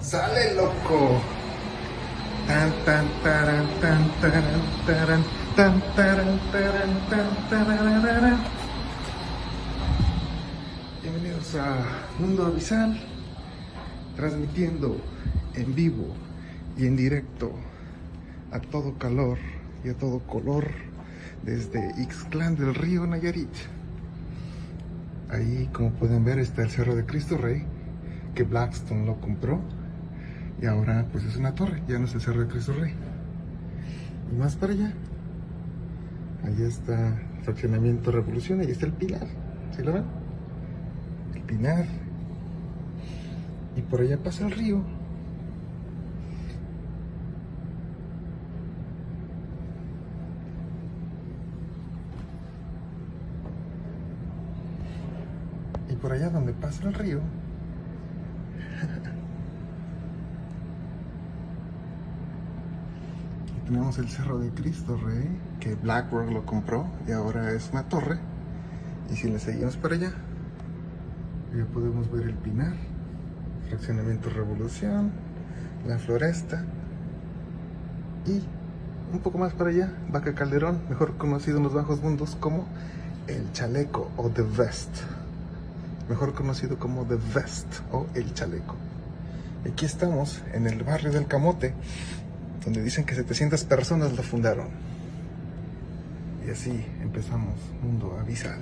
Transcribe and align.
¡Sale, 0.00 0.54
loco! 0.54 1.20
Tan, 2.46 2.70
tan, 2.84 3.08
taran, 3.24 3.66
tan, 3.80 4.10
taran, 4.20 4.62
taran, 4.86 5.24
tan, 5.56 5.80
taran, 5.96 6.40
taran, 6.52 6.92
tan. 7.50 8.40
Bienvenidos 11.02 11.54
a 11.56 11.82
Mundo 12.20 12.46
Abisal, 12.46 13.00
transmitiendo 14.14 14.96
en 15.54 15.74
vivo 15.74 16.14
y 16.78 16.86
en 16.86 16.96
directo 16.96 17.50
a 18.52 18.60
todo 18.60 18.96
calor 18.98 19.38
y 19.84 19.88
a 19.88 19.94
todo 19.94 20.20
color 20.20 20.70
desde 21.42 21.92
Ixclán 22.00 22.54
del 22.54 22.72
Río 22.76 23.04
Nayarit. 23.04 23.75
Ahí, 25.30 25.68
como 25.72 25.90
pueden 25.90 26.24
ver, 26.24 26.38
está 26.38 26.62
el 26.62 26.70
Cerro 26.70 26.94
de 26.94 27.04
Cristo 27.04 27.36
Rey, 27.36 27.64
que 28.34 28.44
Blackstone 28.44 29.04
lo 29.06 29.20
compró. 29.20 29.60
Y 30.60 30.66
ahora, 30.66 31.06
pues 31.12 31.24
es 31.24 31.36
una 31.36 31.54
torre, 31.54 31.82
ya 31.88 31.98
no 31.98 32.06
es 32.06 32.14
el 32.14 32.20
Cerro 32.20 32.40
de 32.40 32.48
Cristo 32.48 32.72
Rey. 32.72 32.94
Y 34.32 34.36
más 34.36 34.56
para 34.56 34.72
allá, 34.72 34.92
allá 36.44 36.66
está 36.66 37.18
Fraccionamiento 37.42 38.10
Revolución, 38.10 38.60
ahí 38.60 38.70
está 38.70 38.86
el 38.86 38.92
Pinar. 38.92 39.26
¿Sí 39.76 39.82
lo 39.82 39.92
ven? 39.92 40.04
El 41.34 41.42
Pinar. 41.42 41.86
Y 43.76 43.82
por 43.82 44.00
allá 44.00 44.16
pasa 44.18 44.46
el 44.46 44.52
río. 44.52 44.82
Y 55.88 55.95
por 56.06 56.14
allá 56.14 56.30
donde 56.30 56.52
pasa 56.52 56.86
el 56.86 56.94
río, 56.94 57.18
tenemos 63.66 63.98
el 63.98 64.08
Cerro 64.08 64.38
de 64.38 64.50
Cristo 64.50 64.96
Rey, 65.04 65.28
que 65.58 65.74
BlackRock 65.74 66.30
lo 66.30 66.46
compró 66.46 66.86
y 67.08 67.10
ahora 67.10 67.50
es 67.50 67.70
una 67.72 67.88
torre. 67.88 68.20
Y 69.10 69.16
si 69.16 69.28
le 69.28 69.40
seguimos 69.40 69.76
para 69.78 69.96
allá, 69.96 70.12
ya 71.52 71.64
podemos 71.64 72.08
ver 72.12 72.28
el 72.28 72.36
Pinar, 72.36 72.74
Fraccionamiento 73.68 74.30
Revolución, 74.30 75.10
la 75.88 75.98
Floresta 75.98 76.64
y 78.26 78.44
un 79.12 79.18
poco 79.18 79.38
más 79.38 79.54
para 79.54 79.70
allá, 79.70 79.92
Vaca 80.12 80.36
Calderón, 80.36 80.82
mejor 80.88 81.16
conocido 81.16 81.56
en 81.56 81.64
los 81.64 81.74
bajos 81.74 82.00
mundos 82.00 82.36
como 82.38 82.64
el 83.26 83.50
Chaleco 83.50 84.08
o 84.16 84.30
The 84.30 84.42
Vest 84.42 85.15
mejor 86.08 86.34
conocido 86.34 86.78
como 86.78 87.04
The 87.04 87.16
Vest 87.34 87.66
o 87.92 88.06
El 88.14 88.32
Chaleco. 88.34 88.76
Aquí 89.70 89.84
estamos 89.84 90.42
en 90.52 90.66
el 90.66 90.84
barrio 90.84 91.10
del 91.10 91.26
Camote, 91.26 91.74
donde 92.64 92.82
dicen 92.82 93.04
que 93.04 93.14
700 93.14 93.64
personas 93.64 94.12
lo 94.12 94.22
fundaron. 94.22 94.68
Y 96.46 96.50
así 96.50 96.86
empezamos 97.00 97.54
Mundo 97.82 98.16
Abisal. 98.18 98.60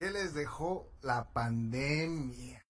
¿Qué 0.00 0.10
les 0.10 0.34
dejó 0.34 0.90
la 1.02 1.30
pandemia? 1.32 2.64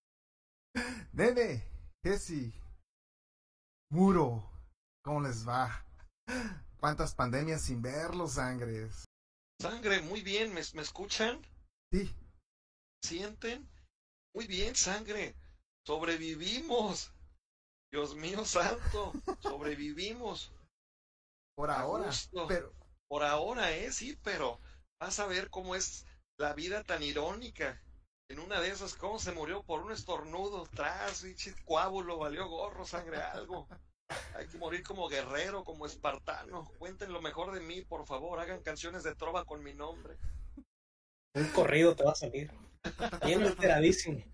Nene, 1.13 1.65
Jesse, 2.03 2.60
Muro, 3.91 4.43
¿cómo 5.03 5.21
les 5.21 5.47
va? 5.47 5.85
¿Cuántas 6.79 7.15
pandemias 7.15 7.63
sin 7.63 7.83
verlos, 7.83 8.35
sangres? 8.35 9.05
Sangre, 9.61 10.01
muy 10.01 10.23
bien, 10.23 10.55
¿me, 10.55 10.63
me 10.75 10.83
escuchan? 10.83 11.41
Sí, 11.93 12.15
¿Sienten? 13.03 13.69
Muy 14.35 14.47
bien, 14.47 14.77
sangre. 14.77 15.35
Sobrevivimos. 15.87 17.13
Dios 17.93 18.15
mío 18.15 18.45
santo, 18.45 19.13
sobrevivimos. 19.41 20.53
por 21.57 21.71
ahora. 21.71 22.07
gusto. 22.07 22.47
Pero, 22.47 22.73
Por 23.09 23.25
ahora, 23.25 23.73
¿eh? 23.73 23.91
Sí, 23.91 24.17
pero 24.23 24.61
vas 25.01 25.19
a 25.19 25.27
ver 25.27 25.51
cómo 25.51 25.75
es 25.75 26.07
la 26.39 26.55
vida 26.55 26.85
tan 26.85 27.03
irónica. 27.03 27.83
En 28.31 28.39
una 28.39 28.61
de 28.61 28.71
esas, 28.71 28.95
cómo 28.95 29.19
se 29.19 29.33
murió 29.33 29.65
por 29.65 29.83
un 29.83 29.91
estornudo, 29.91 30.65
tras, 30.73 31.25
bichi, 31.25 31.51
coágulo, 31.65 32.17
valió 32.17 32.49
gorro, 32.49 32.85
sangre, 32.87 33.17
algo. 33.17 33.67
Hay 34.37 34.47
que 34.47 34.57
morir 34.57 34.85
como 34.85 35.09
guerrero, 35.09 35.65
como 35.65 35.85
espartano. 35.85 36.65
Cuenten 36.79 37.13
lo 37.13 37.21
mejor 37.21 37.53
de 37.53 37.61
mí, 37.61 37.83
por 37.83 38.07
favor. 38.07 38.39
Hagan 38.39 38.63
canciones 38.63 39.03
de 39.03 39.17
trova 39.17 39.45
con 39.45 39.65
mi 39.65 39.75
nombre. 39.75 40.17
Un 41.35 41.49
corrido 41.49 41.97
te 41.97 42.05
va 42.05 42.13
a 42.13 42.15
salir. 42.15 42.53
Bien 43.25 43.43
alteradísimo. 43.43 44.25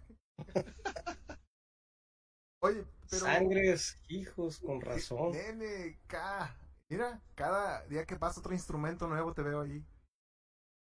oye, 2.62 2.84
pero. 3.08 3.24
Sangres, 3.24 3.98
hijos, 4.08 4.58
con 4.58 4.82
razón. 4.82 5.32
Nene, 5.32 5.98
ca- 6.06 6.54
Mira, 6.90 7.20
cada 7.34 7.82
día 7.86 8.04
que 8.04 8.16
pasa 8.16 8.40
otro 8.40 8.52
instrumento 8.52 9.08
nuevo 9.08 9.32
te 9.32 9.42
veo 9.42 9.62
ahí. 9.62 9.82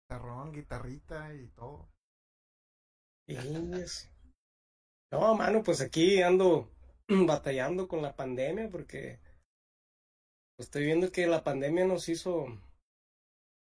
Guitarrón, 0.04 0.52
guitarrita 0.52 1.34
y 1.34 1.48
todo. 1.50 1.90
No, 5.12 5.36
mano, 5.36 5.64
pues 5.64 5.82
aquí 5.82 6.22
ando 6.22 6.70
batallando 7.08 7.88
con 7.88 8.02
la 8.02 8.16
pandemia 8.16 8.70
porque 8.70 9.20
estoy 10.60 10.86
viendo 10.86 11.12
que 11.12 11.28
la 11.28 11.44
pandemia 11.44 11.86
nos 11.86 12.10
hizo 12.10 12.48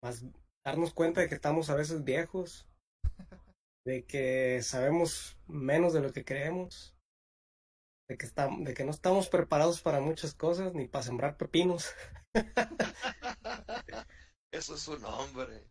más 0.03 0.25
darnos 0.65 0.93
cuenta 0.93 1.21
de 1.21 1.29
que 1.29 1.35
estamos 1.35 1.71
a 1.71 1.75
veces 1.75 2.05
viejos, 2.05 2.67
de 3.85 4.05
que 4.05 4.63
sabemos 4.63 5.39
menos 5.47 5.93
de 5.93 6.01
lo 6.01 6.13
que 6.13 6.25
creemos, 6.25 6.95
de 8.09 8.17
que 8.17 8.27
estamos, 8.27 8.65
de 8.65 8.75
que 8.75 8.85
no 8.85 8.91
estamos 8.91 9.29
preparados 9.29 9.81
para 9.81 10.01
muchas 10.01 10.35
cosas 10.35 10.75
ni 10.75 10.87
para 10.87 11.05
sembrar 11.05 11.37
pepinos. 11.37 11.93
Eso 14.53 14.75
es 14.75 14.89
un 14.89 15.05
hombre. 15.05 15.65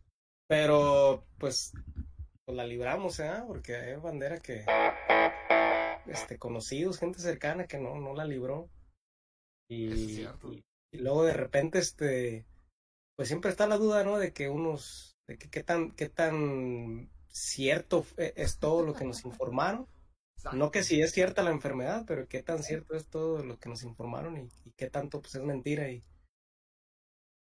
Pero 0.48 1.24
pues, 1.38 1.72
pues 2.44 2.56
la 2.56 2.64
libramos, 2.66 3.18
¿eh? 3.20 3.42
Porque 3.46 3.76
hay 3.76 3.96
bandera 3.96 4.38
que 4.38 4.64
este 6.06 6.38
conocidos, 6.38 6.98
gente 6.98 7.18
cercana 7.18 7.66
que 7.66 7.78
no, 7.78 7.94
no 8.00 8.14
la 8.14 8.24
libró. 8.24 8.70
Y, 9.68 10.24
y, 10.50 10.64
y 10.92 10.98
luego 10.98 11.24
de 11.24 11.32
repente, 11.34 11.78
este, 11.78 12.46
pues 13.16 13.28
siempre 13.28 13.50
está 13.50 13.66
la 13.66 13.78
duda, 13.78 14.04
¿no? 14.04 14.18
De 14.18 14.32
que 14.32 14.48
unos, 14.48 15.16
de 15.28 15.38
que 15.38 15.50
qué 15.50 15.62
tan, 15.64 15.92
qué 15.92 16.08
tan 16.08 17.10
cierto 17.28 18.06
e- 18.18 18.34
es 18.36 18.58
todo 18.58 18.84
lo 18.84 18.94
que 18.94 19.04
nos 19.04 19.24
informaron. 19.26 19.88
No 20.50 20.70
que 20.70 20.84
si 20.84 21.02
es 21.02 21.12
cierta 21.12 21.42
la 21.42 21.50
enfermedad, 21.52 22.04
pero 22.06 22.28
qué 22.28 22.42
tan 22.42 22.62
cierto 22.62 22.96
es 22.96 23.08
todo 23.08 23.44
lo 23.44 23.58
que 23.58 23.68
nos 23.70 23.82
informaron 23.84 24.36
y, 24.38 24.48
y 24.68 24.72
qué 24.76 24.90
tanto 24.90 25.20
pues 25.22 25.34
es 25.36 25.42
mentira 25.42 25.90
y, 25.90 26.04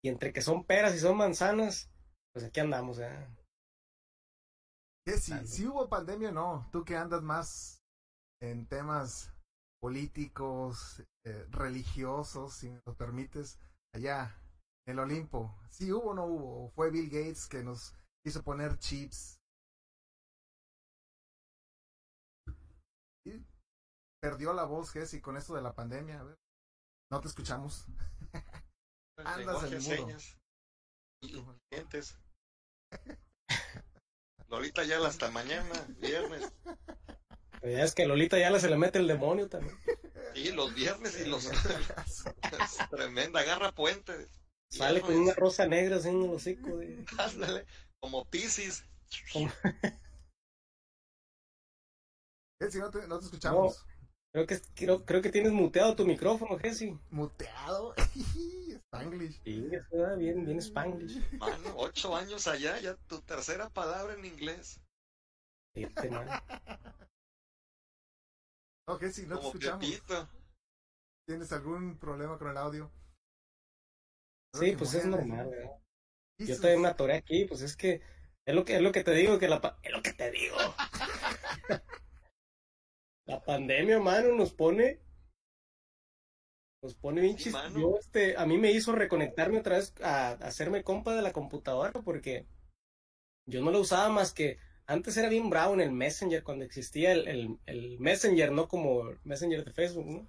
y 0.02 0.08
entre 0.08 0.32
que 0.32 0.42
son 0.42 0.64
peras 0.64 0.94
y 0.94 0.98
son 0.98 1.16
manzanas, 1.16 1.90
pues 2.32 2.44
aquí 2.44 2.60
andamos, 2.60 2.98
¿eh? 2.98 3.26
¿Qué 5.06 5.18
si, 5.18 5.46
si 5.46 5.66
hubo 5.66 5.88
pandemia 5.88 6.28
o 6.30 6.32
no? 6.32 6.68
Tú 6.72 6.84
que 6.84 6.96
andas 6.96 7.22
más 7.22 7.82
en 8.42 8.66
temas 8.66 9.32
políticos, 9.80 11.02
eh, 11.24 11.46
religiosos, 11.50 12.54
si 12.54 12.70
me 12.70 12.80
lo 12.84 12.94
permites, 12.94 13.58
allá 13.94 14.36
en 14.86 14.92
el 14.92 14.98
Olimpo. 14.98 15.58
¿Sí 15.70 15.92
hubo 15.92 16.10
o 16.10 16.14
no 16.14 16.26
hubo? 16.26 16.64
¿O 16.64 16.70
fue 16.70 16.90
Bill 16.90 17.08
Gates 17.08 17.46
que 17.46 17.62
nos 17.62 17.94
quiso 18.24 18.42
poner 18.42 18.78
chips? 18.78 19.38
Y 23.24 23.44
perdió 24.22 24.52
la 24.52 24.64
voz, 24.64 24.90
Jessy, 24.92 25.20
con 25.20 25.36
esto 25.36 25.54
de 25.54 25.62
la 25.62 25.74
pandemia. 25.74 26.20
A 26.20 26.24
ver, 26.24 26.38
no 27.10 27.20
te 27.20 27.28
escuchamos. 27.28 27.86
Andas 29.18 29.64
en 29.64 29.70
de 29.70 29.76
mudo. 29.76 29.96
señas. 29.96 30.38
Inteligentes. 31.22 32.18
Lolita 34.50 34.84
ya 34.84 34.98
hasta 35.06 35.30
mañana, 35.30 35.86
viernes. 35.98 36.52
Pero 37.60 37.72
ya 37.76 37.84
es 37.84 37.94
que 37.94 38.02
a 38.02 38.06
Lolita 38.08 38.38
ya 38.38 38.58
se 38.58 38.68
le 38.68 38.76
mete 38.76 38.98
el 38.98 39.06
demonio 39.06 39.48
también. 39.48 39.76
Y 40.34 40.50
los 40.52 40.74
viernes 40.74 41.18
y 41.20 41.24
los... 41.28 41.46
es 41.46 41.54
tremenda, 42.90 43.40
agarra 43.40 43.72
puente. 43.72 44.28
Sale 44.70 45.00
con 45.00 45.14
una 45.16 45.34
rosa 45.34 45.66
negra 45.66 45.96
así 45.96 46.08
en 46.08 46.22
el 46.24 46.30
hocico. 46.30 46.76
de- 46.78 47.04
Ándale, 47.18 47.66
como 48.00 48.24
Piscis. 48.28 48.84
como- 49.32 49.52
Jessy, 52.60 52.78
no 52.78 52.90
te, 52.90 53.06
no 53.08 53.18
te 53.18 53.24
escuchamos. 53.26 53.84
Creo 54.32 54.46
que, 54.46 54.60
creo, 54.76 55.04
creo 55.04 55.22
que 55.22 55.30
tienes 55.30 55.52
muteado 55.52 55.96
tu 55.96 56.06
micrófono, 56.06 56.56
Jesse. 56.58 56.96
Muteado. 57.10 57.94
Spanglish. 58.86 59.40
Sí, 59.44 59.68
da 59.90 60.14
bien, 60.14 60.44
bien 60.44 60.58
Spanglish. 60.58 61.20
Mano, 61.38 61.74
ocho 61.76 62.14
años 62.14 62.46
allá, 62.46 62.78
ya 62.80 62.96
tu 63.08 63.20
tercera 63.22 63.68
palabra 63.70 64.14
en 64.14 64.24
inglés. 64.24 64.80
Fíjate, 65.74 66.10
man. 66.10 66.28
No, 68.88 68.98
Jessy, 68.98 69.22
no 69.22 69.36
te 69.36 69.42
como 69.42 69.48
escuchamos. 69.50 69.86
Pepito. 69.86 70.28
¿Tienes 71.24 71.52
algún 71.52 71.96
problema 71.96 72.36
con 72.36 72.48
el 72.48 72.56
audio? 72.56 72.90
Sí, 74.52 74.74
pues 74.76 74.94
es 74.94 75.06
normal, 75.06 75.48
Yo 76.38 76.60
también 76.60 76.82
me 76.82 76.88
atoré 76.88 77.14
aquí, 77.14 77.44
pues 77.44 77.62
es 77.62 77.76
que 77.76 78.02
es 78.44 78.52
lo 78.52 78.64
que 78.64 78.74
es 78.74 78.82
lo 78.82 78.90
que 78.90 79.04
te 79.04 79.12
digo, 79.12 79.38
que 79.38 79.46
la 79.46 79.78
es 79.84 79.92
lo 79.92 80.02
que 80.02 80.12
te 80.12 80.28
digo. 80.32 80.56
la 83.30 83.40
pandemia, 83.40 84.00
mano, 84.00 84.34
nos 84.34 84.52
pone 84.52 85.00
nos 86.82 86.94
pone 86.94 87.20
bien 87.20 87.38
sí, 87.38 87.52
este, 87.98 88.36
a 88.38 88.46
mí 88.46 88.56
me 88.56 88.72
hizo 88.72 88.92
reconectarme 88.92 89.58
otra 89.58 89.76
vez 89.76 89.94
a, 90.02 90.30
hacerme 90.30 90.82
compa 90.82 91.14
de 91.14 91.20
la 91.20 91.32
computadora 91.32 91.92
porque 92.02 92.46
yo 93.46 93.62
no 93.62 93.70
lo 93.70 93.80
usaba 93.80 94.08
más 94.08 94.32
que 94.32 94.58
antes 94.86 95.16
era 95.16 95.28
bien 95.28 95.50
bravo 95.50 95.74
en 95.74 95.80
el 95.82 95.92
Messenger 95.92 96.42
cuando 96.42 96.64
existía 96.64 97.12
el, 97.12 97.58
el, 97.66 98.00
Messenger, 98.00 98.50
no 98.50 98.66
como 98.66 99.04
Messenger 99.22 99.64
de 99.64 99.72
Facebook, 99.72 100.06
¿no? 100.06 100.28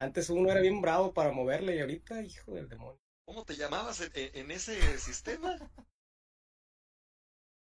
Antes 0.00 0.30
uno 0.30 0.50
era 0.50 0.60
bien 0.60 0.80
bravo 0.80 1.12
para 1.12 1.32
moverle 1.32 1.76
y 1.76 1.80
ahorita, 1.80 2.22
hijo 2.22 2.54
del 2.54 2.68
demonio. 2.68 2.98
¿Cómo 3.26 3.44
te 3.44 3.56
llamabas 3.56 4.00
en, 4.14 4.50
ese 4.50 4.98
sistema? 4.98 5.58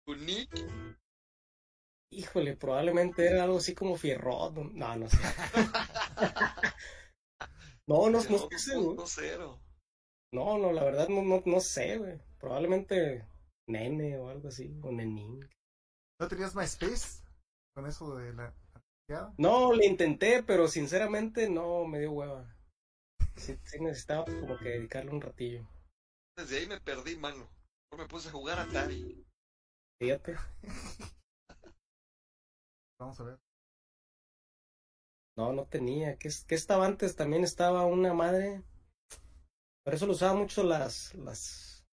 ¿Tu 0.07 0.15
Híjole, 2.13 2.57
probablemente 2.57 3.25
era 3.25 3.43
algo 3.43 3.57
así 3.57 3.73
como 3.73 3.95
Fierrot. 3.95 4.53
No, 4.73 4.95
no 4.97 5.07
sé. 5.07 5.17
no, 7.87 8.09
no, 8.09 8.19
no, 8.19 9.07
sé, 9.07 9.37
No, 10.33 10.57
no, 10.57 10.73
la 10.73 10.83
verdad 10.83 11.07
no, 11.07 11.21
no, 11.21 11.41
no 11.45 11.59
sé, 11.61 11.97
güey. 11.97 12.19
Probablemente 12.37 13.25
Nene 13.69 14.17
o 14.17 14.29
algo 14.29 14.49
así, 14.49 14.77
o 14.83 14.91
Nenin. 14.91 15.39
¿No 16.19 16.27
tenías 16.27 16.55
MySpace 16.55 17.23
con 17.73 17.87
eso 17.87 18.15
de 18.15 18.33
la... 18.33 18.53
No, 19.37 19.73
le 19.73 19.85
intenté, 19.85 20.43
pero 20.43 20.67
sinceramente 20.67 21.49
no 21.49 21.85
me 21.85 21.99
dio 21.99 22.11
hueva. 22.11 22.55
Sí, 23.35 23.57
necesitaba 23.79 24.25
como 24.25 24.57
que 24.57 24.69
dedicarle 24.69 25.11
un 25.11 25.21
ratillo. 25.21 25.67
Desde 26.37 26.59
ahí 26.59 26.67
me 26.67 26.79
perdí, 26.79 27.17
mano. 27.17 27.49
No 27.91 27.97
me 27.97 28.07
puse 28.07 28.29
a 28.29 28.31
jugar 28.31 28.59
a 28.59 28.63
Atari. 28.63 29.25
Fíjate. 29.99 30.35
Vamos 33.01 33.19
a 33.19 33.23
ver. 33.23 33.39
No, 35.35 35.53
no 35.53 35.65
tenía. 35.65 36.17
¿Qué, 36.17 36.29
qué 36.47 36.53
estaba 36.53 36.85
antes? 36.85 37.15
También 37.15 37.43
estaba 37.43 37.83
una 37.87 38.13
madre. 38.13 38.63
Por 39.83 39.95
eso 39.95 40.05
lo 40.05 40.11
usaba 40.11 40.35
mucho 40.35 40.61
las, 40.61 41.15
las 41.15 41.83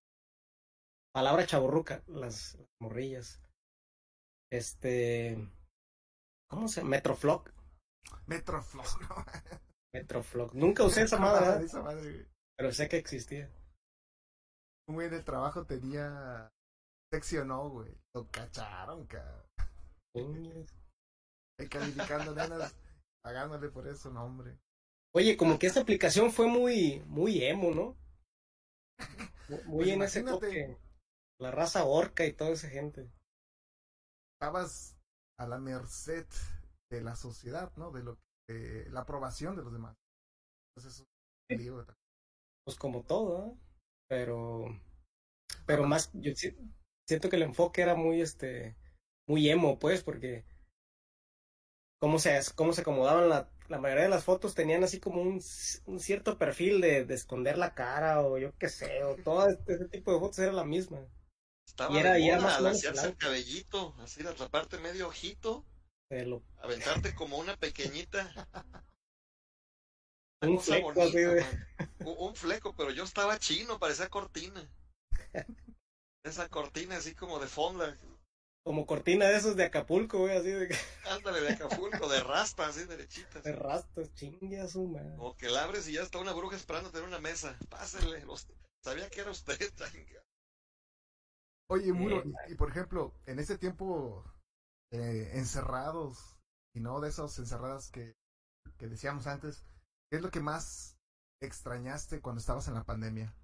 palabras 1.14 1.46
chaburruca, 1.46 2.02
las, 2.08 2.58
morrillas. 2.78 3.40
Este. 4.52 5.50
¿Cómo 6.50 6.68
se 6.68 6.82
llama? 6.82 6.90
Metroflock. 6.90 7.54
Metroflock, 8.26 9.00
¿no? 9.08 9.24
Metroflock. 9.94 10.52
Nunca 10.52 10.84
usé 10.84 11.02
esa 11.04 11.18
madre. 11.18 12.28
Pero 12.54 12.70
sé 12.70 12.86
que 12.90 12.98
existía. 12.98 13.50
Muy 14.86 15.06
en 15.06 15.14
el 15.14 15.24
trabajo 15.24 15.64
tenía 15.64 16.50
sección 17.10 17.48
no, 17.48 17.70
güey. 17.70 17.96
Lo 18.14 18.26
cacharon, 18.28 19.06
cabrón. 19.06 19.46
Calificando 21.70 22.34
nenas, 22.34 22.74
pagándole 23.22 23.68
por 23.68 23.88
eso, 23.88 24.10
no, 24.10 24.24
hombre. 24.24 24.58
Oye, 25.14 25.36
como 25.36 25.58
que 25.58 25.66
esta 25.66 25.80
aplicación 25.80 26.30
fue 26.30 26.46
muy, 26.46 27.02
muy 27.06 27.42
emo, 27.44 27.70
¿no? 27.72 27.96
Muy 29.66 29.84
pues 29.84 29.88
en 29.88 30.02
ese 30.02 30.22
toque. 30.24 30.76
La 31.40 31.50
raza 31.50 31.84
orca 31.86 32.26
y 32.26 32.34
toda 32.34 32.50
esa 32.50 32.68
gente. 32.68 33.10
Estabas 34.34 34.98
a 35.38 35.46
la 35.46 35.58
merced 35.58 36.26
de 36.90 37.00
la 37.00 37.16
sociedad, 37.16 37.72
¿no? 37.76 37.90
De 37.90 38.02
lo 38.02 38.18
que, 38.46 38.86
la 38.90 39.00
aprobación 39.00 39.56
de 39.56 39.62
los 39.62 39.72
demás. 39.72 39.96
Entonces, 40.76 41.06
eso 41.48 41.86
Pues 42.64 42.76
como 42.76 43.04
todo, 43.04 43.46
¿eh? 43.46 43.56
Pero, 44.08 44.66
pero 45.66 45.84
más, 45.84 46.10
yo 46.14 46.32
siento 47.06 47.30
que 47.30 47.36
el 47.36 47.42
enfoque 47.42 47.82
era 47.82 47.94
muy, 47.94 48.20
este, 48.20 48.76
muy 49.26 49.48
emo, 49.48 49.78
pues, 49.78 50.02
porque 50.02 50.44
cómo 51.98 52.18
se, 52.18 52.40
cómo 52.54 52.72
se 52.72 52.82
acomodaban 52.82 53.28
la, 53.28 53.48
la 53.68 53.78
mayoría 53.78 54.04
de 54.04 54.10
las 54.10 54.24
fotos 54.24 54.54
tenían 54.54 54.84
así 54.84 55.00
como 55.00 55.20
un, 55.20 55.42
un 55.86 56.00
cierto 56.00 56.38
perfil 56.38 56.80
de, 56.80 57.04
de, 57.04 57.14
esconder 57.14 57.58
la 57.58 57.74
cara 57.74 58.22
o 58.22 58.38
yo 58.38 58.56
qué 58.58 58.68
sé, 58.68 59.02
o 59.04 59.16
todo 59.16 59.48
este, 59.48 59.74
ese 59.74 59.88
tipo 59.88 60.12
de 60.12 60.20
fotos 60.20 60.38
era 60.38 60.52
la 60.52 60.64
misma. 60.64 61.06
Estaba 61.66 61.94
y 61.94 61.98
era, 61.98 62.18
y 62.18 62.28
era 62.28 62.40
más 62.40 62.82
el 62.84 63.16
cabellito, 63.16 63.94
así 64.00 64.22
de 64.22 64.30
atraparte 64.30 64.78
medio 64.78 65.08
ojito, 65.08 65.64
Pelo. 66.08 66.42
aventarte 66.62 67.14
como 67.14 67.38
una 67.38 67.56
pequeñita. 67.56 68.32
un 70.42 70.60
fleco 70.60 70.92
un, 72.04 72.34
fleco, 72.34 72.74
pero 72.74 72.90
yo 72.90 73.04
estaba 73.04 73.38
chino, 73.38 73.78
parecía 73.78 74.08
cortina. 74.08 74.66
Esa 76.24 76.48
cortina 76.48 76.96
así 76.96 77.14
como 77.14 77.38
de 77.38 77.46
fonda, 77.46 77.98
como 78.68 78.84
cortina 78.84 79.24
de 79.24 79.36
esos 79.38 79.56
de 79.56 79.64
Acapulco, 79.64 80.18
güey, 80.18 80.36
así 80.36 80.50
de 80.50 80.68
Ándale, 81.10 81.40
de 81.40 81.54
Acapulco, 81.54 82.06
de 82.06 82.22
rastas, 82.22 82.76
así 82.76 82.84
derechitas. 82.84 83.42
De 83.42 83.52
rastas, 83.52 84.12
chingue 84.12 84.60
a 84.60 84.68
su 84.68 84.86
madre. 84.86 85.14
O 85.16 85.34
que 85.38 85.48
la 85.48 85.64
abres 85.64 85.88
y 85.88 85.94
ya 85.94 86.02
está 86.02 86.18
una 86.18 86.34
bruja 86.34 86.54
esperando 86.54 86.90
tener 86.90 87.08
una 87.08 87.18
mesa. 87.18 87.58
Pásele, 87.70 88.26
sabía 88.84 89.08
que 89.08 89.22
era 89.22 89.30
usted, 89.30 89.58
Oye, 91.70 91.94
Muro, 91.94 92.22
y, 92.48 92.56
por 92.56 92.68
ejemplo, 92.68 93.14
en 93.24 93.38
ese 93.38 93.56
tiempo 93.56 94.22
eh, 94.92 95.30
encerrados, 95.32 96.38
y 96.74 96.80
no 96.80 97.00
de 97.00 97.08
esos 97.08 97.38
encerradas 97.38 97.90
que, 97.90 98.16
que 98.76 98.86
decíamos 98.86 99.26
antes, 99.26 99.64
¿qué 100.10 100.18
es 100.18 100.22
lo 100.22 100.30
que 100.30 100.40
más 100.40 100.98
extrañaste 101.40 102.20
cuando 102.20 102.40
estabas 102.40 102.68
en 102.68 102.74
la 102.74 102.84
pandemia? 102.84 103.34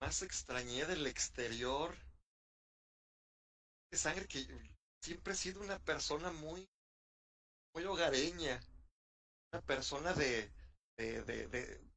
Más 0.00 0.22
extrañé 0.22 0.86
del 0.86 1.08
exterior 1.08 2.05
sangre 3.96 4.26
que 4.26 4.46
siempre 5.00 5.32
he 5.32 5.36
sido 5.36 5.60
una 5.60 5.78
persona 5.78 6.32
muy, 6.32 6.68
muy 7.74 7.84
hogareña, 7.84 8.60
una 9.52 9.62
persona 9.62 10.12
de, 10.14 10.50
de, 10.96 11.22
de, 11.22 11.48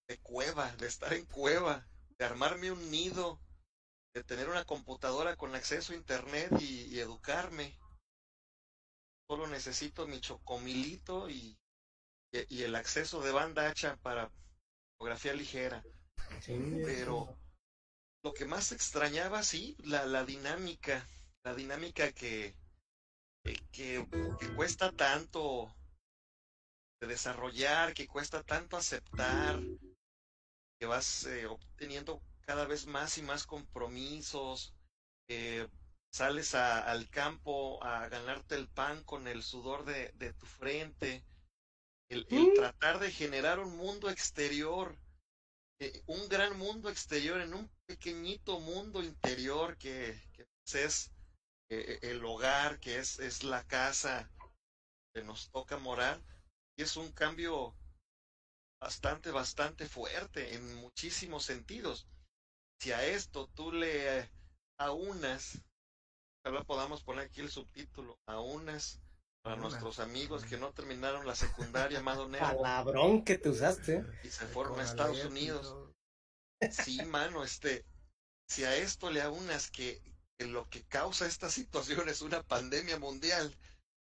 de, 0.08 0.18
cueva, 0.22 0.76
de 0.78 0.88
estar 0.88 1.14
en 1.14 1.26
cueva, 1.26 1.88
de 2.18 2.26
armarme 2.26 2.72
un 2.72 2.92
nido, 2.92 3.40
de 4.14 4.24
tener 4.24 4.50
una 4.50 4.66
computadora 4.66 5.36
con 5.36 5.56
acceso 5.56 5.94
a 5.94 5.96
internet 5.96 6.52
y, 6.60 7.00
educarme. 7.00 7.78
Solo 9.30 9.48
necesito 9.48 10.08
mi 10.08 10.20
chocomilito 10.20 11.30
y, 11.30 11.58
y, 12.32 12.64
el 12.64 12.76
acceso 12.76 13.22
de 13.22 13.32
banda 13.32 13.70
hacha 13.70 13.96
para 13.98 14.32
fotografía 14.98 15.34
ligera. 15.34 15.84
Pero 16.46 17.38
lo 18.24 18.34
que 18.34 18.46
más 18.46 18.72
extrañaba, 18.72 19.44
sí, 19.44 19.76
la, 19.80 20.06
la 20.06 20.26
dinámica, 20.26 21.08
la 21.50 21.56
dinámica 21.56 22.12
que, 22.12 22.54
que, 23.72 24.06
cuesta 24.56 24.92
tanto 24.92 25.76
de 27.02 27.08
desarrollar, 27.08 27.96
que 27.96 28.06
cuesta 28.06 28.44
tanto 28.44 28.78
aceptar, 28.78 29.60
que 30.80 30.86
vas 30.86 31.26
eh, 31.26 31.48
obteniendo 31.48 32.22
cada 32.42 32.68
vez 32.68 32.86
más 32.86 33.18
y 33.18 33.24
más 33.24 33.48
compromisos, 33.48 34.76
sales 36.12 36.54
al 36.54 37.10
campo 37.10 37.84
a 37.84 38.08
ganarte 38.10 38.54
el 38.54 38.68
pan 38.68 39.04
con 39.04 39.28
el 39.28 39.42
sudor 39.42 39.86
de, 39.86 40.12
de 40.18 40.34
tu 40.34 40.46
frente, 40.46 41.24
el, 42.12 42.28
el, 42.30 42.54
tratar 42.54 43.00
de 43.00 43.12
generar 43.12 43.58
un 43.58 43.76
mundo 43.76 44.12
exterior, 44.12 44.96
eh, 45.80 46.04
un 46.06 46.30
gran 46.30 46.60
mundo 46.60 46.92
exterior 46.92 47.42
en 47.42 47.56
un 47.56 47.72
pequeñito 47.88 48.60
mundo 48.60 49.02
interior 49.02 49.78
que, 49.78 50.22
que 50.34 50.46
pues, 50.64 50.76
es 50.76 51.12
eh, 51.70 52.00
el 52.02 52.24
hogar, 52.26 52.80
que 52.80 52.98
es, 52.98 53.20
es 53.20 53.44
la 53.44 53.64
casa 53.68 54.30
que 55.14 55.24
nos 55.24 55.50
toca 55.52 55.78
morar, 55.78 56.22
y 56.78 56.84
es 56.84 56.98
un 56.98 57.12
cambio 57.12 57.76
bastante, 58.82 59.32
bastante 59.32 59.88
fuerte 59.88 60.56
en 60.56 60.76
muchísimos 60.76 61.44
sentidos. 61.46 62.08
Si 62.82 62.92
a 62.92 63.06
esto 63.06 63.48
tú 63.54 63.72
le 63.72 64.30
aunas, 64.80 65.62
ahora 66.46 66.64
podamos 66.64 67.04
poner 67.04 67.26
aquí 67.26 67.42
el 67.42 67.52
subtítulo, 67.52 68.18
aunas 68.26 69.02
para 69.44 69.58
nuestros 69.58 70.00
amigos 70.00 70.46
que 70.46 70.58
no 70.58 70.72
terminaron 70.74 71.26
la 71.26 71.36
secundaria, 71.36 72.02
Madonera. 72.02 72.56
Palabrón 72.56 73.24
que 73.24 73.38
te 73.38 73.50
usaste. 73.50 74.06
Y 74.24 74.30
se 74.30 74.48
fueron 74.48 74.80
a 74.80 74.84
Estados 74.84 75.24
Unidos. 75.26 75.94
Sí, 76.72 77.04
mano, 77.06 77.44
este, 77.44 77.86
si 78.50 78.64
a 78.64 78.76
esto 78.76 79.10
le 79.10 79.22
aunas 79.22 79.70
que 79.72 80.02
lo 80.48 80.70
que 80.70 80.84
causa 80.84 81.28
esta 81.28 81.50
situación 81.50 82.08
es 82.08 82.22
una 82.22 82.42
pandemia 82.44 82.98
mundial 82.98 83.54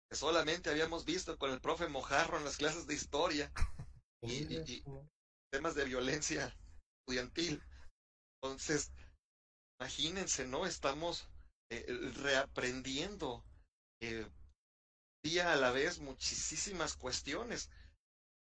que 0.09 0.15
solamente 0.15 0.69
habíamos 0.69 1.05
visto 1.05 1.37
con 1.37 1.51
el 1.51 1.61
profe 1.61 1.87
Mojarro 1.87 2.37
en 2.37 2.45
las 2.45 2.57
clases 2.57 2.85
de 2.87 2.93
historia 2.93 3.51
y, 4.21 4.83
temas 5.51 5.75
de 5.75 5.85
violencia 5.85 6.53
estudiantil. 6.99 7.63
Entonces, 8.41 8.91
imagínense, 9.79 10.45
¿no? 10.45 10.65
Estamos 10.65 11.29
eh, 11.71 11.85
reaprendiendo 12.21 13.45
eh, 14.01 14.27
día 15.23 15.53
a 15.53 15.55
la 15.55 15.71
vez 15.71 15.99
muchísimas 15.99 16.97
cuestiones. 16.97 17.69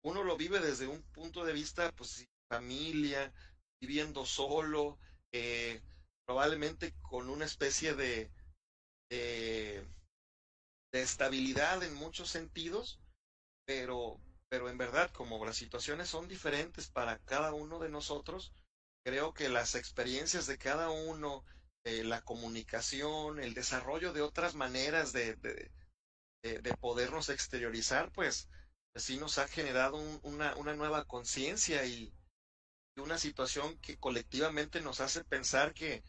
uno 0.03 0.23
lo 0.23 0.37
vive 0.37 0.59
desde 0.59 0.87
un 0.87 1.01
punto 1.11 1.43
de 1.43 1.53
vista, 1.53 1.91
pues, 1.93 2.27
familia, 2.49 3.33
viviendo 3.81 4.25
solo, 4.25 4.99
eh, 5.33 5.81
probablemente 6.25 6.93
con 7.01 7.29
una 7.29 7.45
especie 7.45 7.93
de, 7.93 8.29
de, 9.09 9.85
estabilidad 10.91 11.83
en 11.83 11.93
muchos 11.95 12.29
sentidos, 12.29 12.99
pero, 13.65 14.19
pero 14.49 14.69
en 14.69 14.77
verdad, 14.77 15.11
como 15.11 15.43
las 15.45 15.57
situaciones 15.57 16.09
son 16.09 16.27
diferentes 16.27 16.89
para 16.89 17.19
cada 17.19 17.53
uno 17.53 17.79
de 17.79 17.89
nosotros, 17.89 18.53
creo 19.03 19.33
que 19.33 19.49
las 19.49 19.75
experiencias 19.75 20.47
de 20.47 20.57
cada 20.57 20.89
uno, 20.89 21.43
eh, 21.85 22.03
la 22.03 22.21
comunicación, 22.21 23.39
el 23.39 23.53
desarrollo 23.53 24.13
de 24.13 24.21
otras 24.21 24.55
maneras 24.55 25.13
de, 25.13 25.35
de, 25.35 25.71
de, 26.43 26.77
podernos 26.77 27.29
exteriorizar, 27.29 28.11
pues, 28.11 28.49
sí 28.95 29.17
nos 29.17 29.37
ha 29.37 29.47
generado 29.47 29.97
un, 29.97 30.19
una, 30.23 30.55
una 30.55 30.75
nueva 30.75 31.05
conciencia 31.05 31.85
y, 31.85 32.13
una 32.97 33.17
situación 33.17 33.77
que 33.79 33.97
colectivamente 33.97 34.81
nos 34.81 34.99
hace 34.99 35.23
pensar 35.23 35.73
que 35.73 36.03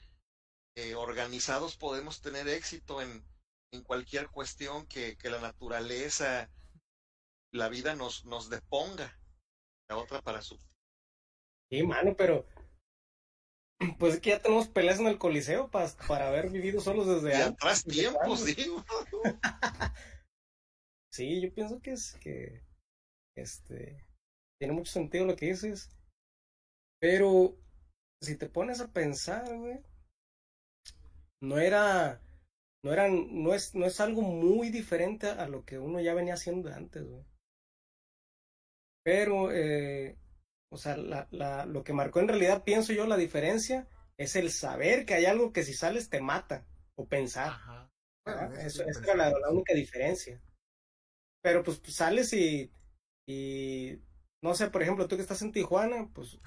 eh, 0.77 0.95
organizados 0.95 1.77
podemos 1.77 2.21
tener 2.21 2.49
éxito 2.49 3.01
en, 3.03 3.25
en 3.73 3.83
cualquier 3.83 4.29
cuestión 4.29 4.87
que, 4.87 5.17
que 5.17 5.31
la 5.31 5.41
naturaleza, 5.41 6.51
la 7.53 7.69
vida 7.69 7.95
nos, 7.95 8.25
nos 8.25 8.51
deponga. 8.51 9.19
La 9.89 9.97
otra 9.99 10.23
para 10.23 10.43
su. 10.43 10.59
Sí, 11.71 11.83
mano, 11.83 12.15
pero 12.17 12.47
pues 13.99 14.15
es 14.15 14.21
que 14.21 14.31
ya 14.31 14.41
tenemos 14.41 14.69
peleas 14.69 15.01
en 15.01 15.07
el 15.07 15.19
Coliseo 15.19 15.71
para, 15.71 15.89
para 16.09 16.29
haber 16.29 16.51
vivido 16.51 16.81
solos 16.81 17.07
desde 17.07 17.39
y 17.39 17.43
atrás 17.43 17.85
tiempos, 17.85 18.45
digo. 18.45 18.85
sí, 21.13 21.43
yo 21.43 21.53
pienso 21.53 21.81
que 21.81 21.93
es 21.93 22.15
que 22.21 22.63
este 23.37 24.05
tiene 24.59 24.75
mucho 24.75 24.93
sentido 24.93 25.27
lo 25.27 25.37
que 25.37 25.47
dices. 25.47 25.91
Pero 27.03 27.59
si 28.23 28.37
te 28.37 28.49
pones 28.49 28.81
a 28.81 28.93
pensar, 28.93 29.45
güey, 29.59 29.81
no 31.43 31.59
era 31.59 32.23
no 32.85 32.93
no 33.09 33.55
es 33.55 33.75
no 33.75 33.87
es 33.87 34.01
algo 34.01 34.23
muy 34.23 34.71
diferente 34.71 35.27
a 35.27 35.49
lo 35.49 35.65
que 35.65 35.81
uno 35.81 36.01
ya 36.01 36.15
venía 36.15 36.35
haciendo 36.35 36.73
antes, 36.73 37.03
güey. 37.03 37.25
Pero 39.05 39.51
eh, 39.51 40.17
o 40.71 40.77
sea, 40.77 40.97
la, 40.97 41.27
la, 41.33 41.67
lo 41.67 41.83
que 41.83 41.93
marcó 41.93 42.21
en 42.21 42.29
realidad, 42.29 42.63
pienso 42.63 42.93
yo, 42.93 43.05
la 43.07 43.17
diferencia 43.17 43.89
es 44.17 44.37
el 44.37 44.53
saber 44.53 45.05
que 45.05 45.15
hay 45.15 45.25
algo 45.25 45.53
que 45.53 45.65
si 45.65 45.75
sales 45.75 46.09
te 46.09 46.21
mata, 46.21 46.65
o 46.95 47.09
pensar. 47.09 47.49
Ajá. 47.49 47.91
eso, 48.61 48.85
es 48.87 49.03
era 49.03 49.17
la, 49.17 49.51
única 49.51 49.75
diferencia. 49.75 50.41
Pero 51.43 51.65
pues, 51.65 51.79
pues, 51.79 51.97
sales 51.97 52.33
y, 52.33 52.73
y, 53.27 53.99
no 54.41 54.55
sé, 54.55 54.71
por 54.71 54.83
ejemplo, 54.83 55.09
tú 55.09 55.17
que 55.17 55.23
estás 55.23 55.43
en 55.43 55.51
Tijuana, 55.51 56.09
pues 56.15 56.39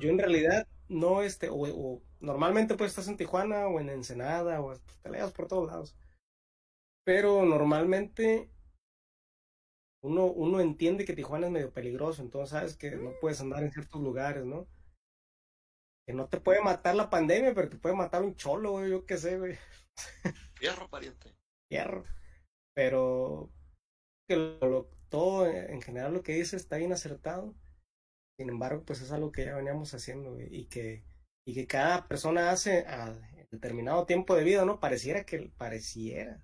yo 0.00 0.10
en 0.10 0.18
realidad 0.18 0.66
no, 0.88 1.22
este, 1.22 1.48
o, 1.48 1.56
o, 1.56 2.02
normalmente 2.20 2.74
pues 2.76 2.90
estás 2.90 3.08
en 3.08 3.16
Tijuana 3.16 3.66
o 3.68 3.80
en 3.80 3.88
Ensenada, 3.88 4.60
o 4.60 4.66
pues, 4.66 4.80
te 5.02 5.10
leas 5.10 5.32
por 5.32 5.46
todos 5.46 5.66
lados. 5.66 5.96
Pero 7.04 7.44
normalmente 7.44 8.50
uno, 10.02 10.26
uno 10.26 10.60
entiende 10.60 11.04
que 11.04 11.14
Tijuana 11.14 11.46
es 11.46 11.52
medio 11.52 11.72
peligroso, 11.72 12.22
entonces 12.22 12.50
sabes 12.50 12.76
que 12.76 12.90
no 12.92 13.12
puedes 13.20 13.40
andar 13.40 13.62
en 13.62 13.72
ciertos 13.72 14.02
lugares, 14.02 14.44
¿no? 14.44 14.66
Que 16.06 16.12
no 16.12 16.28
te 16.28 16.40
puede 16.40 16.60
matar 16.62 16.94
la 16.94 17.08
pandemia, 17.08 17.54
pero 17.54 17.70
te 17.70 17.78
puede 17.78 17.94
matar 17.94 18.22
un 18.22 18.36
cholo, 18.36 18.72
güey, 18.72 18.90
yo 18.90 19.06
qué 19.06 19.16
sé, 19.16 19.38
güey. 19.38 19.56
Fierro, 20.56 20.88
pariente. 20.90 21.34
Fierro. 21.70 22.04
Pero 22.74 23.50
que 24.28 24.36
lo, 24.36 24.90
todo 25.08 25.46
en 25.46 25.80
general 25.80 26.12
lo 26.12 26.22
que 26.22 26.34
dice 26.34 26.56
está 26.56 26.76
bien 26.76 26.92
acertado. 26.92 27.54
Sin 28.38 28.48
embargo, 28.48 28.84
pues 28.84 29.00
es 29.00 29.12
algo 29.12 29.30
que 29.30 29.44
ya 29.44 29.56
veníamos 29.56 29.94
haciendo 29.94 30.40
y 30.40 30.66
que 30.66 31.04
y 31.46 31.54
que 31.54 31.66
cada 31.66 32.08
persona 32.08 32.50
hace 32.50 32.86
a 32.86 33.12
determinado 33.50 34.06
tiempo 34.06 34.34
de 34.34 34.44
vida, 34.44 34.64
¿no? 34.64 34.80
Pareciera 34.80 35.24
que 35.24 35.52
pareciera. 35.56 36.42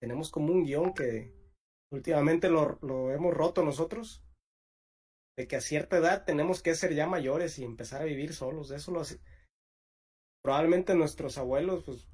Tenemos 0.00 0.30
como 0.30 0.52
un 0.52 0.64
guion 0.64 0.94
que 0.94 1.34
últimamente 1.92 2.48
lo, 2.48 2.78
lo 2.82 3.10
hemos 3.10 3.34
roto 3.34 3.64
nosotros, 3.64 4.24
de 5.36 5.48
que 5.48 5.56
a 5.56 5.60
cierta 5.60 5.98
edad 5.98 6.24
tenemos 6.24 6.62
que 6.62 6.74
ser 6.74 6.94
ya 6.94 7.06
mayores 7.06 7.58
y 7.58 7.64
empezar 7.64 8.02
a 8.02 8.06
vivir 8.06 8.34
solos. 8.34 8.70
Eso 8.70 8.92
lo 8.92 9.00
hace. 9.00 9.20
Probablemente 10.42 10.94
nuestros 10.94 11.38
abuelos, 11.38 11.84
pues, 11.84 12.08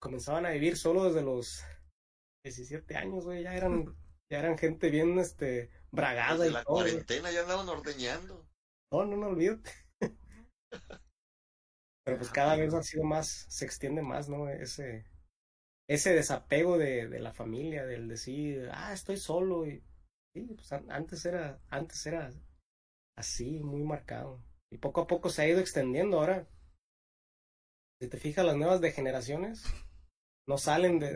comenzaban 0.00 0.46
a 0.46 0.50
vivir 0.50 0.76
solo 0.76 1.04
desde 1.04 1.22
los 1.22 1.64
17 2.44 2.96
años, 2.96 3.24
güey, 3.24 3.42
ya 3.42 3.54
eran, 3.54 3.96
ya 4.34 4.40
eran 4.40 4.58
gente 4.58 4.90
bien, 4.90 5.18
este, 5.20 5.70
bragada 5.92 6.38
desde 6.38 6.50
y 6.50 6.52
la 6.52 6.64
cuarentena 6.64 7.30
ya 7.30 7.42
andaban 7.42 7.68
ordeñando. 7.68 8.44
No, 8.92 9.04
no, 9.04 9.16
no 9.16 9.28
olvídate. 9.28 9.70
Pero 12.04 12.18
pues 12.18 12.30
cada 12.30 12.56
vez 12.56 12.74
ha 12.74 12.82
sido 12.82 13.04
más, 13.04 13.46
se 13.48 13.64
extiende 13.64 14.02
más, 14.02 14.28
¿no? 14.28 14.48
Ese, 14.48 15.06
ese 15.88 16.14
desapego 16.14 16.76
de, 16.78 17.08
de 17.08 17.20
la 17.20 17.32
familia, 17.32 17.86
del 17.86 18.08
decir, 18.08 18.68
ah, 18.72 18.92
estoy 18.92 19.16
solo. 19.18 19.66
Y 19.66 19.84
sí, 20.34 20.42
pues 20.54 20.72
antes 20.72 21.24
era, 21.24 21.60
antes 21.68 22.04
era 22.04 22.30
así, 23.16 23.60
muy 23.60 23.84
marcado. 23.84 24.44
Y 24.72 24.78
poco 24.78 25.02
a 25.02 25.06
poco 25.06 25.30
se 25.30 25.42
ha 25.42 25.48
ido 25.48 25.60
extendiendo 25.60 26.18
ahora. 26.18 26.48
Si 28.00 28.08
te 28.08 28.18
fijas, 28.18 28.44
las 28.44 28.56
nuevas 28.56 28.80
degeneraciones 28.80 29.64
no 30.48 30.58
salen 30.58 30.98
de, 30.98 31.14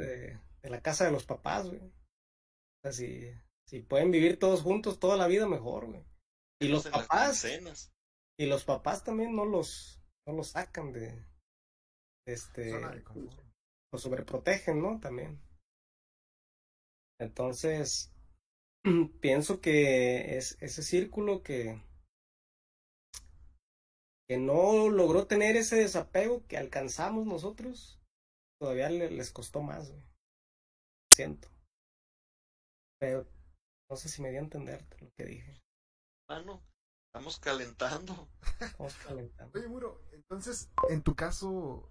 de, 0.63 0.71
la 0.71 0.81
casa 0.81 1.05
de 1.05 1.11
los 1.11 1.27
papás, 1.27 1.67
güey. 1.67 1.81
Si, 2.93 3.31
si 3.67 3.81
pueden 3.81 4.11
vivir 4.11 4.39
todos 4.39 4.63
juntos 4.63 4.99
toda 4.99 5.17
la 5.17 5.27
vida, 5.27 5.47
mejor, 5.47 5.87
güey. 5.87 6.05
Y 6.61 6.69
los 6.69 6.89
papás. 6.89 7.47
Y 8.39 8.47
los 8.47 8.65
papás 8.65 9.05
también 9.05 9.35
no 9.35 9.45
los, 9.45 10.01
no 10.27 10.33
los 10.33 10.51
sacan 10.51 10.93
de, 10.93 11.27
este 12.29 12.73
lo 13.91 13.99
sobreprotegen, 13.99 14.83
¿no? 14.83 15.01
También. 15.01 15.41
Entonces, 17.19 18.13
pienso 19.21 19.61
que 19.61 20.37
es 20.37 20.57
ese 20.61 20.83
círculo 20.83 21.43
que, 21.43 21.83
que 24.29 24.37
no 24.37 24.89
logró 24.91 25.27
tener 25.27 25.57
ese 25.57 25.77
desapego 25.77 26.47
que 26.47 26.59
alcanzamos 26.59 27.27
nosotros, 27.27 27.99
todavía 28.61 28.91
les 28.91 29.33
costó 29.33 29.63
más, 29.63 29.91
güey. 29.91 30.03
Siento. 31.11 31.49
Pero 33.01 33.27
no 33.91 33.97
sé 33.97 34.09
si 34.09 34.23
me 34.23 34.31
di 34.31 34.37
a 34.37 34.41
entender 34.41 34.87
lo 35.01 35.11
que 35.17 35.25
dije. 35.25 35.63
Mano, 36.29 36.63
estamos 37.09 37.39
calentando. 37.39 38.29
Estamos 38.61 38.95
calentando. 38.97 39.59
Oye, 39.59 39.69
Muro, 39.69 40.03
entonces, 40.13 40.71
en 40.91 41.03
tu 41.03 41.15
caso, 41.15 41.91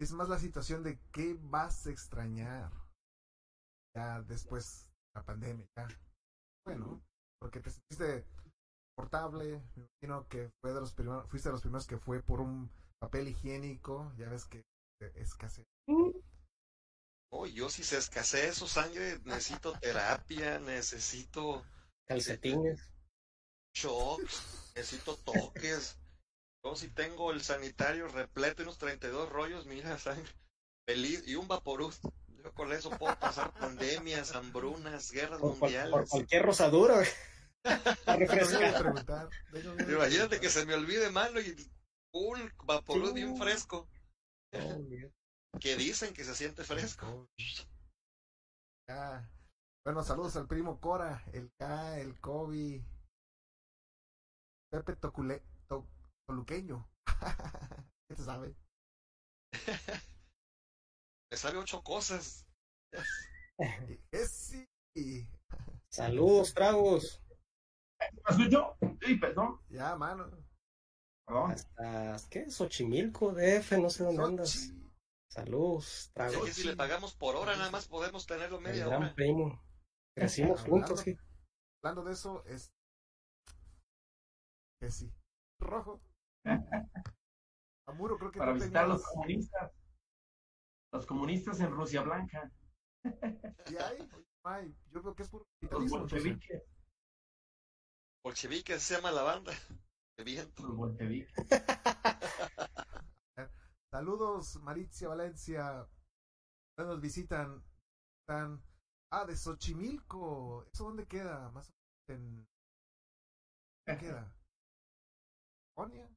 es 0.00 0.12
más 0.12 0.28
la 0.28 0.38
situación 0.38 0.82
de 0.82 1.00
qué 1.12 1.36
vas 1.40 1.86
a 1.86 1.90
extrañar 1.90 2.70
ya 3.96 4.22
después 4.22 4.88
de 4.88 5.20
la 5.20 5.24
pandemia, 5.24 5.66
ya. 5.76 5.88
Bueno, 6.66 7.02
porque 7.40 7.60
te 7.60 7.70
sentiste 7.70 8.26
portable, 8.96 9.62
me 9.74 9.88
imagino 10.00 10.28
que 10.28 10.50
fue 10.60 10.72
de 10.72 10.80
los 10.80 10.92
primeros, 10.92 11.28
fuiste 11.28 11.48
de 11.48 11.52
los 11.52 11.62
primeros 11.62 11.86
que 11.86 11.98
fue 11.98 12.22
por 12.22 12.40
un 12.40 12.70
papel 13.00 13.28
higiénico, 13.28 14.12
ya 14.16 14.28
ves 14.28 14.44
que 14.46 14.64
escasez. 15.14 15.64
Oh, 17.34 17.46
yo 17.46 17.70
si 17.70 17.82
se 17.82 17.96
escasea 17.96 18.52
su 18.52 18.68
sangre, 18.68 19.18
necesito 19.24 19.72
terapia, 19.80 20.58
necesito 20.58 21.64
calcetines, 22.06 22.78
shocks, 23.74 24.42
necesito 24.76 25.16
toques. 25.16 25.96
Yo 26.62 26.76
si 26.76 26.88
tengo 26.88 27.32
el 27.32 27.42
sanitario 27.42 28.06
repleto 28.08 28.60
y 28.60 28.64
unos 28.64 28.76
32 28.76 29.30
rollos, 29.30 29.64
mira, 29.64 29.96
sangre, 29.98 30.30
feliz, 30.86 31.26
y 31.26 31.36
un 31.36 31.48
vaporuz. 31.48 32.00
Yo 32.44 32.52
con 32.52 32.70
eso 32.70 32.90
puedo 32.90 33.18
pasar 33.18 33.54
pandemias, 33.54 34.34
hambrunas, 34.34 35.10
guerras 35.10 35.40
mundiales. 35.40 35.90
Por 35.90 36.08
cualquier 36.08 36.42
rosadura. 36.42 37.02
Imagínate 39.88 40.38
que 40.38 40.50
se 40.50 40.66
me 40.66 40.74
olvide 40.74 41.08
mano 41.08 41.40
y 41.40 41.56
un 42.12 42.52
vaporuz 42.64 43.14
bien 43.14 43.38
fresco. 43.38 43.88
Que 45.60 45.76
dicen 45.76 46.14
que 46.14 46.24
se 46.24 46.34
siente 46.34 46.64
fresco. 46.64 47.28
Bueno, 49.84 50.02
saludos 50.02 50.36
al 50.36 50.46
primo 50.46 50.80
Cora, 50.80 51.24
el 51.32 51.50
K, 51.58 51.98
el 51.98 52.20
Kobe, 52.20 52.84
Pepe 54.70 54.96
Tocule, 54.96 55.42
luqueño. 56.28 56.88
¿Qué 58.08 58.14
te 58.16 58.22
sabe? 58.22 58.54
Le 61.30 61.36
sabe 61.36 61.58
ocho 61.58 61.82
cosas. 61.82 62.46
sí. 64.28 65.28
Saludos, 65.90 66.54
tragos. 66.54 67.22
¿Me 68.00 68.36
escucho? 68.36 68.76
Sí, 69.00 69.16
perdón. 69.16 69.60
Ya, 69.68 69.96
mano. 69.96 70.30
Perdón. 71.26 71.52
Hasta, 71.52 72.16
¿qué? 72.30 72.50
Xochimilco, 72.50 73.32
DF, 73.32 73.72
no 73.78 73.90
sé 73.90 74.04
dónde 74.04 74.22
andas. 74.22 74.72
Saludos, 75.32 76.10
tragos. 76.12 76.44
Que 76.44 76.52
si 76.52 76.64
le 76.64 76.76
pagamos 76.76 77.14
por 77.14 77.36
hora, 77.36 77.56
nada 77.56 77.70
más 77.70 77.88
podemos 77.88 78.26
tenerlo 78.26 78.60
media 78.60 78.86
gran 78.86 79.14
primo. 79.14 79.64
Crecimos 80.14 80.60
juntos, 80.60 81.02
Hablando 81.82 82.04
de 82.04 82.12
eso, 82.12 82.44
es 82.44 82.70
sí. 84.90 85.10
Rojo. 85.58 86.02
Amuro, 87.88 88.18
creo 88.18 88.30
que 88.30 88.38
Para 88.40 88.52
tú 88.52 88.58
visitar 88.58 88.84
a 88.84 88.88
los 88.88 89.02
comunistas. 89.06 89.72
Los 90.92 91.06
comunistas 91.06 91.60
en 91.60 91.70
Rusia 91.70 92.02
Blanca. 92.02 92.52
¿Y 93.70 93.76
hay? 93.76 94.06
Ay, 94.44 94.76
yo 94.90 95.00
creo 95.00 95.14
que 95.14 95.22
es 95.22 95.30
puro 95.30 95.46
Los 95.62 95.70
capitalismo. 95.70 95.96
entonces. 95.96 96.24
bolcheviques. 96.24 96.62
Bolchevique 98.22 98.78
se 98.78 98.96
llama 98.96 99.12
la 99.12 99.22
banda. 99.22 99.52
De 100.18 100.24
viento. 100.24 100.62
Los 100.62 100.76
bolcheviques. 100.76 101.32
Saludos, 103.92 104.56
Maritzia 104.62 105.08
Valencia. 105.08 105.86
Nos 106.78 106.98
visitan. 106.98 107.62
Están. 108.22 108.64
Ah, 109.12 109.26
de 109.26 109.36
Xochimilco. 109.36 110.64
¿Eso 110.72 110.84
dónde 110.84 111.06
queda? 111.06 111.50
Más 111.50 111.68
o 111.68 111.72
menos 111.72 112.08
en. 112.08 112.48
¿Dónde 113.86 114.00
queda? 114.00 114.32
¿California? 115.76 116.08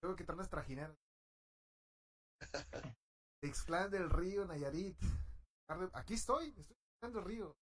Creo 0.00 0.14
que 0.14 0.22
traen 0.22 0.38
las 0.38 0.50
trajineras. 0.50 0.96
Ixclán 3.42 3.90
del 3.90 4.08
Río, 4.08 4.44
Nayarit. 4.46 4.96
Aquí 5.94 6.14
estoy, 6.14 6.48
estoy 6.48 6.76
en 7.02 7.16
el 7.16 7.24
río. 7.24 7.56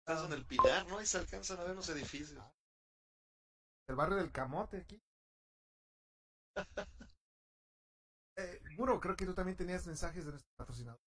Estás 0.00 0.26
en 0.26 0.32
el 0.32 0.46
Pinar, 0.46 0.86
¿no? 0.86 0.98
Ahí 0.98 1.06
se 1.06 1.18
alcanzan 1.18 1.60
a 1.60 1.64
ver 1.64 1.76
los 1.76 1.88
edificios. 1.90 2.42
El 3.88 3.96
barrio 3.96 4.16
del 4.16 4.32
Camote 4.32 4.78
aquí. 4.78 5.02
Eh, 8.40 8.60
Muro, 8.78 8.98
creo 9.00 9.16
que 9.16 9.26
tú 9.26 9.34
también 9.34 9.56
tenías 9.56 9.86
mensajes 9.86 10.24
de 10.24 10.30
nuestro 10.30 10.50
patrocinador. 10.56 11.00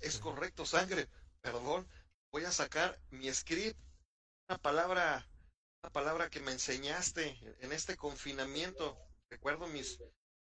Es 0.00 0.18
correcto, 0.18 0.66
sangre. 0.66 1.08
Perdón. 1.40 1.88
Voy 2.32 2.44
a 2.44 2.52
sacar 2.52 3.00
mi 3.10 3.32
script. 3.32 3.78
Una 4.48 4.58
palabra, 4.58 5.26
una 5.82 5.90
palabra 5.90 6.28
que 6.28 6.40
me 6.40 6.52
enseñaste 6.52 7.38
en 7.60 7.72
este 7.72 7.96
confinamiento. 7.96 8.98
Recuerdo 9.30 9.66
mis 9.68 9.98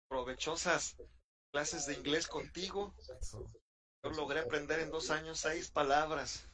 provechosas 0.09 0.97
clases 1.53 1.87
de 1.87 1.95
inglés 1.95 2.27
contigo. 2.27 2.95
Yo 4.03 4.11
logré 4.11 4.41
aprender 4.41 4.81
en 4.81 4.91
dos 4.91 5.11
años 5.11 5.41
seis 5.41 5.71
palabras. 5.71 6.49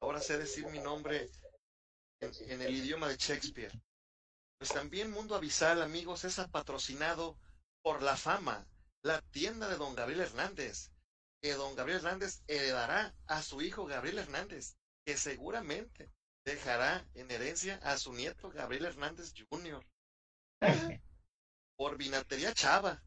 Ahora 0.00 0.20
sé 0.20 0.38
decir 0.38 0.66
mi 0.66 0.78
nombre 0.78 1.28
en, 2.20 2.32
en 2.50 2.62
el 2.62 2.74
idioma 2.74 3.08
de 3.08 3.16
Shakespeare. 3.16 3.72
Pues 4.58 4.72
también 4.72 5.10
Mundo 5.10 5.34
Avisal, 5.34 5.82
amigos, 5.82 6.24
es 6.24 6.36
patrocinado 6.50 7.36
por 7.82 8.02
La 8.02 8.16
Fama, 8.16 8.66
la 9.02 9.20
tienda 9.20 9.68
de 9.68 9.76
don 9.76 9.94
Gabriel 9.94 10.20
Hernández, 10.20 10.92
que 11.40 11.54
don 11.54 11.74
Gabriel 11.74 11.98
Hernández 11.98 12.42
heredará 12.46 13.14
a 13.26 13.42
su 13.42 13.60
hijo 13.60 13.86
Gabriel 13.86 14.18
Hernández, 14.18 14.76
que 15.04 15.16
seguramente 15.16 16.10
dejará 16.44 17.04
en 17.14 17.30
herencia 17.30 17.80
a 17.82 17.98
su 17.98 18.12
nieto 18.12 18.50
Gabriel 18.50 18.86
Hernández 18.86 19.34
Jr. 19.50 19.84
Por 21.76 21.96
Vinatería 21.96 22.54
Chava, 22.54 23.02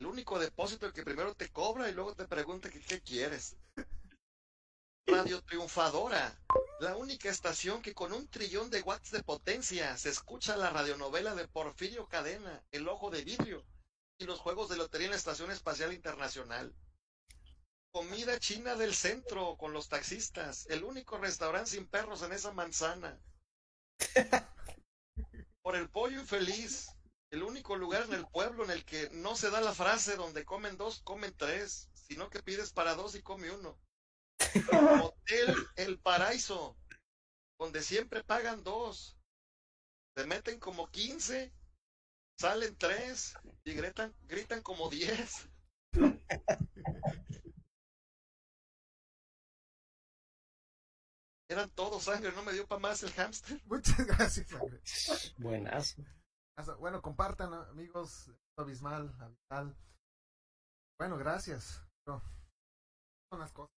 el 0.00 0.06
único 0.06 0.38
depósito 0.38 0.92
que 0.92 1.04
primero 1.04 1.34
te 1.34 1.48
cobra 1.50 1.88
y 1.88 1.94
luego 1.94 2.14
te 2.14 2.26
pregunta 2.26 2.68
que 2.68 2.80
qué 2.80 3.00
quieres. 3.00 3.56
Radio 5.06 5.40
Triunfadora, 5.42 6.36
la 6.80 6.96
única 6.96 7.30
estación 7.30 7.80
que 7.80 7.94
con 7.94 8.12
un 8.12 8.26
trillón 8.26 8.70
de 8.70 8.82
watts 8.82 9.12
de 9.12 9.22
potencia 9.22 9.96
se 9.96 10.08
escucha 10.08 10.56
la 10.56 10.70
radionovela 10.70 11.36
de 11.36 11.46
Porfirio 11.46 12.08
Cadena, 12.08 12.64
El 12.72 12.88
Ojo 12.88 13.10
de 13.10 13.22
Vidrio, 13.22 13.64
y 14.18 14.24
los 14.24 14.40
juegos 14.40 14.68
de 14.68 14.76
lotería 14.76 15.06
en 15.06 15.10
la 15.12 15.16
Estación 15.16 15.50
Espacial 15.50 15.92
Internacional. 15.92 16.74
Comida 17.92 18.38
china 18.38 18.74
del 18.76 18.94
centro 18.94 19.56
con 19.56 19.72
los 19.72 19.88
taxistas, 19.88 20.66
el 20.68 20.84
único 20.84 21.18
restaurante 21.18 21.70
sin 21.70 21.86
perros 21.86 22.22
en 22.22 22.32
esa 22.32 22.52
manzana. 22.52 23.20
Por 25.62 25.76
el 25.76 25.88
pollo 25.88 26.20
infeliz, 26.20 26.88
el 27.30 27.42
único 27.42 27.76
lugar 27.76 28.04
en 28.04 28.14
el 28.14 28.26
pueblo 28.26 28.64
en 28.64 28.70
el 28.70 28.84
que 28.84 29.10
no 29.10 29.34
se 29.34 29.50
da 29.50 29.60
la 29.60 29.74
frase 29.74 30.16
donde 30.16 30.44
comen 30.44 30.76
dos, 30.76 31.00
comen 31.02 31.34
tres, 31.36 31.88
sino 31.92 32.30
que 32.30 32.42
pides 32.42 32.72
para 32.72 32.94
dos 32.94 33.14
y 33.14 33.22
come 33.22 33.50
uno. 33.50 33.78
Hotel 35.02 35.54
El 35.76 35.98
Paraíso, 35.98 36.76
donde 37.58 37.82
siempre 37.82 38.22
pagan 38.22 38.62
dos. 38.62 39.16
Se 40.16 40.26
meten 40.26 40.60
como 40.60 40.88
15, 40.90 41.52
salen 42.38 42.76
tres 42.76 43.34
y 43.64 43.72
gritan, 43.74 44.14
gritan 44.28 44.62
como 44.62 44.88
10. 44.90 45.48
Eran 51.48 51.70
todos 51.70 52.02
sangre, 52.04 52.32
no 52.32 52.42
me 52.42 52.52
dio 52.52 52.66
para 52.66 52.80
más 52.80 53.02
el 53.02 53.12
hámster. 53.12 53.60
Muchas 53.66 54.04
gracias, 54.06 54.48
Sangre. 54.48 54.80
Buenazo. 55.38 56.02
Hasta- 56.58 56.74
Bueno, 56.74 57.00
compartan, 57.02 57.52
amigos. 57.54 58.30
Abismal, 58.58 59.14
Abismal. 59.20 59.76
Bueno, 60.98 61.18
gracias. 61.18 61.82
No, 62.06 62.22
son 63.30 63.40
las 63.40 63.52
cosas. 63.52 63.70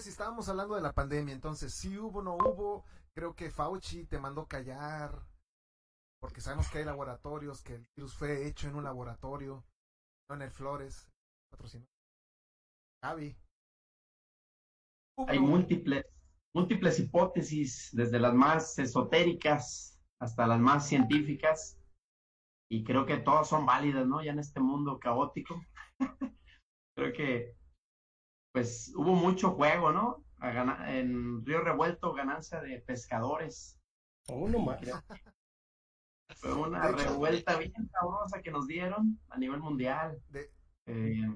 Si 0.00 0.08
estábamos 0.10 0.48
hablando 0.48 0.74
de 0.74 0.80
la 0.82 0.92
pandemia, 0.92 1.34
entonces, 1.34 1.72
si 1.72 1.96
hubo, 1.96 2.22
no 2.22 2.34
hubo, 2.34 2.84
creo 3.14 3.34
que 3.36 3.50
Fauci 3.50 4.04
te 4.04 4.18
mandó 4.18 4.46
callar, 4.46 5.22
porque 6.20 6.40
sabemos 6.40 6.70
que 6.70 6.78
hay 6.78 6.84
laboratorios, 6.84 7.62
que 7.62 7.74
el 7.74 7.86
virus 7.96 8.14
fue 8.14 8.46
hecho 8.46 8.68
en 8.68 8.76
un 8.76 8.84
laboratorio, 8.84 9.64
no 10.28 10.36
en 10.36 10.42
el 10.42 10.50
Flores, 10.50 11.08
patrocinado. 11.50 11.90
Gaby. 13.02 13.36
Hay 15.28 15.38
no 15.38 15.46
múltiples, 15.46 16.04
múltiples 16.54 16.98
hipótesis, 16.98 17.90
desde 17.92 18.18
las 18.18 18.34
más 18.34 18.78
esotéricas 18.78 20.00
hasta 20.20 20.46
las 20.46 20.60
más 20.60 20.88
científicas, 20.88 21.78
y 22.68 22.82
creo 22.84 23.06
que 23.06 23.18
todas 23.18 23.48
son 23.48 23.64
válidas, 23.64 24.06
¿no? 24.06 24.22
Ya 24.22 24.32
en 24.32 24.40
este 24.40 24.60
mundo 24.60 24.98
caótico. 24.98 25.60
creo 26.96 27.12
que, 27.12 27.56
pues, 28.52 28.92
hubo 28.96 29.14
mucho 29.14 29.52
juego, 29.52 29.92
¿no? 29.92 30.24
A 30.38 30.90
en 30.94 31.44
Río 31.46 31.60
Revuelto, 31.60 32.12
ganancia 32.12 32.60
de 32.60 32.80
pescadores. 32.80 33.78
Uno 34.28 34.58
más. 34.58 34.80
Fue 36.34 36.54
una 36.54 36.88
hecho- 36.88 36.96
revuelta 36.96 37.56
bien 37.56 37.72
sabrosa 37.90 38.42
que 38.42 38.50
nos 38.50 38.66
dieron 38.66 39.18
a 39.28 39.38
nivel 39.38 39.60
mundial. 39.60 40.20
De- 40.28 40.50
Eh, 40.88 41.26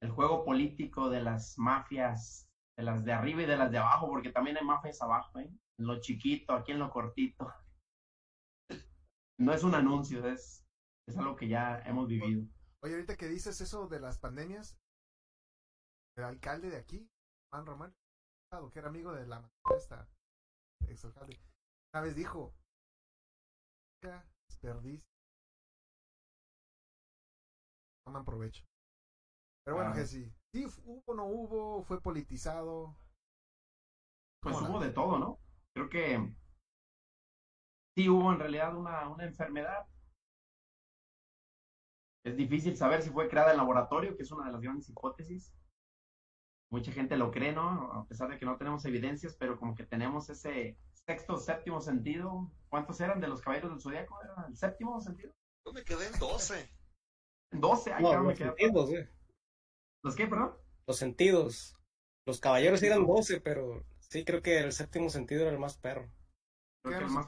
el 0.00 0.10
juego 0.10 0.44
político 0.44 1.08
de 1.10 1.20
las 1.22 1.58
mafias, 1.58 2.48
de 2.76 2.84
las 2.84 3.04
de 3.04 3.12
arriba 3.12 3.42
y 3.42 3.46
de 3.46 3.56
las 3.56 3.70
de 3.72 3.78
abajo, 3.78 4.08
porque 4.08 4.30
también 4.30 4.56
hay 4.56 4.64
mafias 4.64 5.00
abajo, 5.02 5.38
¿eh? 5.40 5.50
En 5.78 5.86
lo 5.86 6.00
chiquito, 6.00 6.52
aquí 6.54 6.72
en 6.72 6.78
lo 6.78 6.90
cortito. 6.90 7.52
No 9.40 9.52
es 9.52 9.64
un 9.64 9.74
anuncio, 9.74 10.24
es, 10.26 10.64
es 11.08 11.16
algo 11.16 11.34
que 11.34 11.48
ya 11.48 11.80
hemos 11.80 12.06
vivido. 12.06 12.46
Oye, 12.84 12.94
ahorita 12.94 13.16
que 13.16 13.26
dices 13.28 13.60
eso 13.60 13.88
de 13.88 13.98
las 14.00 14.18
pandemias, 14.18 14.78
el 16.16 16.24
alcalde 16.24 16.70
de 16.70 16.76
aquí, 16.76 17.08
Juan 17.50 17.66
Román, 17.66 17.94
que 18.72 18.78
era 18.78 18.88
amigo 18.88 19.12
de 19.12 19.26
la 19.26 19.50
esta 19.76 20.08
exalcalde, 20.86 21.40
una 21.94 22.02
vez 22.02 22.14
dijo, 22.14 22.40
"Nunca 22.40 22.61
desperdicio, 24.48 25.06
toman 28.04 28.24
provecho. 28.24 28.64
Pero 29.64 29.76
bueno, 29.76 29.90
Ah. 29.90 29.94
que 29.94 30.06
sí, 30.06 30.32
sí, 30.52 30.66
hubo, 30.84 31.14
no 31.14 31.26
hubo, 31.26 31.82
fue 31.84 32.00
politizado. 32.00 32.96
Pues 34.42 34.56
¿Cómo 34.56 34.66
la 34.66 34.74
hubo 34.74 34.84
de 34.84 34.90
todo, 34.90 35.18
¿no? 35.18 35.38
Creo 35.72 35.88
que 35.88 36.18
sí 37.96 38.08
hubo 38.08 38.32
en 38.32 38.40
realidad 38.40 38.76
una, 38.76 39.08
una 39.08 39.24
enfermedad. 39.24 39.86
Es 42.24 42.36
difícil 42.36 42.76
saber 42.76 43.02
si 43.02 43.10
fue 43.10 43.28
creada 43.28 43.50
en 43.52 43.56
laboratorio, 43.58 44.16
que 44.16 44.22
es 44.22 44.30
una 44.32 44.46
de 44.46 44.52
las 44.52 44.60
grandes 44.60 44.88
hipótesis. 44.88 45.52
Mucha 46.72 46.90
gente 46.90 47.18
lo 47.18 47.30
cree, 47.30 47.52
¿no? 47.52 47.92
A 47.92 48.06
pesar 48.08 48.30
de 48.30 48.38
que 48.38 48.46
no 48.46 48.56
tenemos 48.56 48.82
evidencias, 48.86 49.36
pero 49.36 49.58
como 49.58 49.74
que 49.74 49.84
tenemos 49.84 50.30
ese 50.30 50.78
sexto, 51.06 51.36
séptimo 51.36 51.82
sentido. 51.82 52.50
¿Cuántos 52.70 52.98
eran 53.00 53.20
de 53.20 53.28
los 53.28 53.42
caballeros 53.42 53.72
del 53.72 53.80
zodiaco? 53.82 54.18
¿Era 54.22 54.46
el 54.48 54.56
séptimo 54.56 54.98
sentido? 54.98 55.32
Yo 55.66 55.72
me 55.74 55.84
quedé 55.84 56.06
en 56.06 56.18
12. 56.18 56.70
12, 57.52 57.92
ay, 57.92 58.02
No, 58.02 58.08
cabrón, 58.08 58.26
me 58.26 58.32
los 58.32 58.38
quedé- 58.38 58.48
sentidos, 58.56 58.90
eh. 58.90 59.10
¿Los 60.02 60.16
qué, 60.16 60.26
perdón? 60.26 60.56
Los 60.86 60.96
sentidos. 60.96 61.76
Los 62.26 62.40
caballeros 62.40 62.82
eran 62.82 63.06
12, 63.06 63.40
pero 63.42 63.84
sí 64.00 64.24
creo 64.24 64.40
que 64.40 64.58
el 64.58 64.72
séptimo 64.72 65.10
sentido 65.10 65.42
era 65.42 65.50
el 65.50 65.58
más 65.58 65.76
perro. 65.76 66.10
Creo 66.82 66.98
que 67.00 67.04
el 67.04 67.10
más. 67.10 67.26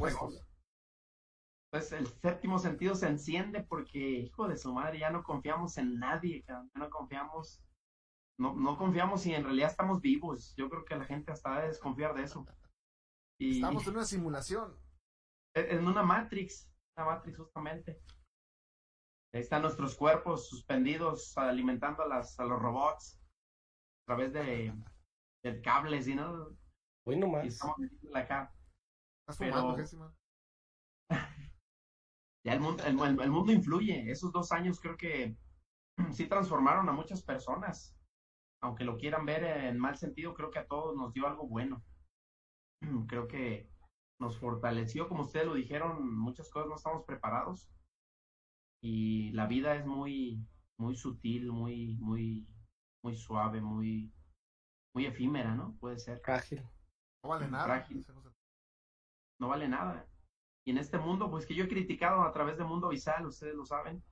Entonces 1.71 1.93
el 2.01 2.07
séptimo 2.07 2.59
sentido 2.59 2.95
se 2.95 3.09
enciende 3.09 3.63
porque, 3.63 3.99
hijo 3.99 4.49
de 4.49 4.57
su 4.57 4.73
madre, 4.73 5.01
ya 5.01 5.11
no 5.11 5.23
confiamos 5.23 5.77
en 5.77 5.99
nadie, 5.99 6.45
ya 6.49 6.65
no 6.75 6.89
confiamos, 6.89 7.61
no, 8.39 8.55
no 8.55 8.77
confiamos 8.77 9.23
si 9.23 9.33
en 9.35 9.45
realidad 9.45 9.71
estamos 9.71 10.01
vivos. 10.01 10.55
Yo 10.57 10.69
creo 10.69 10.85
que 10.85 10.97
la 10.97 11.05
gente 11.05 11.33
hasta 11.33 11.55
debe 11.57 11.69
desconfiar 11.69 12.15
de 12.15 12.23
eso. 12.25 12.47
Y 13.41 13.57
Estamos 13.57 13.87
en 13.87 13.95
una 13.95 14.05
simulación. 14.05 14.77
en 15.57 15.87
una 15.87 16.03
Matrix, 16.03 16.69
una 16.97 17.07
Matrix 17.07 17.39
justamente. 17.39 18.01
Ahí 19.33 19.41
están 19.41 19.63
nuestros 19.63 19.97
cuerpos 19.97 20.49
suspendidos 20.49 21.37
alimentando 21.37 22.03
a, 22.05 22.09
las, 22.09 22.39
a 22.39 22.45
los 22.45 22.61
robots 22.61 23.21
a 23.21 24.15
través 24.15 24.33
de, 24.33 24.73
del 25.43 25.61
cable, 25.63 26.01
¿sí, 26.03 26.15
no? 26.15 26.57
Hoy 27.07 27.17
Y 27.17 27.19
nomás. 27.19 27.47
estamos 27.47 27.79
metiéndole 27.79 28.19
acá. 28.21 28.55
Estás 29.27 29.39
Pero- 29.39 29.77
ya 32.47 32.53
el 32.53 32.61
mundo, 32.61 32.83
el, 32.85 33.21
el 33.21 33.31
mundo 33.31 33.53
influye. 33.53 34.11
Esos 34.11 34.33
dos 34.33 34.53
años 34.53 34.81
creo 34.81 34.97
que 34.97 35.37
sí 36.13 36.27
transformaron 36.27 36.89
a 36.89 36.93
muchas 36.93 37.23
personas. 37.23 37.97
Aunque 38.65 38.85
lo 38.85 38.97
quieran 38.97 39.27
ver 39.27 39.45
en 39.45 39.79
mal 39.79 39.99
sentido, 39.99 40.33
creo 40.33 40.51
que 40.51 40.59
a 40.59 40.67
todos 40.67 40.97
nos 40.97 41.13
dio 41.13 41.27
algo 41.27 41.47
bueno. 41.47 41.85
Creo 43.09 43.29
que 43.29 43.69
nos 44.19 44.39
fortaleció, 44.39 45.07
como 45.07 45.25
ustedes 45.25 45.45
lo 45.45 45.53
dijeron, 45.53 46.17
muchas 46.17 46.51
cosas 46.51 46.71
no 46.71 46.77
estamos 46.77 47.05
preparados. 47.05 47.71
Y 48.83 49.33
la 49.33 49.47
vida 49.47 49.77
es 49.77 49.85
muy, 49.85 50.47
muy 50.79 50.97
sutil, 50.97 51.53
muy, 51.53 51.99
muy, 51.99 52.49
muy 53.05 53.15
suave, 53.15 53.61
muy, 53.61 54.11
muy 54.95 55.05
efímera, 55.05 55.55
¿no? 55.55 55.77
Puede 55.79 55.99
ser. 55.99 56.21
Frágil. 56.21 56.63
No 57.23 57.31
vale 57.31 57.49
nada. 57.49 57.65
Frágil. 57.65 58.03
No 59.41 59.49
vale 59.49 59.69
nada. 59.69 60.09
Y 60.67 60.71
en 60.71 60.79
este 60.79 60.97
mundo, 60.97 61.31
pues 61.31 61.45
que 61.45 61.55
yo 61.55 61.65
he 61.65 61.69
criticado 61.69 62.23
a 62.23 62.33
través 62.33 62.57
de 62.57 62.65
Mundo 62.65 62.89
Visal, 62.89 63.27
ustedes 63.27 63.55
lo 63.55 63.67
saben, 63.67 64.03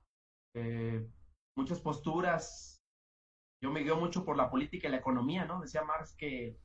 eh, 0.55 1.09
muchas 1.57 1.79
posturas. 1.79 2.72
Yo 3.63 3.71
me 3.71 3.79
guío 3.79 3.95
mucho 3.95 4.25
por 4.25 4.35
la 4.35 4.49
política 4.49 4.89
y 4.89 4.91
la 4.91 4.97
economía, 4.97 5.45
¿no? 5.45 5.61
Decía 5.61 5.85
Marx 5.85 6.13
que, 6.17 6.59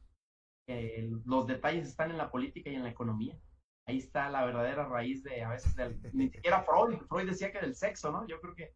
que 0.66 1.08
los 1.24 1.46
detalles 1.46 1.86
están 1.86 2.10
en 2.10 2.18
la 2.18 2.28
política 2.28 2.70
y 2.70 2.74
en 2.74 2.82
la 2.82 2.90
economía. 2.90 3.38
Ahí 3.86 3.98
está 3.98 4.28
la 4.28 4.44
verdadera 4.44 4.84
raíz 4.84 5.22
de, 5.22 5.44
a 5.44 5.50
veces, 5.50 5.76
del, 5.76 6.00
ni 6.12 6.28
siquiera 6.28 6.64
Freud. 6.64 6.98
Freud 7.08 7.28
decía 7.28 7.52
que 7.52 7.60
del 7.60 7.76
sexo, 7.76 8.10
¿no? 8.10 8.26
Yo 8.26 8.40
creo 8.40 8.54
que, 8.56 8.74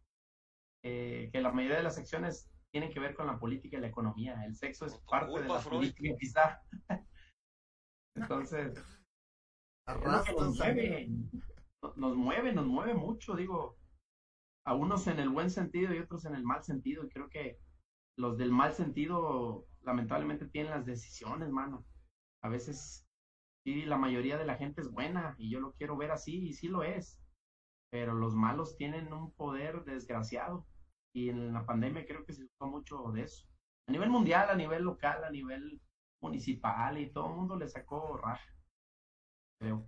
eh, 0.85 1.29
que 1.33 1.41
la 1.41 1.51
mayoría 1.51 1.75
de 1.75 1.83
las 1.83 1.95
secciones 1.95 2.49
tienen 2.71 2.93
que 2.93 3.01
ver 3.01 3.13
con 3.13 3.27
la 3.27 3.37
política 3.37 3.75
y 3.75 3.81
la 3.81 3.87
economía. 3.87 4.41
El 4.45 4.55
sexo 4.55 4.85
es 4.85 4.97
parte 4.99 5.41
de 5.41 5.49
la 5.49 5.59
política, 5.59 6.15
quizá. 6.17 6.61
Entonces, 8.15 8.81
nos 9.85 10.57
mueve, 10.57 11.09
nos 11.97 12.15
mueve, 12.15 12.53
nos 12.53 12.67
mueve 12.67 12.93
mucho, 12.93 13.35
digo, 13.35 13.77
a 14.65 14.75
unos 14.75 15.07
en 15.07 15.19
el 15.19 15.27
buen 15.27 15.49
sentido 15.49 15.93
y 15.93 15.99
otros 15.99 16.23
en 16.23 16.35
el 16.35 16.43
mal 16.43 16.63
sentido, 16.63 17.03
y 17.03 17.09
creo 17.09 17.29
que 17.29 17.59
los 18.17 18.37
del 18.37 18.51
mal 18.51 18.73
sentido 18.73 19.65
lamentablemente 19.81 20.47
tienen 20.47 20.71
las 20.71 20.85
decisiones, 20.85 21.49
mano. 21.49 21.85
A 22.41 22.49
veces 22.49 23.05
sí, 23.63 23.83
la 23.83 23.97
mayoría 23.97 24.37
de 24.37 24.45
la 24.45 24.55
gente 24.55 24.81
es 24.81 24.91
buena 24.91 25.35
y 25.37 25.49
yo 25.49 25.59
lo 25.59 25.73
quiero 25.73 25.97
ver 25.97 26.11
así 26.11 26.47
y 26.47 26.53
sí 26.53 26.67
lo 26.67 26.83
es, 26.83 27.19
pero 27.91 28.13
los 28.13 28.35
malos 28.35 28.75
tienen 28.77 29.11
un 29.13 29.31
poder 29.33 29.83
desgraciado 29.83 30.65
y 31.15 31.29
en 31.29 31.53
la 31.53 31.65
pandemia 31.65 32.05
creo 32.05 32.25
que 32.25 32.33
se 32.33 32.43
usó 32.43 32.67
mucho 32.67 33.11
de 33.13 33.23
eso. 33.23 33.45
A 33.87 33.91
nivel 33.91 34.09
mundial, 34.09 34.49
a 34.49 34.55
nivel 34.55 34.83
local, 34.83 35.23
a 35.23 35.29
nivel 35.29 35.81
municipal 36.21 36.97
y 36.97 37.11
todo 37.11 37.29
el 37.29 37.35
mundo 37.35 37.57
le 37.57 37.67
sacó 37.67 38.17
raja. 38.17 38.49
Creo. 39.59 39.85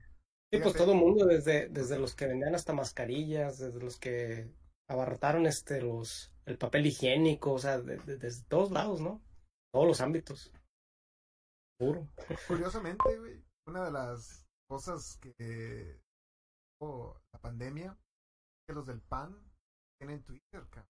Sí, 0.51 0.59
pues 0.61 0.75
todo 0.75 0.91
el 0.93 0.99
mundo, 0.99 1.25
desde, 1.25 1.69
desde 1.69 1.97
los 1.97 2.15
que 2.15 2.27
vendían 2.27 2.55
hasta 2.55 2.73
mascarillas, 2.73 3.57
desde 3.57 3.79
los 3.79 3.97
que 3.97 4.53
abarrotaron 4.87 5.45
este 5.45 5.81
los 5.81 6.31
el 6.45 6.57
papel 6.57 6.85
higiénico, 6.85 7.53
o 7.53 7.59
sea, 7.59 7.79
desde 7.79 8.17
de, 8.17 8.43
todos 8.47 8.71
lados, 8.71 9.01
¿no? 9.01 9.23
Todos 9.73 9.87
los 9.87 10.01
ámbitos. 10.01 10.53
Puro. 11.79 12.07
Curiosamente, 12.47 13.17
güey, 13.17 13.43
una 13.67 13.85
de 13.85 13.91
las 13.91 14.45
cosas 14.69 15.17
que 15.17 15.99
oh, 16.81 17.19
la 17.33 17.39
pandemia 17.39 17.97
que 18.67 18.73
los 18.73 18.85
del 18.85 19.01
PAN 19.01 19.35
tienen 19.99 20.23
Twitter, 20.23 20.67
cabrón. 20.69 20.89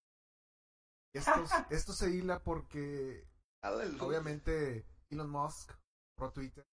Esto, 1.13 1.31
esto 1.69 1.93
se 1.93 2.11
hila 2.11 2.43
porque 2.43 3.27
obviamente 3.99 4.85
Elon 5.09 5.29
Musk 5.29 5.73
pro 6.17 6.31
Twitter 6.31 6.65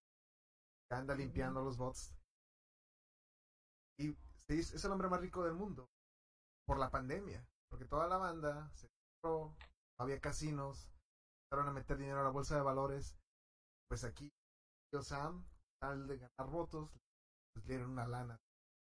anda 0.90 1.14
limpiando 1.14 1.62
los 1.62 1.78
bots 1.78 2.14
y 3.98 4.14
es 4.48 4.84
el 4.84 4.92
hombre 4.92 5.08
más 5.08 5.20
rico 5.20 5.42
del 5.42 5.54
mundo 5.54 5.88
por 6.66 6.78
la 6.78 6.90
pandemia, 6.90 7.46
porque 7.70 7.86
toda 7.86 8.06
la 8.08 8.16
banda 8.16 8.70
se 8.74 8.88
compró, 9.22 9.56
había 9.98 10.20
casinos, 10.20 10.90
empezaron 11.44 11.68
a 11.68 11.72
meter 11.72 11.98
dinero 11.98 12.20
a 12.20 12.24
la 12.24 12.30
bolsa 12.30 12.54
de 12.54 12.62
valores, 12.62 13.16
pues 13.88 14.04
aquí 14.04 14.30
Sam, 15.00 15.46
tal 15.80 16.06
de 16.06 16.18
ganar 16.18 16.50
votos, 16.50 16.90
les 17.56 17.66
dieron 17.66 17.90
una 17.90 18.06
lana, 18.06 18.38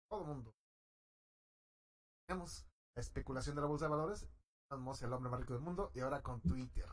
todo 0.08 0.22
el 0.22 0.26
mundo. 0.28 0.54
Tenemos 2.26 2.66
la 2.94 3.00
especulación 3.00 3.56
de 3.56 3.62
la 3.62 3.68
bolsa 3.68 3.86
de 3.86 3.90
valores, 3.90 4.28
vamos 4.70 5.02
el 5.02 5.12
hombre 5.12 5.30
más 5.30 5.40
rico 5.40 5.54
del 5.54 5.62
mundo, 5.62 5.90
y 5.94 6.00
ahora 6.00 6.22
con 6.22 6.40
Twitter. 6.40 6.88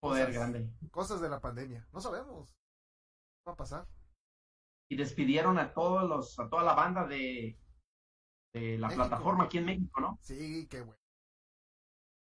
Poder 0.00 0.26
cosas, 0.26 0.34
grande. 0.34 0.74
Cosas 0.90 1.20
de 1.20 1.28
la 1.28 1.40
pandemia, 1.40 1.86
no 1.92 2.00
sabemos 2.00 2.52
qué 2.52 3.48
va 3.48 3.52
a 3.52 3.56
pasar. 3.56 3.86
Y 4.90 4.96
despidieron 4.96 5.58
a 5.58 5.72
todos 5.72 6.08
los, 6.08 6.38
a 6.40 6.48
toda 6.48 6.64
la 6.64 6.74
banda 6.74 7.06
de, 7.06 7.56
de 8.54 8.78
la 8.78 8.88
México. 8.88 9.08
plataforma 9.08 9.44
aquí 9.44 9.58
en 9.58 9.64
México, 9.66 10.00
¿no? 10.00 10.20
Sí, 10.22 10.66
qué 10.70 10.80
bueno. 10.82 11.00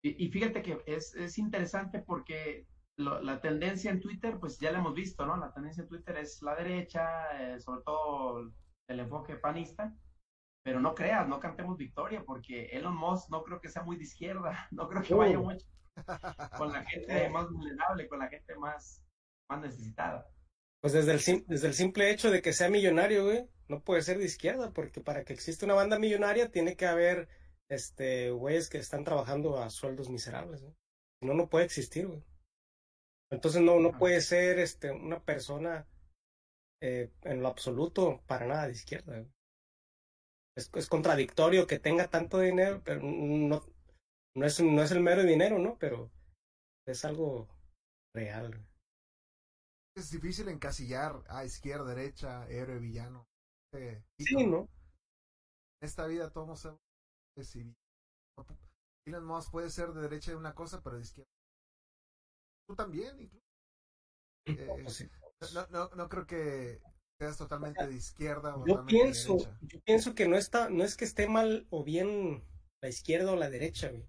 Y, 0.02 0.26
y 0.26 0.30
fíjate 0.30 0.62
que 0.62 0.82
es, 0.86 1.14
es 1.14 1.38
interesante 1.38 2.00
porque 2.00 2.66
lo, 2.96 3.20
la 3.22 3.40
tendencia 3.40 3.90
en 3.90 4.00
Twitter, 4.00 4.38
pues 4.38 4.58
ya 4.58 4.72
la 4.72 4.78
hemos 4.78 4.94
visto, 4.94 5.26
¿no? 5.26 5.36
La 5.36 5.52
tendencia 5.52 5.82
en 5.82 5.88
Twitter 5.88 6.16
es 6.18 6.42
la 6.42 6.54
derecha, 6.54 7.54
eh, 7.54 7.60
sobre 7.60 7.82
todo 7.82 8.52
el 8.88 9.00
enfoque 9.00 9.36
panista, 9.36 9.94
pero 10.62 10.80
no 10.80 10.94
creas, 10.94 11.28
no 11.28 11.40
cantemos 11.40 11.76
victoria, 11.76 12.24
porque 12.24 12.66
Elon 12.66 12.96
Musk 12.96 13.30
no 13.30 13.42
creo 13.42 13.60
que 13.60 13.68
sea 13.68 13.82
muy 13.82 13.96
de 13.96 14.04
izquierda, 14.04 14.68
no 14.70 14.88
creo 14.88 15.02
que 15.02 15.14
vaya 15.14 15.38
mucho 15.38 15.66
con 16.56 16.72
la 16.72 16.84
gente 16.84 17.28
más 17.30 17.50
vulnerable, 17.50 18.08
con 18.08 18.18
la 18.20 18.28
gente 18.28 18.54
más, 18.56 19.04
más 19.50 19.60
necesitada. 19.60 20.26
Pues 20.80 20.94
desde 20.94 21.12
el, 21.12 21.44
desde 21.46 21.66
el 21.66 21.74
simple 21.74 22.10
hecho 22.10 22.30
de 22.30 22.40
que 22.40 22.52
sea 22.52 22.70
millonario, 22.70 23.24
güey, 23.24 23.46
no 23.70 23.80
puede 23.84 24.02
ser 24.02 24.18
de 24.18 24.24
izquierda, 24.24 24.72
porque 24.72 25.00
para 25.00 25.24
que 25.24 25.32
exista 25.32 25.64
una 25.64 25.74
banda 25.74 25.96
millonaria 25.98 26.50
tiene 26.50 26.76
que 26.76 26.86
haber 26.86 27.28
este 27.70 28.32
güeyes 28.32 28.68
que 28.68 28.78
están 28.78 29.04
trabajando 29.04 29.58
a 29.58 29.70
sueldos 29.70 30.10
miserables, 30.10 30.60
¿no? 30.60 30.74
Si 31.20 31.26
no, 31.26 31.34
no 31.34 31.48
puede 31.48 31.66
existir, 31.66 32.08
güey. 32.08 32.24
Entonces 33.30 33.62
no, 33.62 33.78
no 33.78 33.96
puede 33.96 34.20
ser 34.22 34.58
este 34.58 34.90
una 34.90 35.24
persona 35.24 35.86
eh, 36.82 37.12
en 37.22 37.42
lo 37.42 37.46
absoluto 37.48 38.20
para 38.26 38.48
nada 38.48 38.66
de 38.66 38.72
izquierda. 38.72 39.18
Güey. 39.20 39.32
Es, 40.56 40.68
es 40.74 40.88
contradictorio 40.88 41.68
que 41.68 41.78
tenga 41.78 42.08
tanto 42.08 42.40
dinero, 42.40 42.82
pero 42.84 43.02
no, 43.02 43.64
no 44.34 44.46
es, 44.46 44.60
no 44.60 44.82
es 44.82 44.90
el 44.90 45.00
mero 45.00 45.22
dinero, 45.22 45.60
¿no? 45.60 45.78
Pero 45.78 46.10
es 46.88 47.04
algo 47.04 47.48
real. 48.12 48.50
Güey. 48.50 48.66
Es 49.96 50.10
difícil 50.10 50.48
encasillar 50.48 51.22
a 51.28 51.44
izquierda, 51.44 51.94
derecha, 51.94 52.48
héroe, 52.48 52.80
villano. 52.80 53.29
Eh, 53.72 54.02
sí, 54.18 54.46
¿no? 54.46 54.68
En 55.80 55.86
esta 55.86 56.06
vida 56.06 56.30
todos 56.30 56.60
somos 56.60 56.80
decidir. 57.36 57.74
Elon 59.06 59.24
Musk 59.24 59.50
puede 59.50 59.70
ser 59.70 59.92
de 59.92 60.02
derecha 60.02 60.30
de 60.32 60.36
una 60.36 60.54
cosa, 60.54 60.82
pero 60.82 60.96
de 60.96 61.02
izquierda. 61.02 61.30
Tú 62.68 62.76
también, 62.76 63.18
incluso. 63.20 63.44
Eh, 64.46 64.84
pues 65.38 65.54
no, 65.54 65.66
no, 65.68 65.90
no 65.94 66.08
creo 66.08 66.26
que 66.26 66.80
seas 67.18 67.36
totalmente 67.36 67.86
de 67.86 67.94
izquierda 67.94 68.56
o 68.56 68.66
yo 68.66 68.84
pienso, 68.86 69.36
de 69.36 69.68
yo 69.68 69.80
pienso 69.82 70.14
que 70.14 70.26
no 70.26 70.36
está, 70.36 70.70
no 70.70 70.84
es 70.84 70.96
que 70.96 71.04
esté 71.04 71.28
mal 71.28 71.66
o 71.70 71.84
bien 71.84 72.44
la 72.82 72.88
izquierda 72.88 73.32
o 73.32 73.36
la 73.36 73.50
derecha, 73.50 73.90
güey. 73.90 74.06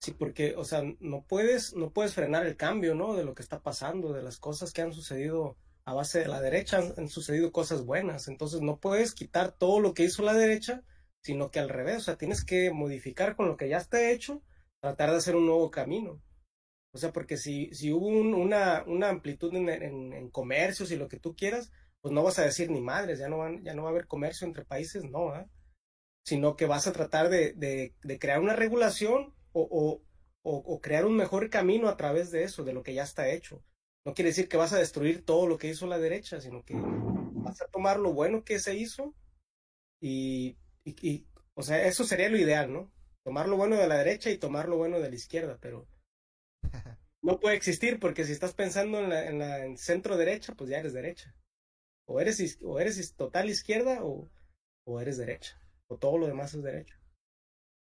Sí, 0.00 0.12
porque, 0.12 0.56
o 0.56 0.64
sea, 0.64 0.82
no 1.00 1.26
puedes, 1.26 1.74
no 1.74 1.92
puedes 1.92 2.14
frenar 2.14 2.46
el 2.46 2.56
cambio, 2.56 2.94
¿no? 2.94 3.14
De 3.14 3.24
lo 3.24 3.34
que 3.34 3.42
está 3.42 3.60
pasando, 3.60 4.12
de 4.12 4.22
las 4.22 4.38
cosas 4.38 4.72
que 4.72 4.80
han 4.80 4.94
sucedido 4.94 5.58
a 5.90 5.94
base 5.94 6.20
de 6.20 6.28
la 6.28 6.40
derecha, 6.40 6.78
han, 6.96 7.08
sucedido 7.08 7.52
cosas 7.52 7.84
buenas. 7.84 8.28
Entonces 8.28 8.60
no 8.60 8.78
puedes 8.78 9.12
quitar 9.14 9.52
todo 9.52 9.80
lo 9.80 9.92
que 9.94 10.04
hizo 10.04 10.22
la 10.22 10.34
derecha, 10.34 10.82
sino 11.20 11.50
que 11.50 11.58
al 11.58 11.68
revés, 11.68 11.98
o 11.98 12.00
sea, 12.00 12.16
tienes 12.16 12.44
que 12.44 12.70
modificar 12.70 13.36
con 13.36 13.48
lo 13.48 13.56
que 13.56 13.68
ya 13.68 13.78
está 13.78 14.10
hecho, 14.10 14.42
tratar 14.80 15.10
de 15.10 15.16
hacer 15.16 15.36
un 15.36 15.46
nuevo 15.46 15.70
camino. 15.70 16.22
O 16.92 16.98
sea, 16.98 17.12
porque 17.12 17.36
si, 17.36 17.72
si 17.74 17.92
hubo 17.92 18.06
un, 18.06 18.34
una, 18.34 18.84
una 18.86 19.08
amplitud 19.08 19.54
en, 19.54 19.68
en, 19.68 20.30
comercios 20.30 20.90
y 20.90 20.96
lo 20.96 21.08
que 21.08 21.20
tú 21.20 21.36
quieras, 21.36 21.72
pues 22.00 22.12
no 22.12 22.22
vas 22.22 22.38
a 22.38 22.44
decir 22.44 22.70
ni 22.70 22.80
madres, 22.80 23.18
ya 23.18 23.28
no, 23.28 23.38
van, 23.38 23.62
ya 23.62 23.74
no 23.74 23.82
va 23.82 23.90
a 23.90 23.92
haber 23.92 24.06
comercio 24.06 24.46
entre 24.46 24.64
países, 24.64 25.04
no, 25.04 25.36
¿eh? 25.36 25.46
sino 26.24 26.56
que 26.56 26.66
vas 26.66 26.86
a 26.86 26.92
tratar 26.92 27.28
de, 27.28 27.52
de, 27.52 28.18
crear 28.18 28.40
una 28.40 28.56
regulación 28.56 29.34
o, 29.52 30.02
o, 30.42 30.80
crear 30.80 31.04
un 31.04 31.16
mejor 31.16 31.50
camino 31.50 31.88
a 31.88 31.96
través 31.96 32.30
de 32.30 32.44
eso, 32.44 32.64
de 32.64 32.72
lo 32.72 32.82
que 32.82 32.94
ya 32.94 33.02
está 33.02 33.28
hecho. 33.28 33.62
No 34.06 34.14
quiere 34.14 34.30
decir 34.30 34.48
que 34.48 34.56
vas 34.56 34.72
a 34.72 34.78
destruir 34.78 35.24
todo 35.24 35.46
lo 35.46 35.58
que 35.58 35.68
hizo 35.68 35.86
la 35.86 35.98
derecha, 35.98 36.40
sino 36.40 36.64
que 36.64 36.74
vas 36.76 37.60
a 37.60 37.68
tomar 37.68 37.98
lo 37.98 38.12
bueno 38.12 38.44
que 38.44 38.58
se 38.58 38.74
hizo 38.74 39.14
y, 40.00 40.56
y, 40.84 41.06
y 41.06 41.26
o 41.54 41.62
sea, 41.62 41.84
eso 41.86 42.04
sería 42.04 42.30
lo 42.30 42.38
ideal, 42.38 42.72
¿no? 42.72 42.90
Tomar 43.24 43.48
lo 43.48 43.56
bueno 43.56 43.76
de 43.76 43.86
la 43.86 43.98
derecha 43.98 44.30
y 44.30 44.38
tomar 44.38 44.68
lo 44.68 44.78
bueno 44.78 44.98
de 44.98 45.10
la 45.10 45.14
izquierda, 45.14 45.58
pero 45.60 45.86
no 47.22 47.38
puede 47.38 47.56
existir 47.56 47.98
porque 48.00 48.24
si 48.24 48.32
estás 48.32 48.54
pensando 48.54 48.98
en 48.98 49.10
la, 49.10 49.26
en 49.26 49.38
la 49.38 49.64
en 49.64 49.76
centro 49.76 50.16
derecha, 50.16 50.54
pues 50.54 50.70
ya 50.70 50.78
eres 50.78 50.94
derecha. 50.94 51.34
O 52.06 52.20
eres, 52.20 52.58
o 52.62 52.80
eres 52.80 53.14
total 53.14 53.50
izquierda 53.50 54.02
o, 54.02 54.30
o 54.86 55.00
eres 55.00 55.18
derecha. 55.18 55.60
O 55.88 55.98
todo 55.98 56.18
lo 56.18 56.26
demás 56.26 56.54
es 56.54 56.62
derecha. 56.62 56.98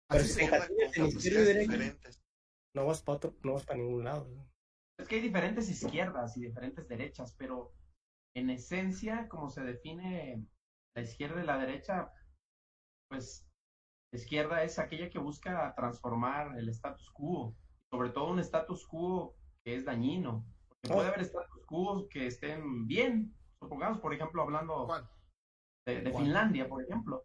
Pero 0.08 0.24
si 0.24 0.40
en 0.42 0.50
no 2.74 2.86
vas 2.86 3.02
para 3.02 3.32
no 3.42 3.54
vas 3.54 3.64
para 3.64 3.78
ningún 3.78 4.04
lado. 4.04 4.28
¿no? 4.28 4.48
Es 4.98 5.08
que 5.08 5.16
hay 5.16 5.20
diferentes 5.20 5.68
izquierdas 5.68 6.36
y 6.36 6.42
diferentes 6.42 6.88
derechas, 6.88 7.34
pero 7.38 7.72
en 8.34 8.50
esencia, 8.50 9.28
como 9.28 9.50
se 9.50 9.62
define 9.62 10.46
La 10.94 11.02
izquierda 11.02 11.42
y 11.42 11.46
la 11.46 11.58
derecha, 11.58 12.10
pues 13.10 13.46
la 14.12 14.18
izquierda 14.18 14.62
es 14.62 14.78
aquella 14.78 15.10
que 15.10 15.18
busca 15.18 15.74
transformar 15.74 16.58
el 16.58 16.68
status 16.70 17.10
quo, 17.10 17.54
sobre 17.90 18.10
todo 18.10 18.30
un 18.30 18.40
status 18.40 18.86
quo 18.86 19.36
que 19.64 19.76
es 19.76 19.84
dañino. 19.84 20.46
Porque 20.68 20.94
puede 20.94 21.08
haber 21.08 21.20
status 21.22 21.66
quo 21.66 22.08
que 22.08 22.26
estén 22.26 22.86
bien, 22.86 23.34
supongamos, 23.60 24.00
por 24.00 24.14
ejemplo, 24.14 24.42
hablando 24.42 24.88
de, 25.86 26.00
de 26.00 26.12
Finlandia, 26.12 26.68
por 26.68 26.82
ejemplo. 26.82 27.24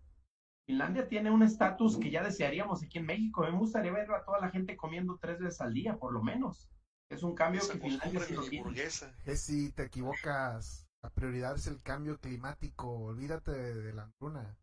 Finlandia 0.68 1.08
tiene 1.08 1.32
un 1.32 1.44
estatus 1.44 1.98
que 1.98 2.12
ya 2.12 2.24
desearíamos 2.24 2.84
aquí 2.84 2.98
en 2.98 3.06
México. 3.06 3.44
Me 3.44 3.52
gustaría 3.52 3.92
ver 3.92 4.12
a 4.12 4.24
toda 4.24 4.40
la 4.40 4.50
gente 4.50 4.78
comiendo 4.78 5.18
tres 5.20 5.40
veces 5.40 5.62
al 5.62 5.74
día, 5.74 5.98
por 5.98 6.14
lo 6.14 6.22
menos. 6.24 6.70
Es 7.12 7.24
un 7.24 7.36
cambio 7.36 7.62
que 7.67 7.78
Finlandia 7.78 8.21
sí 8.21 8.34
lo 8.34 8.43
tiene. 8.43 8.88
si 9.36 9.71
te 9.74 9.84
equivocas. 9.84 10.88
La 11.04 11.10
prioridad 11.10 11.56
es 11.56 11.67
el 11.67 11.82
cambio 11.82 12.17
climático. 12.19 12.89
Olvídate 12.89 13.52
de, 13.52 13.93
la 13.93 14.04
hambruna. 14.04 14.58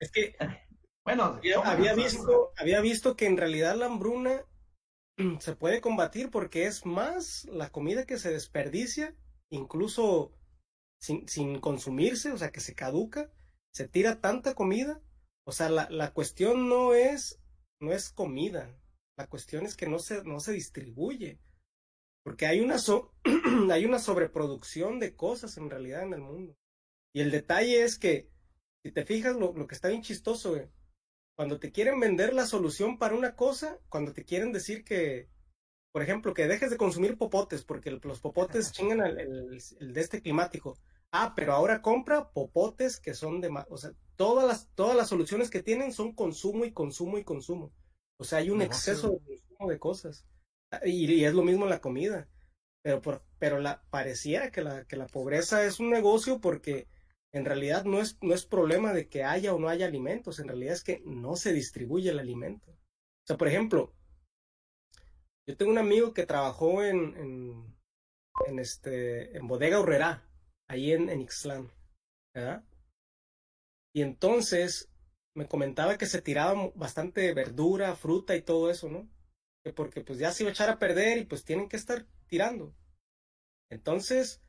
Es 0.00 0.10
que, 0.10 0.36
bueno, 1.04 1.38
había, 1.64 1.94
visto, 1.94 2.52
había 2.56 2.80
visto 2.80 3.14
que 3.14 3.26
en 3.26 3.36
realidad 3.36 3.76
la 3.76 3.86
hambruna 3.86 4.46
se 5.40 5.54
puede 5.54 5.82
combatir 5.82 6.30
porque 6.30 6.66
es 6.66 6.86
más 6.86 7.44
la 7.44 7.70
comida 7.70 8.06
que 8.06 8.18
se 8.18 8.32
desperdicia, 8.32 9.14
incluso 9.50 10.32
sin, 10.98 11.28
sin 11.28 11.60
consumirse, 11.60 12.32
o 12.32 12.38
sea, 12.38 12.52
que 12.52 12.60
se 12.60 12.74
caduca, 12.74 13.30
se 13.74 13.86
tira 13.86 14.20
tanta 14.20 14.54
comida. 14.54 15.02
O 15.44 15.52
sea, 15.52 15.68
la, 15.68 15.90
la 15.90 16.14
cuestión 16.14 16.70
no 16.70 16.94
es, 16.94 17.42
no 17.80 17.92
es 17.92 18.12
comida, 18.12 18.74
la 19.16 19.26
cuestión 19.28 19.66
es 19.66 19.76
que 19.76 19.88
no 19.88 19.98
se, 19.98 20.24
no 20.24 20.40
se 20.40 20.52
distribuye. 20.52 21.38
Porque 22.24 22.46
hay 22.46 22.60
una, 22.60 22.76
hay 23.70 23.84
una 23.84 23.98
sobreproducción 23.98 25.00
de 25.00 25.14
cosas 25.14 25.56
en 25.56 25.70
realidad 25.70 26.02
en 26.02 26.14
el 26.14 26.20
mundo. 26.20 26.56
Y 27.14 27.20
el 27.20 27.30
detalle 27.30 27.82
es 27.82 27.98
que, 27.98 28.30
si 28.84 28.92
te 28.92 29.04
fijas, 29.04 29.36
lo, 29.36 29.52
lo 29.52 29.66
que 29.66 29.74
está 29.74 29.88
bien 29.88 30.02
chistoso, 30.02 30.56
cuando 31.36 31.58
te 31.58 31.72
quieren 31.72 32.00
vender 32.00 32.32
la 32.32 32.46
solución 32.46 32.98
para 32.98 33.14
una 33.14 33.34
cosa, 33.34 33.78
cuando 33.88 34.12
te 34.12 34.24
quieren 34.24 34.52
decir 34.52 34.84
que, 34.84 35.28
por 35.92 36.02
ejemplo, 36.02 36.32
que 36.32 36.46
dejes 36.46 36.70
de 36.70 36.76
consumir 36.76 37.18
popotes, 37.18 37.64
porque 37.64 37.90
los 37.90 38.20
popotes 38.20 38.72
chingan 38.72 39.00
el, 39.00 39.18
el, 39.18 39.92
de 39.92 40.00
este 40.00 40.22
climático. 40.22 40.78
Ah, 41.10 41.34
pero 41.36 41.52
ahora 41.52 41.82
compra 41.82 42.30
popotes 42.30 42.98
que 42.98 43.12
son 43.12 43.40
de 43.42 43.50
más. 43.50 43.66
O 43.68 43.76
sea, 43.76 43.92
todas 44.16 44.46
las, 44.46 44.68
todas 44.74 44.96
las 44.96 45.08
soluciones 45.08 45.50
que 45.50 45.62
tienen 45.62 45.92
son 45.92 46.14
consumo 46.14 46.64
y 46.64 46.72
consumo 46.72 47.18
y 47.18 47.24
consumo. 47.24 47.72
O 48.22 48.24
sea, 48.24 48.38
hay 48.38 48.50
un 48.50 48.62
exceso 48.62 49.10
de 49.10 49.18
consumo 49.18 49.68
de 49.68 49.78
cosas. 49.80 50.24
Y, 50.84 51.24
es 51.24 51.34
lo 51.34 51.42
mismo 51.42 51.66
la 51.66 51.80
comida. 51.80 52.28
Pero, 52.84 53.02
por, 53.02 53.24
pero 53.40 53.58
la, 53.58 53.82
pareciera 53.90 54.52
que 54.52 54.62
la, 54.62 54.84
que 54.84 54.96
la 54.96 55.08
pobreza 55.08 55.64
es 55.64 55.80
un 55.80 55.90
negocio 55.90 56.40
porque 56.40 56.86
en 57.34 57.44
realidad 57.44 57.84
no 57.84 58.00
es, 58.00 58.16
no 58.22 58.32
es 58.32 58.46
problema 58.46 58.92
de 58.92 59.08
que 59.08 59.24
haya 59.24 59.52
o 59.54 59.58
no 59.58 59.68
haya 59.68 59.86
alimentos, 59.86 60.38
en 60.38 60.46
realidad 60.46 60.74
es 60.74 60.84
que 60.84 61.02
no 61.04 61.34
se 61.34 61.52
distribuye 61.52 62.10
el 62.10 62.20
alimento. 62.20 62.70
O 62.70 63.26
sea, 63.26 63.36
por 63.36 63.48
ejemplo, 63.48 63.92
yo 65.48 65.56
tengo 65.56 65.72
un 65.72 65.78
amigo 65.78 66.14
que 66.14 66.26
trabajó 66.26 66.84
en, 66.84 67.16
en, 67.16 67.76
en 68.46 68.58
este, 68.60 69.36
en 69.36 69.48
Bodega 69.48 69.80
Horrera, 69.80 70.28
ahí 70.70 70.92
en, 70.92 71.08
en 71.08 71.22
Ixtlán, 71.22 71.72
¿verdad? 72.32 72.62
Y 73.92 74.02
entonces 74.02 74.91
me 75.34 75.46
comentaba 75.46 75.98
que 75.98 76.06
se 76.06 76.22
tiraba 76.22 76.70
bastante 76.74 77.32
verdura, 77.32 77.96
fruta 77.96 78.36
y 78.36 78.42
todo 78.42 78.70
eso, 78.70 78.88
¿no? 78.88 79.08
porque 79.76 80.00
pues 80.00 80.18
ya 80.18 80.32
se 80.32 80.42
iba 80.42 80.50
a 80.50 80.52
echar 80.52 80.70
a 80.70 80.80
perder 80.80 81.18
y 81.18 81.24
pues 81.24 81.44
tienen 81.44 81.68
que 81.68 81.76
estar 81.76 82.04
tirando. 82.26 82.74
Entonces, 83.70 84.42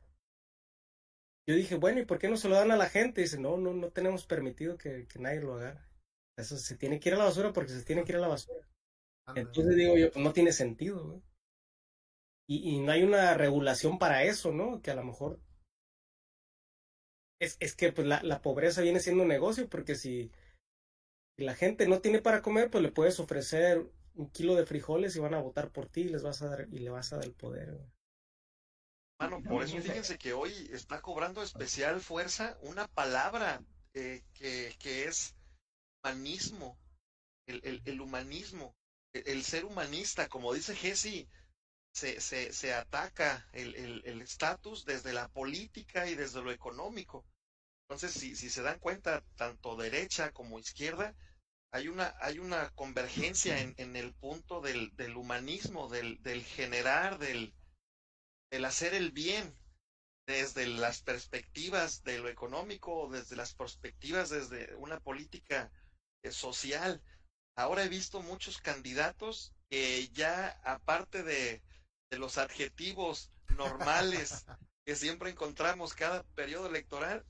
yo 1.46 1.54
dije, 1.54 1.76
bueno, 1.76 2.00
¿y 2.00 2.04
por 2.04 2.18
qué 2.18 2.28
no 2.28 2.36
se 2.36 2.48
lo 2.48 2.56
dan 2.56 2.72
a 2.72 2.76
la 2.76 2.88
gente? 2.88 3.20
Y 3.20 3.24
dice, 3.24 3.38
no, 3.38 3.56
no, 3.56 3.72
no 3.72 3.90
tenemos 3.90 4.26
permitido 4.26 4.76
que, 4.76 5.06
que 5.06 5.18
nadie 5.20 5.40
lo 5.40 5.54
haga. 5.54 5.88
Eso 6.36 6.56
se 6.56 6.76
tiene 6.76 6.98
que 6.98 7.10
ir 7.10 7.14
a 7.14 7.18
la 7.18 7.26
basura 7.26 7.52
porque 7.52 7.70
se 7.70 7.84
tiene 7.84 8.02
que 8.02 8.12
ir 8.12 8.16
a 8.16 8.22
la 8.22 8.28
basura. 8.28 8.66
Entonces 9.36 9.76
digo 9.76 9.96
yo, 9.96 10.10
pues 10.10 10.24
no 10.24 10.32
tiene 10.32 10.52
sentido, 10.52 11.06
güey. 11.06 11.22
Y, 12.46 12.74
y, 12.74 12.80
no 12.80 12.92
hay 12.92 13.02
una 13.04 13.32
regulación 13.34 13.98
para 13.98 14.24
eso, 14.24 14.52
¿no? 14.52 14.82
Que 14.82 14.90
a 14.90 14.94
lo 14.94 15.04
mejor 15.04 15.40
es, 17.40 17.56
es 17.58 17.74
que 17.74 17.90
pues 17.90 18.06
la, 18.06 18.22
la 18.22 18.42
pobreza 18.42 18.82
viene 18.82 19.00
siendo 19.00 19.22
un 19.22 19.30
negocio 19.30 19.66
porque 19.68 19.94
si, 19.94 20.30
si 21.36 21.44
la 21.44 21.54
gente 21.54 21.88
no 21.88 22.00
tiene 22.00 22.20
para 22.20 22.42
comer, 22.42 22.70
pues 22.70 22.82
le 22.82 22.92
puedes 22.92 23.18
ofrecer 23.18 23.90
un 24.14 24.30
kilo 24.30 24.54
de 24.54 24.66
frijoles 24.66 25.16
y 25.16 25.20
van 25.20 25.34
a 25.34 25.40
votar 25.40 25.70
por 25.70 25.88
ti 25.88 26.02
y 26.02 26.08
les 26.08 26.22
vas 26.22 26.42
a 26.42 26.48
dar 26.48 26.68
y 26.70 26.78
le 26.78 26.90
vas 26.90 27.12
a 27.12 27.16
dar 27.16 27.24
el 27.24 27.34
poder. 27.34 27.76
Bueno, 29.18 29.42
por 29.42 29.62
eso 29.62 29.80
fíjense 29.80 30.18
que 30.18 30.32
hoy 30.32 30.52
está 30.72 31.00
cobrando 31.00 31.42
especial 31.42 32.00
fuerza 32.00 32.58
una 32.62 32.86
palabra 32.88 33.64
eh, 33.94 34.22
que, 34.34 34.74
que, 34.78 35.04
es 35.04 35.34
humanismo, 36.02 36.78
el, 37.46 37.60
el, 37.64 37.82
el 37.84 38.00
humanismo, 38.00 38.76
el, 39.12 39.42
ser 39.44 39.64
humanista, 39.64 40.28
como 40.28 40.52
dice 40.52 40.74
Jesse, 40.74 41.28
se, 41.92 42.20
se, 42.20 42.52
se 42.52 42.74
ataca 42.74 43.48
el 43.52 44.20
estatus 44.20 44.84
desde 44.84 45.12
la 45.12 45.28
política 45.28 46.08
y 46.08 46.16
desde 46.16 46.42
lo 46.42 46.50
económico. 46.50 47.24
Entonces, 47.84 48.12
si, 48.12 48.34
si 48.34 48.50
se 48.50 48.62
dan 48.62 48.78
cuenta, 48.78 49.22
tanto 49.36 49.76
derecha 49.76 50.32
como 50.32 50.58
izquierda, 50.58 51.14
hay 51.70 51.88
una, 51.88 52.14
hay 52.20 52.38
una 52.38 52.70
convergencia 52.70 53.60
en, 53.60 53.74
en 53.78 53.96
el 53.96 54.14
punto 54.14 54.60
del, 54.60 54.94
del 54.96 55.16
humanismo, 55.16 55.88
del, 55.88 56.22
del 56.22 56.44
generar, 56.44 57.18
del, 57.18 57.52
del 58.50 58.64
hacer 58.64 58.94
el 58.94 59.10
bien, 59.10 59.54
desde 60.26 60.66
las 60.66 61.02
perspectivas 61.02 62.02
de 62.04 62.18
lo 62.18 62.28
económico, 62.28 63.08
desde 63.10 63.36
las 63.36 63.54
perspectivas 63.54 64.30
desde 64.30 64.74
una 64.76 65.00
política 65.00 65.70
eh, 66.22 66.30
social. 66.30 67.02
Ahora 67.56 67.84
he 67.84 67.88
visto 67.88 68.22
muchos 68.22 68.58
candidatos 68.58 69.54
que 69.68 70.08
ya, 70.08 70.60
aparte 70.64 71.22
de, 71.22 71.62
de 72.10 72.18
los 72.18 72.38
adjetivos 72.38 73.30
normales 73.56 74.46
que 74.86 74.96
siempre 74.96 75.30
encontramos 75.30 75.94
cada 75.94 76.22
periodo 76.34 76.68
electoral, 76.68 77.24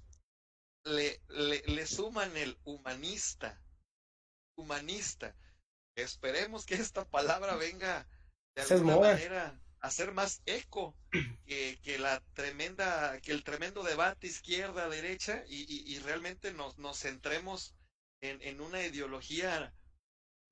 le, 0.84 1.20
le, 1.28 1.62
le 1.66 1.86
suman 1.86 2.36
el 2.36 2.58
humanista 2.64 3.60
humanista. 4.56 5.34
Esperemos 5.96 6.66
que 6.66 6.74
esta 6.74 7.04
palabra 7.04 7.56
venga 7.56 8.06
de 8.54 8.62
alguna 8.62 8.96
manera 8.96 9.60
a 9.80 9.90
ser 9.90 10.12
más 10.12 10.42
eco 10.46 10.96
que, 11.46 11.78
que, 11.82 11.98
la 11.98 12.20
tremenda, 12.32 13.20
que 13.20 13.32
el 13.32 13.44
tremendo 13.44 13.82
debate 13.82 14.26
izquierda-derecha 14.26 15.44
y, 15.46 15.92
y, 15.92 15.98
realmente 16.00 16.52
nos, 16.52 16.78
nos 16.78 16.98
centremos 17.00 17.74
en, 18.22 18.40
en, 18.42 18.60
una 18.60 18.82
ideología 18.82 19.74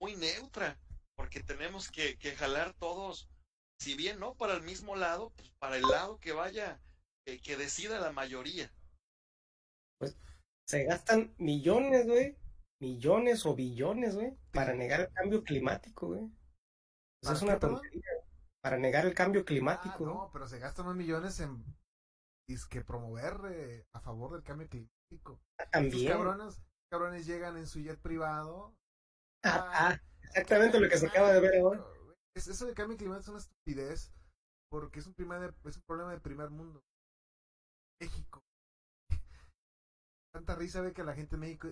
muy 0.00 0.16
neutra, 0.16 0.78
porque 1.14 1.42
tenemos 1.42 1.90
que, 1.90 2.18
que, 2.18 2.36
jalar 2.36 2.74
todos, 2.74 3.28
si 3.78 3.94
bien 3.94 4.20
no 4.20 4.34
para 4.34 4.54
el 4.54 4.62
mismo 4.62 4.96
lado, 4.96 5.30
pues 5.30 5.50
para 5.58 5.76
el 5.76 5.82
lado 5.82 6.18
que 6.18 6.32
vaya, 6.32 6.80
eh, 7.24 7.40
que 7.40 7.56
decida 7.56 8.00
la 8.00 8.12
mayoría. 8.12 8.70
Se 10.72 10.84
gastan 10.84 11.34
millones, 11.36 12.06
güey, 12.06 12.34
millones 12.80 13.44
o 13.44 13.54
billones, 13.54 14.14
güey, 14.14 14.34
para 14.52 14.72
negar 14.72 15.02
el 15.02 15.12
cambio 15.12 15.44
climático, 15.44 16.06
güey. 16.06 16.32
Eso 17.22 17.34
es 17.34 17.42
una 17.42 17.58
tontería. 17.58 18.00
Para 18.62 18.78
negar 18.78 19.04
el 19.04 19.12
cambio 19.12 19.44
climático. 19.44 20.06
Ah, 20.06 20.06
no, 20.06 20.30
pero 20.32 20.48
se 20.48 20.58
gastan 20.58 20.86
unos 20.86 20.96
millones 20.96 21.38
en 21.40 21.62
que 22.70 22.80
promover 22.80 23.34
eh, 23.50 23.86
a 23.92 24.00
favor 24.00 24.32
del 24.32 24.44
cambio 24.44 24.66
climático. 24.66 25.42
Ah, 25.60 25.66
también. 25.70 26.10
cabrones, 26.10 26.62
cabrones 26.90 27.26
llegan 27.26 27.58
en 27.58 27.66
su 27.66 27.80
jet 27.80 28.00
privado. 28.00 28.74
Ah, 29.44 29.70
ah 29.74 30.00
exactamente 30.22 30.80
lo 30.80 30.88
que 30.88 30.96
se 30.96 31.06
acaba 31.06 31.34
de 31.34 31.40
ver 31.40 31.60
ahora. 31.60 31.84
Eso 32.34 32.64
del 32.64 32.74
cambio 32.74 32.96
climático 32.96 33.24
es 33.24 33.28
una 33.28 33.38
estupidez 33.40 34.10
porque 34.70 35.00
es 35.00 35.06
un, 35.06 35.12
primer, 35.12 35.54
es 35.66 35.76
un 35.76 35.82
problema 35.82 36.12
de 36.12 36.20
primer 36.20 36.48
mundo. 36.48 36.82
Tanta 40.32 40.54
risa 40.54 40.80
ve 40.80 40.92
que 40.92 41.04
la 41.04 41.14
gente 41.14 41.36
en 41.36 41.40
México 41.40 41.68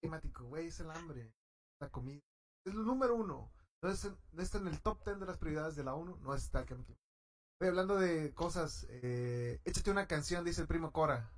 climático, 0.00 0.44
güey, 0.44 0.68
es 0.68 0.80
el 0.80 0.90
hambre, 0.90 1.32
la 1.80 1.90
comida. 1.90 2.20
Es 2.66 2.74
lo 2.74 2.82
número 2.82 3.14
uno. 3.14 3.52
No, 3.82 3.90
está 3.90 4.58
en 4.58 4.68
el 4.68 4.80
top 4.80 5.02
ten 5.04 5.18
de 5.18 5.26
las 5.26 5.38
prioridades 5.38 5.76
de 5.76 5.84
la 5.84 5.94
ONU, 5.94 6.16
no 6.18 6.34
está 6.34 6.60
el 6.60 6.66
cambio 6.66 6.86
climático. 6.86 7.12
Estoy 7.54 7.68
hablando 7.68 7.96
de 7.96 8.34
cosas, 8.34 8.86
eh, 8.88 9.60
échate 9.64 9.90
una 9.90 10.06
canción, 10.06 10.44
dice 10.44 10.62
el 10.62 10.68
primo 10.68 10.92
Cora. 10.92 11.32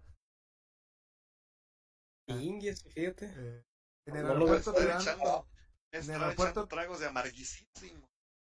Indies, 2.29 2.83
fíjate. 2.83 3.33
Eh, 3.37 3.65
en 4.07 4.17
el 4.17 4.27
aeropuerto 4.27 4.73
te 4.73 4.87
dan... 4.87 5.03
En 5.93 6.11
el 6.11 6.23
aeropuerto 6.23 6.67
tragos 6.67 7.01
de 7.01 7.07
amarguísimo. 7.07 7.69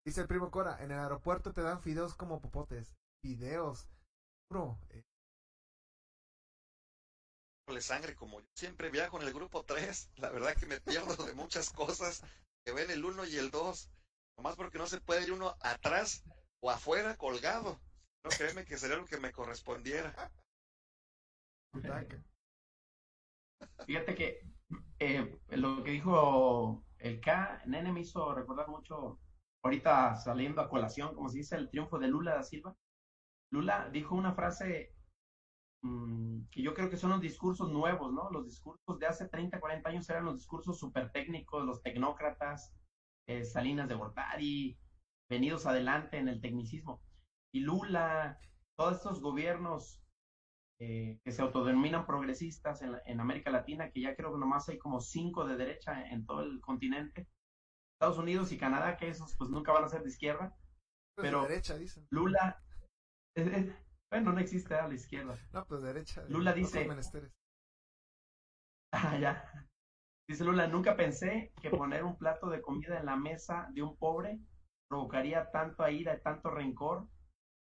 Dice 0.05 0.20
el 0.20 0.27
primo 0.27 0.51
Cora, 0.51 0.83
en 0.83 0.90
el 0.90 0.98
aeropuerto 0.98 1.53
te 1.53 1.62
dan 1.62 1.81
fideos 1.81 2.14
como 2.14 2.40
popotes. 2.40 2.96
Fideos. 3.22 3.88
Bro, 4.51 4.79
eh, 4.90 5.03
sangre, 7.81 8.15
como 8.15 8.41
yo 8.41 8.47
siempre 8.55 8.91
viajo 8.91 9.21
en 9.21 9.27
el 9.27 9.33
grupo 9.33 9.65
3, 9.65 10.11
la 10.17 10.31
verdad 10.31 10.55
que 10.55 10.67
me 10.67 10.81
pierdo 10.81 11.25
de 11.25 11.35
muchas 11.35 11.71
cosas 11.71 12.23
que 12.65 12.73
ven 12.73 12.91
el 12.91 13.05
1 13.05 13.25
y 13.27 13.37
el 13.37 13.51
2, 13.51 13.91
nomás 14.37 14.57
porque 14.57 14.79
no 14.79 14.87
se 14.87 15.01
puede 15.01 15.25
ir 15.25 15.33
uno 15.33 15.55
atrás 15.61 16.25
o 16.61 16.71
afuera 16.71 17.17
colgado. 17.17 17.81
No 18.25 18.31
créeme 18.31 18.65
que 18.65 18.79
sería 18.79 18.97
lo 18.97 19.07
que 19.07 19.19
me 19.19 19.33
correspondiera. 19.33 20.31
Fíjate 23.87 24.15
que 24.15 24.47
eh, 24.99 25.39
lo 25.51 25.83
que 25.83 25.91
dijo 25.91 26.85
el 26.99 27.21
K, 27.21 27.63
Nene 27.67 27.93
me 27.93 28.01
hizo 28.01 28.35
recordar 28.35 28.69
mucho, 28.69 29.19
ahorita 29.65 30.15
saliendo 30.17 30.61
a 30.61 30.69
colación, 30.69 31.15
como 31.15 31.29
se 31.29 31.39
dice, 31.39 31.57
el 31.57 31.69
triunfo 31.69 31.99
de 31.99 32.09
Lula 32.09 32.35
da 32.35 32.43
Silva. 32.43 32.77
Lula 33.51 33.89
dijo 33.91 34.15
una 34.15 34.35
frase 34.35 34.91
mm, 35.83 36.49
que 36.51 36.62
yo 36.62 36.75
creo 36.75 36.90
que 36.90 36.97
son 36.97 37.11
los 37.11 37.21
discursos 37.21 37.71
nuevos, 37.71 38.12
¿no? 38.12 38.31
Los 38.31 38.47
discursos 38.47 38.99
de 38.99 39.07
hace 39.07 39.29
30, 39.29 39.61
40 39.61 39.88
años 39.88 40.09
eran 40.11 40.25
los 40.25 40.37
discursos 40.37 40.79
súper 40.79 41.12
técnicos, 41.12 41.64
los 41.64 41.83
tecnócratas, 41.83 42.75
eh, 43.29 43.45
Salinas 43.45 43.88
de 43.88 43.95
Gortari, 43.95 44.79
venidos 45.29 45.66
adelante 45.66 46.18
en 46.18 46.29
el 46.29 46.40
tecnicismo. 46.40 47.03
Y 47.55 47.61
Lula, 47.61 48.38
todos 48.77 48.97
estos 48.97 49.21
gobiernos 49.21 50.03
eh, 50.81 51.21
que 51.23 51.31
se 51.31 51.42
autodenominan 51.42 52.07
progresistas 52.07 52.83
en, 52.83 53.21
América 53.21 53.51
Latina, 53.51 53.90
que 53.90 54.01
ya 54.01 54.16
creo 54.16 54.33
que 54.33 54.40
nomás 54.40 54.68
hay 54.68 54.79
como 54.79 55.01
cinco 55.01 55.45
de 55.45 55.57
derecha 55.57 56.09
en, 56.09 56.27
todo 56.27 56.42
el 56.42 56.61
continente. 56.61 57.29
Estados 57.95 58.18
Unidos 58.18 58.51
y 58.51 58.59
Canadá, 58.59 58.97
que 58.97 59.09
esos 59.09 59.37
pues 59.37 59.49
nunca 59.49 59.71
van 59.71 59.85
a 59.85 59.88
ser 59.88 60.03
de 60.03 60.09
izquierda. 60.09 60.57
Pues 61.14 61.29
pero 61.29 61.42
de 61.42 61.49
derecha, 61.51 61.79
dicen. 61.79 62.07
Lula, 62.11 62.61
bueno, 64.12 64.31
no 64.35 64.40
existe 64.40 64.75
a 64.75 64.87
la 64.87 64.92
izquierda. 64.92 65.38
No, 65.55 65.64
pues 65.64 65.81
derecha. 65.81 66.22
Lula 66.29 66.53
dice... 66.53 66.87
Ah, 68.92 69.16
ya. 69.18 69.51
Dice 70.29 70.44
Lula, 70.44 70.66
nunca 70.66 70.96
pensé 70.96 71.51
que 71.62 71.70
poner 71.70 72.05
un 72.05 72.18
plato 72.18 72.51
de 72.51 72.61
comida 72.61 72.98
en 72.98 73.07
la 73.07 73.16
mesa 73.16 73.70
de 73.72 73.83
un 73.83 73.96
pobre 73.96 74.38
provocaría 74.87 75.51
tanto 75.51 75.88
ira 75.88 76.14
y 76.14 76.20
tanto 76.20 76.51
rencor 76.51 77.09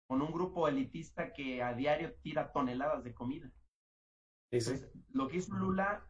con 0.09 0.23
un 0.23 0.33
grupo 0.33 0.66
elitista 0.66 1.33
que 1.33 1.62
a 1.62 1.73
diario 1.73 2.16
tira 2.16 2.51
toneladas 2.51 3.05
de 3.05 3.14
comida. 3.14 3.49
lo 5.11 5.29
que 5.29 5.37
hizo 5.37 5.55
Lula, 5.55 6.05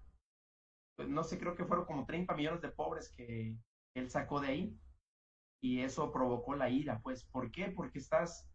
pues 0.96 1.06
no 1.10 1.22
sé, 1.22 1.38
creo 1.38 1.54
que 1.54 1.66
fueron 1.66 1.84
como 1.84 2.06
30 2.06 2.34
millones 2.34 2.62
de 2.62 2.70
pobres 2.70 3.12
que 3.14 3.58
él 3.94 4.08
sacó 4.08 4.40
de 4.40 4.48
ahí 4.48 4.80
y 5.62 5.80
eso 5.80 6.10
provocó 6.10 6.54
la 6.54 6.70
ira, 6.70 7.00
pues, 7.02 7.24
¿por 7.24 7.50
qué? 7.50 7.68
Porque 7.68 7.98
estás 7.98 8.50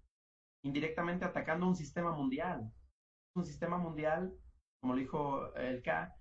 indirectamente 0.64 1.26
atacando 1.26 1.68
un 1.68 1.76
sistema 1.76 2.12
mundial. 2.12 2.72
Un 3.36 3.46
sistema 3.46 3.78
mundial, 3.78 4.34
como 4.82 4.94
lo 4.94 5.00
dijo 5.00 5.54
el 5.56 5.82
K, 5.82 6.16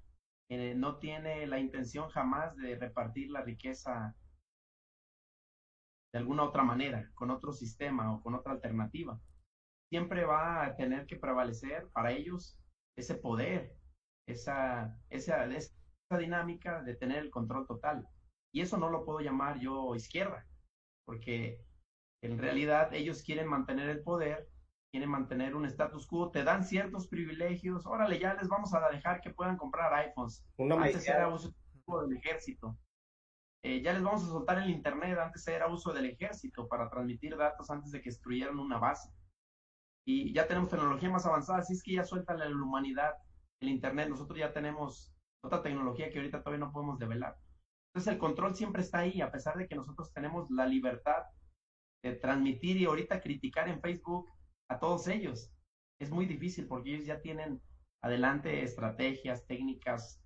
eh, 0.50 0.74
no 0.74 0.98
tiene 0.98 1.46
la 1.46 1.58
intención 1.58 2.08
jamás 2.08 2.56
de 2.56 2.76
repartir 2.76 3.30
la 3.30 3.42
riqueza 3.42 4.14
de 6.12 6.18
alguna 6.18 6.44
otra 6.44 6.62
manera, 6.62 7.10
con 7.14 7.30
otro 7.30 7.52
sistema 7.52 8.14
o 8.14 8.22
con 8.22 8.34
otra 8.34 8.52
alternativa. 8.52 9.20
Siempre 9.90 10.24
va 10.24 10.64
a 10.64 10.76
tener 10.76 11.06
que 11.06 11.16
prevalecer 11.16 11.88
para 11.92 12.12
ellos 12.12 12.58
ese 12.96 13.14
poder, 13.14 13.76
esa, 14.26 14.98
esa, 15.10 15.44
esa 15.46 16.18
dinámica 16.18 16.82
de 16.82 16.94
tener 16.94 17.18
el 17.18 17.30
control 17.30 17.66
total. 17.66 18.08
Y 18.52 18.62
eso 18.62 18.78
no 18.78 18.88
lo 18.88 19.04
puedo 19.04 19.20
llamar 19.20 19.60
yo 19.60 19.94
izquierda, 19.94 20.46
porque 21.06 21.62
en 22.22 22.38
realidad 22.38 22.92
ellos 22.92 23.22
quieren 23.22 23.48
mantener 23.48 23.88
el 23.88 24.02
poder, 24.02 24.48
quieren 24.90 25.10
mantener 25.10 25.54
un 25.54 25.66
status 25.66 26.06
quo, 26.06 26.30
te 26.30 26.44
dan 26.44 26.64
ciertos 26.64 27.08
privilegios, 27.08 27.86
órale, 27.86 28.18
ya 28.18 28.34
les 28.34 28.48
vamos 28.48 28.74
a 28.74 28.88
dejar 28.90 29.20
que 29.20 29.30
puedan 29.30 29.56
comprar 29.56 29.92
iPhones. 29.94 30.44
Antes 30.58 31.06
era 31.06 31.28
uso 31.28 31.54
del 32.06 32.16
ejército. 32.16 32.76
Eh, 33.62 33.82
ya 33.82 33.92
les 33.92 34.02
vamos 34.02 34.22
a 34.24 34.28
soltar 34.28 34.58
el 34.58 34.70
Internet, 34.70 35.18
antes 35.18 35.46
era 35.48 35.68
uso 35.68 35.92
del 35.92 36.06
ejército 36.06 36.68
para 36.68 36.88
transmitir 36.88 37.36
datos 37.36 37.70
antes 37.70 37.90
de 37.90 38.00
que 38.00 38.10
destruyeran 38.10 38.58
una 38.58 38.78
base. 38.78 39.12
Y 40.06 40.32
ya 40.32 40.46
tenemos 40.46 40.70
tecnología 40.70 41.10
más 41.10 41.26
avanzada, 41.26 41.58
así 41.58 41.74
es 41.74 41.82
que 41.82 41.94
ya 41.94 42.04
suelta 42.04 42.34
la 42.34 42.48
humanidad 42.48 43.14
el 43.60 43.68
Internet. 43.68 44.08
Nosotros 44.08 44.38
ya 44.38 44.52
tenemos 44.52 45.12
otra 45.42 45.62
tecnología 45.62 46.08
que 46.08 46.18
ahorita 46.18 46.42
todavía 46.42 46.64
no 46.64 46.72
podemos 46.72 46.98
develar. 46.98 47.36
Entonces 47.92 48.12
el 48.14 48.18
control 48.18 48.54
siempre 48.54 48.82
está 48.82 48.98
ahí, 48.98 49.20
a 49.20 49.30
pesar 49.30 49.56
de 49.56 49.66
que 49.66 49.74
nosotros 49.74 50.12
tenemos 50.12 50.50
la 50.50 50.66
libertad 50.66 51.24
de 52.02 52.14
transmitir 52.14 52.76
y 52.76 52.84
ahorita 52.84 53.20
criticar 53.20 53.68
en 53.68 53.80
Facebook 53.80 54.30
a 54.70 54.78
todos 54.78 55.08
ellos. 55.08 55.52
Es 56.00 56.10
muy 56.10 56.26
difícil 56.26 56.66
porque 56.66 56.94
ellos 56.94 57.06
ya 57.06 57.20
tienen 57.20 57.60
adelante 58.02 58.62
estrategias, 58.62 59.46
técnicas, 59.46 60.22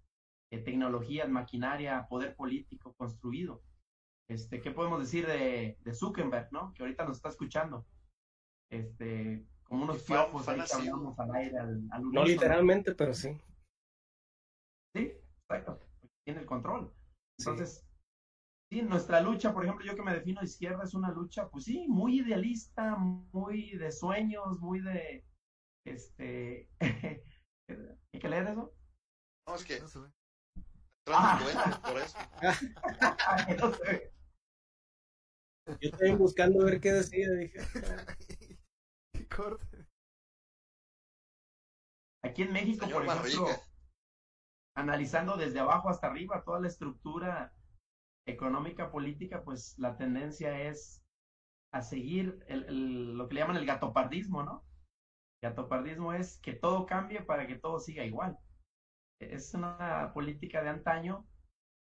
tecnologías, 0.50 1.28
maquinaria, 1.30 2.06
poder 2.08 2.36
político 2.36 2.94
construido. 2.94 3.62
Este, 4.28 4.60
¿Qué 4.60 4.70
podemos 4.70 5.00
decir 5.00 5.26
de, 5.26 5.78
de 5.80 5.94
Zuckerberg, 5.94 6.52
no? 6.52 6.72
Que 6.74 6.82
ahorita 6.82 7.04
nos 7.04 7.16
está 7.16 7.30
escuchando. 7.30 7.86
Este, 8.70 9.46
como 9.64 9.84
unos 9.84 10.02
piojos 10.02 10.48
ahí 10.48 10.60
que 10.60 10.90
al 11.18 11.34
aire. 11.34 11.58
Al, 11.58 12.10
no 12.10 12.24
literalmente, 12.24 12.94
pero 12.94 13.14
sí. 13.14 13.38
Sí, 14.94 15.12
exacto. 15.48 15.80
Tiene 16.24 16.40
el 16.40 16.46
control. 16.46 16.92
Entonces, 17.38 17.78
sí. 17.78 17.91
Nuestra 18.80 19.20
lucha, 19.20 19.52
por 19.52 19.64
ejemplo, 19.64 19.84
yo 19.84 19.94
que 19.94 20.02
me 20.02 20.14
defino 20.14 20.42
izquierda, 20.42 20.84
es 20.84 20.94
una 20.94 21.10
lucha, 21.10 21.50
pues 21.50 21.64
sí, 21.64 21.86
muy 21.88 22.20
idealista, 22.20 22.96
muy 22.96 23.76
de 23.76 23.92
sueños, 23.92 24.60
muy 24.60 24.80
de, 24.80 25.26
este, 25.86 26.70
¿hay 26.80 28.20
que 28.20 28.28
leer 28.30 28.48
eso? 28.48 28.72
No, 29.46 29.54
es 29.56 29.64
que 29.64 29.78
Ah. 31.08 31.80
por 31.82 31.98
eso. 31.98 32.16
Yo 35.80 35.90
estoy 35.90 36.12
buscando 36.12 36.64
ver 36.64 36.80
qué 36.80 36.92
decía, 36.92 37.28
dije. 37.30 37.58
Aquí 42.24 42.42
en 42.42 42.52
México, 42.52 42.86
por 42.88 43.04
ejemplo, 43.04 43.48
analizando 44.76 45.36
desde 45.36 45.58
abajo 45.60 45.88
hasta 45.88 46.06
arriba 46.06 46.42
toda 46.44 46.60
la 46.60 46.68
estructura 46.68 47.52
económica, 48.26 48.90
política, 48.90 49.42
pues 49.44 49.74
la 49.78 49.96
tendencia 49.96 50.60
es 50.68 51.02
a 51.72 51.82
seguir 51.82 52.44
el, 52.48 53.16
lo 53.16 53.28
que 53.28 53.34
le 53.34 53.40
llaman 53.40 53.56
el 53.56 53.66
gatopardismo, 53.66 54.42
¿no? 54.42 54.64
Gatopardismo 55.42 56.12
es 56.12 56.38
que 56.40 56.52
todo 56.52 56.86
cambie 56.86 57.22
para 57.22 57.46
que 57.46 57.56
todo 57.56 57.80
siga 57.80 58.04
igual 58.04 58.38
es 59.30 59.54
una 59.54 60.10
política 60.12 60.62
de 60.62 60.70
antaño 60.70 61.26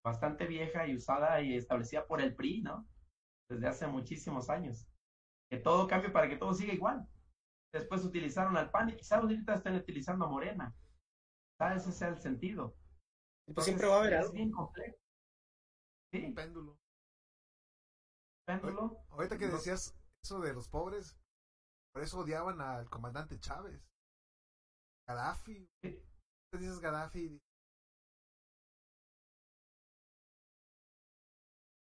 bastante 0.04 0.46
vieja 0.46 0.86
y 0.86 0.96
usada 0.96 1.40
y 1.40 1.54
establecida 1.56 2.06
por 2.06 2.20
el 2.20 2.34
PRI, 2.34 2.62
¿no? 2.62 2.86
Desde 3.48 3.66
hace 3.66 3.86
muchísimos 3.86 4.50
años. 4.50 4.86
Que 5.50 5.58
todo 5.58 5.88
cambie 5.88 6.10
para 6.10 6.28
que 6.28 6.36
todo 6.36 6.54
siga 6.54 6.72
igual. 6.72 7.06
Después 7.72 8.04
utilizaron 8.04 8.56
al 8.56 8.70
PAN 8.70 8.90
y 8.90 8.96
quizás 8.96 9.20
ahorita 9.20 9.54
estén 9.54 9.74
utilizando 9.74 10.26
a 10.26 10.28
Morena. 10.28 10.74
Quizás 11.52 11.82
ese 11.82 11.92
sea 11.92 12.08
el 12.08 12.20
sentido. 12.20 12.74
pues 13.52 13.64
siempre 13.64 13.86
va 13.86 13.96
a 13.96 14.00
haber 14.00 14.14
algo. 14.14 14.32
bien 14.32 14.50
complejo. 14.50 14.96
Sí. 16.14 16.32
péndulo. 16.32 16.78
Péndulo. 18.46 19.04
Ahorita 19.10 19.36
que 19.36 19.48
decías 19.48 19.96
eso 20.22 20.40
de 20.40 20.54
los 20.54 20.68
pobres, 20.68 21.18
por 21.92 22.02
eso 22.02 22.20
odiaban 22.20 22.60
al 22.60 22.88
comandante 22.88 23.40
Chávez. 23.40 23.82
Gaddafi 25.08 25.68
dices 26.52 26.78
Gaddafi, 26.78 27.42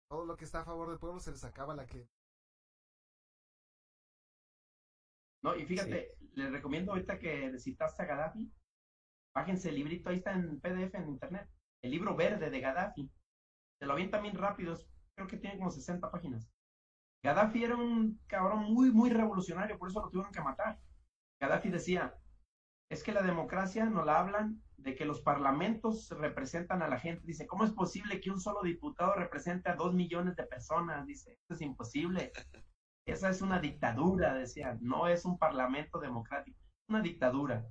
todo 0.10 0.26
lo 0.26 0.36
que 0.36 0.46
está 0.46 0.62
a 0.62 0.66
favor 0.66 0.90
del 0.90 0.98
pueblo 0.98 1.20
se 1.20 1.32
les 1.32 1.44
acaba 1.44 1.76
la 1.76 1.86
que. 1.86 2.10
No, 5.44 5.56
y 5.56 5.66
fíjate, 5.66 6.18
les 6.34 6.52
recomiendo 6.52 6.94
ahorita 6.94 7.20
que 7.20 7.56
citaste 7.60 8.02
a 8.02 8.06
Gaddafi, 8.08 8.52
bájense 9.36 9.70
el 9.70 9.76
librito, 9.76 10.10
ahí 10.10 10.18
está 10.18 10.32
en 10.32 10.60
PDF 10.60 10.96
en 10.96 11.10
internet, 11.10 11.48
el 11.84 11.92
libro 11.92 12.16
verde 12.16 12.50
de 12.50 12.60
Gaddafi. 12.60 13.12
Se 13.84 13.88
lo 13.88 13.96
avienta 13.96 14.22
bien 14.22 14.38
rápido, 14.38 14.80
creo 15.14 15.28
que 15.28 15.36
tiene 15.36 15.58
como 15.58 15.70
60 15.70 16.10
páginas. 16.10 16.50
Gaddafi 17.22 17.66
era 17.66 17.76
un 17.76 18.18
cabrón 18.28 18.72
muy, 18.72 18.92
muy 18.92 19.10
revolucionario, 19.10 19.78
por 19.78 19.90
eso 19.90 20.00
lo 20.00 20.10
tuvieron 20.10 20.32
que 20.32 20.40
matar. 20.40 20.80
Gaddafi 21.42 21.68
decía, 21.68 22.18
es 22.90 23.04
que 23.04 23.12
la 23.12 23.22
democracia 23.22 23.84
nos 23.84 24.06
la 24.06 24.22
hablan 24.22 24.64
de 24.78 24.96
que 24.96 25.04
los 25.04 25.20
parlamentos 25.20 26.10
representan 26.12 26.82
a 26.82 26.88
la 26.88 26.98
gente. 26.98 27.28
Dice, 27.28 27.46
¿cómo 27.46 27.66
es 27.66 27.72
posible 27.72 28.22
que 28.22 28.32
un 28.32 28.40
solo 28.40 28.62
diputado 28.62 29.16
represente 29.16 29.70
a 29.70 29.76
dos 29.76 29.94
millones 29.94 30.38
de 30.38 30.46
personas? 30.46 31.06
Dice, 31.06 31.34
eso 31.34 31.54
es 31.56 31.60
imposible. 31.60 32.32
Esa 33.06 33.30
es 33.32 33.42
una 33.42 33.60
dictadura, 33.60 34.34
decía, 34.34 34.78
no 34.80 35.10
es 35.10 35.26
un 35.26 35.38
parlamento 35.38 36.00
democrático, 36.00 36.58
una 36.88 37.02
dictadura. 37.02 37.68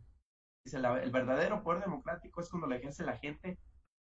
Dice, 0.62 0.76
el 0.76 1.10
verdadero 1.10 1.62
poder 1.62 1.80
democrático 1.80 2.42
es 2.42 2.50
cuando 2.50 2.66
lo 2.66 2.74
ejerce 2.74 3.02
la 3.02 3.16
gente 3.16 3.58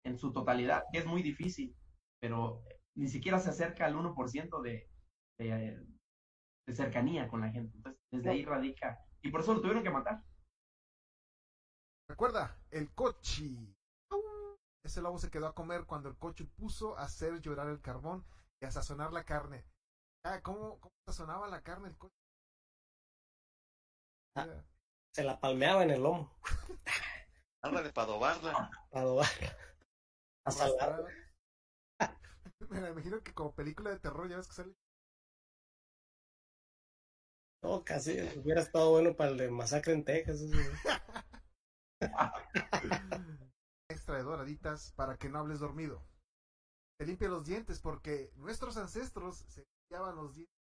en 0.05 0.19
su 0.19 0.31
totalidad, 0.31 0.83
que 0.91 0.99
es 0.99 1.07
muy 1.07 1.23
difícil, 1.23 1.75
pero 2.21 2.63
ni 2.95 3.07
siquiera 3.07 3.39
se 3.39 3.49
acerca 3.49 3.85
al 3.85 3.95
1% 3.95 4.61
de, 4.61 4.89
de, 5.37 5.85
de 6.67 6.73
cercanía 6.75 7.27
con 7.27 7.41
la 7.41 7.49
gente. 7.49 7.75
Entonces, 7.77 8.01
desde 8.11 8.29
ahí 8.29 8.45
radica. 8.45 9.03
Y 9.21 9.31
por 9.31 9.41
eso 9.41 9.53
lo 9.53 9.61
tuvieron 9.61 9.83
que 9.83 9.89
matar. 9.89 10.23
Recuerda, 12.09 12.57
el 12.71 12.93
cochi. 12.93 13.75
Ese 14.85 15.01
lobo 15.01 15.17
se 15.17 15.31
quedó 15.31 15.47
a 15.47 15.55
comer 15.55 15.85
cuando 15.85 16.09
el 16.09 16.17
coche 16.17 16.45
puso 16.45 16.97
a 16.97 17.03
hacer 17.03 17.41
llorar 17.41 17.69
el 17.69 17.81
carbón 17.81 18.23
y 18.61 18.65
a 18.65 18.71
sazonar 18.71 19.11
la 19.11 19.25
carne. 19.25 19.65
Ah, 20.23 20.41
¿cómo, 20.41 20.79
cómo 20.79 20.93
sazonaba 21.07 21.47
la 21.47 21.63
carne 21.63 21.89
el 21.89 21.97
coche? 21.97 22.15
Ah, 24.37 24.63
se 25.13 25.23
la 25.23 25.39
palmeaba 25.39 25.83
en 25.83 25.91
el 25.91 26.03
lomo. 26.03 26.37
Ándale, 27.63 27.91
para 27.93 28.07
adobarla. 28.07 28.69
Para 28.91 29.05
adobar. 29.05 29.27
A 30.45 30.51
salar. 30.51 30.89
Arrastrada. 30.89 31.24
Me 32.69 32.81
la 32.81 32.89
imagino 32.89 33.21
que 33.21 33.33
como 33.33 33.53
película 33.53 33.89
de 33.91 33.99
terror, 33.99 34.27
ya 34.29 34.37
ves 34.37 34.47
que 34.47 34.53
sale. 34.53 34.75
No, 37.63 37.83
casi 37.83 38.11
hubiera 38.37 38.61
estado 38.61 38.91
bueno 38.91 39.15
para 39.15 39.31
el 39.31 39.37
de 39.37 39.49
Masacre 39.49 39.93
en 39.93 40.03
Texas. 40.03 40.41
Extra 43.89 44.17
de 44.17 44.23
doraditas 44.23 44.91
para 44.93 45.17
que 45.17 45.29
no 45.29 45.39
hables 45.39 45.59
dormido. 45.59 46.03
Te 46.99 47.05
limpia 47.05 47.27
los 47.29 47.45
dientes 47.45 47.79
porque 47.79 48.31
nuestros 48.35 48.77
ancestros 48.77 49.37
se 49.47 49.65
limpiaban 49.65 50.15
los 50.15 50.35
dientes 50.35 50.55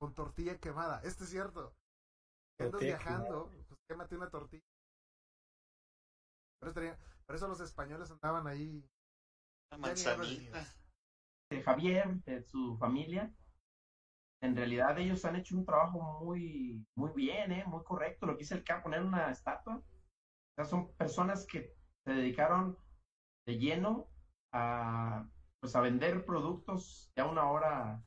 con 0.00 0.14
tortilla 0.14 0.58
quemada. 0.58 1.00
Esto 1.02 1.24
es 1.24 1.30
cierto. 1.30 1.74
Andas 2.58 2.80
viajando, 2.80 3.50
pues 3.68 3.80
quémate 3.88 4.16
una 4.16 4.30
tortilla. 4.30 4.64
Por 6.58 6.68
eso, 6.70 6.74
tenía- 6.74 6.98
por 7.26 7.36
eso 7.36 7.48
los 7.48 7.60
españoles 7.60 8.10
andaban 8.10 8.46
ahí. 8.46 8.82
Manzanita. 9.78 10.64
de 11.50 11.62
Javier, 11.62 12.22
de 12.24 12.42
su 12.42 12.76
familia, 12.78 13.32
en 14.42 14.54
realidad 14.54 14.98
ellos 14.98 15.24
han 15.24 15.36
hecho 15.36 15.56
un 15.56 15.64
trabajo 15.64 16.20
muy, 16.22 16.84
muy 16.94 17.12
bien, 17.14 17.52
¿eh? 17.52 17.64
muy 17.66 17.82
correcto. 17.84 18.26
Lo 18.26 18.36
que 18.36 18.42
hizo 18.42 18.54
el 18.54 18.64
K, 18.64 18.82
poner 18.82 19.02
una 19.02 19.30
estatua. 19.30 19.76
O 19.76 20.54
sea, 20.56 20.64
son 20.64 20.94
personas 20.96 21.46
que 21.46 21.74
se 22.04 22.12
dedicaron 22.12 22.76
de 23.46 23.58
lleno 23.58 24.08
a, 24.52 25.28
pues, 25.60 25.74
a 25.74 25.80
vender 25.80 26.24
productos 26.24 27.10
ya 27.16 27.26
una 27.26 27.50
hora, 27.50 28.04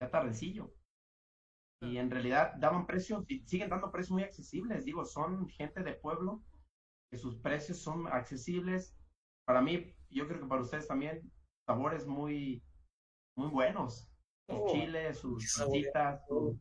ya 0.00 0.10
tardecillo. 0.10 0.72
Y 1.82 1.96
en 1.96 2.10
realidad 2.10 2.54
daban 2.58 2.86
precios, 2.86 3.24
y 3.28 3.40
siguen 3.46 3.70
dando 3.70 3.90
precios 3.90 4.12
muy 4.12 4.22
accesibles. 4.22 4.84
Digo, 4.84 5.04
son 5.04 5.48
gente 5.48 5.82
de 5.82 5.94
pueblo, 5.94 6.42
que 7.10 7.16
sus 7.16 7.38
precios 7.40 7.78
son 7.78 8.06
accesibles. 8.08 8.94
Para 9.46 9.62
mí, 9.62 9.94
yo 10.10 10.26
creo 10.26 10.40
que 10.40 10.46
para 10.46 10.62
ustedes 10.62 10.86
también, 10.86 11.20
sabores 11.66 12.06
muy, 12.06 12.62
muy 13.36 13.48
buenos. 13.48 14.08
Sus 14.48 14.58
Oh, 14.58 14.72
chiles, 14.72 15.18
sus 15.18 15.52
salsitas, 15.52 16.26
sus. 16.26 16.56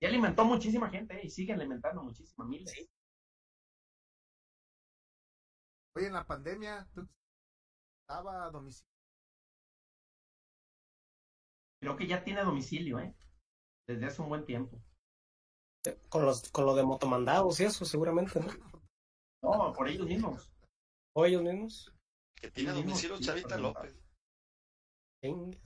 Y 0.00 0.06
alimentó 0.06 0.44
muchísima 0.44 0.88
gente 0.88 1.14
¿eh? 1.16 1.20
y 1.24 1.30
sigue 1.30 1.52
alimentando 1.52 2.02
muchísima 2.02 2.46
miles. 2.46 2.70
Sí. 2.72 2.88
Oye, 5.94 6.06
en 6.06 6.14
la 6.14 6.26
pandemia, 6.26 6.88
¿tú 6.94 7.06
estaba 8.00 8.46
a 8.46 8.50
domicilio? 8.50 8.90
Creo 11.80 11.96
que 11.96 12.06
ya 12.06 12.24
tiene 12.24 12.42
domicilio, 12.42 12.98
¿eh? 12.98 13.14
Desde 13.86 14.06
hace 14.06 14.22
un 14.22 14.28
buen 14.28 14.44
tiempo. 14.44 14.80
Con, 16.08 16.26
los, 16.26 16.50
con 16.50 16.66
lo 16.66 16.74
de 16.74 16.82
motomandados 16.82 17.60
y 17.60 17.64
eso, 17.64 17.84
seguramente, 17.84 18.40
¿no? 18.40 18.48
No, 19.42 19.72
por 19.72 19.88
ellos 19.88 20.06
mismos. 20.06 20.50
O 21.14 21.24
ellos 21.24 21.42
mismos. 21.42 21.92
Que 22.34 22.50
tiene 22.50 22.72
domicilio 22.72 23.16
sí, 23.16 23.24
Chavita 23.24 23.56
por 23.56 23.60
López. 23.60 23.94
En 25.22 25.58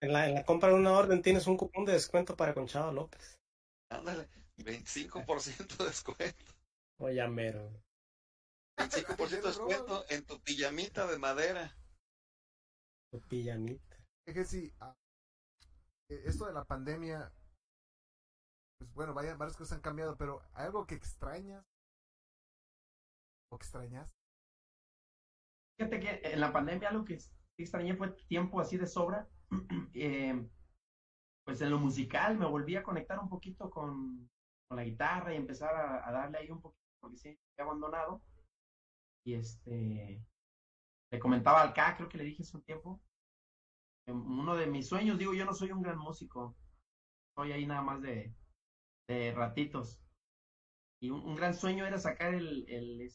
la, 0.00 0.28
en 0.28 0.34
la 0.34 0.44
compra 0.44 0.68
de 0.68 0.74
una 0.74 0.92
orden 0.92 1.22
tienes 1.22 1.46
un 1.46 1.56
cupón 1.56 1.84
de 1.84 1.92
descuento 1.92 2.36
para 2.36 2.54
Conchado 2.54 2.92
López. 2.92 3.38
Ándale, 3.90 4.28
25% 4.58 5.78
de 5.78 5.84
descuento. 5.86 6.52
Oye, 6.98 7.26
mero. 7.28 7.70
25% 8.78 9.28
de 9.28 9.42
descuento 9.42 10.04
en 10.08 10.26
tu 10.26 10.40
pijamita 10.40 11.06
de 11.06 11.18
madera. 11.18 11.76
Tu 13.10 13.20
pijamita. 13.20 13.96
Es 14.26 14.34
que 14.34 14.44
sí, 14.44 14.72
esto 16.24 16.46
de 16.46 16.52
la 16.52 16.64
pandemia, 16.64 17.32
pues 18.78 18.92
bueno, 18.92 19.14
vaya, 19.14 19.36
varias 19.36 19.56
cosas 19.56 19.76
han 19.76 19.82
cambiado, 19.82 20.16
pero 20.16 20.42
¿hay 20.54 20.66
algo 20.66 20.86
que 20.86 20.94
extrañas? 20.94 21.64
¿O 23.50 23.58
que 23.58 23.64
extrañas? 23.64 24.10
Fíjate 25.76 26.00
que 26.00 26.20
en 26.24 26.40
la 26.40 26.52
pandemia 26.52 26.90
lo 26.92 27.04
que 27.04 27.18
extrañé 27.58 27.96
fue 27.96 28.10
tiempo 28.28 28.60
así 28.60 28.76
de 28.76 28.86
sobra. 28.86 29.28
Eh, 29.96 30.34
pues 31.44 31.60
en 31.60 31.70
lo 31.70 31.78
musical 31.78 32.38
me 32.38 32.46
volví 32.46 32.74
a 32.74 32.82
conectar 32.82 33.18
un 33.18 33.28
poquito 33.28 33.70
con, 33.70 34.28
la 34.70 34.82
guitarra 34.82 35.32
y 35.32 35.36
empezar 35.36 35.72
a, 35.72 36.10
darle 36.10 36.38
ahí 36.38 36.50
un 36.50 36.60
poquito, 36.60 36.82
porque 37.00 37.16
sí, 37.16 37.38
he 37.56 37.62
abandonado. 37.62 38.22
Y 39.24 39.34
este, 39.34 40.24
le 41.12 41.18
comentaba 41.20 41.62
al 41.62 41.72
K, 41.72 41.96
creo 41.96 42.08
que 42.08 42.18
le 42.18 42.24
dije 42.24 42.42
hace 42.42 42.56
un 42.56 42.64
tiempo, 42.64 43.00
uno 44.06 44.56
de 44.56 44.66
mis 44.66 44.88
sueños, 44.88 45.18
digo, 45.18 45.34
yo 45.34 45.44
no 45.44 45.54
soy 45.54 45.72
un 45.72 45.82
gran 45.82 45.98
músico, 45.98 46.56
soy 47.36 47.52
ahí 47.52 47.66
nada 47.66 47.82
más 47.82 48.02
de, 48.02 48.34
de 49.08 49.32
ratitos. 49.34 50.02
Y 51.00 51.10
un, 51.10 51.20
un 51.20 51.36
gran 51.36 51.54
sueño 51.54 51.86
era 51.86 51.98
sacar 51.98 52.34
el, 52.34 52.64
el, 52.68 53.08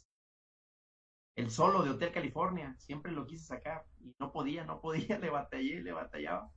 el 1.36 1.50
solo 1.52 1.84
de 1.84 1.92
Hotel 1.92 2.12
California, 2.12 2.76
siempre 2.78 3.12
lo 3.12 3.26
quise 3.26 3.46
sacar 3.46 3.86
y 4.00 4.16
no 4.20 4.32
podía, 4.32 4.66
no 4.66 4.82
podía, 4.82 5.18
le 5.20 5.30
batallé, 5.30 5.82
le 5.82 5.92
batallaba, 5.92 6.52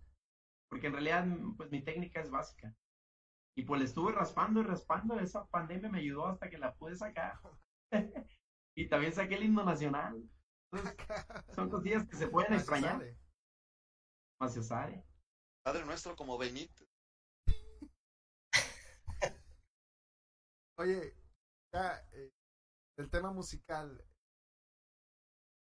porque 0.68 0.88
en 0.88 0.94
realidad 0.94 1.26
pues 1.56 1.70
mi 1.70 1.82
técnica 1.84 2.20
es 2.20 2.30
básica. 2.30 2.74
Y 3.54 3.64
pues 3.64 3.80
le 3.80 3.86
estuve 3.86 4.12
raspando 4.12 4.60
y 4.60 4.64
raspando, 4.64 5.20
esa 5.20 5.46
pandemia 5.46 5.90
me 5.90 5.98
ayudó 6.00 6.26
hasta 6.26 6.48
que 6.50 6.58
la 6.58 6.74
pude 6.74 6.96
sacar. 6.96 7.34
y 8.74 8.88
también 8.88 9.12
saqué 9.12 9.36
el 9.36 9.44
himno 9.44 9.64
nacional. 9.64 10.22
Entonces, 10.72 10.96
son 11.54 11.68
cosillas 11.68 12.06
que 12.08 12.16
se 12.16 12.28
pueden 12.28 12.54
extrañar. 12.54 13.02
Más 14.42 14.54
se 14.54 14.62
sabe. 14.64 15.04
Padre 15.64 15.84
nuestro 15.84 16.16
como 16.16 16.36
Benito. 16.36 16.84
Oye, 20.78 21.14
ya, 21.72 22.04
eh, 22.10 22.32
el 22.98 23.08
tema 23.08 23.30
musical, 23.30 24.04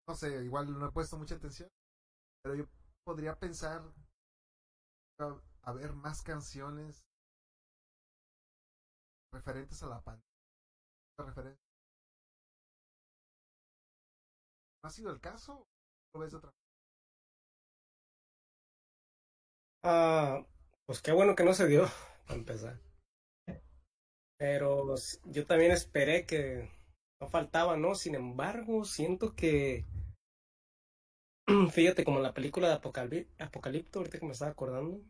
no 0.08 0.16
sé, 0.16 0.46
igual 0.46 0.80
no 0.80 0.88
he 0.88 0.92
puesto 0.94 1.18
mucha 1.18 1.36
atención, 1.36 1.68
pero 2.42 2.56
yo 2.56 2.64
podría 3.04 3.38
pensar 3.38 3.82
a, 5.20 5.42
a 5.64 5.74
ver 5.74 5.92
más 5.92 6.22
canciones 6.22 7.06
referentes 9.34 9.84
a 9.84 9.88
la 9.88 10.02
pandemia. 10.02 10.24
¿No 14.82 14.88
ha 14.88 14.90
sido 14.90 15.12
el 15.12 15.20
caso? 15.20 15.68
¿O 16.14 16.18
lo 16.18 16.20
ves 16.22 16.32
de 16.32 16.38
otra 16.38 16.59
Ah, 19.84 20.46
pues 20.86 21.02
qué 21.02 21.12
bueno 21.12 21.36
que 21.36 21.44
no 21.44 21.54
se 21.54 21.68
dio, 21.68 21.86
para 22.28 22.40
empezar. 22.40 22.80
Pero 24.38 24.96
yo 25.26 25.46
también 25.46 25.72
esperé 25.72 26.26
que 26.26 26.68
no 27.22 27.28
faltaba, 27.28 27.78
¿no? 27.78 27.94
Sin 27.94 28.16
embargo, 28.16 28.84
siento 28.86 29.36
que, 29.36 29.86
fíjate, 31.72 32.06
como 32.06 32.18
en 32.18 32.24
la 32.24 32.34
película 32.34 32.70
de 32.70 32.76
Apocalip- 32.76 33.28
Apocalipto, 33.40 34.00
ahorita 34.00 34.20
que 34.20 34.26
me 34.26 34.32
estaba 34.32 34.52
acordando, 34.52 35.02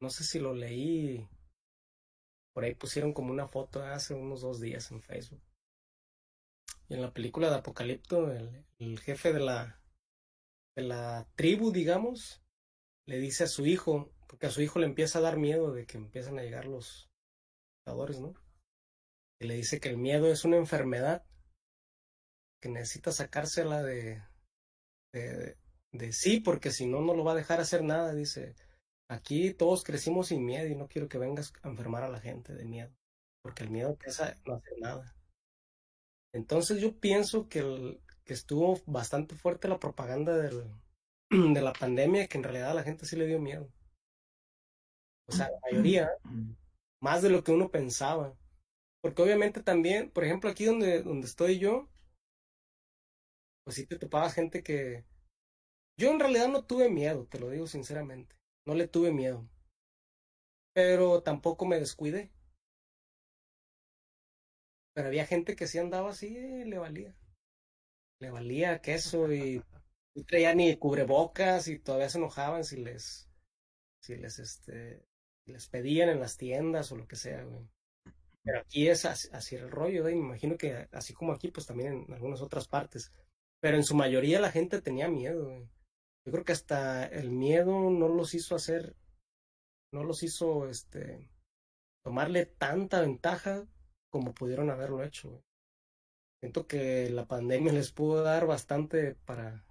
no 0.00 0.08
sé 0.08 0.24
si 0.24 0.38
lo 0.38 0.54
leí, 0.54 1.28
por 2.52 2.64
ahí 2.64 2.74
pusieron 2.74 3.12
como 3.12 3.30
una 3.30 3.46
foto 3.46 3.84
hace 3.84 4.12
unos 4.12 4.40
dos 4.40 4.60
días 4.60 4.90
en 4.90 5.00
Facebook. 5.00 5.40
Y 6.88 6.94
en 6.94 7.00
la 7.02 7.12
película 7.14 7.48
de 7.48 7.54
Apocalipto, 7.54 8.32
el, 8.32 8.64
el 8.80 8.98
jefe 8.98 9.32
de 9.32 9.38
la, 9.38 9.80
de 10.76 10.82
la 10.82 11.28
tribu, 11.36 11.72
digamos, 11.72 12.42
le 13.06 13.18
dice 13.18 13.44
a 13.44 13.48
su 13.48 13.66
hijo, 13.66 14.10
porque 14.26 14.46
a 14.46 14.50
su 14.50 14.62
hijo 14.62 14.78
le 14.78 14.86
empieza 14.86 15.18
a 15.18 15.22
dar 15.22 15.36
miedo 15.36 15.72
de 15.72 15.86
que 15.86 15.96
empiezan 15.96 16.38
a 16.38 16.42
llegar 16.42 16.66
los 16.66 17.08
jugadores, 17.84 18.20
¿no? 18.20 18.34
Y 19.40 19.46
le 19.46 19.54
dice 19.54 19.80
que 19.80 19.88
el 19.88 19.98
miedo 19.98 20.30
es 20.30 20.44
una 20.44 20.56
enfermedad, 20.56 21.24
que 22.60 22.68
necesita 22.68 23.12
sacársela 23.12 23.82
de, 23.82 24.22
de, 25.12 25.56
de 25.92 26.12
sí, 26.12 26.40
porque 26.40 26.70
si 26.70 26.86
no, 26.86 27.00
no 27.00 27.14
lo 27.14 27.24
va 27.24 27.32
a 27.32 27.36
dejar 27.36 27.60
hacer 27.60 27.84
nada. 27.84 28.12
Dice, 28.14 28.54
aquí 29.08 29.52
todos 29.52 29.84
crecimos 29.84 30.28
sin 30.28 30.44
miedo 30.44 30.66
y 30.66 30.74
no 30.74 30.88
quiero 30.88 31.08
que 31.08 31.18
vengas 31.18 31.52
a 31.62 31.68
enfermar 31.68 32.02
a 32.02 32.08
la 32.08 32.20
gente 32.20 32.54
de 32.54 32.64
miedo, 32.64 32.92
porque 33.42 33.62
el 33.62 33.70
miedo 33.70 33.96
no 34.46 34.54
hacer 34.54 34.78
nada. 34.78 35.14
Entonces 36.32 36.80
yo 36.80 36.98
pienso 36.98 37.48
que, 37.48 38.00
que 38.24 38.34
estuvo 38.34 38.80
bastante 38.86 39.36
fuerte 39.36 39.68
la 39.68 39.78
propaganda 39.78 40.36
del, 40.36 40.64
de 41.54 41.60
la 41.60 41.72
pandemia 41.72 42.28
que 42.28 42.38
en 42.38 42.44
realidad 42.44 42.70
a 42.70 42.74
la 42.74 42.82
gente 42.82 43.06
sí 43.06 43.16
le 43.16 43.26
dio 43.26 43.40
miedo. 43.40 43.68
O 45.28 45.32
sea, 45.32 45.50
la 45.50 45.58
mayoría, 45.62 46.10
más 47.00 47.22
de 47.22 47.30
lo 47.30 47.42
que 47.42 47.52
uno 47.52 47.70
pensaba. 47.70 48.36
Porque 49.02 49.22
obviamente 49.22 49.62
también, 49.62 50.10
por 50.10 50.24
ejemplo, 50.24 50.50
aquí 50.50 50.64
donde, 50.64 51.02
donde 51.02 51.26
estoy 51.26 51.58
yo, 51.58 51.88
pues 53.64 53.76
sí 53.76 53.86
te 53.86 53.98
topaba 53.98 54.30
gente 54.30 54.62
que... 54.62 55.04
Yo 55.98 56.10
en 56.10 56.20
realidad 56.20 56.48
no 56.48 56.64
tuve 56.64 56.88
miedo, 56.90 57.26
te 57.26 57.40
lo 57.40 57.50
digo 57.50 57.66
sinceramente. 57.66 58.36
No 58.66 58.74
le 58.74 58.86
tuve 58.86 59.12
miedo. 59.12 59.48
Pero 60.74 61.22
tampoco 61.22 61.66
me 61.66 61.80
descuidé. 61.80 62.30
Pero 64.94 65.08
había 65.08 65.26
gente 65.26 65.56
que 65.56 65.66
sí 65.66 65.78
andaba 65.78 66.10
así, 66.10 66.36
eh, 66.36 66.64
le 66.66 66.78
valía. 66.78 67.14
Le 68.20 68.30
valía 68.30 68.80
queso 68.80 69.32
y 69.32 69.62
no 70.16 70.54
ni 70.54 70.76
cubrebocas 70.76 71.68
y 71.68 71.78
todavía 71.78 72.08
se 72.08 72.18
enojaban 72.18 72.64
si 72.64 72.76
les 72.76 73.28
si 74.00 74.16
les, 74.16 74.38
este, 74.38 75.04
les 75.46 75.68
pedían 75.68 76.08
en 76.08 76.20
las 76.20 76.36
tiendas 76.36 76.92
o 76.92 76.96
lo 76.96 77.06
que 77.06 77.16
sea, 77.16 77.42
güey. 77.42 77.68
Pero 78.44 78.60
aquí 78.60 78.88
es 78.88 79.04
así, 79.04 79.56
el 79.56 79.68
rollo, 79.68 80.02
güey. 80.02 80.14
Me 80.14 80.26
imagino 80.26 80.56
que 80.56 80.88
así 80.92 81.12
como 81.12 81.32
aquí, 81.32 81.50
pues 81.50 81.66
también 81.66 82.04
en 82.06 82.14
algunas 82.14 82.40
otras 82.40 82.68
partes. 82.68 83.12
Pero 83.60 83.76
en 83.76 83.82
su 83.82 83.96
mayoría 83.96 84.40
la 84.40 84.52
gente 84.52 84.80
tenía 84.80 85.08
miedo. 85.08 85.68
Yo 86.24 86.32
creo 86.32 86.44
que 86.44 86.52
hasta 86.52 87.04
el 87.06 87.32
miedo 87.32 87.90
no 87.90 88.08
los 88.08 88.34
hizo 88.34 88.54
hacer, 88.54 88.94
no 89.92 90.04
los 90.04 90.22
hizo, 90.22 90.68
este, 90.68 91.28
tomarle 92.04 92.46
tanta 92.46 93.00
ventaja 93.00 93.66
como 94.10 94.32
pudieron 94.32 94.70
haberlo 94.70 95.02
hecho. 95.02 95.42
Siento 96.40 96.68
que 96.68 97.10
la 97.10 97.26
pandemia 97.26 97.72
les 97.72 97.90
pudo 97.90 98.22
dar 98.22 98.46
bastante 98.46 99.16
para, 99.24 99.65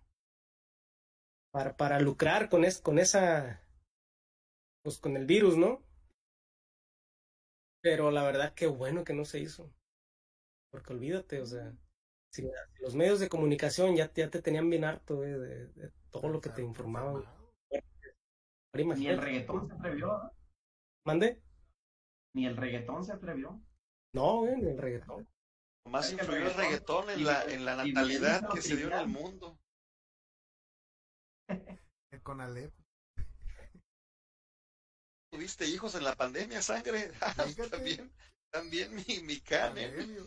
para, 1.56 1.78
para 1.78 2.01
lucrar 2.01 2.49
con, 2.49 2.66
es, 2.66 2.82
con 2.82 2.99
esa, 2.99 3.64
pues 4.84 4.97
con 4.97 5.16
el 5.16 5.26
virus, 5.26 5.56
¿no? 5.56 5.82
Pero 7.82 8.12
la 8.12 8.24
verdad 8.24 8.53
que 8.53 8.68
bueno 8.68 9.06
que 9.06 9.14
no 9.14 9.24
se 9.24 9.39
hizo. 9.39 9.74
Porque 10.70 10.91
olvídate, 10.91 11.39
o 11.39 11.45
sea, 11.45 11.74
si 12.30 12.45
los 12.82 12.95
medios 12.95 13.22
de 13.22 13.30
comunicación 13.30 13.95
ya, 13.95 14.12
ya 14.14 14.30
te 14.30 14.41
tenían 14.41 14.70
bien 14.70 14.84
harto 14.84 15.22
de, 15.22 15.38
de 15.68 15.91
todo 16.10 16.28
lo 16.28 16.41
que 16.41 16.49
te 16.49 16.62
informaban. 16.62 17.24
Ni 18.74 19.08
el 19.08 19.18
reggaetón 19.18 19.70
se 19.70 19.76
atrevió. 19.76 20.08
¿no? 20.08 20.32
¿Mande? 21.06 21.41
Ni 22.34 22.47
el 22.47 22.58
reggaetón 22.58 23.06
se 23.06 23.14
atrevió. 23.14 23.62
No, 24.14 24.39
güey, 24.39 24.58
ni 24.58 24.72
el 24.72 24.78
reggaetón. 24.78 25.26
Más 25.86 26.12
influyó 26.12 26.47
el 26.47 26.53
reggaetón 26.53 27.10
en 27.12 27.24
la, 27.24 27.45
en 27.45 27.64
la 27.64 27.78
natalidad 27.78 28.49
que 28.53 28.62
se 28.62 28.76
dio 28.76 28.88
en 28.88 28.99
el 28.99 29.08
mundo. 29.08 29.58
El 32.16 32.24
Conalep. 32.24 32.74
¿Tuviste 35.30 35.66
hijos 35.66 35.95
en 35.95 36.05
la 36.05 36.16
pandemia, 36.16 36.61
sangre? 36.61 37.11
Ah, 37.22 37.36
también, 37.70 38.09
también 38.49 38.95
mi, 38.95 39.20
mi 39.24 39.41
cane. 39.41 39.89
Pandemia. 39.89 40.22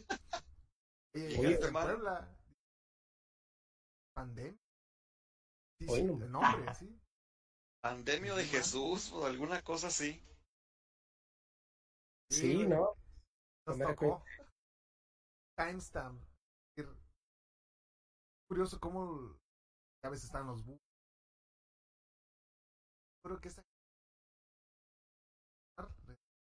Oye, 1.15 1.55
en. 1.55 1.73
Puebla. 1.73 2.39
Pandemia. 4.15 4.59
Sí, 5.81 5.87
Oye, 5.89 6.01
sí, 6.01 6.05
no. 6.05 6.25
el 6.25 6.31
nombre, 6.31 6.75
sí. 6.75 7.01
Pandemio 7.81 8.37
de 8.37 8.45
Jesús 8.45 9.11
o 9.13 9.25
alguna 9.25 9.63
cosa 9.63 9.87
así. 9.87 10.23
Sí. 12.31 12.67
¿no? 12.67 12.95
Nos 13.67 13.79
tocó. 13.79 14.23
Timestamp. 15.57 16.23
Es 16.77 16.87
Curioso 18.47 18.79
cómo 18.79 19.39
a 20.05 20.11
veces 20.11 20.27
están 20.27 20.47
los 20.49 20.63
bugs. 20.67 20.88
Creo 23.29 23.41
que 23.43 23.49
esta 23.49 23.63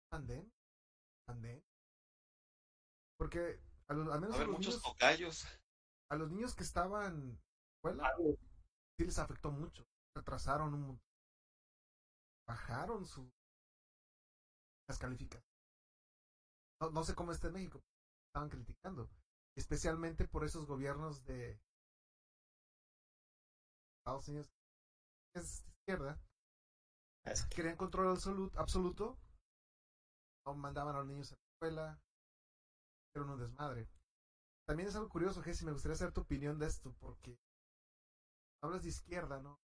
pandemia, 0.10 0.52
pandemia, 1.28 1.64
porque 3.20 3.62
a 3.88 3.94
los, 3.94 4.08
al 4.12 4.20
Va 4.20 4.20
menos 4.20 4.36
a 4.36 4.40
a 4.40 4.42
haber 4.42 4.48
los, 4.48 4.58
muchos 4.58 4.82
niños, 4.82 4.82
tocayos. 4.82 5.46
a 6.10 6.16
los 6.16 6.32
niños 6.32 6.56
que 6.56 6.64
estaban 6.64 7.14
en 7.22 7.40
escuela 7.76 8.12
sí 8.98 9.06
les 9.06 9.20
afectó 9.20 9.52
mucho, 9.52 9.86
retrasaron 10.18 10.74
un 10.74 10.82
montón, 10.82 11.12
bajaron 12.48 13.06
su 13.06 13.32
las 14.90 14.98
calificaciones. 14.98 15.48
No, 16.82 16.90
no 16.90 17.04
sé 17.04 17.14
cómo 17.14 17.32
está 17.32 17.50
en 17.50 17.54
México, 17.54 17.84
estaban 18.30 18.50
criticando, 18.50 19.08
especialmente 19.56 20.28
por 20.28 20.44
esos 20.46 20.66
gobiernos 20.66 21.24
de 21.26 21.62
Estados 24.00 24.28
Unidos, 24.30 24.50
es 25.36 25.64
de 25.64 25.72
izquierda, 25.74 26.20
Querían 27.56 27.78
control 27.78 28.18
absoluto, 28.56 29.18
no 30.46 30.56
mandaban 30.56 30.96
a 30.96 31.00
los 31.00 31.08
niños 31.08 31.32
a 31.32 31.36
la 31.36 31.42
escuela, 31.54 32.02
era 33.16 33.26
un 33.26 33.40
desmadre. 33.40 33.88
También 34.68 34.90
es 34.90 34.96
algo 34.96 35.10
curioso, 35.10 35.42
Jessy, 35.42 35.66
me 35.66 35.72
gustaría 35.72 35.96
saber 35.96 36.14
tu 36.14 36.22
opinión 36.22 36.58
de 36.58 36.66
esto, 36.66 36.94
porque 37.00 37.38
hablas 38.64 38.84
de 38.84 38.90
izquierda, 38.90 39.40
¿no? 39.40 39.60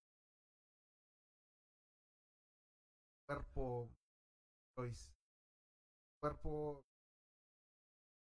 Cuerpo, 3.26 3.90
cuerpo, 6.22 6.84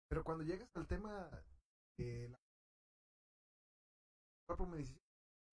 pero 0.09 0.23
cuando 0.23 0.43
llegas 0.43 0.69
al 0.75 0.85
tema 0.85 1.29
de 1.97 2.29
la 2.29 2.37
cuerpo 4.45 4.65
medicina, 4.67 4.99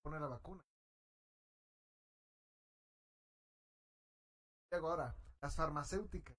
pone 0.03 0.19
la 0.19 0.27
vacuna. 0.27 0.63
Ahora, 4.73 5.15
las 5.41 5.55
farmacéuticas. 5.55 6.35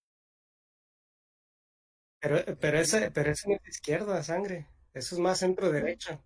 Pero, 2.21 2.37
pero 2.59 2.79
ese, 2.79 3.11
pero 3.11 3.31
ese 3.33 3.49
no 3.49 3.57
es 3.57 3.63
de 3.63 3.71
izquierda, 3.71 4.23
sangre. 4.23 4.67
Eso 4.95 5.15
es 5.15 5.21
más 5.21 5.39
centro 5.41 5.71
derecha. 5.71 6.21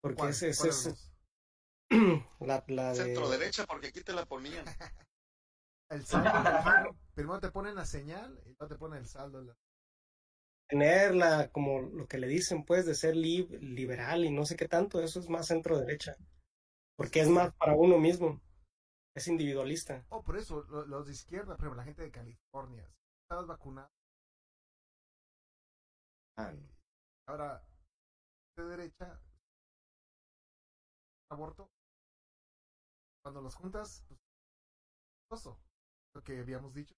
Porque 0.00 0.16
¿Cuál? 0.20 0.30
ese, 0.30 0.54
¿Cuál 0.56 0.68
ese 0.70 0.90
es 0.90 1.12
la, 2.40 2.64
la 2.68 2.92
de... 2.94 3.04
Centro 3.04 3.28
derecha, 3.28 3.66
porque 3.66 3.88
aquí 3.88 4.02
te 4.02 4.12
la 4.12 4.24
ponían. 4.24 4.64
El 5.90 6.04
saldo. 6.04 6.96
Primero 7.14 7.40
te 7.40 7.50
ponen 7.50 7.74
la 7.76 7.86
señal 7.86 8.40
y 8.44 8.48
luego 8.58 8.68
te 8.68 8.76
ponen 8.76 8.98
el 9.00 9.06
saldo. 9.06 9.42
la- 9.42 9.56
tener 10.68 11.14
la, 11.14 11.48
como 11.50 11.80
lo 11.80 12.06
que 12.06 12.18
le 12.18 12.28
dicen, 12.28 12.64
pues, 12.64 12.86
de 12.86 12.94
ser 12.94 13.14
lib- 13.14 13.58
liberal 13.60 14.24
y 14.24 14.30
no 14.30 14.44
sé 14.44 14.56
qué 14.56 14.68
tanto, 14.68 15.00
eso 15.02 15.20
es 15.20 15.28
más 15.28 15.46
centro 15.46 15.78
derecha. 15.78 16.14
Porque 16.96 17.20
es 17.20 17.28
más 17.28 17.54
para 17.56 17.74
uno 17.76 17.98
mismo. 17.98 18.40
Es 19.16 19.28
individualista. 19.28 20.04
Oh, 20.10 20.22
por 20.22 20.36
eso, 20.36 20.62
lo- 20.68 20.84
los 20.84 21.06
de 21.06 21.12
izquierda, 21.12 21.56
por 21.56 21.64
ejemplo, 21.64 21.76
la 21.76 21.84
gente 21.84 22.02
de 22.02 22.10
California, 22.10 22.86
si 22.86 23.22
estabas 23.22 23.46
vacunado, 23.46 23.88
Ah, 26.36 26.52
ahora, 27.26 27.62
de 28.58 28.64
derecha, 28.64 29.18
aborto, 31.30 31.70
cuando 33.22 33.40
los 33.40 33.54
juntas, 33.54 34.04
pues, 34.06 34.20
oso, 35.30 35.58
lo 36.14 36.22
que 36.22 36.38
habíamos 36.38 36.74
dicho, 36.74 36.94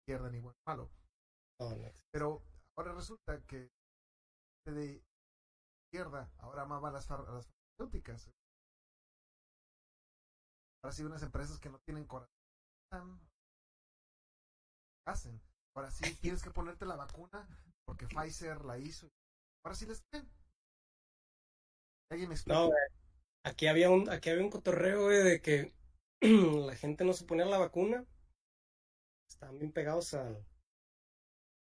izquierda 0.00 0.30
ni 0.30 0.40
bueno, 0.40 0.58
malo. 0.66 0.90
no. 1.60 1.92
Pero 2.10 2.42
ahora 2.76 2.92
resulta 2.92 3.40
que 3.46 3.70
de 4.66 5.00
izquierda 5.86 6.28
ahora 6.38 6.62
amaba 6.62 6.90
las, 6.90 7.06
far- 7.06 7.26
a 7.28 7.32
las 7.34 7.46
farmacéuticas. 7.78 8.30
Ahora 10.84 10.92
sí, 10.92 11.02
unas 11.02 11.22
empresas 11.22 11.58
que 11.58 11.70
no 11.70 11.78
tienen 11.86 12.04
corazón 12.04 12.28
hacen. 15.06 15.40
Ahora 15.74 15.90
sí, 15.90 16.04
tienes 16.20 16.42
que 16.42 16.50
ponerte 16.50 16.84
la 16.84 16.96
vacuna 16.96 17.48
porque 17.86 18.06
Pfizer 18.06 18.62
la 18.66 18.76
hizo. 18.76 19.08
Ahora 19.64 19.74
sí 19.74 19.86
les 19.86 20.02
creen. 20.10 20.28
¿Alguien 22.10 22.28
me 22.28 22.34
explica? 22.34 22.58
No, 22.58 22.66
güey. 22.66 22.78
aquí 23.46 23.66
había 23.66 23.88
un, 23.88 24.10
aquí 24.10 24.28
había 24.28 24.44
un 24.44 24.50
cotorreo, 24.50 25.04
güey, 25.04 25.22
de 25.22 25.40
que 25.40 25.72
la 26.20 26.76
gente 26.76 27.06
no 27.06 27.14
se 27.14 27.24
ponía 27.24 27.46
la 27.46 27.58
vacuna. 27.58 28.04
Estaban 29.30 29.58
bien 29.58 29.72
pegados 29.72 30.12
a, 30.12 30.36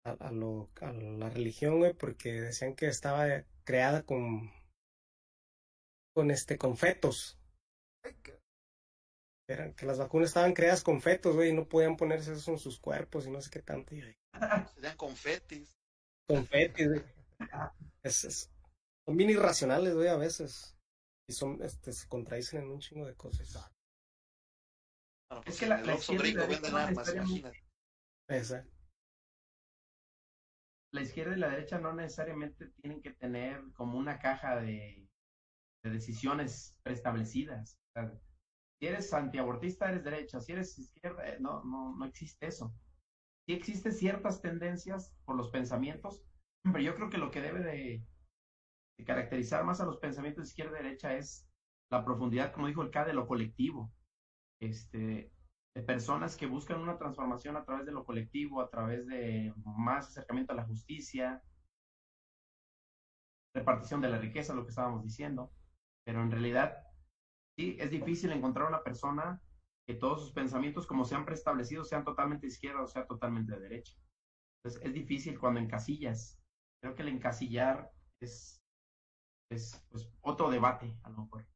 a 0.05 0.33
lo, 0.33 0.71
a 0.81 0.93
la 0.93 1.31
religión, 1.31 1.79
güey, 1.79 1.95
porque 1.95 2.33
decían 2.33 2.75
que 2.75 2.89
estaba 2.89 3.27
creada 3.63 4.03
con, 4.03 4.51
con 6.17 6.33
este, 6.33 6.59
con 6.59 6.77
fetos. 6.77 7.39
Ay, 8.03 8.15
que- 8.25 8.34
Eran, 9.49 9.75
que 9.75 9.85
las 9.87 9.99
vacunas 9.99 10.31
estaban 10.31 10.55
creadas 10.55 10.83
con 10.83 11.03
fetos, 11.03 11.35
güey, 11.35 11.51
y 11.51 11.53
no 11.53 11.69
podían 11.69 11.97
ponerse 11.97 12.33
eso 12.33 12.51
en 12.53 12.59
sus 12.59 12.81
cuerpos 12.81 13.27
y 13.27 13.31
no 13.31 13.41
sé 13.43 13.51
qué 13.51 13.61
tanto. 13.61 13.95
Y, 13.95 14.01
ay, 14.03 14.17
Serían 14.75 14.97
confetis. 14.97 15.77
confetis, 16.27 16.89
güey. 16.89 17.03
Es, 18.03 18.25
es- 18.25 18.51
son 19.07 19.17
bien 19.19 19.29
irracionales, 19.31 19.95
güey, 19.95 20.09
a 20.09 20.17
veces. 20.17 20.75
Y 21.29 21.33
son, 21.35 21.63
este, 21.63 21.93
se 21.93 22.09
contradicen 22.09 22.63
en 22.63 22.71
un 22.71 22.81
chingo 22.81 23.07
de 23.07 23.15
cosas. 23.17 23.41
Exacto. 23.49 23.75
Bueno, 25.31 25.41
Es 25.41 25.45
pues 25.47 25.59
que 25.59 25.65
en 25.65 25.69
la- 25.71 25.81
la 25.83 25.95
izquierda 25.95 26.29
y 26.29 26.33
gringo 26.33 26.69
la 26.71 26.85
armas, 26.87 27.15
imagínate. 27.15 27.65
Esa. 28.29 28.67
La 30.93 31.03
izquierda 31.03 31.37
y 31.37 31.41
la 31.41 31.49
derecha 31.51 31.79
no 31.79 31.93
necesariamente 31.93 32.69
tienen 32.81 33.03
que 33.03 33.11
tener 33.13 33.61
como 33.75 33.99
una 33.99 34.19
caja 34.21 34.57
de, 34.61 35.07
de 35.83 35.91
decisiones 35.91 36.77
preestablecidas. 36.83 37.77
Sea, 37.95 38.13
si 38.79 38.87
eres 38.87 39.13
antiabortista, 39.13 39.89
eres 39.89 40.05
derecha. 40.05 40.41
Si 40.41 40.53
eres 40.53 40.79
izquierda, 40.79 41.29
eh, 41.29 41.39
no, 41.41 41.63
no, 41.65 41.97
no 41.97 42.05
existe 42.05 42.47
eso. 42.47 42.75
Sí 43.47 43.55
existen 43.55 43.93
ciertas 43.93 44.41
tendencias 44.41 45.15
por 45.25 45.37
los 45.37 45.51
pensamientos, 45.51 46.23
pero 46.63 46.81
yo 46.81 46.95
creo 46.95 47.11
que 47.11 47.19
lo 47.19 47.31
que 47.31 47.43
debe 47.43 47.61
de, 47.61 48.05
de 48.99 49.05
caracterizar 49.05 49.65
más 49.65 49.81
a 49.81 49.87
los 49.87 49.99
pensamientos 49.99 50.45
de 50.45 50.49
izquierda 50.49 50.81
y 50.81 50.83
derecha 50.83 51.15
es 51.17 51.49
la 51.91 52.05
profundidad, 52.05 52.53
como 52.53 52.67
dijo 52.67 52.83
el 52.83 52.91
K, 52.91 53.05
de 53.05 53.13
lo 53.13 53.27
colectivo. 53.27 53.93
Este, 54.61 55.33
de 55.75 55.83
personas 55.83 56.37
que 56.37 56.47
buscan 56.47 56.81
una 56.81 56.97
transformación 56.97 57.57
a 57.57 57.65
través 57.65 57.85
de 57.85 57.93
lo 57.93 58.05
colectivo, 58.05 58.61
a 58.61 58.71
través 58.71 59.07
de 59.07 59.53
más 59.65 60.09
acercamiento 60.09 60.53
a 60.53 60.57
la 60.57 60.65
justicia, 60.65 61.43
repartición 63.55 64.01
de 64.01 64.09
la 64.09 64.19
riqueza, 64.19 64.55
lo 64.55 64.65
que 64.65 64.71
estábamos 64.71 65.03
diciendo, 65.03 65.53
pero 66.05 66.23
en 66.23 66.31
realidad 66.31 66.84
sí 67.57 67.77
es 67.79 67.91
difícil 67.91 68.33
encontrar 68.33 68.69
una 68.69 68.83
persona 68.83 69.41
que 69.87 69.95
todos 69.95 70.23
sus 70.23 70.33
pensamientos, 70.33 70.87
como 70.87 71.05
se 71.05 71.15
han 71.15 71.25
preestablecido, 71.25 71.85
sean 71.85 72.05
totalmente 72.05 72.47
izquierda 72.47 72.83
o 72.83 72.87
sea 72.87 73.07
totalmente 73.07 73.53
de 73.53 73.61
derecha. 73.61 73.95
Entonces 74.59 74.83
es 74.87 74.95
difícil 74.95 75.39
cuando 75.39 75.61
encasillas. 75.61 76.39
Creo 76.81 76.95
que 76.95 77.03
el 77.03 77.09
encasillar 77.09 77.93
es, 78.21 78.63
es 79.51 79.83
pues, 79.91 80.09
otro 80.23 80.51
debate, 80.51 80.97
a 81.03 81.11
lo 81.11 81.25
mejor. 81.25 81.47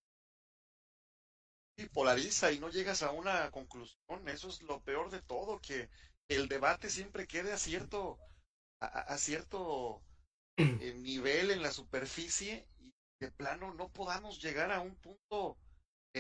Y 1.77 1.87
polariza 1.87 2.53
y 2.53 2.59
no 2.59 2.69
llegas 2.69 3.03
a 3.03 3.13
una 3.13 3.51
conclusión. 3.51 4.29
Eso 4.29 4.49
es 4.49 4.63
lo 4.63 4.83
peor 4.83 5.11
de 5.11 5.23
todo, 5.23 5.61
que 5.61 5.89
el 6.29 6.49
debate 6.49 6.91
siempre 6.91 7.27
quede 7.27 7.53
a 7.53 7.57
cierto, 7.57 8.19
a, 8.81 9.17
cierto 9.17 10.03
eh, 10.57 10.95
nivel 10.99 11.51
en 11.51 11.63
la 11.63 11.71
superficie 11.71 12.69
y 12.79 12.93
de 13.21 13.31
plano 13.31 13.73
no 13.75 13.89
podamos 13.89 14.43
llegar 14.43 14.71
a 14.71 14.81
un 14.81 14.95
punto 14.97 15.57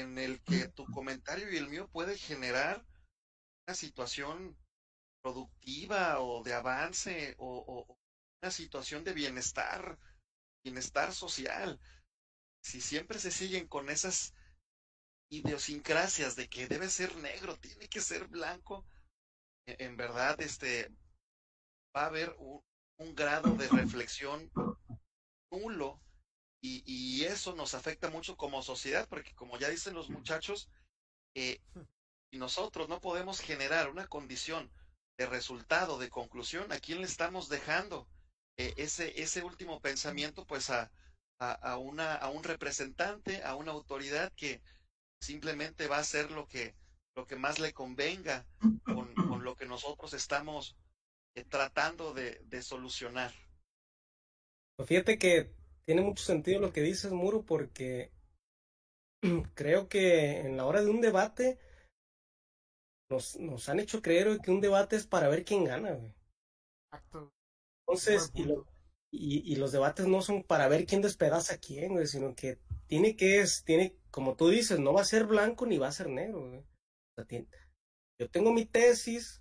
en 0.00 0.18
el 0.18 0.42
que 0.42 0.68
tu 0.68 0.84
comentario 0.86 1.50
y 1.50 1.56
el 1.56 1.68
mío 1.68 1.88
puede 1.88 2.16
generar 2.16 2.84
una 3.66 3.74
situación 3.74 4.56
productiva 5.22 6.20
o 6.20 6.42
de 6.42 6.54
avance 6.54 7.34
o, 7.38 7.86
una 8.42 8.50
situación 8.50 9.04
de 9.04 9.12
bienestar, 9.12 9.98
bienestar 10.64 11.12
social. 11.12 11.80
Si 12.62 12.80
siempre 12.80 13.18
se 13.18 13.30
siguen 13.30 13.66
con 13.66 13.90
esas 13.90 14.34
idiosincrasias 15.30 16.36
de 16.36 16.48
que 16.48 16.68
debe 16.68 16.88
ser 16.88 17.14
negro, 17.16 17.56
tiene 17.58 17.88
que 17.88 18.00
ser 18.00 18.28
blanco, 18.28 18.86
e, 19.66 19.84
en 19.84 19.96
verdad 19.96 20.40
este 20.40 20.88
va 21.94 22.04
a 22.04 22.06
haber 22.06 22.34
un, 22.38 22.62
un 22.98 23.14
grado 23.14 23.54
de 23.56 23.68
reflexión 23.68 24.50
nulo 25.50 26.00
y, 26.60 27.24
eso 27.24 27.54
nos 27.54 27.74
afecta 27.74 28.10
mucho 28.10 28.36
como 28.36 28.62
sociedad, 28.62 29.06
porque 29.08 29.34
como 29.34 29.58
ya 29.58 29.68
dicen 29.68 29.94
los 29.94 30.08
muchachos, 30.08 30.68
eh, 31.34 31.60
y 32.30 32.38
nosotros 32.38 32.88
no 32.88 33.00
podemos 33.00 33.40
generar 33.40 33.90
una 33.90 34.06
condición 34.06 34.70
de 35.18 35.26
resultado, 35.26 35.98
de 35.98 36.10
conclusión, 36.10 36.72
¿a 36.72 36.78
quién 36.78 36.98
le 36.98 37.06
estamos 37.06 37.48
dejando 37.48 38.08
eh, 38.56 38.74
ese, 38.76 39.20
ese 39.20 39.42
último 39.42 39.80
pensamiento? 39.80 40.46
Pues 40.46 40.70
a, 40.70 40.90
a, 41.38 41.76
una, 41.76 42.14
a 42.14 42.28
un 42.30 42.42
representante, 42.42 43.42
a 43.42 43.54
una 43.54 43.72
autoridad 43.72 44.32
que 44.34 44.60
simplemente 45.20 45.86
va 45.86 45.96
a 45.96 46.00
hacer 46.00 46.30
lo 46.30 46.46
que, 46.46 46.74
lo 47.16 47.26
que 47.26 47.36
más 47.36 47.58
le 47.58 47.72
convenga 47.72 48.46
con, 48.84 49.14
con 49.14 49.44
lo 49.44 49.56
que 49.56 49.66
nosotros 49.66 50.12
estamos 50.14 50.76
eh, 51.34 51.44
tratando 51.44 52.14
de, 52.14 52.40
de 52.44 52.62
solucionar. 52.62 53.32
Pues 54.76 54.88
fíjate 54.88 55.18
que 55.18 55.57
tiene 55.88 56.02
mucho 56.02 56.22
sentido 56.22 56.60
lo 56.60 56.70
que 56.70 56.82
dices, 56.82 57.12
Muro, 57.12 57.46
porque 57.46 58.12
creo 59.54 59.88
que 59.88 60.40
en 60.40 60.58
la 60.58 60.66
hora 60.66 60.82
de 60.82 60.90
un 60.90 61.00
debate 61.00 61.58
nos, 63.10 63.36
nos 63.38 63.70
han 63.70 63.80
hecho 63.80 64.02
creer 64.02 64.38
que 64.40 64.50
un 64.50 64.60
debate 64.60 64.96
es 64.96 65.06
para 65.06 65.28
ver 65.28 65.46
quién 65.46 65.64
gana, 65.64 65.92
güey. 65.92 66.12
Exacto. 66.92 67.32
Entonces, 67.86 68.30
y, 68.34 68.42
y, 69.10 69.50
y, 69.50 69.56
los 69.56 69.72
debates 69.72 70.06
no 70.06 70.20
son 70.20 70.42
para 70.42 70.68
ver 70.68 70.84
quién 70.84 71.00
despedaza 71.00 71.54
a 71.54 71.58
quién, 71.58 71.94
güey, 71.94 72.06
sino 72.06 72.34
que 72.34 72.58
tiene 72.86 73.16
que 73.16 73.40
es, 73.40 73.64
tiene, 73.64 73.96
como 74.10 74.36
tú 74.36 74.50
dices, 74.50 74.78
no 74.78 74.92
va 74.92 75.00
a 75.00 75.06
ser 75.06 75.24
blanco 75.24 75.64
ni 75.64 75.78
va 75.78 75.88
a 75.88 75.92
ser 75.92 76.10
negro, 76.10 76.48
güey. 76.48 76.58
O 76.58 77.24
sea, 77.24 77.46
yo 78.20 78.28
tengo 78.28 78.52
mi 78.52 78.66
tesis, 78.66 79.40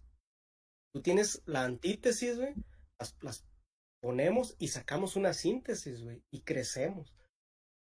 tú 0.94 1.02
tienes 1.02 1.42
la 1.46 1.66
antítesis, 1.66 2.38
güey, 2.38 2.54
las, 2.98 3.18
las 3.20 3.46
ponemos 4.02 4.56
y 4.60 4.70
sacamos 4.70 5.16
una 5.16 5.34
síntesis, 5.34 6.04
güey, 6.04 6.24
y 6.32 6.42
crecemos. 6.42 7.14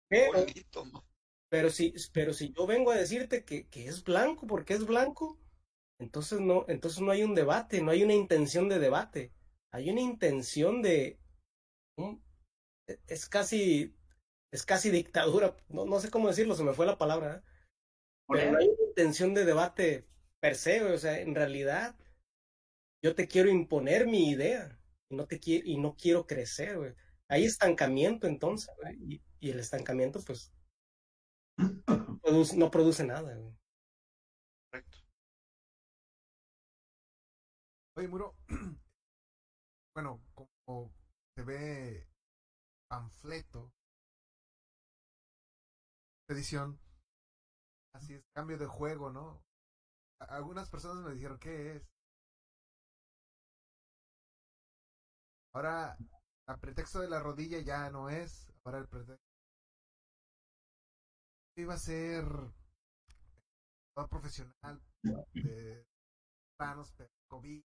Pero, 0.09 0.45
pero, 1.51 1.71
si, 1.71 1.95
pero 2.13 2.33
si 2.33 2.53
yo 2.53 2.67
vengo 2.67 2.91
a 2.91 2.97
decirte 2.97 3.45
que, 3.45 3.69
que 3.69 3.87
es 3.87 4.05
blanco 4.05 4.47
porque 4.47 4.75
es 4.75 4.87
blanco, 4.87 5.39
entonces 6.01 6.41
no, 6.41 6.65
entonces 6.69 7.01
no 7.01 7.11
hay 7.11 7.23
un 7.23 7.35
debate, 7.35 7.81
no 7.81 7.91
hay 7.91 8.03
una 8.03 8.15
intención 8.15 8.69
de 8.69 8.79
debate, 8.79 9.33
hay 9.73 9.91
una 9.91 10.01
intención 10.01 10.83
de 10.83 11.19
e, 11.99 12.99
es 13.07 13.29
casi 13.29 13.95
es 14.53 14.65
casi 14.65 14.91
dictadura, 14.91 15.57
no, 15.69 15.85
no 15.85 15.99
sé 16.01 16.11
cómo 16.11 16.29
decirlo, 16.29 16.55
se 16.55 16.63
me 16.63 16.75
fue 16.75 16.87
la 16.87 16.99
palabra, 16.99 17.37
¿eh? 17.37 17.43
pero 18.29 18.53
no 18.53 18.59
hay 18.59 18.69
una 18.69 18.85
intención 18.89 19.35
de 19.35 19.45
debate 19.45 20.07
per 20.41 20.55
se, 20.55 20.83
o 20.83 20.99
sea, 20.99 21.21
en 21.21 21.35
realidad 21.35 21.97
yo 23.03 23.15
te 23.15 23.27
quiero 23.27 23.51
imponer 23.51 24.07
mi 24.07 24.31
idea 24.31 24.79
y 25.09 25.17
no 25.17 25.27
te 25.27 25.39
quiero 25.41 25.67
y 25.67 25.79
no 25.79 25.95
quiero 25.97 26.27
crecer, 26.27 26.77
güey. 26.79 26.95
Hay 27.29 27.45
estancamiento 27.45 28.27
entonces, 28.27 28.69
y, 28.99 29.23
el 29.41 29.59
estancamiento 29.61 30.21
pues 30.25 30.53
no 32.57 32.71
produce 32.71 33.05
nada, 33.05 33.35
güey. 33.35 33.55
Correcto. 34.71 34.99
Oye, 37.97 38.09
Muro, 38.09 38.35
bueno, 39.95 40.21
como 40.35 40.93
se 41.37 41.43
ve 41.45 42.09
panfleto, 42.89 43.73
edición, 46.29 46.81
así 47.95 48.15
es, 48.15 48.25
cambio 48.35 48.59
de 48.59 48.67
juego, 48.67 49.11
¿no? 49.11 49.43
Algunas 50.19 50.69
personas 50.71 51.05
me 51.05 51.15
dijeron, 51.15 51.39
¿qué 51.39 51.77
es? 51.77 51.94
Ahora, 55.55 55.97
a 56.49 56.57
pretexto 56.57 57.01
de 57.01 57.09
la 57.09 57.21
rodilla 57.21 57.61
ya 57.61 57.89
no 57.91 58.11
es. 58.11 58.53
Ahora 58.65 58.79
el 58.79 58.89
pretexto. 58.89 59.25
Iba 61.57 61.75
a 61.75 61.79
ser 61.79 62.25
profesional 64.11 64.83
de 65.33 65.87
planos, 66.59 66.93
pero 66.97 67.11
COVID. 67.29 67.63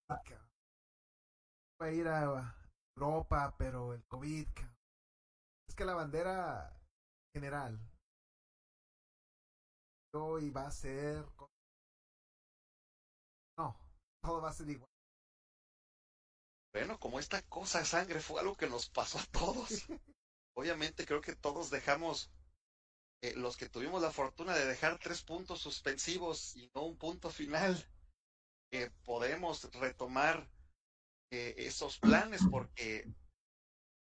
Iba 1.80 1.88
a 1.88 1.92
ir 1.92 2.08
a 2.08 2.56
Europa, 2.96 3.56
pero 3.58 3.94
el 3.94 4.06
COVID. 4.06 4.48
Es 5.68 5.76
que 5.76 5.86
la 5.86 5.96
bandera 5.96 6.72
general 7.34 7.80
hoy 10.14 10.50
va 10.50 10.68
a 10.68 10.72
ser. 10.72 11.26
No, 13.58 13.76
todo 14.22 14.42
va 14.42 14.50
a 14.50 14.54
ser 14.54 14.70
igual. 14.70 14.89
Bueno, 16.74 17.00
como 17.00 17.20
esta 17.20 17.42
cosa 17.44 17.80
de 17.80 17.86
sangre 17.86 18.20
fue 18.20 18.40
algo 18.40 18.56
que 18.56 18.70
nos 18.70 18.90
pasó 18.90 19.20
a 19.20 19.26
todos. 19.32 19.88
Obviamente 20.56 21.06
creo 21.06 21.22
que 21.22 21.36
todos 21.36 21.70
dejamos, 21.70 22.32
eh, 23.22 23.34
los 23.36 23.58
que 23.58 23.70
tuvimos 23.70 24.02
la 24.02 24.12
fortuna 24.12 24.56
de 24.56 24.66
dejar 24.66 25.00
tres 25.00 25.24
puntos 25.24 25.62
suspensivos 25.62 26.56
y 26.56 26.70
no 26.76 26.84
un 26.84 26.98
punto 26.98 27.30
final, 27.32 27.88
eh, 28.72 28.92
podemos 29.04 29.72
retomar 29.74 30.48
eh, 31.32 31.56
esos 31.58 31.98
planes 31.98 32.42
porque 32.52 33.08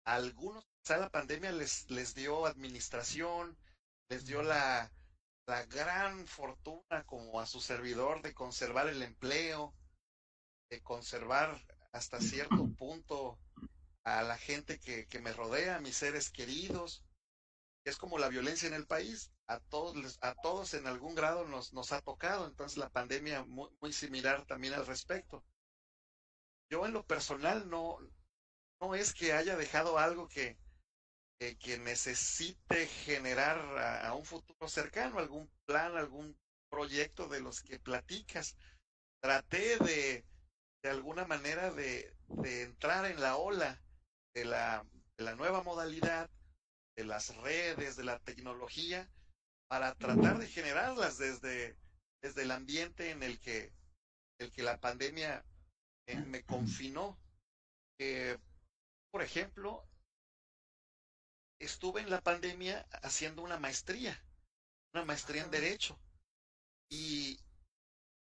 a 0.05 0.15
algunos 0.15 0.63
quizá 0.81 0.97
la 0.97 1.09
pandemia 1.09 1.51
les, 1.51 1.89
les 1.89 2.13
dio 2.13 2.45
administración, 2.45 3.57
les 4.09 4.25
dio 4.25 4.43
la, 4.43 4.91
la 5.47 5.65
gran 5.65 6.27
fortuna 6.27 7.03
como 7.05 7.39
a 7.39 7.47
su 7.47 7.61
servidor 7.61 8.21
de 8.21 8.33
conservar 8.33 8.87
el 8.87 9.01
empleo, 9.01 9.73
de 10.69 10.81
conservar 10.81 11.59
hasta 11.91 12.21
cierto 12.21 12.67
punto 12.77 13.39
a 14.03 14.23
la 14.23 14.37
gente 14.37 14.79
que, 14.79 15.07
que 15.07 15.19
me 15.19 15.33
rodea, 15.33 15.77
a 15.77 15.81
mis 15.81 15.95
seres 15.95 16.29
queridos. 16.29 17.03
Es 17.85 17.97
como 17.97 18.17
la 18.17 18.29
violencia 18.29 18.67
en 18.67 18.73
el 18.73 18.85
país, 18.85 19.31
a 19.47 19.59
todos, 19.59 20.17
a 20.21 20.35
todos 20.35 20.73
en 20.73 20.85
algún 20.85 21.15
grado 21.15 21.45
nos, 21.47 21.73
nos 21.73 21.91
ha 21.91 22.01
tocado, 22.01 22.45
entonces 22.45 22.77
la 22.77 22.89
pandemia 22.89 23.43
muy, 23.45 23.69
muy 23.81 23.93
similar 23.93 24.45
también 24.45 24.73
al 24.73 24.85
respecto. 24.85 25.43
Yo 26.69 26.85
en 26.85 26.93
lo 26.93 27.03
personal 27.05 27.67
no, 27.69 27.97
no 28.79 28.93
es 28.93 29.13
que 29.13 29.33
haya 29.33 29.55
dejado 29.57 29.97
algo 29.97 30.27
que, 30.27 30.57
que, 31.39 31.79
necesite 31.79 32.85
generar 32.85 33.57
a, 33.57 34.09
a, 34.09 34.13
un 34.13 34.25
futuro 34.25 34.67
cercano, 34.69 35.17
algún 35.17 35.49
plan, 35.65 35.97
algún 35.97 36.37
proyecto 36.69 37.27
de 37.27 37.39
los 37.39 37.61
que 37.61 37.79
platicas. 37.79 38.55
Traté 39.19 39.77
de, 39.79 40.25
de 40.83 40.89
alguna 40.89 41.25
manera 41.25 41.71
de, 41.71 42.15
de 42.27 42.63
entrar 42.63 43.05
en 43.05 43.19
la 43.19 43.35
ola 43.37 43.81
de 44.33 44.45
la, 44.45 44.85
de 45.17 45.23
la 45.23 45.35
nueva 45.35 45.63
modalidad, 45.63 46.29
de 46.95 47.05
las 47.05 47.35
redes, 47.37 47.95
de 47.95 48.03
la 48.03 48.19
tecnología, 48.19 49.09
para 49.67 49.93
tratar 49.95 50.39
de 50.39 50.47
generarlas 50.47 51.17
desde, 51.17 51.77
desde 52.21 52.43
el 52.43 52.51
ambiente 52.51 53.11
en 53.11 53.23
el 53.23 53.39
que, 53.39 53.71
el 54.39 54.51
que 54.51 54.63
la 54.63 54.79
pandemia 54.79 55.45
eh, 56.07 56.17
me 56.17 56.43
confinó. 56.43 57.19
Eh, 57.99 58.37
por 59.11 59.21
ejemplo, 59.21 59.87
estuve 61.59 62.01
en 62.01 62.09
la 62.09 62.21
pandemia 62.21 62.87
haciendo 63.03 63.43
una 63.43 63.59
maestría, 63.59 64.21
una 64.93 65.05
maestría 65.05 65.43
en 65.43 65.51
Derecho. 65.51 65.99
Y 66.89 67.39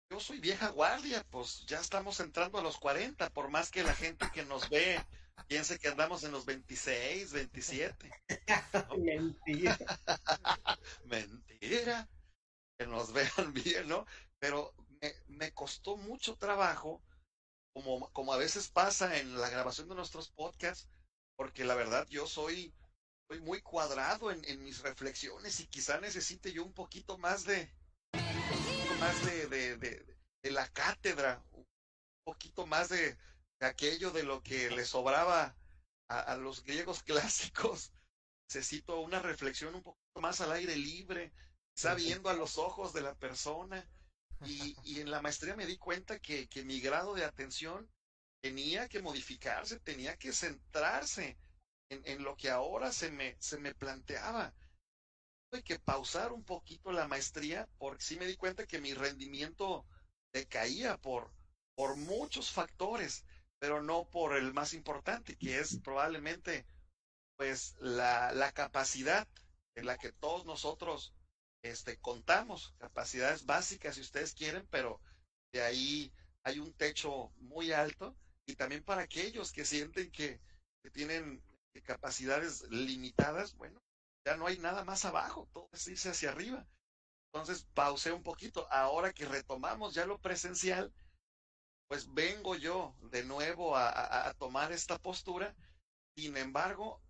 yo 0.10 0.20
soy 0.20 0.40
vieja 0.40 0.70
guardia, 0.70 1.26
pues 1.30 1.66
ya 1.66 1.80
estamos 1.80 2.20
entrando 2.20 2.58
a 2.58 2.64
los 2.64 2.78
40, 2.78 3.30
por 3.32 3.50
más 3.50 3.72
que 3.72 3.84
la 3.84 3.94
gente 3.94 4.30
que 4.34 4.44
nos 4.46 4.70
ve 4.70 5.04
piense 5.48 5.80
que 5.80 5.88
andamos 5.88 6.24
en 6.24 6.32
los 6.32 6.46
26, 6.46 7.32
27. 7.32 8.12
Mentira. 8.98 9.78
Mentira. 11.06 12.10
Que 12.78 12.88
nos 12.88 13.12
vean 13.12 13.54
bien, 13.54 13.88
¿no? 13.88 14.06
pero 14.40 14.74
me, 15.02 15.14
me 15.28 15.52
costó 15.54 15.98
mucho 15.98 16.36
trabajo, 16.36 17.02
como, 17.74 18.12
como 18.12 18.34
a 18.34 18.38
veces 18.38 18.70
pasa 18.70 19.18
en 19.18 19.40
la 19.40 19.50
grabación 19.50 19.90
de 19.90 19.96
nuestros 19.96 20.30
podcasts, 20.30 20.88
porque 21.36 21.64
la 21.64 21.76
verdad 21.76 22.08
yo 22.10 22.28
soy, 22.28 22.74
soy 23.28 23.40
muy 23.42 23.62
cuadrado 23.62 24.32
en, 24.32 24.44
en 24.46 24.64
mis 24.64 24.82
reflexiones 24.82 25.60
y 25.60 25.68
quizá 25.68 26.00
necesite 26.00 26.52
yo 26.52 26.64
un 26.64 26.74
poquito 26.74 27.18
más 27.18 27.46
de, 27.46 27.72
más 29.00 29.26
de, 29.26 29.48
de, 29.48 29.78
de, 29.78 30.18
de 30.42 30.52
la 30.52 30.68
cátedra, 30.70 31.44
un 31.54 31.66
poquito 32.24 32.66
más 32.66 32.90
de, 32.90 33.18
aquello 33.60 34.12
de 34.12 34.24
lo 34.24 34.42
que 34.42 34.70
le 34.70 34.86
sobraba 34.86 35.56
a, 36.08 36.20
a, 36.20 36.38
los 36.38 36.64
griegos 36.64 37.04
clásicos. 37.04 37.92
Necesito 38.50 39.00
una 39.02 39.20
reflexión 39.20 39.76
un 39.76 39.84
poquito 39.84 40.22
más 40.22 40.42
al 40.42 40.52
aire 40.54 40.76
libre, 40.76 41.34
viendo 41.96 42.30
a 42.30 42.34
los 42.34 42.58
ojos 42.58 42.94
de 42.94 43.02
la 43.02 43.14
persona. 43.16 43.88
Y, 44.46 44.76
y 44.84 45.02
en 45.02 45.10
la 45.10 45.22
maestría 45.22 45.56
me 45.56 45.66
di 45.66 45.78
cuenta 45.78 46.20
que, 46.20 46.48
que 46.48 46.64
mi 46.64 46.80
grado 46.80 47.16
de 47.16 47.26
atención 47.26 47.90
tenía 48.42 48.88
que 48.88 49.02
modificarse, 49.02 49.80
tenía 49.80 50.16
que 50.16 50.32
centrarse 50.32 51.38
en, 51.90 52.02
en 52.06 52.24
lo 52.24 52.36
que 52.36 52.50
ahora 52.50 52.92
se 52.92 53.12
me, 53.12 53.36
se 53.40 53.58
me 53.58 53.74
planteaba. 53.74 54.54
Tuve 55.50 55.64
que 55.64 55.80
pausar 55.80 56.34
un 56.34 56.44
poquito 56.44 56.92
la 56.92 57.08
maestría 57.08 57.68
porque 57.78 58.04
sí 58.04 58.18
me 58.18 58.26
di 58.26 58.36
cuenta 58.36 58.68
que 58.68 58.82
mi 58.82 58.94
rendimiento 58.94 59.86
decaía 60.34 60.98
por, 60.98 61.32
por 61.76 61.96
muchos 61.96 62.52
factores, 62.52 63.26
pero 63.60 63.82
no 63.82 64.10
por 64.10 64.36
el 64.36 64.54
más 64.54 64.74
importante, 64.74 65.36
que 65.38 65.60
es 65.60 65.80
probablemente 65.80 66.66
pues 67.38 67.76
la, 67.80 68.32
la 68.34 68.52
capacidad 68.52 69.28
en 69.76 69.86
la 69.86 69.98
que 69.98 70.12
todos 70.12 70.46
nosotros 70.46 71.14
este, 71.64 71.98
contamos, 71.98 72.74
capacidades 72.80 73.46
básicas 73.46 73.96
si 73.96 74.02
ustedes 74.02 74.34
quieren, 74.34 74.68
pero 74.70 75.00
de 75.54 75.62
ahí 75.62 76.12
hay 76.44 76.60
un 76.60 76.74
techo 76.74 77.32
muy 77.38 77.72
alto 77.72 78.16
y 78.46 78.56
también 78.56 78.84
para 78.84 79.04
aquellos 79.04 79.52
que 79.52 79.66
sienten 79.66 80.12
que, 80.12 80.40
que 80.84 80.90
tienen 80.90 81.42
capacidades 81.84 82.64
limitadas, 82.70 83.56
bueno, 83.56 83.80
ya 84.28 84.36
no 84.36 84.46
hay 84.46 84.58
nada 84.58 84.84
más 84.84 85.06
abajo, 85.06 85.48
todo 85.54 85.70
es 85.72 85.88
irse 85.88 86.10
hacia 86.10 86.32
arriba. 86.32 86.68
Entonces 87.32 87.66
pausé 87.74 88.12
un 88.12 88.24
poquito. 88.24 88.68
Ahora 88.70 89.14
que 89.14 89.26
retomamos 89.26 89.94
ya 89.94 90.06
lo 90.06 90.20
presencial, 90.20 90.94
pues 91.88 92.14
vengo 92.14 92.56
yo 92.56 92.94
de 93.04 93.24
nuevo 93.24 93.78
a, 93.78 93.90
a, 93.90 94.28
a 94.28 94.34
tomar 94.34 94.74
esta 94.74 94.98
postura. 94.98 95.56
Sin 96.18 96.36
embargo, 96.36 97.02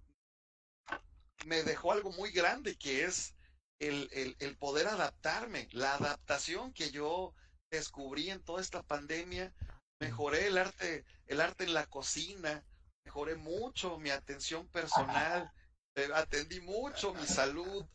me 1.48 1.64
dejó 1.64 1.92
algo 1.92 2.12
muy 2.12 2.30
grande 2.30 2.76
que 2.78 3.06
es 3.06 3.36
el, 3.80 4.08
el, 4.12 4.36
el, 4.38 4.56
poder 4.56 4.88
adaptarme, 4.88 5.68
la 5.72 5.96
adaptación 5.96 6.72
que 6.72 6.92
yo 6.92 7.34
descubrí 7.72 8.30
en 8.30 8.44
toda 8.44 8.62
esta 8.62 8.84
pandemia. 8.84 9.52
Mejoré 10.00 10.46
el 10.46 10.60
arte, 10.60 11.04
el 11.26 11.42
arte 11.42 11.64
en 11.64 11.74
la 11.74 11.88
cocina, 11.88 12.64
mejoré 13.06 13.38
mucho 13.38 13.98
mi 13.98 14.12
atención 14.12 14.68
personal, 14.68 15.52
atendí 16.14 16.62
mucho 16.62 17.14
mi 17.14 17.26
salud. 17.26 17.86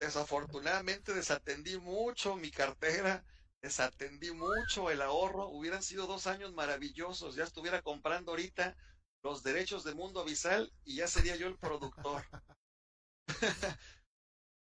Desafortunadamente 0.00 1.14
desatendí 1.14 1.78
mucho 1.78 2.36
mi 2.36 2.50
cartera, 2.50 3.24
desatendí 3.62 4.30
mucho 4.32 4.90
el 4.90 5.00
ahorro. 5.00 5.48
Hubieran 5.48 5.82
sido 5.82 6.06
dos 6.06 6.26
años 6.26 6.52
maravillosos. 6.52 7.34
Ya 7.34 7.44
estuviera 7.44 7.82
comprando 7.82 8.32
ahorita 8.32 8.76
los 9.22 9.42
derechos 9.42 9.84
de 9.84 9.94
Mundo 9.94 10.20
Avisal 10.20 10.72
y 10.84 10.96
ya 10.96 11.08
sería 11.08 11.36
yo 11.36 11.46
el 11.48 11.58
productor. 11.58 12.24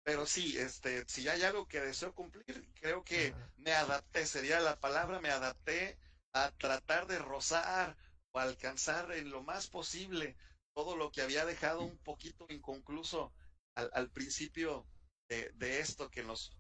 Pero 0.04 0.26
sí, 0.26 0.58
este, 0.58 1.08
si 1.08 1.28
hay 1.28 1.44
algo 1.44 1.68
que 1.68 1.82
deseo 1.82 2.16
cumplir, 2.16 2.68
creo 2.82 3.04
que 3.04 3.36
me 3.58 3.74
adapté, 3.74 4.26
sería 4.26 4.60
la 4.60 4.80
palabra, 4.80 5.20
me 5.20 5.30
adapté 5.30 6.00
a 6.34 6.50
tratar 6.52 7.06
de 7.06 7.20
rozar 7.20 7.96
o 8.32 8.40
alcanzar 8.40 9.12
en 9.12 9.30
lo 9.30 9.44
más 9.44 9.68
posible 9.68 10.36
todo 10.80 10.96
lo 10.96 11.12
que 11.12 11.22
había 11.22 11.46
dejado 11.46 11.82
un 11.82 11.98
poquito 11.98 12.46
inconcluso 12.48 13.34
al, 13.76 13.92
al 13.94 14.10
principio 14.12 14.88
de, 15.28 15.52
de, 15.56 15.82
esto 15.82 16.10
que 16.10 16.24
nos, 16.24 16.58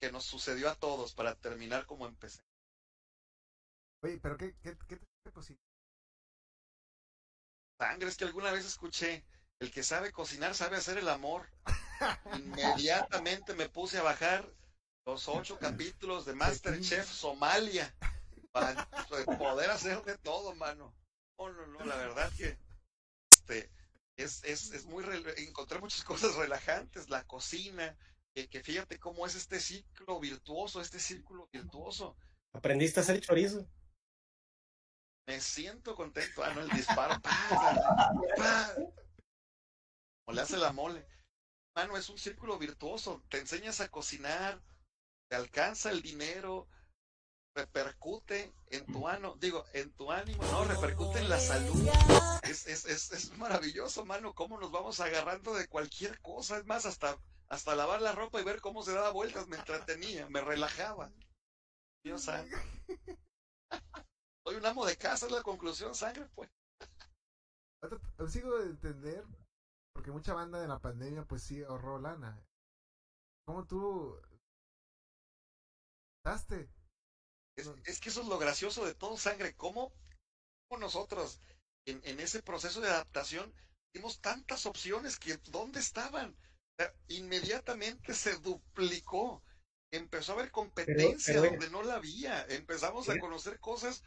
que 0.00 0.12
nos 0.12 0.22
sucedió 0.22 0.70
a 0.70 0.76
todos 0.76 1.12
para 1.12 1.34
terminar 1.34 1.84
como 1.84 2.06
empecé. 2.06 2.40
Oye, 4.04 4.20
pero 4.22 4.36
¿qué, 4.36 4.54
qué, 4.62 4.78
qué 4.86 4.96
te 5.24 5.32
cocina? 5.32 5.58
Sangre, 7.80 8.08
es 8.08 8.16
que 8.16 8.26
alguna 8.26 8.52
vez 8.52 8.64
escuché, 8.64 9.24
el 9.58 9.72
que 9.72 9.82
sabe 9.82 10.12
cocinar 10.12 10.54
sabe 10.54 10.76
hacer 10.76 10.98
el 10.98 11.08
amor. 11.08 11.50
Inmediatamente 12.34 13.54
me 13.54 13.68
puse 13.68 13.98
a 13.98 14.04
bajar 14.04 14.48
los 15.04 15.26
ocho 15.26 15.58
capítulos 15.60 16.26
de 16.26 16.34
Masterchef 16.34 17.10
Somalia 17.10 17.92
para 18.52 18.88
poder 19.36 19.70
hacer 19.70 20.00
de 20.04 20.16
todo, 20.18 20.54
mano. 20.54 20.94
No, 21.40 21.50
no, 21.50 21.66
no, 21.66 21.84
la 21.84 21.96
verdad 21.96 22.32
que 22.36 22.67
este 23.48 23.70
es, 24.16 24.42
es, 24.44 24.72
es 24.72 24.84
muy 24.86 25.04
encontré 25.36 25.78
muchas 25.78 26.04
cosas 26.04 26.34
relajantes, 26.36 27.08
la 27.08 27.24
cocina, 27.26 27.96
que, 28.34 28.48
que 28.48 28.62
fíjate 28.62 28.98
cómo 28.98 29.26
es 29.26 29.34
este 29.34 29.60
ciclo 29.60 30.20
virtuoso, 30.20 30.80
este 30.80 30.98
círculo 30.98 31.48
virtuoso. 31.52 32.16
¿Aprendiste 32.52 33.00
a 33.00 33.02
hacer 33.02 33.20
chorizo? 33.20 33.68
Me 35.26 35.40
siento 35.40 35.94
contento. 35.94 36.42
Ah, 36.42 36.54
no, 36.54 36.62
el 36.62 36.70
disparo. 36.70 37.20
¡Pá! 37.20 38.14
¡Pá! 38.36 38.74
Como 40.24 40.34
le 40.34 40.40
hace 40.40 40.56
la 40.56 40.72
mole. 40.72 41.06
Mano, 41.76 41.96
es 41.96 42.08
un 42.08 42.16
círculo 42.16 42.58
virtuoso. 42.58 43.22
Te 43.28 43.38
enseñas 43.38 43.80
a 43.80 43.90
cocinar, 43.90 44.62
te 45.28 45.36
alcanza 45.36 45.90
el 45.90 46.00
dinero, 46.00 46.66
repercute 47.54 48.52
en 48.70 48.86
tu 48.86 49.08
ánimo, 49.08 49.36
digo, 49.40 49.64
en 49.72 49.90
tu 49.92 50.10
ánimo, 50.12 50.42
no, 50.44 50.64
repercute 50.64 51.18
en 51.18 51.28
la 51.28 51.40
salud. 51.40 51.88
Es, 52.42 52.66
es, 52.66 52.84
es, 52.86 53.12
es 53.12 53.36
maravilloso, 53.36 54.04
mano, 54.04 54.34
cómo 54.34 54.58
nos 54.58 54.70
vamos 54.70 55.00
agarrando 55.00 55.54
de 55.54 55.68
cualquier 55.68 56.20
cosa. 56.20 56.58
Es 56.58 56.66
más, 56.66 56.86
hasta, 56.86 57.18
hasta 57.48 57.74
lavar 57.74 58.00
la 58.00 58.12
ropa 58.12 58.40
y 58.40 58.44
ver 58.44 58.60
cómo 58.60 58.82
se 58.82 58.92
daba 58.92 59.10
vueltas 59.10 59.48
me 59.48 59.56
entretenía, 59.56 60.28
me 60.28 60.40
relajaba. 60.40 61.10
Dios 62.04 62.22
santo. 62.22 62.56
Soy 64.44 64.56
un 64.56 64.66
amo 64.66 64.86
de 64.86 64.96
casa, 64.96 65.26
es 65.26 65.32
la 65.32 65.42
conclusión, 65.42 65.94
sangre, 65.94 66.26
pues. 66.34 66.50
Sigo 68.28 68.58
de 68.58 68.66
entender, 68.66 69.24
porque 69.92 70.10
mucha 70.10 70.34
banda 70.34 70.60
de 70.60 70.68
la 70.68 70.78
pandemia, 70.78 71.24
pues 71.24 71.42
sí 71.42 71.62
ahorró 71.62 71.98
lana. 71.98 72.40
¿Cómo 73.44 73.66
tú 73.66 74.20
daste? 76.24 76.68
Es, 77.58 77.68
es, 77.84 78.00
que 78.00 78.08
eso 78.08 78.22
es 78.22 78.28
lo 78.28 78.38
gracioso 78.38 78.86
de 78.86 78.94
todo, 78.94 79.16
sangre. 79.16 79.54
¿Cómo, 79.56 79.92
cómo 80.68 80.80
nosotros, 80.80 81.40
en, 81.86 82.00
en, 82.04 82.20
ese 82.20 82.40
proceso 82.40 82.80
de 82.80 82.88
adaptación, 82.88 83.52
dimos 83.92 84.20
tantas 84.20 84.64
opciones 84.64 85.18
que 85.18 85.36
¿dónde 85.50 85.80
estaban? 85.80 86.36
Inmediatamente 87.08 88.14
se 88.14 88.36
duplicó. 88.38 89.42
Empezó 89.90 90.32
a 90.32 90.34
haber 90.36 90.50
competencia 90.52 91.34
pero, 91.34 91.42
pero, 91.42 91.52
donde 91.52 91.70
no 91.70 91.82
la 91.82 91.96
había. 91.96 92.44
Empezamos 92.46 93.06
¿sí? 93.06 93.12
a 93.12 93.18
conocer 93.18 93.58
cosas 93.58 94.04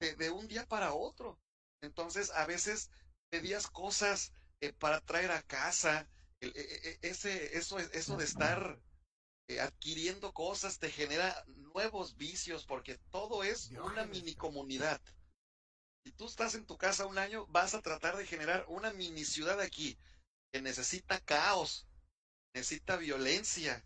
de, 0.00 0.14
de, 0.14 0.30
un 0.30 0.48
día 0.48 0.64
para 0.66 0.94
otro. 0.94 1.38
Entonces, 1.82 2.30
a 2.30 2.46
veces 2.46 2.90
pedías 3.28 3.66
cosas 3.66 4.32
eh, 4.60 4.72
para 4.72 5.00
traer 5.00 5.32
a 5.32 5.42
casa. 5.42 6.08
El, 6.40 6.52
eh, 6.56 6.98
ese, 7.02 7.58
eso, 7.58 7.78
eso 7.78 8.16
de 8.16 8.24
estar 8.24 8.80
adquiriendo 9.60 10.32
cosas 10.32 10.78
te 10.78 10.90
genera 10.90 11.44
nuevos 11.46 12.16
vicios 12.16 12.64
porque 12.64 12.98
todo 13.10 13.44
es 13.44 13.70
Dios 13.70 13.86
una 13.86 14.04
mini 14.06 14.34
comunidad. 14.34 15.00
Si 16.04 16.12
tú 16.12 16.26
estás 16.26 16.54
en 16.54 16.66
tu 16.66 16.76
casa 16.76 17.06
un 17.06 17.18
año, 17.18 17.46
vas 17.48 17.74
a 17.74 17.82
tratar 17.82 18.16
de 18.16 18.26
generar 18.26 18.64
una 18.68 18.92
mini 18.92 19.24
ciudad 19.24 19.60
aquí 19.60 19.98
que 20.52 20.60
necesita 20.62 21.20
caos, 21.20 21.86
necesita 22.54 22.96
violencia, 22.96 23.84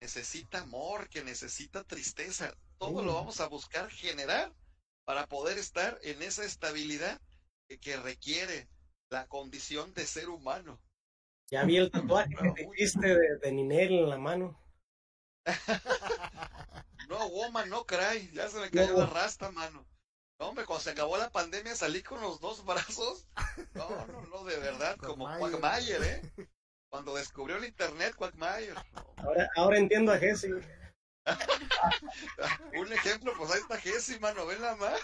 necesita 0.00 0.60
amor, 0.60 1.08
que 1.08 1.24
necesita 1.24 1.84
tristeza. 1.84 2.56
Todo 2.78 3.02
lo 3.02 3.14
vamos 3.14 3.40
a 3.40 3.48
buscar 3.48 3.90
generar 3.90 4.52
para 5.04 5.26
poder 5.26 5.58
estar 5.58 5.98
en 6.02 6.22
esa 6.22 6.44
estabilidad 6.44 7.20
que, 7.68 7.78
que 7.78 7.96
requiere 7.96 8.68
la 9.08 9.26
condición 9.26 9.94
de 9.94 10.06
ser 10.06 10.28
humano. 10.28 10.80
Ya 11.50 11.64
vi 11.64 11.76
el 11.76 11.90
tatuaje 11.90 12.34
que 12.42 12.50
te 12.50 12.68
hiciste 12.74 13.06
de, 13.06 13.38
de 13.38 13.52
Ninel 13.52 13.92
en 13.92 14.10
la 14.10 14.18
mano. 14.18 14.65
no, 17.08 17.28
woman, 17.28 17.68
no 17.68 17.84
cry. 17.84 18.30
Ya 18.32 18.48
se 18.48 18.60
me 18.60 18.70
cayó 18.70 18.92
no. 18.92 18.98
la 19.00 19.06
rasta, 19.06 19.50
mano. 19.52 19.86
No, 20.38 20.48
hombre, 20.48 20.66
cuando 20.66 20.82
se 20.82 20.90
acabó 20.90 21.16
la 21.16 21.30
pandemia 21.30 21.74
salí 21.74 22.02
con 22.02 22.20
los 22.20 22.40
dos 22.40 22.64
brazos. 22.64 23.26
No, 23.74 23.88
no, 24.06 24.22
no, 24.26 24.44
de 24.44 24.58
verdad, 24.58 24.96
como 25.02 25.26
Quagmire, 25.38 26.06
¿eh? 26.06 26.48
Cuando 26.90 27.14
descubrió 27.14 27.56
el 27.56 27.64
internet, 27.64 28.14
Quagmire. 28.14 28.74
Ahora, 29.16 29.50
ahora 29.56 29.78
entiendo 29.78 30.12
a 30.12 30.18
Jesse. 30.18 30.50
Un 32.78 32.92
ejemplo, 32.92 33.32
pues 33.36 33.50
ahí 33.50 33.60
está 33.60 33.78
Jesse, 33.78 34.20
mano, 34.20 34.46
ven 34.46 34.62
la 34.62 34.76
más. 34.76 35.00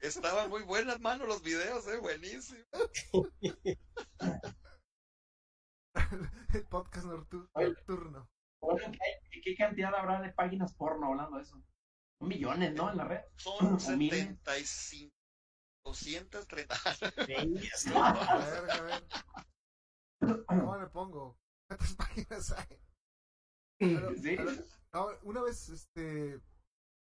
Estaban 0.00 0.50
muy 0.50 0.62
buenas, 0.62 1.00
mano, 1.00 1.26
los 1.26 1.42
videos, 1.42 1.86
eh, 1.88 1.96
buenísimo. 1.96 2.62
el 6.52 6.66
podcast 6.68 7.06
nocturno. 7.06 8.28
¿Qué 8.68 8.98
hay, 9.34 9.40
¿qué 9.42 9.54
cantidad 9.56 9.94
habrá 9.94 10.20
de 10.20 10.32
páginas 10.32 10.74
porno 10.74 11.08
hablando 11.08 11.36
de 11.36 11.42
eso? 11.42 11.62
Son 12.18 12.28
millones, 12.28 12.74
¿no? 12.74 12.90
En 12.90 12.96
la 12.96 13.04
red. 13.04 13.22
Son 13.36 13.74
O 13.74 13.96
miles. 13.96 14.20
75, 14.44 15.14
230. 15.84 16.74
A 17.94 18.38
ver, 18.38 18.70
a 18.70 18.80
ver. 18.82 19.04
¿Cómo 20.46 20.76
le 20.78 20.86
pongo? 20.88 21.36
¿Cuántas 21.68 21.94
páginas 21.94 22.50
hay? 22.52 22.78
Pero- 23.78 24.14
Sí. 24.14 24.36
pero, 24.36 24.50
no, 24.92 25.06
una 25.24 25.42
vez 25.42 25.68
este 25.68 26.40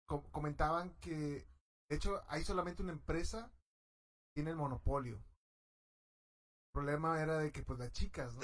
com- 0.08 0.30
comentaban 0.32 0.94
que 1.00 1.48
de 1.90 1.96
hecho 1.96 2.22
hay 2.28 2.44
solamente 2.44 2.84
una 2.84 2.92
empresa 2.92 3.50
que 3.52 4.34
tiene 4.36 4.52
el 4.52 4.58
monopolio. 4.58 5.16
El 5.16 6.72
problema 6.74 7.22
era 7.22 7.40
de 7.40 7.52
que 7.52 7.64
pues 7.64 7.80
las 7.80 7.92
chicas, 7.92 8.36
¿no? 8.36 8.42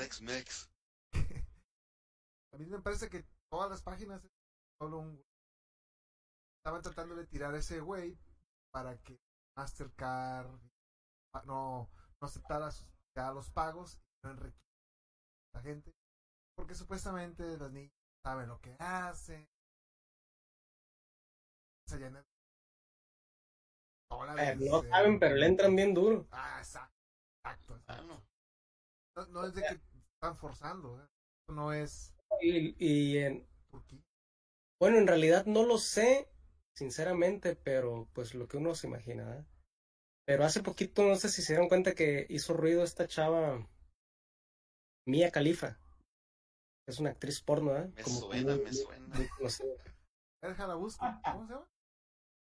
Tex-Mex. 2.58 2.60
La 2.60 2.60
misma 2.60 2.76
empresa 2.78 3.10
que 3.10 3.26
todas 3.52 3.70
las 3.70 3.82
páginas 3.82 4.22
solo 4.82 5.00
un 5.00 5.22
estaban 6.60 6.82
tratando 6.82 7.16
de 7.16 7.26
tirar 7.26 7.54
a 7.54 7.60
ese 7.60 7.80
güey 7.80 8.18
para 8.72 8.98
que 8.98 9.20
Mastercard 9.58 10.48
ah, 11.34 11.44
no, 11.46 11.90
no 12.22 12.26
aceptara 12.28 12.72
sus- 12.72 12.88
ya 13.16 13.32
los 13.32 13.50
pagos 13.52 13.96
y 13.96 14.28
no 14.28 14.32
enriqueciera 14.32 14.66
a 15.54 15.58
la 15.58 15.64
gente 15.64 15.94
porque 16.56 16.76
supuestamente 16.76 17.58
las 17.58 17.72
niñas 17.72 17.92
saben 18.26 18.48
lo 18.50 18.60
que 18.62 18.76
hacen 18.80 19.48
se 21.88 21.98
llenan 22.00 22.24
Eh, 24.38 24.56
no 24.56 24.84
eh, 24.84 24.90
saben, 24.90 25.20
pero 25.20 25.36
le 25.36 25.46
entran 25.46 25.76
bien 25.76 25.94
duro. 25.94 26.26
ah, 26.32 26.60
exacto, 26.60 26.96
exacto, 27.44 27.74
Ah, 27.88 27.94
exacto. 27.94 28.08
no. 28.08 28.26
No, 29.18 29.26
no 29.28 29.46
es 29.46 29.54
de 29.56 29.62
que 29.62 29.80
están 30.16 30.36
forzando 30.38 31.00
¿eh? 31.02 31.08
no 31.50 31.72
es 31.74 32.15
Y, 32.42 32.76
y 32.78 33.18
en, 33.18 33.48
bueno, 34.80 34.98
en 34.98 35.08
realidad 35.08 35.46
no 35.46 35.66
lo 35.66 35.78
sé, 35.78 36.30
sinceramente, 36.76 37.56
pero 37.56 38.10
pues 38.14 38.36
lo 38.36 38.48
que 38.48 38.58
uno 38.58 38.76
se 38.76 38.88
imagina. 38.88 39.38
¿eh? 39.38 39.46
Pero 40.26 40.44
hace 40.44 40.62
poquito, 40.62 41.04
no 41.04 41.16
sé 41.16 41.30
si 41.30 41.42
se 41.42 41.54
dieron 41.54 41.70
cuenta 41.70 41.94
que 41.94 42.26
hizo 42.30 42.54
ruido 42.54 42.84
esta 42.84 43.08
chava, 43.08 43.68
Mia 45.08 45.32
Khalifa. 45.32 45.80
Es 46.88 47.00
una 47.00 47.12
actriz 47.12 47.42
porno, 47.42 47.76
¿eh? 47.78 47.88
Me 47.96 48.04
Como 48.04 48.20
suena, 48.20 48.56
me 48.58 48.74
suena. 48.74 49.08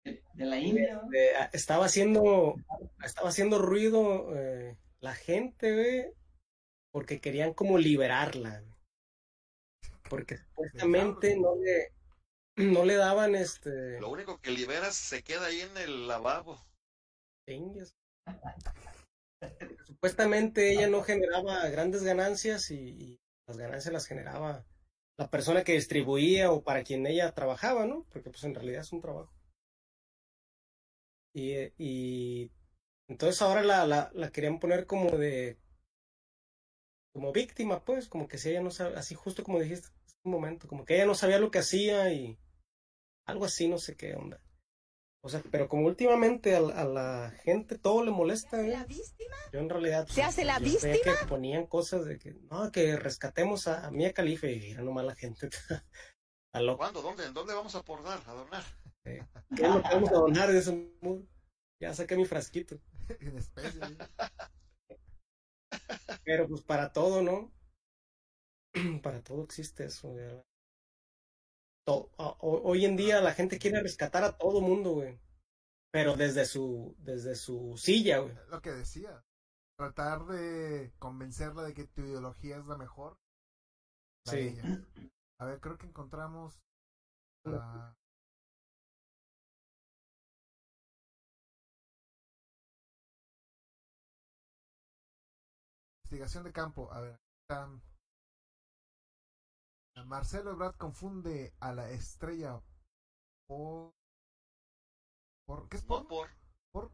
De, 0.04 0.22
de 0.34 0.44
la 0.44 0.58
India. 0.58 1.02
Eh, 1.12 1.32
estaba 1.52 1.86
haciendo 1.86 2.54
estaba 3.04 3.30
haciendo 3.30 3.58
ruido 3.58 4.36
eh, 4.36 4.76
la 5.00 5.14
gente 5.14 6.14
porque 6.92 7.20
querían 7.20 7.52
como 7.52 7.78
liberarla. 7.78 8.62
Porque 10.08 10.38
supuestamente 10.38 11.36
no 11.36 11.56
le 11.56 11.92
no 12.56 12.84
le 12.84 12.96
daban 12.96 13.34
este 13.34 14.00
Lo 14.00 14.10
único 14.10 14.40
que 14.40 14.50
liberas 14.50 14.94
se 14.96 15.22
queda 15.22 15.46
ahí 15.46 15.60
en 15.60 15.76
el 15.76 16.08
lavabo. 16.08 16.60
Supuestamente 19.86 20.72
ella 20.72 20.88
no 20.88 21.02
generaba 21.02 21.68
grandes 21.68 22.02
ganancias 22.02 22.70
y, 22.70 22.76
y 22.76 23.20
las 23.46 23.56
ganancias 23.56 23.92
las 23.92 24.06
generaba 24.06 24.64
la 25.18 25.30
persona 25.30 25.64
que 25.64 25.72
distribuía 25.72 26.52
o 26.52 26.62
para 26.62 26.84
quien 26.84 27.06
ella 27.06 27.32
trabajaba 27.32 27.86
no 27.86 28.06
porque 28.10 28.30
pues 28.30 28.44
en 28.44 28.54
realidad 28.54 28.82
es 28.82 28.92
un 28.92 29.00
trabajo. 29.00 29.32
Y, 31.34 31.54
y 31.78 32.50
entonces 33.08 33.40
ahora 33.42 33.62
la, 33.62 33.86
la, 33.86 34.10
la 34.12 34.30
querían 34.30 34.58
poner 34.58 34.86
como 34.86 35.10
de 35.16 35.58
como 37.12 37.32
víctima 37.32 37.84
pues 37.84 38.08
como 38.08 38.28
que 38.28 38.38
si 38.38 38.50
ella 38.50 38.62
no 38.62 38.70
sabe 38.70 38.96
así 38.96 39.14
justo 39.14 39.42
como 39.42 39.60
dijiste 39.60 39.88
momento 40.30 40.68
como 40.68 40.84
que 40.84 40.96
ella 40.96 41.06
no 41.06 41.14
sabía 41.14 41.38
lo 41.38 41.50
que 41.50 41.58
hacía 41.60 42.12
y 42.12 42.38
algo 43.26 43.44
así 43.44 43.68
no 43.68 43.78
sé 43.78 43.96
qué 43.96 44.14
onda 44.14 44.40
o 45.22 45.28
sea 45.28 45.42
pero 45.50 45.68
como 45.68 45.86
últimamente 45.86 46.54
a, 46.54 46.60
la- 46.60 46.80
a 46.80 46.84
la 46.84 47.30
gente 47.42 47.76
todo 47.78 48.04
le 48.04 48.10
molesta 48.10 48.60
¿eh? 48.64 48.68
¿La 48.68 48.84
víctima? 48.84 49.34
yo 49.52 49.58
en 49.60 49.68
realidad 49.68 50.06
¿Se 50.08 50.22
hace 50.22 50.44
la 50.44 50.58
víctima? 50.58 50.92
que 51.02 51.26
ponían 51.28 51.66
cosas 51.66 52.04
de 52.04 52.18
que 52.18 52.34
no 52.50 52.70
que 52.72 52.96
rescatemos 52.96 53.66
a, 53.68 53.86
a 53.86 53.90
Mia 53.90 54.12
Khalifa 54.12 54.46
y 54.46 54.70
era 54.72 54.82
nomás 54.82 55.04
la 55.04 55.14
gente 55.16 55.48
a 56.54 56.60
¿Cuándo? 56.76 57.02
¿Dónde? 57.02 57.24
¿En 57.26 57.34
dónde 57.34 57.52
vamos 57.54 57.74
a 57.74 57.78
aportar? 57.78 58.20
A 58.26 58.32
donar. 58.32 58.64
¿qué 59.04 59.22
lo 59.62 59.82
a 59.84 59.98
donar 60.12 60.50
de 60.52 60.58
ese 60.58 60.88
ya 61.80 61.94
saqué 61.94 62.16
mi 62.16 62.24
frasquito 62.24 62.78
En 63.20 63.38
especie. 63.38 63.80
¿eh? 63.82 63.96
Pero 66.24 66.46
pues 66.48 66.62
para 66.62 66.92
todo, 66.92 67.22
¿no? 67.22 67.50
para 69.02 69.22
todo 69.22 69.44
existe 69.44 69.84
eso, 69.86 70.08
güey. 70.08 70.42
Hoy 72.40 72.84
en 72.84 72.96
día 72.96 73.20
la 73.20 73.32
gente 73.32 73.58
quiere 73.58 73.80
rescatar 73.80 74.22
a 74.22 74.36
todo 74.36 74.60
mundo, 74.60 74.92
güey. 74.92 75.18
Pero 75.90 76.16
desde 76.16 76.44
su, 76.44 76.94
desde 76.98 77.34
su 77.34 77.76
silla, 77.78 78.18
güey. 78.18 78.34
Lo 78.50 78.60
que 78.60 78.70
decía. 78.72 79.24
Tratar 79.78 80.26
de 80.26 80.92
convencerla 80.98 81.62
de 81.62 81.72
que 81.72 81.84
tu 81.86 82.02
ideología 82.02 82.58
es 82.58 82.66
la 82.66 82.76
mejor. 82.76 83.16
La 84.26 84.32
Sí. 84.32 84.38
ella. 84.38 84.84
A 85.40 85.46
ver, 85.46 85.60
creo 85.60 85.78
que 85.78 85.86
encontramos 85.86 86.60
la... 87.44 87.96
Investigación 96.02 96.44
de 96.44 96.52
campo. 96.52 96.92
A 96.92 97.00
ver. 97.00 97.18
Marcelo 100.06 100.50
Ebrard 100.52 100.76
confunde 100.76 101.54
a 101.60 101.72
la 101.72 101.90
estrella 101.90 102.60
por... 103.46 103.92
por 105.46 105.68
¿Qué 105.68 105.76
es 105.78 105.84
No 105.88 105.88
por? 105.88 106.06
por. 106.06 106.28
por 106.72 106.92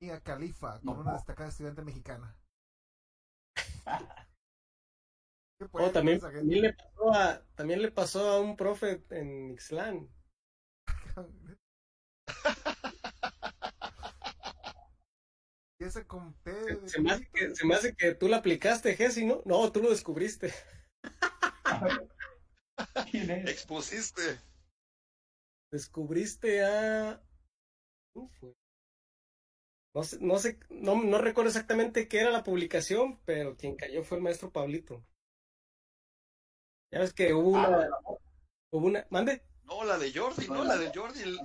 Mia 0.00 0.20
Khalifa 0.20 0.80
No, 0.82 0.92
como 0.92 1.00
una 1.02 1.10
por. 1.10 1.14
destacada 1.14 1.48
estudiante 1.50 1.82
mexicana. 1.82 2.36
¿Qué 5.58 5.66
Oh, 5.72 5.90
también, 5.90 6.20
también 6.20 6.62
le 6.62 6.72
pasó 6.74 7.14
a, 7.14 7.42
también 7.54 7.82
le 7.82 7.90
pasó 7.90 8.28
a 8.28 8.40
un 8.40 8.56
profe 8.56 9.02
en 9.10 9.50
Ixtlán. 9.52 10.08
Y 15.78 15.84
ese 15.84 16.06
con 16.06 16.32
P 16.34 16.50
de 16.52 16.88
Se 16.88 17.00
me, 17.00 17.12
hace 17.12 17.28
que, 17.32 17.54
se 17.54 17.66
me 17.66 17.74
hace 17.74 17.94
que 17.94 18.14
tú 18.14 18.28
la 18.28 18.38
aplicaste, 18.38 18.96
Jessy, 18.96 19.24
¿no? 19.26 19.42
No, 19.44 19.70
tú 19.72 19.82
lo 19.82 19.90
descubriste. 19.90 20.52
¿Quién 23.10 23.30
es? 23.30 23.50
Expusiste. 23.50 24.40
Descubriste 25.70 26.64
a... 26.64 27.20
¿Cómo 28.12 28.28
fue? 28.40 28.54
No 29.94 30.02
sé, 30.02 30.18
no 30.20 30.38
sé, 30.38 30.58
no, 30.70 31.00
no 31.02 31.18
recuerdo 31.18 31.48
exactamente 31.50 32.08
qué 32.08 32.20
era 32.20 32.30
la 32.30 32.42
publicación, 32.42 33.20
pero 33.24 33.56
quien 33.56 33.76
cayó 33.76 34.02
fue 34.02 34.18
el 34.18 34.24
maestro 34.24 34.50
Pablito. 34.50 35.04
Ya 36.92 37.00
ves 37.00 37.12
que 37.12 37.32
hubo 37.32 37.50
una, 37.50 37.88
hubo 38.72 38.86
una, 38.86 39.06
mande, 39.10 39.42
No, 39.64 39.84
la 39.84 39.98
de 39.98 40.12
Jordi, 40.12 40.48
no, 40.48 40.64
la 40.64 40.76
de 40.76 40.92
Jordi. 40.94 41.22
el- 41.22 41.38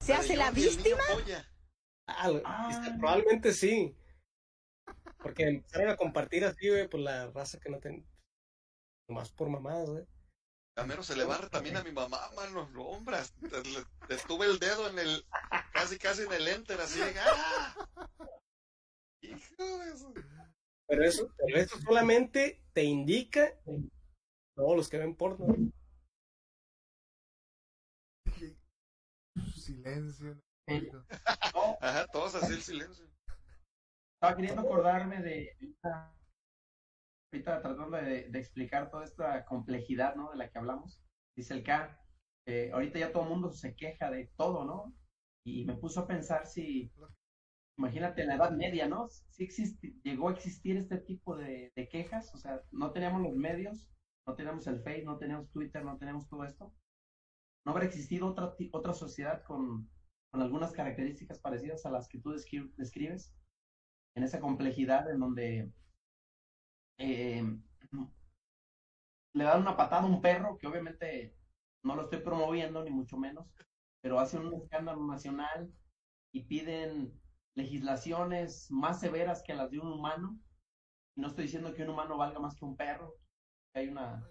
¿Se 0.00 0.12
hace 0.14 0.36
la 0.36 0.46
Jordi, 0.46 0.62
víctima? 0.62 0.98
ah, 2.08 2.30
Ah. 2.44 2.68
este, 2.70 2.98
probablemente 2.98 3.52
sí, 3.52 3.96
porque 5.18 5.44
empezaron 5.44 5.90
a 5.90 5.96
compartir 5.96 6.44
así, 6.44 6.68
güey, 6.68 6.88
por 6.88 7.00
la 7.00 7.30
raza 7.30 7.58
que 7.58 7.70
no 7.70 7.78
ten, 7.80 8.06
nomás 9.08 9.32
por 9.32 9.48
mamadas, 9.48 9.88
güey. 9.88 10.04
Camero 10.74 11.02
se 11.02 11.14
le 11.16 11.24
barre 11.24 11.50
también 11.50 11.76
a 11.76 11.82
mi 11.84 11.92
mamá, 11.92 12.30
mano. 12.34 12.68
No, 12.70 12.82
hombre, 12.88 13.18
le, 13.42 13.50
le 14.08 14.22
tuve 14.26 14.46
el 14.46 14.58
dedo 14.58 14.88
en 14.88 14.98
el. 14.98 15.24
Casi, 15.72 15.98
casi 15.98 16.22
en 16.22 16.32
el 16.32 16.48
enter, 16.48 16.80
así 16.80 16.98
de. 16.98 17.14
¡Ah! 17.20 17.74
Hijo 19.22 19.78
de 19.78 19.96
su- 19.98 20.14
Pero 20.88 21.04
eso, 21.04 21.28
pero 21.36 21.58
eso 21.60 21.78
solamente 21.80 22.62
te 22.72 22.84
indica 22.84 23.54
todos 24.56 24.76
los 24.76 24.88
que 24.88 24.98
ven 24.98 25.14
porno. 25.14 25.46
silencio. 29.54 30.40
Sí. 30.68 30.88
No, 31.54 31.76
Ajá, 31.80 32.06
todos 32.08 32.34
así 32.34 32.52
el 32.52 32.62
silencio. 32.62 33.06
estaba 34.14 34.36
queriendo 34.36 34.62
acordarme 34.62 35.20
de 35.20 35.56
ahorita 37.32 37.62
tratando 37.62 37.96
de, 37.96 38.28
de 38.28 38.38
explicar 38.38 38.90
toda 38.90 39.04
esta 39.04 39.44
complejidad, 39.44 40.14
¿no? 40.16 40.30
De 40.30 40.36
la 40.36 40.50
que 40.50 40.58
hablamos. 40.58 41.00
Dice 41.34 41.54
el 41.54 41.64
K, 41.64 41.98
eh, 42.46 42.70
ahorita 42.72 42.98
ya 42.98 43.12
todo 43.12 43.22
el 43.24 43.30
mundo 43.30 43.50
se 43.50 43.74
queja 43.74 44.10
de 44.10 44.30
todo, 44.36 44.64
¿no? 44.64 44.94
Y 45.44 45.64
me 45.64 45.74
puso 45.76 46.00
a 46.00 46.06
pensar 46.06 46.46
si, 46.46 46.92
imagínate 47.78 48.22
en 48.22 48.28
la 48.28 48.34
Edad 48.34 48.52
Media, 48.52 48.86
¿no? 48.86 49.08
Si 49.08 49.48
llegó 50.04 50.28
a 50.28 50.32
existir 50.32 50.76
este 50.76 50.98
tipo 50.98 51.36
de, 51.36 51.72
de 51.74 51.88
quejas, 51.88 52.34
o 52.34 52.38
sea, 52.38 52.60
no 52.70 52.92
teníamos 52.92 53.22
los 53.22 53.34
medios, 53.34 53.88
no 54.26 54.34
teníamos 54.34 54.66
el 54.66 54.82
Face, 54.82 55.02
no 55.04 55.18
teníamos 55.18 55.50
Twitter, 55.50 55.84
no 55.84 55.96
teníamos 55.96 56.28
todo 56.28 56.44
esto. 56.44 56.72
No 57.64 57.72
habrá 57.72 57.86
existido 57.86 58.26
otra, 58.26 58.54
otra 58.72 58.92
sociedad 58.92 59.42
con, 59.44 59.88
con 60.30 60.42
algunas 60.42 60.72
características 60.72 61.38
parecidas 61.40 61.86
a 61.86 61.90
las 61.90 62.08
que 62.08 62.20
tú 62.20 62.32
descri- 62.32 62.72
describes 62.76 63.34
en 64.14 64.24
esa 64.24 64.40
complejidad 64.40 65.10
en 65.10 65.20
donde 65.20 65.72
eh, 66.98 67.42
le 69.34 69.44
dan 69.44 69.60
una 69.62 69.76
patada 69.76 70.02
a 70.02 70.06
un 70.06 70.20
perro 70.20 70.58
que 70.58 70.66
obviamente 70.66 71.34
no 71.82 71.96
lo 71.96 72.02
estoy 72.02 72.20
promoviendo, 72.20 72.82
ni 72.84 72.90
mucho 72.90 73.16
menos, 73.16 73.46
pero 74.00 74.20
hacen 74.20 74.46
un 74.46 74.54
escándalo 74.54 75.04
nacional 75.06 75.72
y 76.32 76.44
piden 76.44 77.20
legislaciones 77.54 78.70
más 78.70 79.00
severas 79.00 79.42
que 79.42 79.54
las 79.54 79.70
de 79.70 79.78
un 79.78 79.92
humano. 79.92 80.38
Y 81.16 81.20
no 81.20 81.28
estoy 81.28 81.44
diciendo 81.44 81.74
que 81.74 81.82
un 81.82 81.90
humano 81.90 82.16
valga 82.16 82.40
más 82.40 82.56
que 82.56 82.64
un 82.64 82.76
perro, 82.76 83.14
que 83.72 83.80
hay 83.80 83.88
una, 83.88 84.26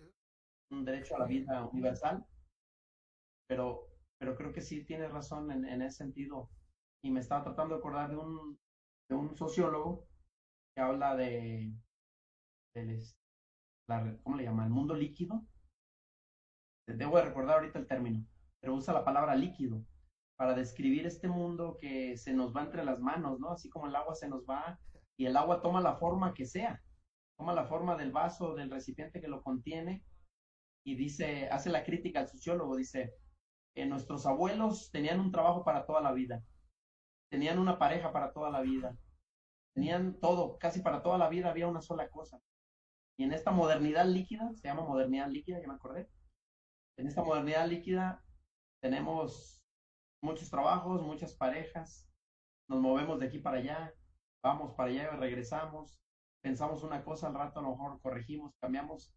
un 0.71 0.85
derecho 0.85 1.15
a 1.15 1.19
la 1.19 1.25
vida 1.25 1.65
universal, 1.67 2.25
pero, 3.47 3.87
pero 4.17 4.35
creo 4.35 4.53
que 4.53 4.61
sí 4.61 4.83
tienes 4.85 5.11
razón 5.11 5.51
en, 5.51 5.65
en 5.65 5.81
ese 5.81 5.97
sentido. 5.97 6.49
Y 7.03 7.11
me 7.11 7.19
estaba 7.19 7.43
tratando 7.43 7.75
de 7.75 7.79
acordar 7.79 8.09
de 8.09 8.17
un, 8.17 8.59
de 9.09 9.15
un 9.15 9.35
sociólogo 9.35 10.07
que 10.75 10.81
habla 10.81 11.15
de, 11.15 11.73
la, 13.87 14.17
¿cómo 14.23 14.37
le 14.37 14.43
llama? 14.43 14.65
El 14.65 14.71
mundo 14.71 14.93
líquido. 14.93 15.45
Debo 16.87 17.17
de 17.17 17.23
recordar 17.23 17.57
ahorita 17.57 17.79
el 17.79 17.87
término, 17.87 18.25
pero 18.59 18.75
usa 18.75 18.93
la 18.93 19.05
palabra 19.05 19.35
líquido 19.35 19.83
para 20.35 20.53
describir 20.53 21.05
este 21.05 21.27
mundo 21.27 21.77
que 21.79 22.17
se 22.17 22.33
nos 22.33 22.55
va 22.55 22.63
entre 22.63 22.83
las 22.83 22.99
manos, 22.99 23.39
¿no? 23.39 23.51
Así 23.51 23.69
como 23.69 23.87
el 23.87 23.95
agua 23.95 24.15
se 24.15 24.27
nos 24.27 24.43
va 24.43 24.79
y 25.17 25.25
el 25.25 25.37
agua 25.37 25.61
toma 25.61 25.81
la 25.81 25.95
forma 25.97 26.33
que 26.33 26.45
sea, 26.45 26.81
toma 27.37 27.53
la 27.53 27.65
forma 27.65 27.95
del 27.95 28.11
vaso, 28.11 28.55
del 28.55 28.71
recipiente 28.71 29.21
que 29.21 29.27
lo 29.27 29.43
contiene 29.43 30.03
y 30.83 30.95
dice, 30.95 31.47
hace 31.49 31.69
la 31.69 31.83
crítica 31.83 32.21
al 32.21 32.27
sociólogo, 32.27 32.75
dice, 32.75 33.13
que 33.73 33.85
nuestros 33.85 34.25
abuelos 34.25 34.89
tenían 34.91 35.19
un 35.19 35.31
trabajo 35.31 35.63
para 35.63 35.85
toda 35.85 36.01
la 36.01 36.11
vida, 36.11 36.43
tenían 37.29 37.59
una 37.59 37.77
pareja 37.77 38.11
para 38.11 38.33
toda 38.33 38.49
la 38.49 38.61
vida, 38.61 38.97
tenían 39.73 40.19
todo, 40.19 40.57
casi 40.57 40.81
para 40.81 41.01
toda 41.01 41.17
la 41.17 41.29
vida 41.29 41.49
había 41.49 41.67
una 41.67 41.81
sola 41.81 42.09
cosa. 42.09 42.41
Y 43.17 43.23
en 43.23 43.33
esta 43.33 43.51
modernidad 43.51 44.05
líquida, 44.05 44.51
se 44.55 44.67
llama 44.67 44.83
modernidad 44.83 45.29
líquida, 45.29 45.61
ya 45.61 45.67
me 45.67 45.75
acordé, 45.75 46.09
en 46.97 47.07
esta 47.07 47.23
modernidad 47.23 47.67
líquida 47.67 48.23
tenemos 48.81 49.61
muchos 50.23 50.49
trabajos, 50.49 51.01
muchas 51.01 51.33
parejas, 51.33 52.07
nos 52.69 52.79
movemos 52.79 53.19
de 53.19 53.27
aquí 53.27 53.39
para 53.39 53.57
allá, 53.57 53.93
vamos 54.43 54.73
para 54.73 54.89
allá 54.89 55.11
regresamos, 55.15 55.99
pensamos 56.43 56.83
una 56.83 57.03
cosa, 57.03 57.27
al 57.27 57.33
rato 57.33 57.59
a 57.59 57.63
lo 57.63 57.71
mejor 57.71 57.99
corregimos, 58.01 58.55
cambiamos. 58.59 59.13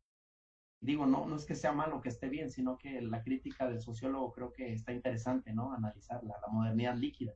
Digo, 0.82 1.06
no, 1.06 1.26
no 1.26 1.36
es 1.36 1.46
que 1.46 1.54
sea 1.54 1.72
malo 1.72 2.00
que 2.00 2.10
esté 2.10 2.28
bien, 2.28 2.50
sino 2.50 2.76
que 2.76 3.00
la 3.00 3.22
crítica 3.22 3.68
del 3.68 3.80
sociólogo 3.80 4.32
creo 4.32 4.52
que 4.52 4.72
está 4.72 4.92
interesante, 4.92 5.54
¿no? 5.54 5.72
Analizarla, 5.72 6.38
la 6.40 6.48
modernidad 6.52 6.96
líquida. 6.96 7.32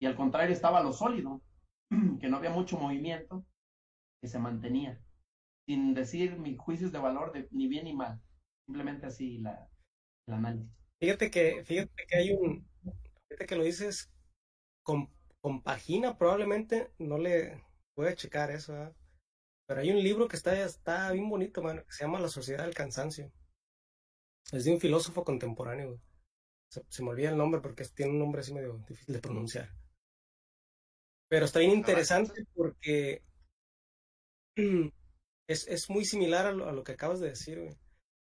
Y 0.00 0.06
al 0.06 0.16
contrario 0.16 0.52
estaba 0.52 0.82
lo 0.82 0.92
sólido, 0.92 1.42
que 2.20 2.28
no 2.28 2.38
había 2.38 2.50
mucho 2.50 2.78
movimiento, 2.78 3.44
que 4.22 4.28
se 4.28 4.38
mantenía, 4.38 4.98
sin 5.70 5.94
decir 5.94 6.36
mis 6.36 6.58
juicios 6.58 6.90
de 6.90 6.98
valor 6.98 7.32
de 7.32 7.46
ni 7.52 7.68
bien 7.68 7.84
ni 7.84 7.94
mal, 7.94 8.20
simplemente 8.66 9.06
así 9.06 9.38
la, 9.38 9.70
el 10.26 10.34
análisis. 10.34 10.68
Fíjate 11.00 11.30
que, 11.30 11.64
fíjate 11.64 12.06
que 12.08 12.16
hay 12.16 12.32
un, 12.32 12.68
fíjate 13.28 13.46
que 13.46 13.54
lo 13.54 13.62
dices, 13.62 14.10
con, 14.82 15.08
compagina 15.40 16.18
probablemente, 16.18 16.90
no 16.98 17.18
le 17.18 17.62
voy 17.96 18.08
a 18.08 18.16
checar 18.16 18.50
eso, 18.50 18.74
pero 19.68 19.80
hay 19.80 19.90
un 19.92 20.02
libro 20.02 20.26
que 20.26 20.34
está, 20.34 20.60
está 20.60 21.12
bien 21.12 21.30
bonito, 21.30 21.62
mano, 21.62 21.84
que 21.84 21.92
se 21.92 22.02
llama 22.02 22.18
La 22.18 22.28
Sociedad 22.28 22.64
del 22.64 22.74
Cansancio. 22.74 23.30
Es 24.50 24.64
de 24.64 24.72
un 24.72 24.80
filósofo 24.80 25.22
contemporáneo, 25.22 26.00
Se, 26.68 27.04
me 27.04 27.10
olvida 27.10 27.30
el 27.30 27.36
nombre 27.36 27.60
porque 27.60 27.84
tiene 27.94 28.10
un 28.10 28.18
nombre 28.18 28.40
así 28.40 28.52
medio 28.52 28.82
difícil 28.88 29.14
de 29.14 29.20
pronunciar. 29.20 29.70
Pero 31.28 31.44
está 31.44 31.60
bien 31.60 31.70
interesante 31.70 32.44
porque 32.56 33.22
es, 35.50 35.66
es 35.68 35.90
muy 35.90 36.04
similar 36.04 36.46
a 36.46 36.52
lo, 36.52 36.68
a 36.68 36.72
lo 36.72 36.84
que 36.84 36.92
acabas 36.92 37.20
de 37.20 37.28
decir, 37.28 37.60
güey 37.60 37.76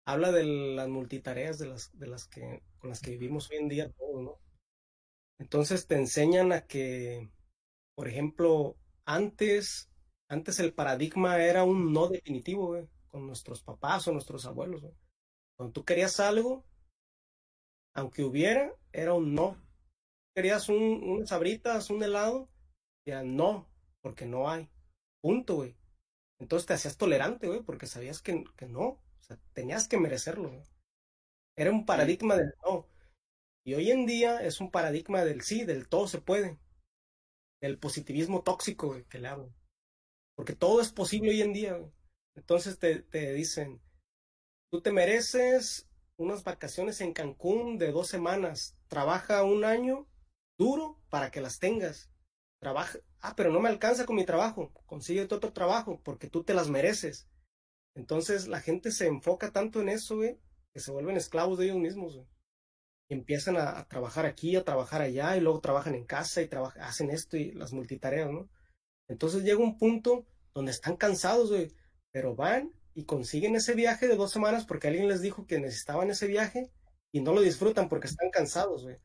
habla 0.05 0.31
de 0.31 0.43
las 0.45 0.87
multitareas 0.87 1.57
de 1.57 1.67
las, 1.67 1.97
de 1.97 2.07
las 2.07 2.27
que, 2.27 2.63
con 2.77 2.89
las 2.89 3.01
que 3.01 3.11
vivimos 3.11 3.49
hoy 3.49 3.57
en 3.57 3.69
día 3.69 3.91
todos, 3.91 4.23
¿no? 4.23 4.39
Entonces 5.39 5.87
te 5.87 5.95
enseñan 5.95 6.51
a 6.53 6.65
que, 6.65 7.29
por 7.95 8.07
ejemplo, 8.07 8.77
antes, 9.05 9.89
antes 10.29 10.59
el 10.59 10.73
paradigma 10.73 11.43
era 11.43 11.63
un 11.63 11.91
no 11.91 12.07
definitivo, 12.07 12.87
con 13.09 13.27
nuestros 13.27 13.63
papás 13.63 14.07
o 14.07 14.13
nuestros 14.13 14.45
abuelos. 14.45 14.83
Cuando 15.57 15.73
tú 15.73 15.83
querías 15.83 16.19
algo, 16.19 16.63
aunque 17.95 18.23
hubiera, 18.23 18.73
era 18.93 19.13
un 19.13 19.33
no. 19.33 19.57
Querías 20.35 20.69
un, 20.69 21.03
unas 21.03 21.29
sabritas, 21.29 21.89
un 21.89 22.03
helado, 22.03 22.49
ya 23.07 23.23
no, 23.23 23.69
porque 24.01 24.25
no 24.25 24.49
hay. 24.49 24.69
Punto, 25.21 25.55
güey. 25.55 25.75
Entonces 26.45 26.67
te 26.67 26.75
hacías 26.75 26.95
tolerante, 26.95 27.47
güey, 27.47 27.63
porque 27.63 27.87
sabías 27.87 28.21
que, 28.21 28.43
que 28.55 28.67
no. 28.67 28.83
O 28.83 29.01
sea, 29.21 29.39
tenías 29.53 29.87
que 29.87 29.97
merecerlo. 29.97 30.61
Era 31.57 31.71
un 31.71 31.87
paradigma 31.87 32.35
del 32.35 32.53
no. 32.63 32.87
Y 33.65 33.73
hoy 33.73 33.89
en 33.89 34.05
día 34.05 34.43
es 34.43 34.61
un 34.61 34.69
paradigma 34.69 35.25
del 35.25 35.41
sí, 35.41 35.65
del 35.65 35.89
todo 35.89 36.07
se 36.07 36.21
puede. 36.21 36.59
Del 37.63 37.79
positivismo 37.79 38.43
tóxico 38.43 38.95
que 39.09 39.17
le 39.17 39.27
hablo. 39.27 39.55
Porque 40.35 40.53
todo 40.53 40.81
es 40.81 40.91
posible 40.91 41.31
hoy 41.31 41.41
en 41.41 41.53
día. 41.53 41.79
Entonces 42.35 42.77
te, 42.77 43.01
te 43.01 43.33
dicen, 43.33 43.81
tú 44.69 44.81
te 44.81 44.91
mereces 44.91 45.89
unas 46.17 46.43
vacaciones 46.43 47.01
en 47.01 47.13
Cancún 47.13 47.79
de 47.79 47.91
dos 47.91 48.07
semanas. 48.07 48.77
Trabaja 48.87 49.41
un 49.41 49.65
año 49.65 50.07
duro 50.59 51.01
para 51.09 51.31
que 51.31 51.41
las 51.41 51.57
tengas. 51.57 52.11
Trabaja. 52.61 52.99
Ah, 53.27 53.33
pero 53.35 53.51
no 53.51 53.59
me 53.59 53.69
alcanza 53.69 54.05
con 54.05 54.17
mi 54.17 54.23
trabajo. 54.23 54.71
Consigue 54.85 55.23
otro 55.23 55.51
trabajo 55.51 55.99
porque 56.03 56.29
tú 56.29 56.43
te 56.43 56.53
las 56.53 56.69
mereces. 56.69 57.27
Entonces 57.95 58.47
la 58.47 58.61
gente 58.61 58.91
se 58.91 59.07
enfoca 59.07 59.51
tanto 59.51 59.81
en 59.81 59.89
eso, 59.89 60.17
güey, 60.17 60.37
que 60.71 60.79
se 60.79 60.91
vuelven 60.91 61.17
esclavos 61.17 61.57
de 61.57 61.65
ellos 61.65 61.77
mismos, 61.77 62.13
güey. 62.13 62.27
Y 63.09 63.15
empiezan 63.15 63.57
a, 63.57 63.87
trabajar 63.87 64.27
aquí, 64.27 64.55
a 64.55 64.63
trabajar 64.63 65.01
allá, 65.01 65.35
y 65.35 65.39
luego 65.41 65.59
trabajan 65.59 65.95
en 65.95 66.05
casa 66.05 66.43
y 66.43 66.49
hacen 66.79 67.09
esto 67.09 67.35
y 67.35 67.51
las 67.53 67.73
multitareas, 67.73 68.29
¿no? 68.29 68.47
Entonces 69.07 69.43
llega 69.43 69.57
un 69.57 69.79
punto 69.79 70.27
donde 70.53 70.71
están 70.71 70.95
cansados, 70.95 71.49
güey, 71.49 71.71
pero 72.11 72.35
van 72.35 72.73
y 72.93 73.05
consiguen 73.05 73.55
ese 73.55 73.73
viaje 73.73 74.07
de 74.07 74.17
dos 74.17 74.31
semanas 74.31 74.65
porque 74.65 74.87
alguien 74.87 75.07
les 75.07 75.21
dijo 75.21 75.47
que 75.47 75.59
necesitaban 75.59 76.11
ese 76.11 76.27
viaje 76.27 76.71
y 77.11 77.21
no 77.21 77.33
lo 77.33 77.41
disfrutan 77.41 77.89
porque 77.89 78.07
están 78.07 78.29
cansados, 78.29 78.83
güey. 78.83 78.97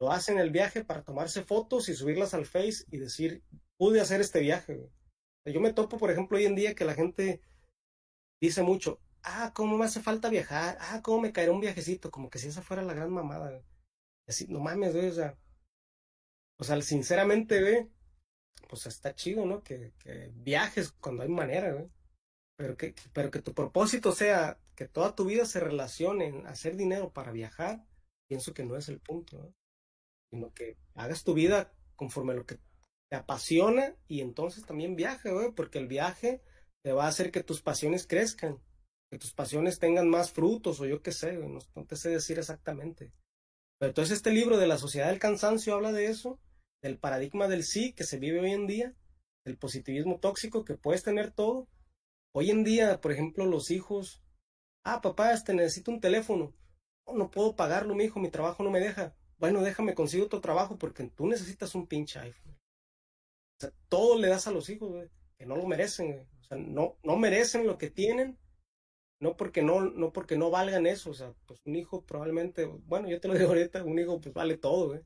Lo 0.00 0.10
hacen 0.10 0.38
el 0.38 0.50
viaje 0.50 0.84
para 0.84 1.04
tomarse 1.04 1.44
fotos 1.44 1.88
y 1.88 1.94
subirlas 1.94 2.34
al 2.34 2.46
Face 2.46 2.84
y 2.90 2.98
decir, 2.98 3.42
pude 3.78 4.00
hacer 4.00 4.20
este 4.20 4.40
viaje. 4.40 4.90
Yo 5.46 5.60
me 5.60 5.72
topo, 5.72 5.98
por 5.98 6.10
ejemplo, 6.10 6.36
hoy 6.36 6.44
en 6.44 6.54
día 6.54 6.74
que 6.74 6.84
la 6.84 6.94
gente 6.94 7.40
dice 8.40 8.62
mucho, 8.62 9.00
ah, 9.22 9.52
cómo 9.54 9.78
me 9.78 9.86
hace 9.86 10.02
falta 10.02 10.28
viajar, 10.28 10.76
ah, 10.80 11.00
cómo 11.02 11.20
me 11.22 11.32
caerá 11.32 11.52
un 11.52 11.60
viajecito, 11.60 12.10
como 12.10 12.28
que 12.28 12.38
si 12.38 12.48
esa 12.48 12.62
fuera 12.62 12.82
la 12.82 12.94
gran 12.94 13.10
mamada. 13.10 13.62
Así, 14.26 14.46
no 14.48 14.60
mames, 14.60 14.94
güey, 14.94 15.08
o 15.08 15.14
sea, 15.14 15.38
o 16.60 16.64
sea, 16.64 16.80
sinceramente, 16.82 17.60
güey, 17.60 17.88
pues 18.68 18.86
está 18.86 19.14
chido, 19.14 19.46
¿no? 19.46 19.62
Que, 19.62 19.94
que 19.98 20.30
viajes 20.34 20.92
cuando 20.92 21.22
hay 21.22 21.28
manera, 21.28 21.72
güey. 21.72 21.88
Pero 22.56 22.76
que, 22.76 22.94
pero 23.12 23.30
que 23.30 23.40
tu 23.40 23.54
propósito 23.54 24.12
sea 24.12 24.58
que 24.74 24.88
toda 24.88 25.14
tu 25.14 25.24
vida 25.24 25.46
se 25.46 25.60
relacione 25.60 26.26
en 26.26 26.46
hacer 26.46 26.76
dinero 26.76 27.12
para 27.12 27.32
viajar, 27.32 27.84
pienso 28.28 28.52
que 28.52 28.64
no 28.64 28.76
es 28.76 28.88
el 28.88 29.00
punto, 29.00 29.38
¿no? 29.38 29.54
Sino 30.30 30.52
que 30.52 30.76
hagas 30.94 31.24
tu 31.24 31.34
vida 31.34 31.72
conforme 31.96 32.32
a 32.32 32.36
lo 32.36 32.46
que 32.46 32.58
te 33.10 33.16
apasiona 33.16 33.94
y 34.06 34.20
entonces 34.20 34.64
también 34.66 34.96
viaje, 34.96 35.32
güey, 35.32 35.52
porque 35.52 35.78
el 35.78 35.86
viaje 35.86 36.42
te 36.82 36.92
va 36.92 37.04
a 37.04 37.08
hacer 37.08 37.30
que 37.30 37.42
tus 37.42 37.62
pasiones 37.62 38.06
crezcan, 38.06 38.60
que 39.10 39.18
tus 39.18 39.32
pasiones 39.32 39.78
tengan 39.78 40.08
más 40.08 40.32
frutos 40.32 40.80
o 40.80 40.86
yo 40.86 41.02
qué 41.02 41.12
sé, 41.12 41.32
no, 41.38 41.60
te 41.86 41.96
sé 41.96 42.10
decir 42.10 42.38
exactamente. 42.38 43.12
Pero 43.78 43.90
entonces 43.90 44.16
este 44.16 44.32
libro 44.32 44.58
de 44.58 44.66
la 44.66 44.78
sociedad 44.78 45.08
del 45.08 45.18
cansancio 45.18 45.74
habla 45.74 45.92
de 45.92 46.06
eso, 46.06 46.38
del 46.82 46.98
paradigma 46.98 47.48
del 47.48 47.64
sí 47.64 47.92
que 47.92 48.04
se 48.04 48.18
vive 48.18 48.40
hoy 48.40 48.52
en 48.52 48.66
día, 48.66 48.94
del 49.44 49.56
positivismo 49.56 50.18
tóxico 50.18 50.64
que 50.64 50.74
puedes 50.74 51.02
tener 51.02 51.30
todo. 51.30 51.68
Hoy 52.34 52.50
en 52.50 52.64
día, 52.64 53.00
por 53.00 53.12
ejemplo, 53.12 53.46
los 53.46 53.70
hijos, 53.70 54.22
ah, 54.84 55.00
papá, 55.00 55.32
este 55.32 55.54
necesito 55.54 55.90
un 55.90 56.00
teléfono. 56.00 56.54
No 57.14 57.30
puedo 57.30 57.56
pagarlo, 57.56 57.94
mi 57.94 58.04
hijo, 58.04 58.20
mi 58.20 58.30
trabajo 58.30 58.62
no 58.62 58.70
me 58.70 58.80
deja. 58.80 59.16
Bueno, 59.38 59.62
déjame 59.62 59.94
consigo 59.94 60.26
otro 60.26 60.40
trabajo 60.40 60.76
porque 60.76 61.04
tú 61.04 61.26
necesitas 61.26 61.74
un 61.74 61.86
pinche 61.86 62.18
iPhone. 62.18 62.57
O 63.58 63.60
sea, 63.60 63.72
todo 63.88 64.18
le 64.18 64.28
das 64.28 64.46
a 64.46 64.52
los 64.52 64.68
hijos, 64.70 65.08
que 65.36 65.46
no 65.46 65.56
lo 65.56 65.66
merecen, 65.66 66.12
güey 66.12 66.38
sea, 66.48 66.58
no, 66.58 66.98
no 67.02 67.16
merecen 67.16 67.66
lo 67.66 67.78
que 67.78 67.90
tienen, 67.90 68.38
no 69.20 69.36
porque 69.36 69.62
no, 69.62 69.80
no 69.82 70.12
porque 70.12 70.36
no 70.36 70.50
valgan 70.50 70.86
eso, 70.86 71.10
o 71.10 71.14
sea, 71.14 71.34
pues 71.46 71.60
un 71.64 71.76
hijo 71.76 72.04
probablemente, 72.04 72.66
bueno, 72.66 73.08
yo 73.08 73.20
te 73.20 73.28
lo 73.28 73.34
digo 73.38 73.48
ahorita, 73.48 73.84
un 73.84 73.98
hijo 73.98 74.20
pues 74.20 74.34
vale 74.34 74.56
todo, 74.56 74.94
¿eh? 74.94 75.04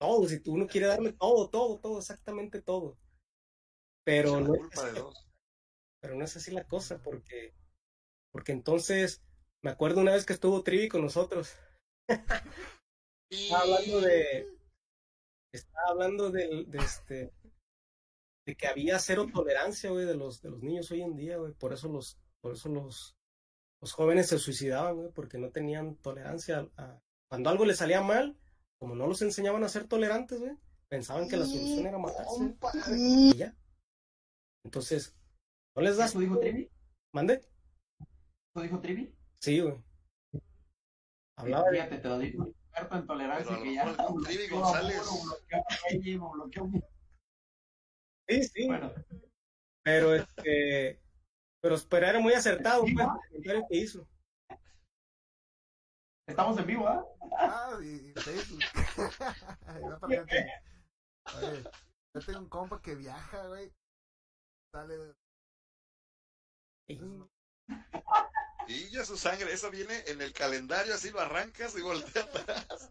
Todo, 0.00 0.28
si 0.28 0.40
tú 0.40 0.52
uno 0.52 0.66
quiere 0.68 0.86
darle 0.86 1.12
todo, 1.12 1.50
todo, 1.50 1.80
todo, 1.80 1.98
exactamente 1.98 2.62
todo. 2.62 2.96
Pero 4.04 4.40
no, 4.40 4.54
es 4.54 4.78
así, 4.78 5.00
pero 6.00 6.14
no 6.14 6.24
es 6.24 6.36
así 6.36 6.52
la 6.52 6.64
cosa, 6.64 7.02
porque, 7.02 7.52
porque 8.32 8.52
entonces, 8.52 9.22
me 9.60 9.70
acuerdo 9.70 10.00
una 10.00 10.12
vez 10.12 10.24
que 10.24 10.32
estuvo 10.34 10.62
Trivi 10.62 10.88
con 10.88 11.02
nosotros. 11.02 11.52
estaba 13.28 13.62
hablando 13.62 14.00
de, 14.00 14.48
estaba 15.52 15.88
hablando 15.90 16.30
de, 16.30 16.64
de 16.68 16.78
este, 16.78 17.32
de 18.48 18.56
que 18.56 18.66
había 18.66 18.98
cero 18.98 19.26
tolerancia, 19.30 19.90
güey, 19.90 20.06
de 20.06 20.14
los, 20.14 20.40
de 20.40 20.48
los 20.48 20.62
niños 20.62 20.90
hoy 20.90 21.02
en 21.02 21.14
día, 21.14 21.36
güey. 21.36 21.52
Por 21.52 21.74
eso 21.74 21.86
los, 21.86 22.18
por 22.40 22.54
eso 22.54 22.70
los, 22.70 23.14
los 23.78 23.92
jóvenes 23.92 24.28
se 24.28 24.38
suicidaban, 24.38 24.96
güey, 24.96 25.10
porque 25.12 25.36
no 25.36 25.50
tenían 25.50 25.96
tolerancia 25.96 26.66
a, 26.78 26.98
cuando 27.28 27.50
algo 27.50 27.66
les 27.66 27.76
salía 27.76 28.00
mal, 28.00 28.38
como 28.78 28.94
no 28.94 29.06
los 29.06 29.20
enseñaban 29.20 29.64
a 29.64 29.68
ser 29.68 29.86
tolerantes, 29.86 30.40
güey, 30.40 30.56
pensaban 30.88 31.28
que 31.28 31.36
la 31.36 31.44
solución 31.44 31.88
era 31.88 31.98
matarse. 31.98 32.56
Y 32.96 33.36
ya. 33.36 33.54
Entonces, 34.64 35.14
no 35.76 35.82
les 35.82 35.98
das. 35.98 36.12
¿Eso 36.12 36.20
dijo 36.20 36.38
Trivi? 36.38 36.70
¿Mande? 37.12 37.42
¿Eso 38.54 38.62
dijo 38.62 38.80
Trivi? 38.80 39.14
Sí, 39.40 39.60
güey. 39.60 39.74
Hablaba 41.36 41.64
de... 41.68 41.76
Fíjate, 41.76 41.98
te 41.98 42.08
lo 42.08 42.18
digo 42.18 42.44
un 42.44 42.48
experto 42.48 42.96
en 42.96 43.06
tolerancia 43.06 43.44
Pero 43.44 43.56
a 43.56 43.58
lo 43.58 43.64
que 43.64 43.74
ya 43.74 43.84
mejor 43.84 44.22
Trivi 44.24 44.48
González. 44.48 45.02
Bloqueó 45.90 46.30
bloqueó 46.30 46.70
Sí, 48.28 48.42
sí. 48.44 48.66
Bueno, 48.66 48.92
Pero 49.84 50.14
este. 50.14 51.00
Pero, 51.60 51.76
pero 51.90 52.06
era 52.06 52.20
muy 52.20 52.32
acertado, 52.34 52.84
Sí, 52.86 52.94
pues, 52.94 53.06
¿no? 53.06 53.14
el 53.14 53.28
comentario 53.28 53.66
que 53.70 53.76
hizo. 53.78 54.08
estamos 56.26 56.58
en 56.58 56.66
vivo, 56.66 56.86
¿ah? 56.86 57.04
Ah, 57.38 57.78
y, 57.82 58.10
y 58.10 58.12
Facebook. 58.14 58.60
Ahí 59.66 59.82
va 59.82 59.98
para 59.98 60.22
adelante. 60.22 60.52
Oye, 61.36 61.64
yo 62.14 62.20
tengo 62.24 62.38
un 62.40 62.48
compa 62.48 62.80
que 62.82 62.94
viaja, 62.94 63.46
güey. 63.48 63.72
Sale 64.72 64.96
de... 64.98 65.14
Y 68.66 68.90
ya 68.90 69.04
su 69.04 69.16
sangre, 69.16 69.52
eso 69.52 69.70
viene 69.70 70.02
en 70.06 70.20
el 70.20 70.32
calendario, 70.32 70.94
así 70.94 71.10
lo 71.10 71.20
arrancas 71.20 71.76
y 71.76 71.82
volteas 71.82 72.28
atrás. 72.36 72.90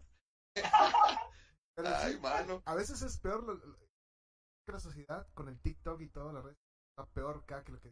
Pero 1.74 1.88
Ay, 1.96 2.14
sí, 2.14 2.18
mano. 2.20 2.62
a 2.66 2.74
veces 2.74 3.02
es 3.02 3.18
peor 3.18 3.42
lo, 3.44 3.54
lo- 3.54 3.87
que 4.68 4.72
la 4.72 4.80
sociedad 4.80 5.26
con 5.32 5.48
el 5.48 5.58
TikTok 5.58 5.98
y 6.02 6.10
todo 6.10 6.30
la 6.30 6.42
red. 6.42 6.54
Está 6.90 7.10
peor 7.14 7.38
acá 7.38 7.64
que 7.64 7.72
lo 7.72 7.80
que. 7.80 7.90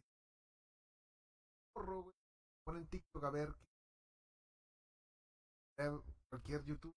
Porro, 1.73 2.03
güey. 2.03 2.15
Ponen 2.67 2.87
TikTok 2.87 3.25
a 3.25 3.31
ver. 3.31 3.55
Cualquier 6.29 6.63
YouTube. 6.65 6.95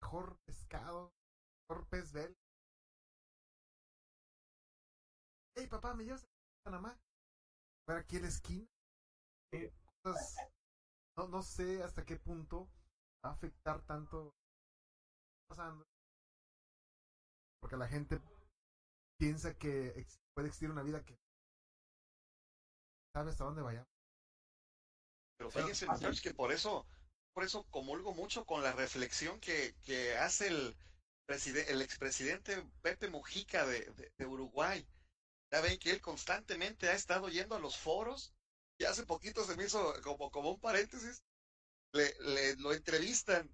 Mejor 0.00 0.38
pescado. 0.46 1.12
Mejor 1.68 1.86
pez 1.90 2.10
bel. 2.12 2.34
Hey, 5.54 5.66
papá, 5.66 5.92
¿me 5.92 6.04
llevas 6.04 6.24
a 6.24 6.28
Panamá? 6.64 6.98
Ver 7.86 7.98
aquí 7.98 8.16
en 8.16 8.22
la 8.22 8.28
esquina. 8.28 8.66
Eh, 9.52 9.70
cosas- 10.02 10.36
no, 11.18 11.28
no 11.28 11.42
sé 11.42 11.82
hasta 11.82 12.02
qué 12.06 12.16
punto 12.16 12.70
va 13.22 13.30
a 13.30 13.34
afectar 13.34 13.82
tanto 13.82 14.32
pasando. 15.50 15.84
Porque 17.62 17.76
la 17.76 17.86
gente 17.88 18.20
piensa 19.18 19.54
que 19.54 19.88
ex- 19.96 20.18
puede 20.34 20.48
existir 20.48 20.68
una 20.70 20.82
vida 20.82 21.04
que 21.04 21.16
sabe 23.14 23.30
hasta 23.30 23.44
dónde 23.44 23.62
vaya. 23.62 23.86
Pero 25.38 25.48
fíjense, 25.50 25.86
muchachos, 25.86 26.20
que 26.20 26.34
por 26.34 26.50
eso, 26.52 26.84
por 27.32 27.44
eso 27.44 27.64
comulgo 27.70 28.12
mucho 28.14 28.44
con 28.44 28.62
la 28.64 28.72
reflexión 28.72 29.38
que, 29.40 29.74
que 29.84 30.16
hace 30.16 30.48
el, 30.48 30.76
el 31.68 31.82
expresidente 31.82 32.64
Pepe 32.82 33.08
Mujica 33.08 33.64
de, 33.64 33.80
de- 33.92 34.12
de 34.18 34.26
Uruguay. 34.26 34.84
Ya 35.52 35.60
ven 35.60 35.78
que 35.78 35.90
él 35.92 36.00
constantemente 36.00 36.88
ha 36.88 36.94
estado 36.94 37.28
yendo 37.28 37.54
a 37.54 37.60
los 37.60 37.76
foros 37.76 38.32
y 38.78 38.84
hace 38.84 39.04
poquito 39.06 39.44
se 39.44 39.54
me 39.56 39.64
hizo 39.66 39.94
como, 40.02 40.30
como 40.30 40.50
un 40.50 40.60
paréntesis, 40.60 41.22
le, 41.92 42.12
le 42.20 42.56
lo 42.56 42.72
entrevistan 42.72 43.48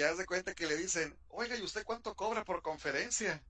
y 0.00 0.02
haz 0.02 0.16
de 0.16 0.24
cuenta 0.24 0.54
que 0.54 0.66
le 0.66 0.78
dicen, 0.78 1.14
oiga, 1.28 1.58
¿y 1.58 1.62
usted 1.62 1.84
cuánto 1.84 2.16
cobra 2.16 2.42
por 2.42 2.62
conferencia? 2.62 3.44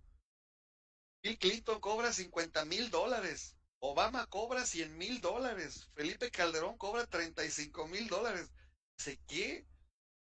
Bill 1.23 1.39
Clinton 1.39 1.79
cobra 1.79 2.13
50 2.13 2.65
mil 2.65 2.91
dólares. 2.91 3.57
Obama 3.79 4.27
cobra 4.27 4.67
100 4.67 4.99
mil 4.99 5.21
dólares. 5.21 5.89
Felipe 5.95 6.33
Calderón 6.33 6.77
cobra 6.77 7.07
35 7.07 7.87
mil 7.87 8.09
dólares. 8.09 8.51
Dice, 8.99 9.21
¿qué? 9.29 9.65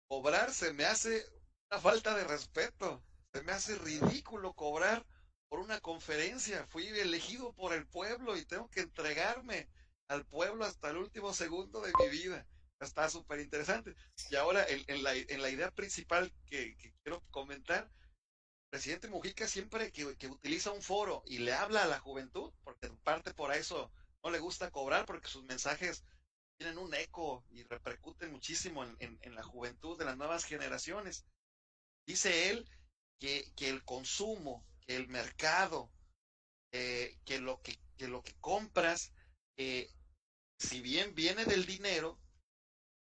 Cobrar 0.07 0.51
se 0.51 0.73
me 0.73 0.85
hace 0.85 1.23
una 1.69 1.79
falta 1.79 2.15
de 2.15 2.23
respeto. 2.23 3.03
Se 3.31 3.43
me 3.43 3.51
hace 3.51 3.75
ridículo 3.75 4.53
cobrar 4.53 5.05
por 5.47 5.59
una 5.59 5.79
conferencia. 5.79 6.65
Fui 6.65 6.87
elegido 6.87 7.53
por 7.53 7.71
el 7.71 7.85
pueblo 7.85 8.35
y 8.35 8.45
tengo 8.45 8.67
que 8.71 8.79
entregarme 8.79 9.69
al 10.07 10.25
pueblo 10.25 10.65
hasta 10.65 10.89
el 10.89 10.97
último 10.97 11.35
segundo 11.35 11.81
de 11.81 11.93
mi 11.99 12.09
vida. 12.09 12.47
Está 12.79 13.09
súper 13.09 13.39
interesante. 13.39 13.95
Y 14.29 14.35
ahora, 14.35 14.65
en, 14.67 15.03
la, 15.03 15.49
idea 15.49 15.71
principal 15.71 16.33
que, 16.45 16.75
quiero 17.03 17.21
comentar, 17.31 17.89
presidente 18.69 19.07
Mujica 19.07 19.47
siempre 19.47 19.91
que, 19.91 20.05
utiliza 20.05 20.71
un 20.71 20.81
foro 20.81 21.23
y 21.25 21.39
le 21.39 21.53
habla 21.53 21.83
a 21.83 21.87
la 21.87 21.99
juventud, 21.99 22.51
porque 22.63 22.89
parte 23.03 23.33
por 23.33 23.53
eso 23.53 23.91
no 24.23 24.29
le 24.29 24.39
gusta 24.39 24.71
cobrar, 24.71 25.05
porque 25.05 25.29
sus 25.29 25.43
mensajes 25.45 26.03
tienen 26.57 26.77
un 26.77 26.93
eco 26.93 27.45
y 27.49 27.63
repercuten 27.63 28.31
muchísimo 28.31 28.83
en, 28.83 29.35
la 29.35 29.43
juventud 29.43 29.97
de 29.97 30.05
las 30.05 30.17
nuevas 30.17 30.43
generaciones. 30.43 31.25
Dice 32.05 32.49
él 32.49 32.69
que, 33.19 33.53
el 33.59 33.83
consumo, 33.85 34.65
que 34.85 34.95
el 34.95 35.07
mercado, 35.07 35.91
eh, 36.71 37.17
que, 37.25 37.39
lo 37.39 37.61
que, 37.61 37.79
que 37.97 38.07
lo 38.07 38.21
que 38.21 38.33
compras, 38.41 39.13
eh, 39.57 39.89
si 40.59 40.81
bien 40.81 41.15
viene 41.15 41.45
del 41.45 41.65
dinero, 41.65 42.19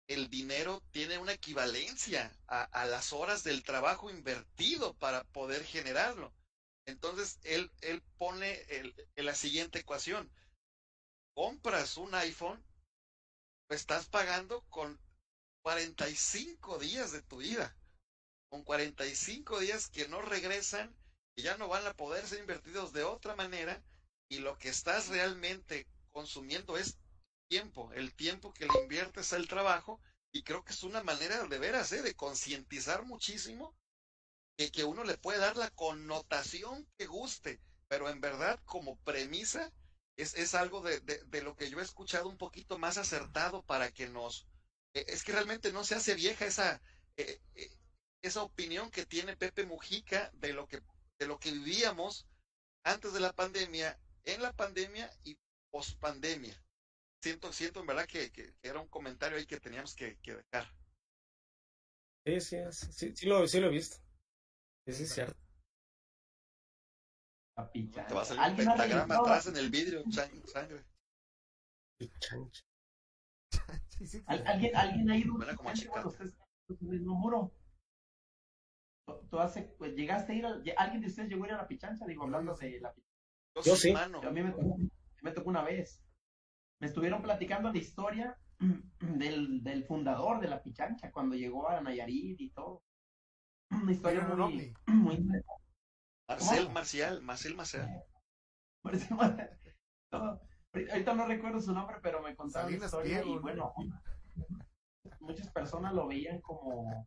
el 0.08 0.30
dinero 0.30 0.82
tiene 0.92 1.18
una 1.18 1.32
equivalencia 1.32 2.32
a, 2.46 2.86
las 2.86 3.12
horas 3.12 3.42
del 3.42 3.62
trabajo 3.64 4.10
invertido 4.10 4.94
para 4.94 5.24
poder 5.24 5.64
generarlo. 5.64 6.32
Entonces, 6.86 7.38
él, 7.42 7.70
él 7.80 8.02
pone 8.16 8.60
el- 8.68 8.94
la 9.16 9.34
siguiente 9.34 9.80
ecuación. 9.80 10.30
Compras 11.34 11.96
un 11.96 12.14
iPhone, 12.14 12.62
lo 13.68 13.76
estás 13.76 14.06
pagando 14.06 14.62
con 14.68 14.98
45 15.62 16.78
días 16.78 17.10
de 17.10 17.22
tu 17.22 17.38
vida. 17.38 17.76
Con 18.48 18.62
45 18.62 19.58
días 19.58 19.88
que 19.90 20.06
no 20.06 20.22
regresan, 20.22 20.94
que 21.34 21.42
ya 21.42 21.56
no 21.58 21.66
van 21.66 21.84
a 21.86 21.94
poder 21.94 22.26
ser 22.26 22.38
invertidos 22.38 22.92
de 22.92 23.02
otra 23.02 23.34
manera, 23.34 23.82
y 24.28 24.38
lo 24.38 24.56
que 24.56 24.68
estás 24.68 25.08
realmente 25.08 25.86
consumiendo 26.12 26.78
es 26.78 26.96
tiempo, 27.48 27.92
el 27.94 28.14
tiempo 28.14 28.52
que 28.52 28.66
le 28.66 28.82
inviertes 28.82 29.32
al 29.32 29.48
trabajo, 29.48 30.00
y 30.32 30.42
creo 30.42 30.64
que 30.64 30.72
es 30.72 30.82
una 30.82 31.02
manera 31.02 31.42
de 31.44 31.58
veras, 31.58 31.92
¿eh? 31.92 32.02
de 32.02 32.14
concientizar 32.14 33.04
muchísimo, 33.04 33.74
que, 34.56 34.70
que 34.70 34.84
uno 34.84 35.04
le 35.04 35.16
puede 35.18 35.38
dar 35.38 35.56
la 35.56 35.70
connotación 35.70 36.88
que 36.98 37.06
guste, 37.06 37.60
pero 37.88 38.08
en 38.08 38.20
verdad 38.20 38.60
como 38.64 38.98
premisa 39.00 39.72
es, 40.16 40.34
es 40.34 40.54
algo 40.54 40.80
de, 40.80 41.00
de, 41.00 41.42
lo 41.42 41.56
que 41.56 41.68
yo 41.70 41.78
he 41.78 41.82
escuchado 41.82 42.28
un 42.28 42.38
poquito 42.38 42.78
más 42.78 42.96
acertado 42.96 43.62
para 43.64 43.90
que 43.92 44.08
nos... 44.08 44.46
eh, 44.94 45.04
es 45.08 45.22
que 45.24 45.32
realmente 45.32 45.72
no 45.72 45.84
se 45.84 45.94
hace 45.94 46.14
vieja 46.14 46.46
esa, 46.46 46.80
eh, 47.16 47.40
eh, 47.54 47.70
esa 48.22 48.42
opinión 48.42 48.90
que 48.90 49.06
tiene 49.06 49.36
Pepe 49.36 49.66
Mujica 49.66 50.30
de 50.34 50.52
lo 50.52 50.66
que, 50.66 50.82
de 51.18 51.26
lo 51.26 51.38
que 51.38 51.52
vivíamos 51.52 52.26
antes 52.82 53.12
de 53.12 53.20
la 53.20 53.32
pandemia, 53.32 53.98
en 54.24 54.42
la 54.42 54.52
pandemia 54.52 55.10
y 55.24 55.38
post 55.70 55.98
pandemia 55.98 56.65
siento, 57.26 57.52
siento 57.52 57.80
en 57.80 57.86
verdad 57.86 58.06
que, 58.06 58.30
que, 58.30 58.54
que 58.54 58.68
era 58.68 58.80
un 58.80 58.86
comentario 58.86 59.36
ahí 59.36 59.46
que 59.46 59.58
teníamos 59.58 59.96
que, 59.96 60.16
que 60.18 60.36
dejar. 60.36 60.72
Sí, 62.24 62.40
sí, 62.40 62.56
sí, 62.70 63.16
sí, 63.16 63.26
lo, 63.26 63.46
sí 63.48 63.58
lo 63.60 63.66
he 63.66 63.70
visto. 63.70 63.96
Sí, 64.86 64.92
sí, 64.92 65.02
es 65.04 65.14
cierto. 65.14 65.36
La 67.56 67.72
picha. 67.72 68.06
Te 68.06 68.14
va 68.14 68.22
a 68.22 68.24
salir 68.24 68.40
un 68.40 68.46
¿Alguien 68.46 68.68
ha 68.68 68.74
pentagrama 68.74 69.16
atrás 69.16 69.46
en 69.48 69.56
el 69.56 69.70
vidrio, 69.70 70.04
sang- 70.04 70.46
sangre. 70.46 70.84
Y 71.98 72.08
chancho. 72.20 72.62
Sí, 73.98 74.06
sí, 74.06 74.22
¿Al- 74.26 74.46
¿Alguien, 74.46 74.76
¿Alguien 74.76 75.10
ha 75.10 75.16
ido 75.16 75.32
como 75.56 75.70
el 75.70 75.76
mismo 76.90 77.14
muro? 77.14 77.50
¿Tú, 79.06 79.14
tú 79.30 79.40
hace, 79.40 79.62
pues, 79.78 79.94
llegaste 79.94 80.32
a 80.32 80.34
ir 80.36 80.46
al- 80.46 80.62
¿Alguien 80.76 81.00
de 81.00 81.06
ustedes 81.08 81.28
llegó 81.30 81.44
a 81.44 81.48
ir 81.48 81.54
a 81.54 81.58
la 81.58 81.66
pichancha? 81.66 82.04
Digo, 82.06 82.24
hablando 82.24 82.54
de 82.54 82.78
la 82.80 82.92
pichancha. 82.92 83.16
Yo, 83.56 83.62
Yo 83.62 83.76
sí, 83.76 83.92
mano. 83.92 84.20
A 84.22 84.30
mí 84.30 84.42
me 84.42 84.50
tocó, 84.52 84.76
me 85.22 85.30
tocó 85.32 85.48
una 85.50 85.62
vez. 85.62 86.05
Me 86.80 86.88
estuvieron 86.88 87.22
platicando 87.22 87.72
la 87.72 87.78
historia 87.78 88.36
del, 89.00 89.62
del 89.62 89.84
fundador 89.84 90.40
de 90.40 90.48
la 90.48 90.62
pichancha 90.62 91.10
cuando 91.10 91.34
llegó 91.34 91.68
a 91.68 91.80
Nayarit 91.80 92.40
y 92.40 92.50
todo. 92.50 92.82
Una 93.70 93.92
historia 93.92 94.22
muy, 94.22 94.74
muy 94.86 95.14
interesante. 95.16 95.64
Marcel 96.28 96.62
¿Cómo? 96.64 96.74
Marcial, 96.74 97.22
Marcel 97.22 97.54
Marcial. 97.54 98.04
Parece 98.82 99.14
más- 99.14 99.36
no, 100.12 100.40
ahorita 100.90 101.14
no 101.14 101.26
recuerdo 101.26 101.60
su 101.60 101.72
nombre, 101.72 101.96
pero 102.02 102.22
me 102.22 102.36
contaron 102.36 102.70
la 102.70 102.84
historia 102.84 103.24
y 103.24 103.34
¿no? 103.34 103.40
bueno, 103.40 103.72
muchas 105.20 105.50
personas 105.50 105.92
lo 105.92 106.06
veían 106.06 106.40
como 106.40 107.06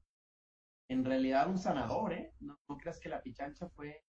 en 0.89 1.05
realidad 1.05 1.49
un 1.49 1.57
sanador, 1.57 2.13
¿eh? 2.13 2.33
No, 2.39 2.57
no 2.67 2.77
creas 2.77 2.99
que 2.99 3.09
la 3.09 3.21
pichancha 3.21 3.69
fue 3.69 4.03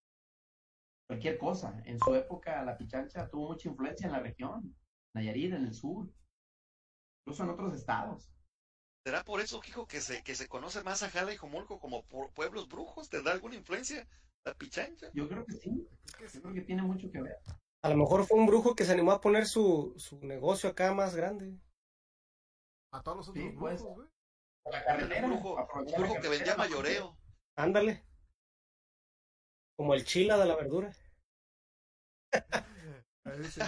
cualquier 1.06 1.38
cosa. 1.38 1.80
En 1.84 1.98
su 2.00 2.14
época 2.14 2.62
la 2.64 2.76
pichancha 2.76 3.28
tuvo 3.28 3.48
mucha 3.50 3.68
influencia 3.68 4.06
en 4.06 4.12
la 4.12 4.20
región, 4.20 4.74
Nayarit, 5.14 5.52
en 5.54 5.64
el 5.66 5.74
sur, 5.74 6.08
incluso 7.22 7.42
en 7.44 7.50
otros 7.50 7.74
estados. 7.74 8.30
¿Será 9.04 9.24
por 9.24 9.40
eso, 9.40 9.60
hijo, 9.66 9.86
que 9.86 10.00
se, 10.00 10.22
que 10.22 10.34
se 10.34 10.46
conoce 10.48 10.82
más 10.82 11.02
a 11.02 11.10
Jala 11.10 11.32
y 11.32 11.36
Jomulco 11.36 11.80
como 11.80 12.04
pu- 12.06 12.32
pueblos 12.34 12.68
brujos? 12.68 13.08
¿Tendrá 13.08 13.32
alguna 13.32 13.54
influencia 13.56 14.06
la 14.44 14.54
pichancha? 14.54 15.10
Yo 15.14 15.28
creo 15.28 15.44
que 15.46 15.54
sí, 15.54 15.88
yo 16.32 16.42
creo 16.42 16.54
que 16.54 16.60
tiene 16.62 16.82
mucho 16.82 17.10
que 17.10 17.22
ver. 17.22 17.38
A 17.82 17.88
lo 17.88 17.96
mejor 17.96 18.24
fue 18.26 18.38
un 18.38 18.46
brujo 18.46 18.74
que 18.74 18.84
se 18.84 18.92
animó 18.92 19.12
a 19.12 19.20
poner 19.20 19.46
su, 19.46 19.94
su 19.96 20.18
negocio 20.20 20.68
acá 20.68 20.92
más 20.92 21.14
grande. 21.16 21.58
A 22.92 23.02
todos 23.02 23.16
los 23.18 23.28
otros 23.30 23.42
Sí, 23.44 23.50
pues. 23.58 23.80
brujos, 23.80 23.96
güey. 23.96 24.08
La 24.70 24.78
Un 24.78 24.84
carretera. 24.84 25.26
brujo, 25.26 25.54
un 25.74 25.92
brujo 26.02 26.20
que 26.20 26.28
vendía 26.28 26.56
mayoreo. 26.56 27.16
Ándale. 27.56 28.04
Como 29.76 29.94
el 29.94 30.04
chila 30.04 30.36
de 30.36 30.44
la 30.46 30.56
verdura. 30.56 30.92
Dice, 33.24 33.62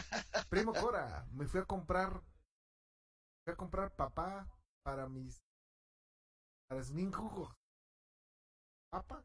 Primo 0.48 0.72
Cora, 0.72 1.26
me 1.32 1.46
fui 1.46 1.60
a 1.60 1.64
comprar. 1.64 2.20
Fui 3.44 3.52
a 3.52 3.56
comprar 3.56 3.94
papá 3.94 4.48
para 4.82 5.08
mis. 5.08 5.42
Para 6.68 6.82
mis 6.82 7.14
jugos. 7.14 7.50
¿Papa? 8.90 9.24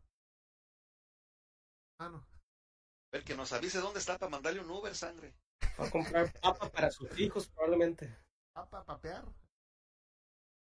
Ah, 1.99 2.09
no. 2.09 2.17
A 2.17 3.11
ver, 3.11 3.23
que 3.23 3.35
nos 3.35 3.51
avise 3.53 3.79
dónde 3.79 3.99
está 3.99 4.17
para 4.17 4.29
mandarle 4.29 4.61
un 4.61 4.69
Uber, 4.69 4.95
sangre. 4.95 5.33
Va 5.79 5.87
a 5.87 5.91
comprar 5.91 6.31
papa 6.41 6.69
para 6.69 6.91
sus 6.91 7.17
hijos 7.19 7.47
probablemente. 7.47 8.15
¿Papa, 8.53 8.83
papear? 8.83 9.25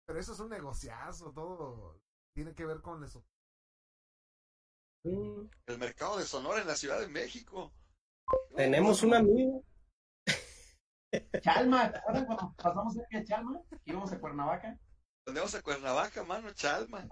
Pero 0.07 0.19
eso 0.19 0.33
es 0.33 0.41
un 0.41 0.51
negociazo, 0.51 1.33
todo. 1.33 2.01
Tiene 2.35 2.55
que 2.55 2.67
ver 2.67 2.81
con 2.81 3.03
eso. 3.05 3.25
Mm, 5.05 5.47
El 5.67 5.79
mercado 5.79 6.19
de 6.19 6.25
Sonora 6.25 6.61
en 6.61 6.67
la 6.67 6.77
Ciudad 6.77 7.01
de 7.01 7.09
México. 7.09 7.73
Tenemos 8.57 9.03
un 9.03 9.15
amigo. 9.15 9.65
Chalma, 11.41 11.91
¿te 11.91 11.99
acuerdas 11.99 12.25
cuando 12.27 12.55
pasamos 12.57 12.95
cerca 12.95 13.19
de 13.19 13.25
Chalma? 13.25 13.63
Que 13.69 13.91
íbamos 13.91 14.13
a 14.13 14.21
Cuernavaca. 14.21 14.79
Donde 15.27 15.41
vamos 15.41 15.55
a 15.55 15.63
Cuernavaca, 15.63 16.25
mano, 16.25 16.53
Chalma. 16.53 17.09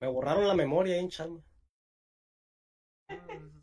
Me 0.00 0.08
borraron 0.08 0.46
la 0.46 0.54
memoria 0.54 0.94
ahí 0.94 1.00
en 1.00 1.08
Chalma. 1.08 1.42
Mm. 3.08 3.60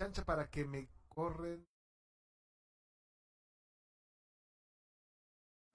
Chancha 0.00 0.24
para 0.24 0.48
que 0.48 0.64
me 0.64 0.88
corren. 1.08 1.66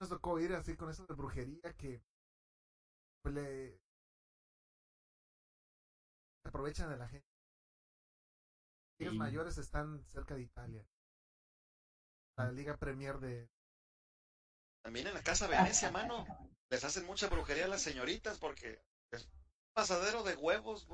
Nos 0.00 0.08
tocó 0.08 0.38
ir 0.40 0.52
así 0.54 0.76
con 0.76 0.90
eso 0.90 1.06
de 1.06 1.14
brujería 1.14 1.72
que 1.76 2.02
le 3.24 3.78
se 6.42 6.48
aprovechan 6.48 6.90
de 6.90 6.96
la 6.98 7.08
gente. 7.08 7.33
Los 8.98 9.12
Sí. 9.12 9.18
mayores 9.18 9.58
están 9.58 10.04
cerca 10.12 10.34
de 10.34 10.42
Italia. 10.42 10.86
La 12.36 12.50
Liga 12.50 12.76
Premier 12.76 13.18
de 13.18 13.48
También 14.82 15.06
en 15.06 15.14
la 15.14 15.22
Casa 15.22 15.46
Venecia, 15.46 15.90
mano. 15.90 16.26
Les 16.70 16.84
hacen 16.84 17.06
mucha 17.06 17.28
brujería 17.28 17.64
a 17.64 17.68
las 17.68 17.80
señoritas 17.82 18.38
porque 18.38 18.82
es 19.12 19.24
un 19.24 19.32
pasadero 19.72 20.22
de 20.22 20.36
huevos. 20.36 20.86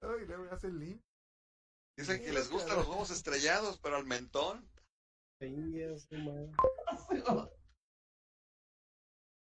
Ay, 0.00 0.26
le 0.26 0.50
hacen 0.50 0.78
link. 0.78 1.02
Dicen 1.96 2.22
que 2.22 2.32
les 2.32 2.50
gustan 2.50 2.76
los 2.76 2.88
huevos 2.88 3.10
estrellados, 3.10 3.78
pero 3.78 3.96
al 3.96 4.04
mentón. 4.04 4.68
Madre. 5.40 6.52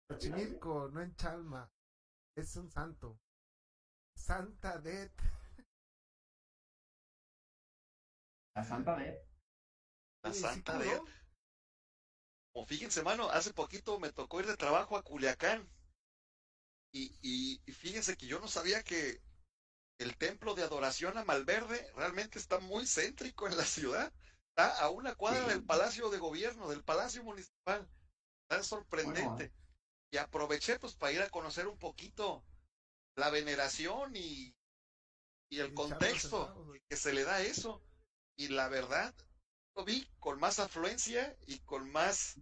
Xochimilco, 0.08 0.88
no 0.90 1.00
en 1.02 1.14
Chalma. 1.16 1.70
Es 2.34 2.56
un 2.56 2.70
santo. 2.70 3.18
Santa 4.14 4.78
Det. 4.78 5.12
La 8.54 8.64
Santa 8.64 8.96
de 8.96 9.24
La 10.22 10.30
Oye, 10.30 10.34
¿sí 10.34 10.40
santa 10.40 10.72
curó? 10.72 10.84
de... 10.84 11.02
O 12.52 12.64
fíjense, 12.66 13.02
mano, 13.02 13.30
hace 13.30 13.52
poquito 13.54 13.98
me 14.00 14.12
tocó 14.12 14.40
ir 14.40 14.46
de 14.46 14.56
trabajo 14.56 14.96
a 14.96 15.02
Culiacán. 15.02 15.68
Y, 16.92 17.16
y, 17.22 17.62
y 17.66 17.72
fíjense 17.72 18.16
que 18.16 18.26
yo 18.26 18.40
no 18.40 18.48
sabía 18.48 18.82
que 18.82 19.20
el 19.98 20.16
templo 20.16 20.54
de 20.54 20.62
adoración 20.62 21.18
a 21.18 21.24
Malverde 21.24 21.90
realmente 21.94 22.38
está 22.38 22.58
muy 22.60 22.86
céntrico 22.86 23.46
en 23.46 23.56
la 23.56 23.64
ciudad. 23.64 24.12
Está 24.50 24.80
a 24.80 24.90
una 24.90 25.14
cuadra 25.14 25.44
Sí. 25.44 25.50
del 25.50 25.64
Palacio 25.64 26.10
de 26.10 26.18
Gobierno, 26.18 26.68
del 26.68 26.82
Palacio 26.82 27.22
Municipal. 27.22 27.88
Está 28.48 28.62
sorprendente. 28.62 29.52
Y 30.10 30.16
aproveché 30.16 30.78
pues 30.78 30.94
para 30.94 31.12
ir 31.12 31.22
a 31.22 31.30
conocer 31.30 31.66
un 31.66 31.78
poquito 31.78 32.42
la 33.16 33.30
veneración 33.30 34.14
y, 34.16 34.54
y 35.50 35.58
el 35.60 35.74
contexto 35.74 36.72
que 36.88 36.96
se 36.96 37.12
le 37.12 37.24
da 37.24 37.36
a 37.36 37.42
eso. 37.42 37.82
Y 38.36 38.48
la 38.48 38.68
verdad, 38.68 39.14
lo 39.76 39.84
vi 39.84 40.08
con 40.18 40.38
más 40.38 40.58
afluencia 40.58 41.36
y 41.46 41.58
con 41.60 41.90
más 41.90 42.38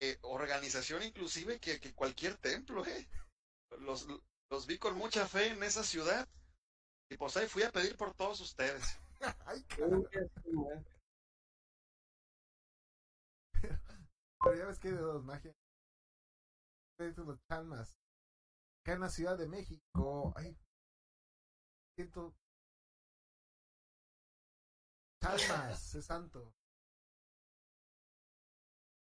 eh, 0.00 0.18
organización 0.22 1.02
inclusive 1.02 1.58
que, 1.58 1.80
que 1.80 1.94
cualquier 1.94 2.36
templo, 2.36 2.86
¿eh? 2.86 3.08
Los, 3.80 4.06
los 4.50 4.66
vi 4.66 4.78
con 4.78 4.96
mucha 4.96 5.26
fe 5.26 5.48
en 5.48 5.62
esa 5.62 5.82
ciudad. 5.82 6.28
Y 7.10 7.16
pues 7.16 7.36
ahí 7.36 7.46
fui 7.48 7.62
a 7.62 7.72
pedir 7.72 7.96
por 7.96 8.14
todos 8.14 8.40
ustedes. 8.40 8.98
Ay, 9.46 9.64
madre. 9.82 10.84
Pero 14.42 14.56
ya 14.56 14.66
ves 14.66 14.78
que 14.78 14.90
de 14.90 14.98
dos 14.98 15.24
magia. 15.24 15.54
Estos 16.98 17.26
los 17.26 17.40
chalmas. 17.46 17.96
Acá 18.82 18.94
en 18.94 19.00
la 19.00 19.08
Ciudad 19.08 19.38
de 19.38 19.46
México. 19.46 20.32
Ay. 20.36 20.58
Siento. 21.94 22.34
Chalmas, 25.22 25.94
es 25.94 26.04
santo. 26.04 26.54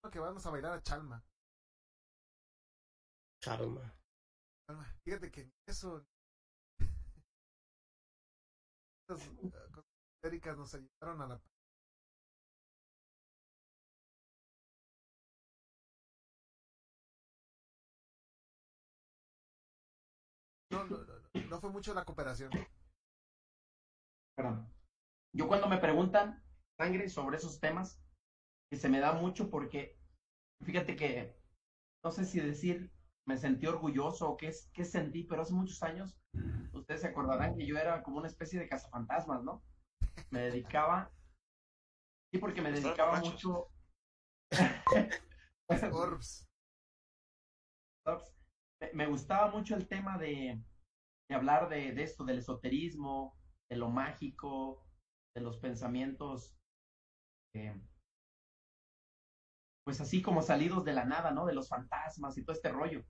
Creo 0.00 0.12
que 0.12 0.18
vamos 0.20 0.44
a 0.46 0.50
bailar 0.50 0.72
a 0.72 0.82
Chalma. 0.82 1.24
Chalma. 3.40 3.94
Chalma. 4.66 4.84
Fíjate 5.04 5.30
que 5.30 5.52
eso. 5.66 6.04
Estas 9.08 9.26
eh, 9.26 9.50
cosas 9.72 9.90
históricas 10.16 10.56
nos 10.56 10.74
ayudaron 10.74 11.22
a 11.22 11.26
la 11.26 11.42
No, 20.72 20.84
no, 20.84 20.98
no, 21.50 21.58
fue 21.58 21.70
mucho 21.70 21.92
la 21.92 22.02
cooperación. 22.02 22.50
Perdón. 24.34 24.66
Yo 25.34 25.46
cuando 25.46 25.68
me 25.68 25.78
preguntan, 25.78 26.42
sangre, 26.78 27.08
sobre 27.08 27.36
esos 27.36 27.60
temas, 27.60 28.00
que 28.70 28.76
se 28.76 28.88
me 28.88 29.00
da 29.00 29.12
mucho 29.12 29.50
porque, 29.50 29.98
fíjate 30.64 30.96
que, 30.96 31.36
no 32.02 32.10
sé 32.10 32.24
si 32.24 32.40
decir, 32.40 32.90
me 33.26 33.36
sentí 33.36 33.66
orgulloso 33.66 34.30
o 34.30 34.36
qué, 34.36 34.48
es- 34.48 34.70
qué 34.72 34.84
sentí, 34.84 35.24
pero 35.24 35.42
hace 35.42 35.52
muchos 35.52 35.82
años, 35.82 36.16
ustedes 36.72 37.02
se 37.02 37.08
acordarán 37.08 37.54
que 37.54 37.66
yo 37.66 37.76
era 37.76 38.02
como 38.02 38.18
una 38.18 38.28
especie 38.28 38.58
de 38.58 38.68
cazafantasmas, 38.68 39.42
¿no? 39.42 39.62
Me 40.30 40.40
dedicaba, 40.40 41.10
sí, 42.32 42.38
porque 42.38 42.62
me 42.62 42.70
Estar 42.70 42.84
dedicaba 42.84 43.20
mucho... 43.20 43.68
Orbs. 45.92 46.46
Ops. 48.06 48.41
Me- 48.92 49.06
gustaba 49.06 49.50
mucho 49.50 49.76
el 49.76 49.88
tema 49.88 50.18
de, 50.18 50.62
hablar 51.30 51.68
de, 51.68 51.92
de 51.92 52.02
esto, 52.04 52.24
del 52.24 52.38
esoterismo, 52.38 53.38
de 53.70 53.76
lo 53.76 53.90
mágico, 53.90 54.86
de 55.34 55.42
los 55.42 55.58
pensamientos, 55.58 56.56
eh, 57.54 57.74
pues 59.84 60.00
así 60.00 60.22
como 60.22 60.42
salidos 60.42 60.84
de 60.84 60.92
la 60.92 61.04
nada, 61.04 61.32
¿no? 61.32 61.46
De 61.46 61.54
los 61.54 61.68
fantasmas 61.68 62.38
y 62.38 62.44
todo 62.44 62.54
este 62.54 62.68
rollo. 62.70 63.04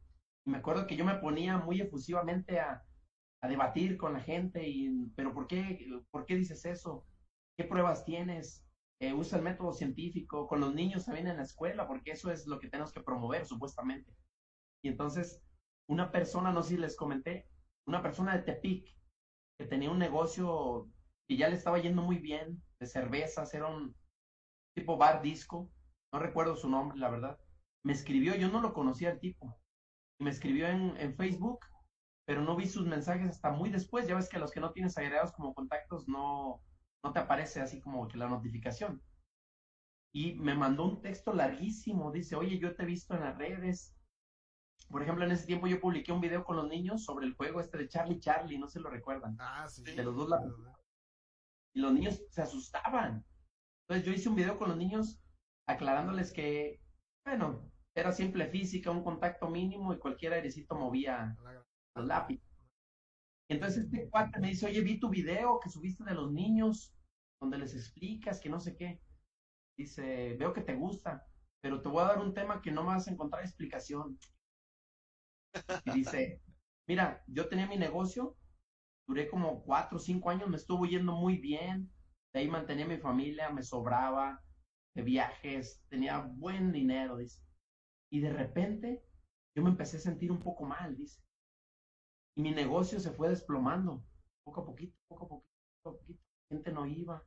Y 0.45 0.51
me 0.51 0.59
acuerdo 0.59 0.87
que 0.87 0.97
yo 0.97 1.05
me 1.05 1.17
ponía 1.17 1.59
muy 1.59 1.81
efusivamente 1.81 2.61
a, 2.61 2.83
a 3.43 3.49
debatir 3.49 3.97
con 3.99 4.15
la 4.15 4.21
gente, 4.21 4.69
y, 4.69 4.91
pero 5.17 5.35
¿por 5.35 5.47
qué, 5.47 5.87
¿por 6.11 6.27
qué 6.27 6.37
dices 6.37 6.65
eso? 6.65 7.07
¿Qué 7.57 7.65
pruebas 7.65 8.05
tienes? 8.05 8.67
Eh, 9.01 9.13
usa 9.15 9.39
el 9.39 9.45
método 9.45 9.73
científico 9.73 10.47
con 10.49 10.61
los 10.61 10.75
niños 10.75 11.07
también 11.07 11.27
en 11.29 11.37
la 11.39 11.43
escuela, 11.45 11.87
porque 11.89 12.13
eso 12.13 12.31
es 12.33 12.47
lo 12.47 12.61
que 12.61 12.69
tenemos 12.69 12.93
que 12.93 13.03
promover, 13.03 13.47
supuestamente. 13.47 14.17
Y 14.83 14.89
entonces, 14.89 15.43
una 15.93 16.11
persona, 16.11 16.53
no 16.53 16.63
sé 16.63 16.71
si 16.71 16.77
les 16.79 16.97
comenté, 16.97 17.47
una 17.87 18.03
persona 18.03 18.37
de 18.37 18.43
Tepic, 18.43 18.87
que 19.59 19.67
tenía 19.67 19.91
un 19.91 19.99
negocio 19.99 20.89
que 21.29 21.37
ya 21.37 21.49
le 21.49 21.57
estaba 21.57 21.79
yendo 21.79 22.03
muy 22.03 22.19
bien, 22.19 22.63
de 22.81 22.87
cervezas, 22.87 23.55
era 23.55 23.67
un 23.67 23.95
tipo 24.75 24.97
bar 24.97 25.23
disco, 25.23 25.71
no 26.13 26.19
recuerdo 26.19 26.57
su 26.57 26.69
nombre, 26.69 26.99
la 26.99 27.11
verdad. 27.11 27.39
Me 27.85 27.93
escribió, 27.93 28.35
yo 28.35 28.49
no 28.49 28.61
lo 28.61 28.73
conocía 28.73 29.11
el 29.11 29.21
tipo, 29.21 29.59
y 30.19 30.25
me 30.25 30.31
escribió 30.31 30.69
en, 30.69 30.97
en 30.97 31.15
Facebook, 31.15 31.61
pero 32.27 32.43
no 32.43 32.57
vi 32.57 32.67
sus 32.67 32.87
mensajes 32.87 33.29
hasta 33.29 33.51
muy 33.51 33.71
después. 33.71 34.07
Ya 34.07 34.15
ves 34.15 34.29
que 34.29 34.39
los 34.39 34.53
que 34.53 34.61
no 34.61 34.73
tienes 34.73 34.97
agregados 34.97 35.33
como 35.33 35.55
contactos 35.55 36.09
no, 36.09 36.63
no 37.05 37.13
te 37.13 37.19
aparece 37.19 37.61
así 37.61 37.81
como 37.81 38.09
que 38.09 38.19
la 38.19 38.29
notificación. 38.29 39.03
Y 40.15 40.35
me 40.35 40.55
mandó 40.55 40.85
un 40.85 41.03
texto 41.03 41.33
larguísimo, 41.33 42.13
dice, 42.13 42.37
oye, 42.37 42.59
yo 42.59 42.77
te 42.77 42.83
he 42.83 42.87
visto 42.87 43.15
en 43.15 43.21
las 43.21 43.37
redes, 43.37 43.95
por 44.91 45.03
ejemplo, 45.03 45.25
en 45.25 45.33
ese 45.33 45.47
tiempo 45.47 45.67
yo 45.67 45.81
publiqué 45.81 46.13
un 46.13 46.21
video 46.21 46.45
con 46.45 46.57
los 46.57 46.69
niños 46.69 47.05
sobre 47.05 47.27
el 47.27 47.35
juego 47.35 47.61
este 47.61 47.79
de 47.79 47.89
Charlie 47.89 48.21
Charlie, 48.21 48.59
no 48.59 48.69
se 48.69 48.81
lo 48.81 48.91
recuerdan. 48.91 49.37
Ah, 49.41 49.67
sí. 49.69 49.83
De 49.83 50.03
los 50.03 50.17
dos 50.17 50.29
lados. 50.29 50.55
Y 51.75 51.81
los 51.81 51.93
niños 51.93 52.23
se 52.31 52.43
asustaban. 52.43 53.25
Entonces 53.83 54.07
yo 54.07 54.13
hice 54.13 54.29
un 54.29 54.37
video 54.37 54.59
con 54.59 54.69
los 54.69 54.77
niños 54.77 55.21
aclarándoles 55.67 56.33
que, 56.33 56.81
bueno, 57.25 57.71
era 57.95 58.13
simple 58.13 58.47
física, 58.47 58.91
un 58.91 59.05
contacto 59.05 59.49
mínimo 59.49 59.93
y 59.93 59.99
cualquier 59.99 60.33
airecito 60.35 60.75
movía 60.75 61.37
los 61.95 62.07
lápices. 62.07 62.49
Entonces 63.51 63.85
este 63.85 64.09
cuate 64.09 64.41
me 64.41 64.49
dice, 64.49 64.67
oye, 64.67 64.81
vi 64.81 64.99
tu 64.99 65.11
video 65.11 65.61
que 65.61 65.69
subiste 65.69 66.05
de 66.05 66.15
los 66.15 66.33
niños, 66.33 66.95
donde 67.41 67.59
les 67.59 67.75
explicas 67.75 68.41
que 68.41 68.49
no 68.49 68.61
sé 68.61 68.77
qué. 68.77 69.01
Dice, 69.77 70.37
veo 70.39 70.53
que 70.53 70.63
te 70.63 70.75
gusta, 70.75 71.27
pero 71.61 71.83
te 71.83 71.89
voy 71.89 72.03
a 72.03 72.09
dar 72.09 72.19
un 72.21 72.33
tema 72.33 72.63
que 72.63 72.71
no 72.71 72.83
me 72.83 72.95
vas 72.95 73.09
a 73.09 73.11
encontrar 73.11 73.43
explicación. 73.43 74.19
Y 75.85 75.91
dice, 75.93 76.43
mira, 76.89 77.23
yo 77.27 77.49
tenía 77.49 77.67
mi 77.67 77.77
negocio, 77.77 78.37
duré 79.07 79.29
como 79.29 79.63
cuatro 79.63 79.97
o 79.99 80.01
cinco 80.01 80.31
años, 80.31 80.49
me 80.49 80.57
estuvo 80.57 80.87
yendo 80.87 81.13
muy 81.13 81.37
bien, 81.39 81.91
de 82.33 82.41
ahí 82.41 82.49
mantenía 82.49 82.87
mi 82.87 82.99
familia, 82.99 83.51
me 83.51 83.63
sobraba 83.63 84.43
de 84.95 85.03
viajes, 85.03 85.83
tenía 85.89 86.19
buen 86.21 86.73
dinero, 86.73 87.17
dice. 87.17 87.41
Y 88.11 88.21
de 88.21 88.33
repente 88.33 89.03
yo 89.57 89.63
me 89.63 89.71
empecé 89.71 89.97
a 89.99 90.01
sentir 90.01 90.31
un 90.33 90.41
poco 90.41 90.65
mal, 90.65 90.97
dice. 90.97 91.21
Y 92.37 92.43
mi 92.43 92.51
negocio 92.53 92.99
se 93.01 93.13
fue 93.13 93.29
desplomando, 93.29 94.03
poco 94.45 94.63
a 94.63 94.67
poquito, 94.67 94.97
poco 95.09 95.25
a 95.25 95.29
poquito, 95.29 95.53
poco 95.83 95.97
a 95.97 95.99
poquito. 96.01 96.23
Gente 96.51 96.73
no 96.73 96.87
iba, 96.87 97.23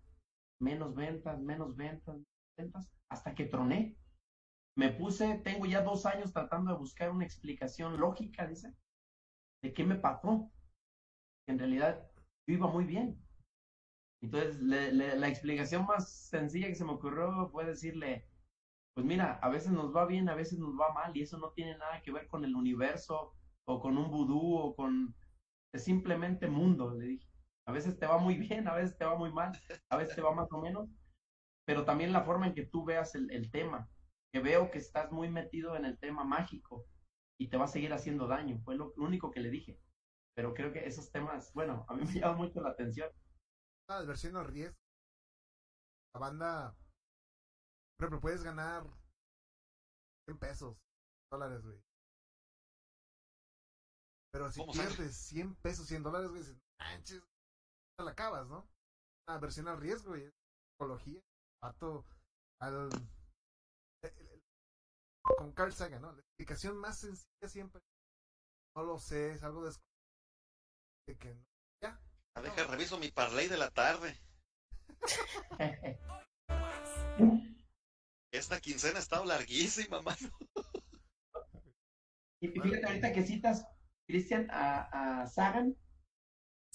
menos 0.60 0.95
ventas, 0.95 1.39
menos 1.39 1.76
ventas, 1.76 2.18
ventas, 2.57 2.89
hasta 3.10 3.35
que 3.35 3.45
troné. 3.45 3.97
Me 4.77 4.91
puse, 4.91 5.39
tengo 5.39 5.65
ya 5.65 5.81
dos 5.81 6.06
años 6.06 6.34
tratando 6.34 6.72
de 6.72 6.77
buscar 6.77 7.10
una 7.10 7.23
explicación 7.23 7.97
lógica, 7.97 8.45
dice, 8.45 8.76
de 9.64 9.73
qué 9.73 9.85
me 9.85 9.95
pasó. 9.95 10.52
En 11.47 11.57
realidad, 11.57 12.11
yo 12.47 12.56
iba 12.56 12.68
muy 12.68 12.84
bien. 12.84 13.18
Entonces, 14.22 14.60
le, 14.60 14.91
la 14.91 15.27
explicación 15.30 15.85
más 15.85 16.27
sencilla 16.30 16.68
que 16.68 16.76
se 16.76 16.84
me 16.84 16.91
ocurrió 16.91 17.47
fue 17.49 17.65
decirle, 17.65 18.27
pues 18.93 19.06
mira, 19.06 19.39
a 19.41 19.49
veces 19.49 19.72
nos 19.72 19.95
va 19.95 20.06
bien, 20.06 20.27
a 20.27 20.35
veces 20.35 20.60
nos 20.60 20.73
va 20.77 20.93
mal, 20.93 21.15
y 21.15 21.22
eso 21.22 21.38
no 21.38 21.52
tiene 21.52 21.77
nada 21.77 22.02
que 22.02 22.11
ver 22.11 22.27
con 22.27 22.43
el 22.43 22.56
universo 22.56 23.34
o 23.65 23.80
con 23.80 23.97
un 23.97 24.11
vudú 24.11 24.57
o 24.57 24.76
con... 24.76 25.15
Es 25.73 25.84
simplemente 25.84 26.47
mundo, 26.47 26.93
le 26.93 27.06
dije. 27.06 27.27
A 27.68 27.72
veces 27.72 27.97
te 27.97 28.07
va 28.07 28.18
muy 28.18 28.35
bien, 28.35 28.68
a 28.68 28.76
veces 28.76 28.97
te 28.97 29.06
va 29.06 29.15
muy 29.15 29.31
mal, 29.31 29.52
a 29.89 29.97
veces 29.97 30.15
te 30.15 30.22
va 30.22 30.34
más 30.34 30.52
o 30.52 30.61
menos, 30.61 30.89
pero 31.65 31.84
también 31.84 32.14
la 32.14 32.23
forma 32.23 32.47
en 32.47 32.53
que 32.53 32.65
tú 32.65 32.85
veas 32.85 33.15
el 33.15 33.52
tema, 33.52 33.89
que 34.35 34.41
veo 34.41 34.69
que 34.69 34.79
estás 34.79 35.13
muy 35.13 35.29
metido 35.29 35.77
en 35.77 35.85
el 35.85 35.97
tema 35.97 36.25
mágico 36.25 36.85
y 37.39 37.49
te 37.49 37.55
va 37.55 37.63
a 37.63 37.69
seguir 37.69 37.93
haciendo 37.93 38.27
daño, 38.27 38.59
fue 38.65 38.75
lo, 38.75 38.91
único 38.97 39.31
que 39.31 39.39
le 39.39 39.49
dije. 39.49 39.79
Pero 40.35 40.53
creo 40.53 40.73
que 40.73 40.85
esos 40.85 41.09
temas, 41.09 41.53
bueno, 41.53 41.85
a 41.87 41.93
mí 41.93 42.03
me 42.03 42.19
llama 42.19 42.35
mucho 42.35 42.59
la 42.59 42.71
atención. 42.71 43.09
La 43.87 43.95
adversión 43.95 44.33
no 44.33 44.43
riesgo. 44.43 44.75
La 46.13 46.19
banda, 46.19 46.75
por 47.95 48.03
ejemplo, 48.03 48.19
puedes 48.19 48.43
ganar 48.43 48.83
100 50.27 50.37
pesos, 50.37 50.77
dólares, 51.31 51.63
güey. 51.63 51.81
Pero 54.33 54.51
si 54.51 54.59
¿Cómo 54.59 54.73
pierdes 54.73 54.97
sabes? 54.97 55.15
100 55.15 55.55
pesos, 55.61 55.87
100 55.87 56.03
dólares, 56.03 56.29
güey, 56.29 56.41
dices, 56.41 56.59
manches, 56.77 57.23
te 57.97 58.03
la 58.03 58.11
acabas, 58.11 58.45
¿no? 58.47 58.67
Una 59.29 59.39
versión 59.39 59.69
al 59.69 59.79
riesgo, 59.79 60.09
güey. 60.09 60.29
Psicología. 60.73 61.21
Pato 61.61 62.05
al. 62.59 62.89
Con 65.38 65.53
Carl 65.53 65.73
Sagan, 65.73 66.02
¿no? 66.02 66.11
La 66.11 66.19
explicación 66.19 66.77
más 66.77 66.99
sencilla 66.99 67.47
siempre. 67.47 67.81
No 68.76 68.84
lo 68.84 68.99
sé, 68.99 69.31
es 69.31 69.43
algo 69.43 69.65
de. 69.65 69.73
de 71.07 71.18
que 71.18 71.34
no. 71.34 71.45
Ah, 71.84 72.41
Deja, 72.41 72.65
reviso 72.65 72.99
mi 72.99 73.10
parlay 73.10 73.47
de 73.47 73.57
la 73.57 73.72
tarde. 73.72 74.19
Esta 78.34 78.60
quincena 78.60 78.97
ha 78.99 79.02
estado 79.02 79.23
larguísima, 79.23 80.02
mano. 80.02 80.30
Y 82.41 82.49
fíjate, 82.49 82.85
ahorita 82.85 83.14
que 83.14 83.23
citas, 83.26 83.65
Cristian, 84.06 84.47
a, 84.52 85.22
a 85.22 85.27
Sagan, 85.27 85.77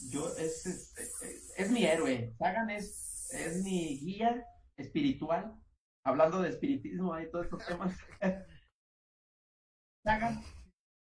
yo, 0.08 0.34
es, 0.36 0.64
es, 0.66 0.96
es, 0.96 1.52
es 1.56 1.70
mi 1.70 1.84
héroe. 1.84 2.34
Sagan 2.38 2.70
es, 2.70 3.30
es 3.32 3.62
mi 3.62 3.98
guía 3.98 4.46
espiritual. 4.78 5.59
Hablando 6.04 6.40
de 6.40 6.48
espiritismo 6.50 7.18
y 7.20 7.30
todos 7.30 7.44
estos 7.46 7.66
temas. 7.66 7.96
Sagan, 10.04 10.42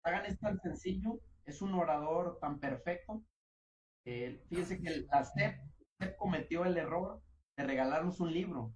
Sagan 0.05 0.27
es 0.27 0.39
tan 0.41 0.59
sencillo, 0.61 1.21
es 1.47 1.63
un 1.63 1.75
orador 1.75 2.39
tan 2.41 2.59
perfecto. 2.59 3.25
Eh, 4.07 4.43
fíjense 4.49 4.81
que 4.81 5.07
la 5.11 5.25
SEP, 5.25 5.61
SEP 6.01 6.17
cometió 6.17 6.65
el 6.65 6.77
error 6.77 7.23
de 7.57 7.65
regalarnos 7.65 8.19
un 8.21 8.33
libro 8.33 8.75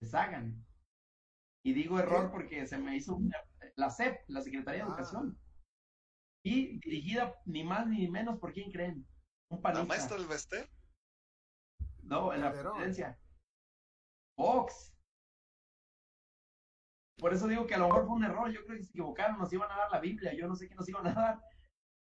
de 0.00 0.08
Sagan. 0.08 0.66
Y 1.64 1.72
digo 1.74 1.98
error 1.98 2.30
porque 2.32 2.66
se 2.66 2.78
me 2.78 2.96
hizo 2.96 3.14
una, 3.16 3.36
la 3.76 3.90
SEP, 3.90 4.18
la 4.28 4.40
Secretaría 4.40 4.84
de 4.84 4.90
Ah. 4.90 4.94
Educación. 4.94 5.38
Y 6.44 6.78
dirigida 6.80 7.34
ni 7.44 7.62
más 7.64 7.86
ni 7.86 8.08
menos 8.08 8.38
por 8.40 8.52
quién 8.52 8.72
creen. 8.72 9.06
Un 9.50 9.58
La 9.58 9.62
panista. 9.62 9.84
maestra 9.84 10.16
del 10.16 10.26
Vester. 10.26 10.70
No, 12.02 12.32
en 12.32 12.40
la 12.40 12.50
presidencia. 12.50 13.18
Fox. 14.36 14.96
Por 17.20 17.34
eso 17.34 17.46
digo 17.46 17.66
que 17.66 17.74
a 17.74 17.78
lo 17.78 17.86
mejor 17.88 18.06
fue 18.06 18.16
un 18.16 18.24
error. 18.24 18.50
Yo 18.50 18.64
creo 18.64 18.78
que 18.78 18.84
se 18.84 18.90
equivocaron. 18.90 19.38
Nos 19.38 19.52
iban 19.52 19.70
a 19.70 19.76
dar 19.76 19.90
la 19.90 20.00
Biblia. 20.00 20.32
Yo 20.34 20.48
no 20.48 20.56
sé 20.56 20.68
qué 20.68 20.74
nos 20.74 20.88
iban 20.88 21.06
a 21.06 21.12
dar. 21.12 21.40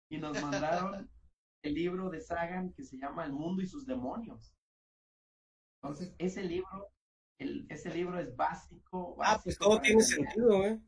Y 0.10 0.18
nos 0.18 0.42
mandaron 0.42 1.10
el 1.62 1.74
libro 1.74 2.10
de 2.10 2.22
Sagan 2.22 2.74
que 2.74 2.84
se 2.84 2.98
llama 2.98 3.26
El 3.26 3.34
mundo 3.34 3.62
y 3.62 3.68
sus 3.68 3.86
demonios. 3.86 4.54
Entonces, 5.82 6.14
ese 6.18 6.44
libro, 6.44 6.92
el, 7.38 7.68
ese 7.70 7.90
libro 7.94 8.20
es 8.20 8.36
básico. 8.36 9.16
Ah, 9.20 9.40
pues 9.44 9.58
básico 9.58 9.66
todo 9.66 9.82
tiene 9.82 10.02
sentido, 10.02 10.66
¿eh? 10.66 10.80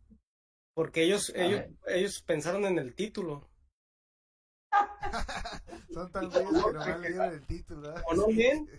Porque 0.74 1.04
ellos, 1.04 1.32
A 1.36 1.40
ellos, 1.40 1.60
ver. 1.60 1.98
ellos 1.98 2.24
pensaron 2.24 2.66
en 2.66 2.78
el 2.80 2.96
título. 2.96 3.50
Son 5.94 6.12
tan 6.12 6.30
güeyes 6.30 6.50
que 6.50 6.72
nomás 6.74 7.00
leyeron 7.00 7.34
el 7.34 7.46
título, 7.46 7.82
¿verdad? 7.82 8.04
¿O 8.08 8.14
no 8.16 8.28
leen? 8.28 8.70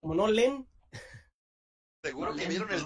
Como 0.00 0.14
no 0.14 0.28
leen, 0.28 0.66
Seguro 2.02 2.34
que 2.34 2.48
vieron 2.48 2.70
el, 2.72 2.82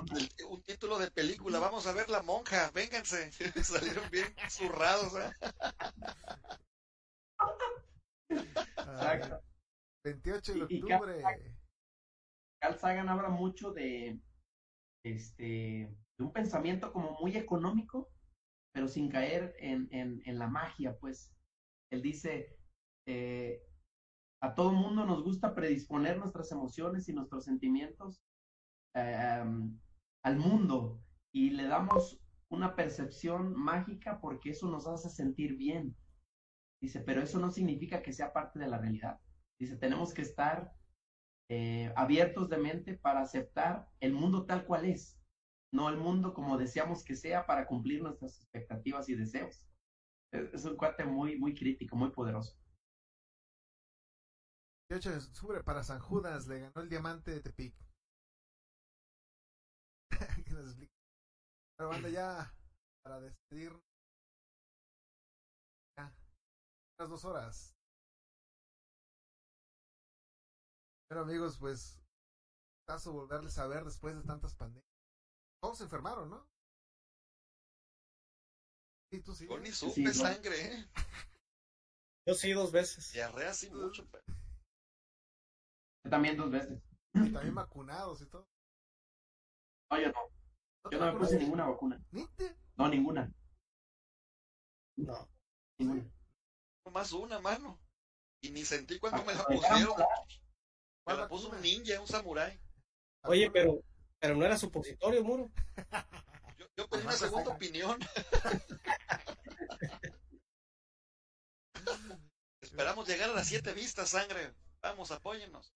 un 0.48 0.62
título 0.62 0.98
de 0.98 1.10
película. 1.10 1.60
Vamos 1.60 1.86
a 1.86 1.92
ver 1.92 2.08
La 2.10 2.22
Monja. 2.22 2.70
Vénganse. 2.72 3.30
Salieron 3.62 4.10
bien 4.10 4.26
zurrados. 4.50 5.12
¿eh? 5.14 5.32
Ay, 8.28 8.38
Exacto. 8.76 9.40
28 10.04 10.54
de 10.54 10.62
octubre. 10.62 11.22
Carl 12.60 12.78
Sagan 12.78 13.08
habla 13.08 13.28
mucho 13.28 13.72
de, 13.72 14.20
este, 15.04 15.44
de 16.18 16.24
un 16.24 16.32
pensamiento 16.32 16.92
como 16.92 17.12
muy 17.20 17.36
económico, 17.36 18.10
pero 18.72 18.88
sin 18.88 19.10
caer 19.10 19.54
en, 19.58 19.88
en, 19.92 20.22
en 20.24 20.38
la 20.38 20.48
magia, 20.48 20.96
pues. 20.98 21.30
Él 21.92 22.02
dice, 22.02 22.58
eh, 23.06 23.62
a 24.42 24.54
todo 24.54 24.72
mundo 24.72 25.04
nos 25.04 25.22
gusta 25.22 25.54
predisponer 25.54 26.18
nuestras 26.18 26.50
emociones 26.50 27.08
y 27.08 27.12
nuestros 27.12 27.44
sentimientos 27.44 28.20
um, 28.94 29.78
al 30.22 30.36
mundo 30.36 31.00
y 31.32 31.50
le 31.50 31.64
damos 31.64 32.20
una 32.48 32.76
percepción 32.76 33.54
mágica 33.54 34.20
porque 34.20 34.50
eso 34.50 34.68
nos 34.70 34.86
hace 34.86 35.10
sentir 35.10 35.56
bien. 35.56 35.96
Dice, 36.80 37.00
pero 37.00 37.22
eso 37.22 37.38
no 37.38 37.50
significa 37.50 38.02
que 38.02 38.12
sea 38.12 38.32
parte 38.32 38.58
de 38.58 38.68
la 38.68 38.78
realidad. 38.78 39.20
Dice, 39.58 39.76
tenemos 39.76 40.12
que 40.12 40.22
estar 40.22 40.72
eh, 41.50 41.92
abiertos 41.96 42.48
de 42.48 42.58
mente 42.58 42.96
para 42.96 43.20
aceptar 43.20 43.88
el 44.00 44.12
mundo 44.12 44.46
tal 44.46 44.64
cual 44.66 44.84
es, 44.84 45.20
no 45.72 45.88
el 45.88 45.96
mundo 45.96 46.34
como 46.34 46.56
deseamos 46.56 47.04
que 47.04 47.16
sea 47.16 47.46
para 47.46 47.66
cumplir 47.66 48.02
nuestras 48.02 48.36
expectativas 48.40 49.08
y 49.08 49.14
deseos. 49.14 49.66
Es, 50.32 50.52
es 50.52 50.64
un 50.64 50.76
cuate 50.76 51.04
muy, 51.04 51.38
muy 51.38 51.54
crítico, 51.54 51.96
muy 51.96 52.10
poderoso. 52.10 52.56
28 54.90 55.10
de 55.10 55.16
octubre 55.16 55.64
para 55.64 55.82
San 55.82 55.98
Judas 55.98 56.46
le 56.46 56.60
ganó 56.60 56.82
el 56.82 56.88
diamante 56.88 57.30
de 57.30 57.40
Tepic. 57.40 57.74
Pero 61.76 61.88
banda 61.88 62.08
ya 62.08 62.54
para 63.02 63.20
despedir. 63.20 63.72
Ya. 65.98 66.14
Unas 66.98 67.10
dos 67.10 67.24
horas. 67.24 67.74
Pero 71.08 71.22
amigos, 71.22 71.58
pues 71.58 72.00
caso 72.88 73.12
volverles 73.12 73.58
a 73.58 73.66
ver 73.66 73.84
después 73.84 74.14
de 74.16 74.22
tantas 74.22 74.54
pandemias. 74.54 74.84
Todos 75.60 75.78
se 75.78 75.84
enfermaron, 75.84 76.30
¿no? 76.30 76.46
Sí, 79.10 79.22
tú 79.22 79.34
sí. 79.34 79.46
Yo 79.48 79.58
ni 79.58 79.70
supe 79.70 79.94
Sí, 79.94 80.04
no. 80.04 80.12
sangre, 80.12 80.74
¿eh? 80.74 80.88
yo 82.26 82.34
sí 82.34 82.52
dos 82.52 82.72
veces. 82.72 83.12
Diarrea 83.12 83.52
sí 83.54 83.70
mucho. 83.70 84.06
pero- 84.10 84.24
Yo 86.04 86.10
también 86.10 86.36
dos 86.36 86.50
veces. 86.50 86.82
Y 87.14 87.32
también 87.32 87.54
vacunados 87.54 88.20
y 88.22 88.26
todo. 88.26 88.46
No, 89.90 90.00
yo 90.00 90.10
no. 90.10 90.33
¿No 90.84 90.90
te 90.90 90.96
Yo 90.96 91.04
no 91.04 91.12
me 91.12 91.18
puse 91.18 91.38
ninguna 91.38 91.66
vacuna. 91.66 92.00
¿Nite? 92.10 92.56
No, 92.76 92.88
ninguna. 92.88 93.32
No. 94.96 95.28
ninguna. 95.78 96.10
Más 96.92 97.12
una, 97.12 97.40
mano. 97.40 97.80
Y 98.42 98.50
ni 98.50 98.64
sentí 98.64 98.98
cuando 98.98 99.24
me 99.24 99.34
la 99.34 99.40
Ah, 99.40 99.46
me 99.48 99.54
dejaron 99.56 99.86
pusieron. 99.86 99.98
Me 99.98 100.04
¿Cuál 101.04 101.16
la 101.18 101.28
puso 101.28 101.50
un 101.50 101.60
ninja, 101.60 102.00
un 102.00 102.06
samurái. 102.06 102.60
Oye, 103.24 103.50
pero, 103.50 103.80
pero 104.18 104.36
no 104.36 104.44
era 104.44 104.56
supositorio, 104.58 105.24
muro. 105.24 105.50
Yo, 106.58 106.66
yo 106.76 106.88
Pues 106.88 107.02
una 107.02 107.12
segunda 107.12 107.50
opinión. 107.52 107.98
Esperamos 112.60 113.08
llegar 113.08 113.30
a 113.30 113.34
las 113.34 113.46
siete 113.48 113.72
vistas, 113.72 114.10
sangre. 114.10 114.54
Vamos, 114.82 115.10
apóyennos. 115.10 115.74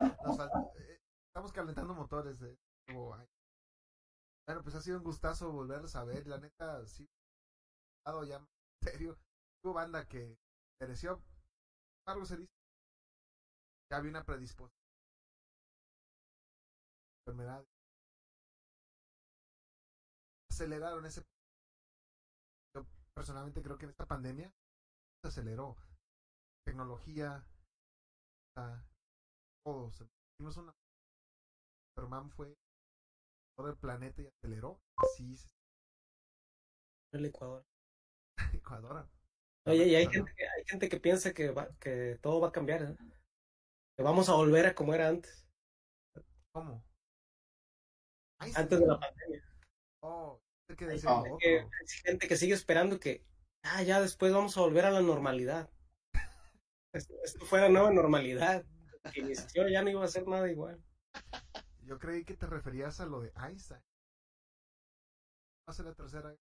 Nos 0.00 0.38
eh, 0.40 1.00
estamos 1.28 1.52
calentando 1.52 1.94
motores. 1.94 2.40
eh, 2.42 2.56
nuevo 2.88 3.14
año. 3.14 3.28
Bueno, 4.48 4.62
pues 4.62 4.74
ha 4.76 4.80
sido 4.80 4.96
un 4.96 5.04
gustazo 5.04 5.52
volverlos 5.52 5.94
a 5.94 6.04
ver. 6.04 6.26
La 6.26 6.38
neta, 6.38 6.86
sí. 6.86 7.06
ya 8.26 8.48
serio. 8.82 9.18
Hubo 9.62 9.74
banda 9.74 10.08
que 10.08 10.38
pereció. 10.80 11.22
Algo 12.06 12.24
se 12.24 12.38
dice. 12.38 12.52
Ya 13.90 13.98
había 13.98 14.10
una 14.10 14.24
predisposición. 14.24 14.72
Enfermedad. 17.26 17.62
Aceleraron 20.50 21.04
ese. 21.04 21.22
Yo 22.74 22.86
personalmente 23.14 23.62
creo 23.62 23.76
que 23.76 23.84
en 23.84 23.90
esta 23.90 24.06
pandemia 24.06 24.50
se 25.20 25.28
aceleró. 25.28 25.76
Tecnología. 26.64 27.44
ah, 28.56 28.82
todo. 29.62 29.90
Hicimos 30.38 30.56
una. 30.56 30.72
Superman 31.94 32.30
fue 32.30 32.56
todo 33.58 33.70
el 33.70 33.76
planeta 33.76 34.22
y 34.22 34.26
aceleró. 34.28 34.80
Así 34.96 35.36
se 35.36 35.48
El 37.12 37.26
Ecuador. 37.26 37.64
Ecuador. 38.54 39.08
Oye, 39.66 39.86
y 39.88 39.94
hay 39.96 40.06
gente, 40.06 40.32
que, 40.34 40.44
hay 40.44 40.64
gente 40.64 40.88
que 40.88 41.00
piensa 41.00 41.34
que, 41.34 41.50
va- 41.50 41.68
que 41.80 42.18
todo 42.22 42.40
va 42.40 42.48
a 42.48 42.52
cambiar, 42.52 42.82
¿eh? 42.82 42.96
que 43.96 44.02
vamos 44.02 44.28
a 44.28 44.34
volver 44.34 44.66
a 44.66 44.74
como 44.74 44.94
era 44.94 45.08
antes, 45.08 45.44
¿Cómo? 46.52 46.82
Antes 48.40 48.80
de 48.80 48.86
la 48.86 48.98
pandemia. 48.98 49.44
Oh, 50.02 50.40
que 50.76 50.86
decir 50.86 51.08
hay 51.08 51.66
gente 52.04 52.28
que 52.28 52.36
sigue 52.36 52.54
esperando 52.54 53.00
que, 53.00 53.24
ah, 53.64 53.82
ya 53.82 54.00
después 54.00 54.32
vamos 54.32 54.56
a 54.56 54.60
volver 54.60 54.84
a 54.84 54.90
la 54.90 55.02
normalidad. 55.02 55.68
Esto, 56.94 57.14
esto 57.22 57.44
fue 57.44 57.60
la 57.60 57.68
nueva 57.68 57.90
normalidad. 57.90 58.64
Que 59.12 59.20
inició, 59.20 59.68
ya 59.68 59.82
no 59.82 59.90
iba 59.90 60.04
a 60.04 60.08
ser 60.08 60.26
nada 60.26 60.50
igual. 60.50 60.82
Yo 61.88 61.98
creí 61.98 62.22
que 62.22 62.36
te 62.36 62.46
referías 62.46 63.00
a 63.00 63.06
lo 63.06 63.20
de 63.20 63.32
Einstein. 63.34 63.80
Va 65.66 65.68
a 65.68 65.72
ser 65.72 65.86
la 65.86 65.94
tercera. 65.94 66.36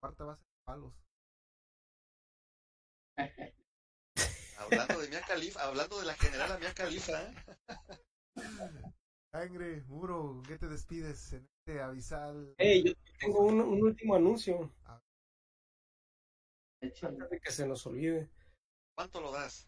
Cuarta 0.00 0.24
va 0.24 0.32
a 0.34 0.36
ser 0.36 0.46
palos. 0.66 0.92
Hablando 4.58 5.00
de 5.00 5.08
Mia 5.08 5.22
Khalifa, 5.22 5.66
hablando 5.66 5.98
de 5.98 6.06
la 6.06 6.14
general 6.14 6.60
Mia 6.60 6.74
Khalifa, 6.74 7.22
¿eh? 7.22 7.34
Sangre, 9.32 9.82
muro, 9.88 10.34
¿con 10.34 10.42
¿qué 10.42 10.58
te 10.58 10.68
despides 10.68 11.32
en 11.32 11.48
este 11.58 11.80
avisal? 11.80 12.54
Hey, 12.58 12.84
yo 12.84 12.92
tengo 13.18 13.40
un, 13.40 13.60
un 13.60 13.82
último 13.82 14.14
anuncio 14.14 14.70
Échale. 16.82 17.14
antes 17.14 17.30
de 17.30 17.40
que 17.40 17.50
se 17.50 17.66
nos 17.66 17.86
olvide. 17.86 18.30
¿cuánto 18.94 19.22
lo 19.22 19.32
das? 19.32 19.66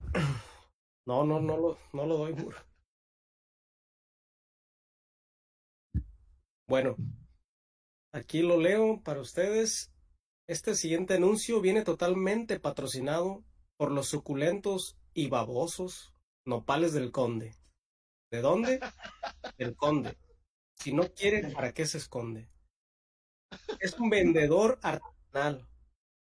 No, 1.06 1.24
no, 1.24 1.40
no 1.40 1.56
lo, 1.56 1.78
no 1.94 2.06
lo 2.06 2.18
doy, 2.18 2.34
muro. 2.34 2.58
Bueno, 6.70 6.94
aquí 8.12 8.42
lo 8.42 8.56
leo 8.56 9.02
para 9.02 9.20
ustedes. 9.20 9.90
Este 10.48 10.76
siguiente 10.76 11.14
anuncio 11.14 11.60
viene 11.60 11.82
totalmente 11.82 12.60
patrocinado 12.60 13.42
por 13.76 13.90
los 13.90 14.06
suculentos 14.06 14.96
y 15.12 15.28
babosos 15.28 16.14
nopales 16.46 16.92
del 16.92 17.10
conde. 17.10 17.56
¿De 18.30 18.40
dónde? 18.40 18.78
Del 19.58 19.74
conde. 19.74 20.16
Si 20.78 20.92
no 20.92 21.12
quiere, 21.12 21.52
¿para 21.52 21.74
qué 21.74 21.86
se 21.86 21.98
esconde? 21.98 22.48
Es 23.80 23.98
un 23.98 24.08
vendedor 24.08 24.78
artesanal, 24.80 25.66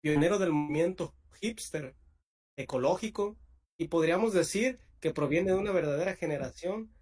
pionero 0.02 0.38
del 0.38 0.52
movimiento 0.52 1.14
hipster, 1.40 1.96
ecológico, 2.58 3.38
y 3.78 3.88
podríamos 3.88 4.34
decir 4.34 4.80
que 5.00 5.14
proviene 5.14 5.52
de 5.52 5.56
una 5.56 5.72
verdadera 5.72 6.14
generación 6.14 6.94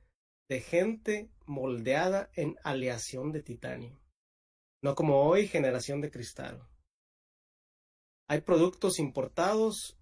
de 0.48 0.60
gente 0.60 1.30
moldeada 1.46 2.30
en 2.34 2.56
aleación 2.64 3.32
de 3.32 3.42
titanio, 3.42 4.00
no 4.82 4.94
como 4.94 5.22
hoy 5.22 5.48
generación 5.48 6.00
de 6.00 6.10
cristal. 6.10 6.68
Hay 8.28 8.40
productos 8.40 8.98
importados 8.98 9.98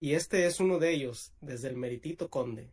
y 0.00 0.14
este 0.14 0.46
es 0.46 0.60
uno 0.60 0.78
de 0.78 0.92
ellos, 0.92 1.34
desde 1.40 1.68
el 1.68 1.76
meritito 1.76 2.28
conde. 2.30 2.72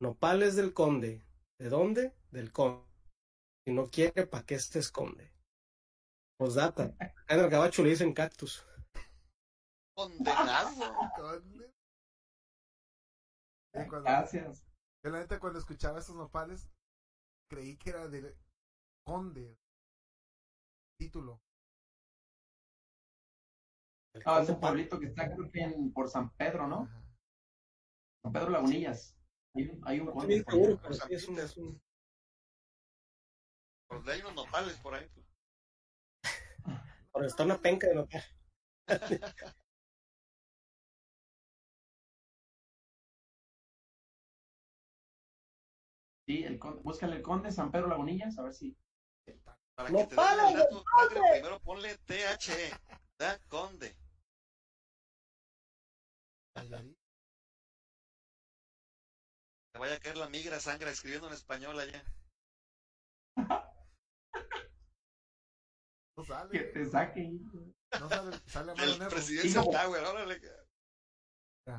Nopales 0.00 0.56
del 0.56 0.72
conde. 0.72 1.24
¿De 1.58 1.68
dónde? 1.68 2.12
Del 2.30 2.52
conde. 2.52 2.86
Si 3.64 3.72
no 3.72 3.90
quiere, 3.90 4.26
¿para 4.26 4.44
qué 4.44 4.58
se 4.58 4.78
esconde? 4.78 5.32
Posdata. 6.38 6.94
En 7.28 7.40
el 7.40 7.48
gabacho 7.48 7.82
le 7.82 7.90
dicen 7.90 8.12
cactus. 8.12 8.64
Condenado. 9.94 10.70
Gracias. 13.72 14.65
Yo 15.06 15.12
la 15.12 15.20
neta 15.20 15.38
cuando 15.38 15.60
escuchaba 15.60 16.00
estos 16.00 16.16
nopales 16.16 16.68
creí 17.48 17.76
que 17.76 17.90
era 17.90 18.08
de 18.08 18.36
conde. 19.04 19.56
Título. 20.98 21.40
El 24.14 24.22
Ah, 24.26 24.40
ese 24.42 24.54
pueblito 24.54 24.98
que 24.98 25.06
está 25.06 25.32
creo 25.32 25.48
que 25.52 25.60
en- 25.60 25.92
por 25.92 26.10
San 26.10 26.34
Pedro, 26.34 26.66
¿no? 26.66 26.82
Ajá. 26.82 27.04
San 28.24 28.32
Pedro 28.32 28.50
Lagunillas. 28.50 29.16
Hay 29.54 29.68
un, 29.68 29.80
hay 29.86 30.00
un 30.00 30.06
conde 30.10 30.42
por 30.42 30.92
sí 30.96 31.14
es 31.14 31.28
un- 31.28 31.38
es 31.38 31.56
un- 31.56 31.80
Pues 33.88 34.08
hay 34.08 34.20
unos 34.22 34.34
nopales 34.34 34.76
por 34.80 34.94
ahí. 34.94 35.08
pues. 35.14 35.24
pero 37.12 37.26
está 37.26 37.44
una 37.44 37.58
penca 37.62 37.86
de 37.86 37.94
nopal. 37.94 38.24
Sí, 46.26 46.42
el 46.44 46.58
conde, 46.58 46.82
búscale 46.82 47.16
el 47.16 47.22
conde 47.22 47.52
San 47.52 47.70
Pedro 47.70 47.86
Lagunillas, 47.88 48.36
a 48.38 48.42
ver 48.42 48.52
si. 48.54 48.76
Para 49.76 49.90
que 49.90 50.04
te 50.06 50.16
paran, 50.16 50.48
el 50.52 50.58
dato, 50.58 50.82
padre, 50.96 51.20
primero 51.34 51.60
ponle 51.60 51.96
THE. 51.98 52.70
Da 53.18 53.38
Conde. 53.48 53.96
Te 59.72 59.78
vaya 59.78 59.94
a 59.96 60.00
caer 60.00 60.16
la 60.16 60.28
migra 60.28 60.58
sangre 60.60 60.90
escribiendo 60.90 61.28
en 61.28 61.34
español 61.34 61.78
allá. 61.78 62.02
No 66.18 66.24
sale. 66.24 66.50
Que 66.50 66.60
te 66.72 66.88
saque. 66.88 67.30
No 68.00 68.08
sale. 68.08 68.38
Sale 68.46 68.72
a 68.72 68.74
mano 68.74 69.06
El 69.06 69.54
como- 69.54 69.70
Tower, 69.70 70.02
órale. 70.02 70.40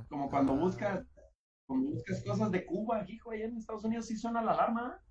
Como 0.08 0.30
cuando 0.30 0.54
Ah, 0.54 0.58
buscas, 0.58 1.04
cuando 1.68 1.92
buscas 1.92 2.24
cosas 2.24 2.52
de 2.52 2.66
Cuba, 2.66 3.06
hijo, 3.08 3.32
allá 3.32 3.46
en 3.46 3.58
Estados 3.58 3.84
Unidos 3.84 4.08
sí 4.08 4.18
suena 4.18 4.42
la 4.42 4.54
alarma. 4.54 5.04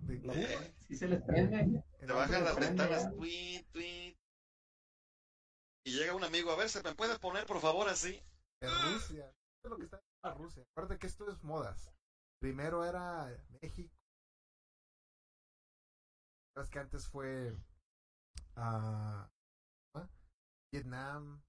de-. 0.00 0.22
Eh, 0.24 0.72
Sí 0.86 0.96
se 0.96 1.08
les 1.08 1.20
prende. 1.22 1.58
en 1.58 1.82
te 1.98 2.12
bajan 2.12 2.44
las 2.44 2.56
ventanas, 2.58 3.02
ya. 3.02 3.10
tweet, 3.10 3.66
tweet. 3.72 4.16
Y 5.84 5.92
llega 5.92 6.14
un 6.14 6.22
amigo, 6.22 6.52
a 6.52 6.56
ver, 6.56 6.68
¿se 6.68 6.82
me 6.82 6.94
puede 6.94 7.18
poner 7.18 7.44
por 7.46 7.60
favor 7.60 7.88
así? 7.88 8.22
En 8.60 8.70
Rusia. 8.70 9.26
Esto 9.26 9.64
es 9.64 9.70
lo 9.70 9.76
que 9.76 9.84
está 9.84 10.00
en 10.22 10.34
Rusia. 10.36 10.62
Acuérdate 10.70 10.98
que 10.98 11.06
esto 11.08 11.28
es 11.28 11.42
modas. 11.42 11.92
Primero 12.40 12.84
era 12.84 13.36
México. 13.60 13.96
Sabes 16.54 16.70
que 16.70 16.78
antes 16.78 17.08
fue 17.08 17.56
¿ah? 18.54 19.28
Vietnam. 20.72 21.42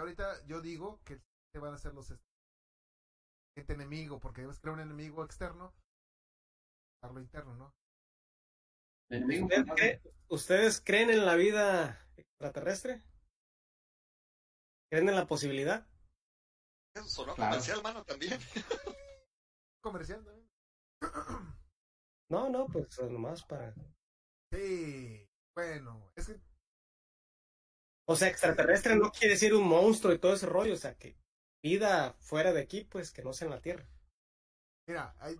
Ahorita 0.00 0.46
yo 0.46 0.60
digo 0.60 1.00
que 1.04 1.20
se 1.52 1.58
van 1.58 1.74
a 1.74 1.78
ser 1.78 1.94
los 1.94 2.10
est- 2.10 2.22
gente 3.56 3.72
enemigo, 3.72 4.20
porque 4.20 4.42
debes 4.42 4.60
crear 4.60 4.74
un 4.74 4.80
enemigo 4.80 5.24
externo 5.24 5.72
para 7.00 7.14
lo 7.14 7.20
interno, 7.20 7.54
¿no? 7.56 7.74
¿Ustedes, 9.10 9.64
creen- 9.74 10.02
¿Ustedes 10.28 10.80
creen 10.80 11.10
en 11.10 11.24
la 11.24 11.36
vida 11.36 12.06
extraterrestre? 12.16 13.02
¿Creen 14.90 15.08
en 15.08 15.14
la 15.16 15.26
posibilidad? 15.26 15.86
Eso 16.94 17.06
sonó 17.08 17.34
Claro. 17.34 17.50
comercial, 17.52 17.82
mano, 17.82 18.04
también. 18.04 18.38
Comercial 19.82 20.24
también. 20.24 20.50
No, 22.28 22.50
no, 22.50 22.66
pues 22.66 23.00
nomás 23.02 23.44
para... 23.44 23.72
Sí, 24.52 25.28
bueno, 25.54 26.10
es 26.16 26.26
que 26.26 26.40
O 28.08 28.14
sea, 28.14 28.28
extraterrestre 28.28 28.96
no 28.96 29.10
quiere 29.10 29.34
decir 29.34 29.54
un 29.54 29.68
monstruo 29.68 30.12
y 30.14 30.18
todo 30.18 30.34
ese 30.34 30.46
rollo, 30.46 30.74
o 30.74 30.76
sea, 30.78 30.96
que 30.96 31.16
vida 31.62 32.14
fuera 32.20 32.52
de 32.52 32.62
aquí, 32.62 32.84
pues 32.84 33.10
que 33.10 33.22
no 33.22 33.32
sea 33.32 33.46
en 33.46 33.54
la 33.54 33.60
Tierra. 33.60 33.86
Mira, 34.88 35.14
hay- 35.18 35.36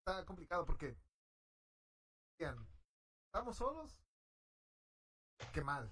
está 0.00 0.24
complicado 0.26 0.66
porque 0.66 0.96
digan, 2.38 2.66
¿estamos 3.26 3.56
solos? 3.56 3.96
Qué 5.52 5.62
mal. 5.62 5.84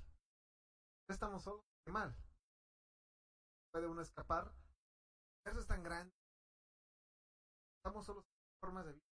¿No 1.08 1.12
estamos 1.14 1.42
solos? 1.44 1.62
Qué 1.86 1.92
mal. 1.92 2.14
¿Puede 3.72 3.86
uno 3.86 4.02
escapar? 4.02 4.52
Eso 5.46 5.60
es 5.60 5.66
tan 5.66 5.82
grande. 5.82 6.12
Estamos 7.78 8.04
solo 8.06 8.24
formas 8.60 8.86
de 8.86 8.92
vida. 8.92 9.11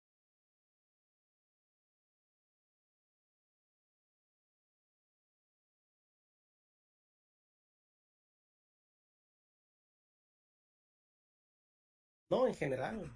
No, 12.31 12.47
en 12.47 12.55
general. 12.55 13.11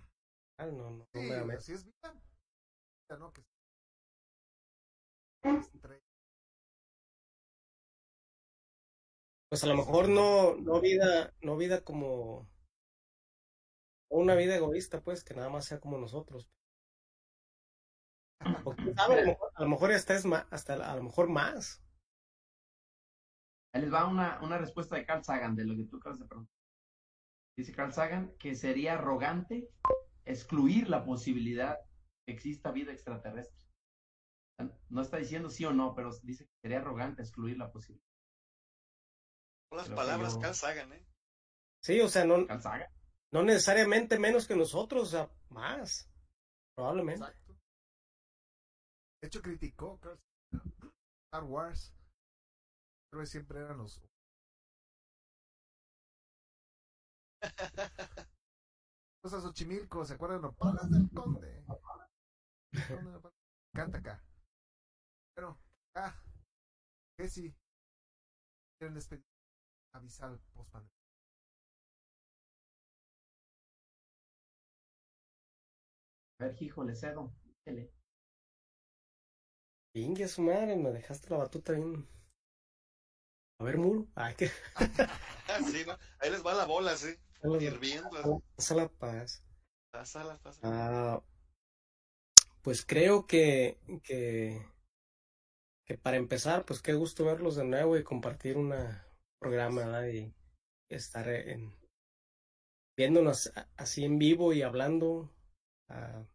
Ah, 0.57 0.65
no, 0.67 0.91
no, 0.91 1.07
Sí, 1.13 1.29
no 1.29 1.45
me 1.45 1.53
así 1.55 1.73
es 1.73 1.85
vida. 1.85 2.13
Vida, 2.13 3.17
¿no? 3.17 3.31
Que 3.33 3.43
entre- 5.43 6.01
Pues 9.49 9.63
a 9.63 9.67
lo 9.67 9.75
mejor 9.75 10.09
no, 10.09 10.55
no 10.55 10.81
vida, 10.81 11.33
no 11.41 11.55
vida 11.57 11.81
como 11.83 12.47
una 14.09 14.35
vida 14.35 14.55
egoísta, 14.55 15.01
pues, 15.01 15.23
que 15.23 15.35
nada 15.35 15.49
más 15.49 15.65
sea 15.65 15.79
como 15.79 15.97
nosotros. 15.97 16.49
Sabe, 18.95 19.19
a 19.19 19.21
lo 19.21 19.27
mejor, 19.27 19.51
a 19.55 19.63
lo 19.63 19.69
mejor 19.69 19.91
hasta 19.91 20.15
es 20.15 20.25
más, 20.25 20.45
hasta 20.51 20.73
a 20.73 20.95
lo 20.95 21.03
mejor 21.03 21.29
más. 21.29 21.81
Ahí 23.73 23.81
les 23.81 23.93
va 23.93 24.07
una, 24.07 24.39
una 24.41 24.57
respuesta 24.57 24.95
de 24.95 25.05
Carl 25.05 25.23
Sagan 25.23 25.55
de 25.55 25.65
lo 25.65 25.75
que 25.75 25.83
tú 25.83 25.97
acabas 25.97 26.19
de 26.19 26.25
preguntar. 26.25 26.54
Dice 27.57 27.73
Carl 27.73 27.93
Sagan 27.93 28.35
que 28.37 28.55
sería 28.55 28.93
arrogante 28.93 29.69
excluir 30.25 30.89
la 30.89 31.05
posibilidad 31.05 31.79
que 32.25 32.33
exista 32.33 32.71
vida 32.71 32.91
extraterrestre. 32.91 33.65
No 34.89 35.01
está 35.01 35.17
diciendo 35.17 35.49
sí 35.49 35.65
o 35.65 35.73
no, 35.73 35.93
pero 35.95 36.11
dice 36.23 36.45
que 36.45 36.53
sería 36.61 36.79
arrogante 36.79 37.21
excluir 37.21 37.57
la 37.57 37.71
posibilidad. 37.71 38.05
Son 39.69 39.77
las 39.77 39.85
Creo 39.87 39.95
palabras 39.97 40.33
yo- 40.35 40.39
Carl 40.41 40.55
Sagan, 40.55 40.93
¿eh? 40.93 41.05
Sí, 41.83 41.99
o 42.01 42.07
sea, 42.07 42.25
no, 42.25 42.45
Carl 42.47 42.61
Sagan. 42.61 42.89
no 43.33 43.43
necesariamente 43.43 44.17
menos 44.19 44.47
que 44.47 44.55
nosotros, 44.55 45.03
o 45.03 45.11
sea, 45.11 45.31
más. 45.49 46.09
Probablemente. 46.75 47.23
Exacto. 47.25 47.53
De 49.21 49.27
hecho, 49.27 49.41
criticó 49.41 49.99
Carl 49.99 50.19
Sagan, 50.51 50.93
Star 51.31 51.43
Wars. 51.43 51.93
Creo 53.11 53.21
que 53.23 53.27
siempre 53.27 53.59
eran 53.59 53.77
los. 53.77 54.01
Pues 59.21 59.33
a 59.33 59.41
Xochimilco, 59.41 60.05
¿se 60.05 60.13
acuerdan? 60.13 60.43
Los 60.43 60.55
palas 60.55 60.89
del 60.91 61.09
conde. 61.09 61.65
Canta 63.73 63.97
acá. 63.97 64.23
Pero, 65.33 65.57
ah, 65.95 66.15
que 67.17 67.27
sí. 67.27 67.55
Quieren 68.77 68.93
despedir, 68.93 69.25
avisar 69.93 70.37
post 70.53 70.71
pandemia. 70.71 70.95
A 76.39 76.45
ver, 76.45 76.61
hijo, 76.61 76.83
le 76.83 76.95
cedo. 76.95 77.33
Dele. 77.65 77.91
Ingue 79.95 80.27
su 80.27 80.41
madre, 80.41 80.75
me 80.75 80.91
dejaste 80.91 81.29
la 81.29 81.37
batuta 81.37 81.73
bien. 81.73 82.05
A 83.59 83.63
ver, 83.63 83.77
muro. 83.77 84.05
Ay, 84.15 84.35
que. 84.35 84.47
sí, 85.71 85.83
¿no? 85.87 85.97
Ahí 86.19 86.29
les 86.29 86.45
va 86.45 86.53
la 86.53 86.65
bola, 86.65 86.95
sí. 86.95 87.15
Hirviendo. 87.59 88.41
Pasa 88.55 88.75
la 88.75 88.87
paz. 88.87 89.43
Pásala, 89.91 90.37
pásala. 90.37 91.15
Ah, 91.15 91.23
pues 92.61 92.85
creo 92.85 93.27
que, 93.27 93.77
que, 94.03 94.59
que 95.85 95.97
para 95.97 96.17
empezar, 96.17 96.65
pues 96.65 96.81
qué 96.81 96.93
gusto 96.93 97.25
verlos 97.25 97.55
de 97.55 97.65
nuevo 97.65 97.97
y 97.97 98.03
compartir 98.03 98.57
un 98.57 98.73
programa 99.39 99.81
¿verdad? 99.85 100.07
y 100.07 100.33
estar 100.89 101.29
en, 101.29 101.73
viéndonos 102.97 103.51
así 103.77 104.03
en 104.05 104.17
vivo 104.17 104.53
y 104.53 104.61
hablando 104.61 105.31
a, 105.89 106.25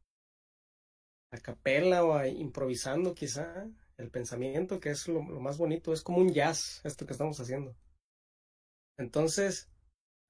a 1.33 1.39
capela 1.39 2.05
o 2.05 2.15
a- 2.15 2.29
improvisando 2.29 3.15
quizá 3.15 3.67
el 3.97 4.11
pensamiento, 4.11 4.81
que 4.81 4.91
es 4.91 5.09
lo, 5.09 5.23
lo 5.23 5.41
más 5.41 5.59
bonito, 5.59 5.93
es 5.93 6.03
como 6.03 6.19
un 6.19 6.33
jazz 6.33 6.81
esto 6.85 7.05
que 7.07 7.13
estamos 7.13 7.39
haciendo. 7.41 7.77
Entonces, 8.99 9.69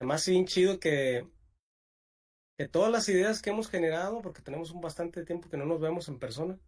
además 0.00 0.22
sí 0.22 0.32
bien 0.32 0.46
chido 0.46 0.80
que 0.80 1.26
que 2.60 2.68
todas 2.68 2.92
las 2.92 3.08
ideas 3.08 3.40
que 3.40 3.48
hemos 3.48 3.70
generado, 3.70 4.20
porque 4.20 4.42
tenemos 4.42 4.70
un 4.70 4.82
bastante 4.82 5.24
tiempo 5.24 5.48
que 5.48 5.56
no 5.56 5.64
nos 5.64 5.80
vemos 5.80 6.08
en 6.08 6.18
persona, 6.18 6.60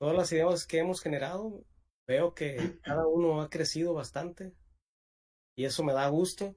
todas 0.00 0.16
las 0.16 0.32
ideas 0.32 0.66
que 0.66 0.78
hemos 0.78 1.02
generado, 1.02 1.66
veo 2.08 2.32
que 2.32 2.56
cada 2.82 3.06
uno 3.06 3.42
ha 3.42 3.50
crecido 3.50 3.92
bastante 3.92 4.54
y 5.54 5.66
eso 5.66 5.84
me 5.84 5.92
da 5.92 6.08
gusto, 6.08 6.56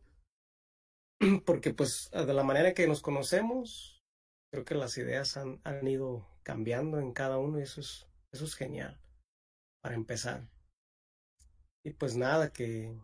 porque 1.45 1.73
pues 1.73 2.09
de 2.11 2.33
la 2.33 2.43
manera 2.43 2.73
que 2.73 2.87
nos 2.87 3.01
conocemos, 3.01 4.01
creo 4.53 4.63
que 4.63 4.75
las 4.75 4.97
ideas 4.97 5.35
han, 5.35 5.59
han 5.65 5.85
ido 5.85 6.25
cambiando 6.41 6.97
en 7.01 7.11
cada 7.11 7.39
uno 7.39 7.59
y 7.59 7.63
eso 7.63 7.81
es, 7.81 8.07
eso 8.31 8.45
es 8.45 8.55
genial, 8.55 9.01
para 9.83 9.95
empezar. 9.95 10.47
Y 11.83 11.91
pues 11.91 12.15
nada, 12.15 12.53
que, 12.53 12.97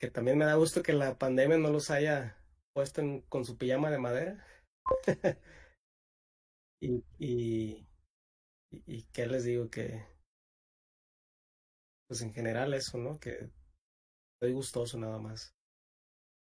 que 0.00 0.10
también 0.10 0.38
me 0.38 0.46
da 0.46 0.54
gusto 0.56 0.82
que 0.82 0.92
la 0.92 1.18
pandemia 1.18 1.58
no 1.58 1.70
los 1.70 1.90
haya 1.90 2.36
puesto 2.72 3.00
en- 3.02 3.20
con 3.22 3.44
su 3.44 3.56
pijama 3.58 3.90
de 3.90 3.98
madera. 3.98 4.44
y, 6.80 7.04
y, 7.18 7.86
y, 8.70 8.82
y 8.86 9.02
qué 9.12 9.26
les 9.26 9.44
digo 9.44 9.70
que, 9.70 10.04
pues 12.08 12.20
en 12.22 12.32
general 12.32 12.74
eso, 12.74 12.98
¿no? 12.98 13.18
Que 13.18 13.50
estoy 14.34 14.52
gustoso 14.52 14.98
nada 14.98 15.18
más. 15.18 15.54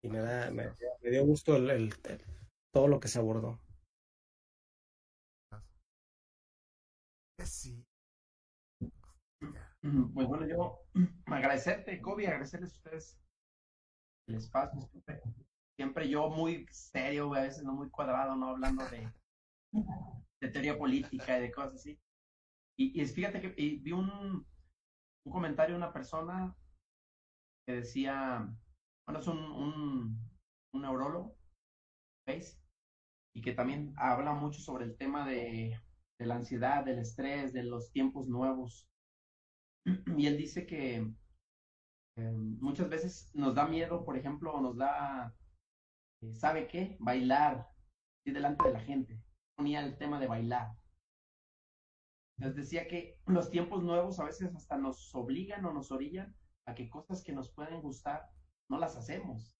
Y 0.04 0.10
me 0.10 0.20
da, 0.20 0.52
me, 0.52 0.70
me 1.02 1.10
dio 1.10 1.26
gusto 1.26 1.56
el, 1.56 1.70
el- 1.70 1.94
el- 2.06 2.26
todo 2.74 2.88
lo 2.88 3.00
que 3.00 3.08
se 3.08 3.20
abordó. 3.20 3.60
Que 7.38 7.46
sí. 7.46 7.86
Pues 9.82 10.28
bueno, 10.28 10.48
yo 10.48 10.80
agradecerte, 11.28 12.02
Kobe, 12.02 12.28
agradecerles 12.28 12.74
a 12.74 12.76
ustedes 12.76 13.20
el 14.28 14.36
espacio. 14.36 14.82
Siempre, 14.82 15.22
siempre 15.76 16.10
yo 16.10 16.30
muy 16.30 16.66
serio, 16.72 17.28
güey, 17.28 17.42
a 17.42 17.46
veces 17.46 17.64
no 17.64 17.74
muy 17.74 17.90
cuadrado, 17.90 18.36
no 18.36 18.50
hablando 18.50 18.86
de, 18.90 19.12
de 20.42 20.50
teoría 20.50 20.78
política 20.78 21.38
y 21.38 21.42
de 21.42 21.52
cosas 21.52 21.76
así. 21.76 22.00
Y, 22.78 23.02
y 23.02 23.06
fíjate 23.06 23.42
que 23.42 23.54
y 23.58 23.80
vi 23.80 23.92
un, 23.92 24.10
un 25.26 25.32
comentario 25.32 25.76
de 25.76 25.78
una 25.78 25.94
persona 25.94 26.56
que 27.66 27.74
decía, 27.74 28.48
bueno, 29.08 29.20
es 29.20 29.28
un, 29.28 29.38
un, 29.40 30.32
un 30.74 30.82
neurólogo, 30.82 31.36
¿veis? 32.28 32.60
Y 33.36 33.42
que 33.42 33.54
también 33.54 33.94
habla 33.98 34.34
mucho 34.34 34.62
sobre 34.62 34.86
el 34.86 34.98
tema 34.98 35.28
de, 35.28 35.80
de 36.20 36.26
la 36.26 36.36
ansiedad, 36.36 36.86
del 36.86 37.00
estrés, 37.00 37.54
de 37.54 37.64
los 37.64 37.92
tiempos 37.92 38.28
nuevos. 38.28 38.90
Y 40.18 40.28
él 40.28 40.38
dice 40.38 40.66
que 40.66 41.12
muchas 42.18 42.90
veces 42.90 43.32
nos 43.34 43.56
da 43.56 43.68
miedo, 43.68 44.06
por 44.06 44.18
ejemplo, 44.18 44.60
nos 44.62 44.78
da, 44.78 45.36
eh, 46.22 46.34
¿sabe 46.34 46.68
qué? 46.68 46.96
Bailar 47.00 47.68
y 48.26 48.32
delante 48.32 48.66
de 48.66 48.74
la 48.74 48.80
gente. 48.80 49.22
Ponía 49.58 49.86
el 49.86 49.98
tema 49.98 50.20
de 50.20 50.28
bailar. 50.28 50.76
Les 52.38 52.56
decía 52.56 52.88
que 52.88 53.20
los 53.28 53.50
tiempos 53.50 53.84
nuevos 53.84 54.20
a 54.20 54.26
veces 54.26 54.54
hasta 54.56 54.78
nos 54.78 55.14
obligan 55.16 55.64
o 55.66 55.74
nos 55.74 55.92
orillan 55.92 56.36
a 56.68 56.76
que 56.76 56.90
cosas 56.90 57.24
que 57.24 57.34
nos 57.34 57.52
pueden 57.54 57.82
gustar 57.82 58.30
no 58.70 58.78
las 58.78 58.98
hacemos 58.98 59.56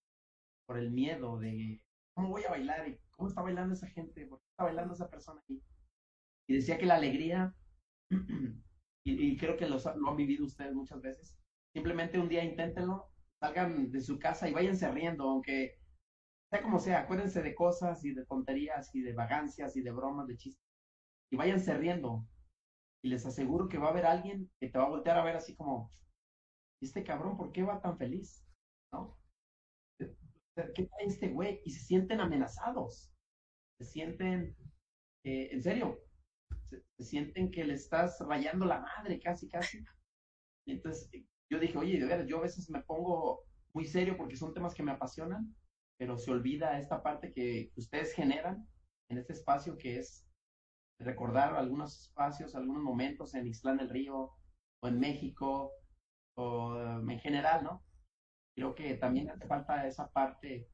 por 0.66 0.78
el 0.78 0.90
miedo 0.90 1.38
de 1.38 1.82
cómo 2.14 2.30
voy 2.30 2.44
a 2.44 2.50
bailar 2.50 2.88
y 2.88 2.98
cómo 3.10 3.28
está 3.28 3.40
bailando 3.40 3.74
esa 3.74 3.86
gente, 3.86 4.26
por 4.26 4.40
qué 4.40 4.46
está 4.50 4.64
bailando 4.64 4.94
esa 4.94 5.08
persona 5.08 5.40
aquí. 5.40 5.62
Y 6.48 6.54
decía 6.54 6.78
que 6.78 6.86
la 6.86 6.96
alegría 6.96 7.54
y, 8.10 8.52
y 9.04 9.36
creo 9.36 9.56
que 9.56 9.68
los, 9.68 9.84
lo 9.96 10.10
han 10.10 10.16
vivido 10.16 10.44
ustedes 10.44 10.74
muchas 10.74 11.00
veces. 11.00 11.38
Simplemente 11.76 12.18
un 12.18 12.30
día 12.30 12.42
inténtenlo, 12.42 13.10
salgan 13.38 13.90
de 13.90 14.00
su 14.00 14.18
casa 14.18 14.48
y 14.48 14.54
váyanse 14.54 14.90
riendo, 14.90 15.24
aunque 15.28 15.74
sea 16.50 16.62
como 16.62 16.78
sea, 16.78 17.00
acuérdense 17.00 17.42
de 17.42 17.54
cosas 17.54 18.02
y 18.02 18.14
de 18.14 18.24
tonterías 18.24 18.94
y 18.94 19.02
de 19.02 19.12
vagancias 19.12 19.76
y 19.76 19.82
de 19.82 19.90
bromas, 19.90 20.26
de 20.26 20.38
chistes, 20.38 20.64
y 21.30 21.36
váyanse 21.36 21.76
riendo. 21.76 22.26
Y 23.04 23.10
les 23.10 23.26
aseguro 23.26 23.68
que 23.68 23.76
va 23.76 23.88
a 23.88 23.90
haber 23.90 24.06
alguien 24.06 24.50
que 24.58 24.70
te 24.70 24.78
va 24.78 24.86
a 24.86 24.88
voltear 24.88 25.18
a 25.18 25.24
ver 25.24 25.36
así 25.36 25.54
como, 25.54 25.90
"¿Y 26.80 26.86
este 26.86 27.04
cabrón, 27.04 27.36
¿por 27.36 27.52
qué 27.52 27.62
va 27.62 27.82
tan 27.82 27.98
feliz? 27.98 28.42
¿No? 28.90 29.18
¿Qué 29.98 30.86
trae 30.86 31.04
este 31.06 31.28
güey? 31.28 31.60
Y 31.66 31.72
se 31.72 31.84
sienten 31.84 32.20
amenazados, 32.22 33.12
se 33.78 33.84
sienten, 33.84 34.56
eh, 35.26 35.50
en 35.52 35.62
serio, 35.62 35.98
se, 36.70 36.82
se 36.96 37.04
sienten 37.04 37.50
que 37.50 37.64
le 37.64 37.74
estás 37.74 38.18
rayando 38.26 38.64
la 38.64 38.80
madre, 38.80 39.20
casi, 39.20 39.46
casi. 39.50 39.84
Entonces 40.66 41.10
eh, 41.12 41.26
yo 41.50 41.58
dije, 41.58 41.78
oye, 41.78 41.98
de 41.98 42.06
veras, 42.06 42.26
yo 42.26 42.38
a 42.38 42.42
veces 42.42 42.68
me 42.70 42.82
pongo 42.82 43.44
muy 43.74 43.84
serio 43.84 44.16
porque 44.16 44.36
son 44.36 44.54
temas 44.54 44.74
que 44.74 44.82
me 44.82 44.92
apasionan, 44.92 45.54
pero 45.98 46.18
se 46.18 46.30
olvida 46.30 46.78
esta 46.78 47.02
parte 47.02 47.32
que 47.32 47.72
ustedes 47.76 48.12
generan 48.14 48.68
en 49.10 49.18
este 49.18 49.32
espacio 49.32 49.76
que 49.78 49.98
es 49.98 50.26
recordar 51.00 51.54
algunos 51.54 52.00
espacios, 52.00 52.54
algunos 52.54 52.82
momentos 52.82 53.34
en 53.34 53.46
Ixtlán 53.46 53.76
del 53.76 53.90
Río 53.90 54.32
o 54.82 54.88
en 54.88 54.98
México 54.98 55.72
o 56.36 56.74
um, 56.74 57.10
en 57.10 57.18
general, 57.20 57.64
¿no? 57.64 57.84
Creo 58.56 58.74
que 58.74 58.94
también 58.94 59.30
hace 59.30 59.46
falta 59.46 59.86
esa 59.86 60.10
parte 60.10 60.68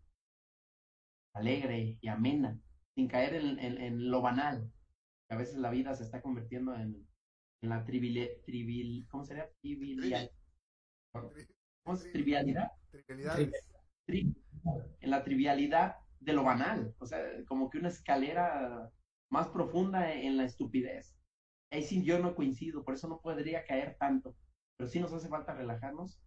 alegre 1.35 1.99
y 2.01 2.09
amena 2.09 2.59
sin 2.95 3.09
caer 3.09 3.35
en, 3.35 3.59
en, 3.59 3.81
en 3.81 4.11
lo 4.11 4.23
banal. 4.23 4.71
A 5.31 5.37
veces 5.37 5.57
la 5.57 5.71
vida 5.71 5.95
se 5.95 6.05
está 6.05 6.21
convirtiendo 6.21 6.75
en, 6.75 7.07
en 7.63 7.69
la 7.69 7.85
trivial, 7.85 9.07
¿cómo 9.09 9.25
sería? 9.25 9.51
Trivial, 9.61 10.31
¿Cómo 11.13 11.97
es? 11.97 12.13
Trivialidad. 12.13 12.71
Trivialidades. 12.91 13.53
Tri- 14.07 14.35
en 15.01 15.11
la 15.11 15.25
trivialidad 15.25 15.97
de 16.21 16.33
lo 16.33 16.45
banal. 16.45 16.95
O 16.99 17.07
sea, 17.07 17.19
como 17.47 17.71
que 17.71 17.79
una 17.79 17.89
escalera 17.89 18.91
más 19.31 19.49
profunda 19.49 20.13
en 20.13 20.37
la 20.37 20.45
estupidez. 20.45 21.15
Ahí 21.71 21.83
sí 21.83 22.05
yo 22.05 22.19
no 22.19 22.35
coincido, 22.35 22.85
por 22.85 22.95
eso 22.95 23.09
no 23.09 23.21
podría 23.21 23.65
caer 23.65 23.97
tanto. 23.99 24.37
Pero 24.77 24.89
sí 24.89 25.01
nos 25.01 25.13
hace 25.13 25.29
falta 25.29 25.55
relajarnos. 25.55 26.21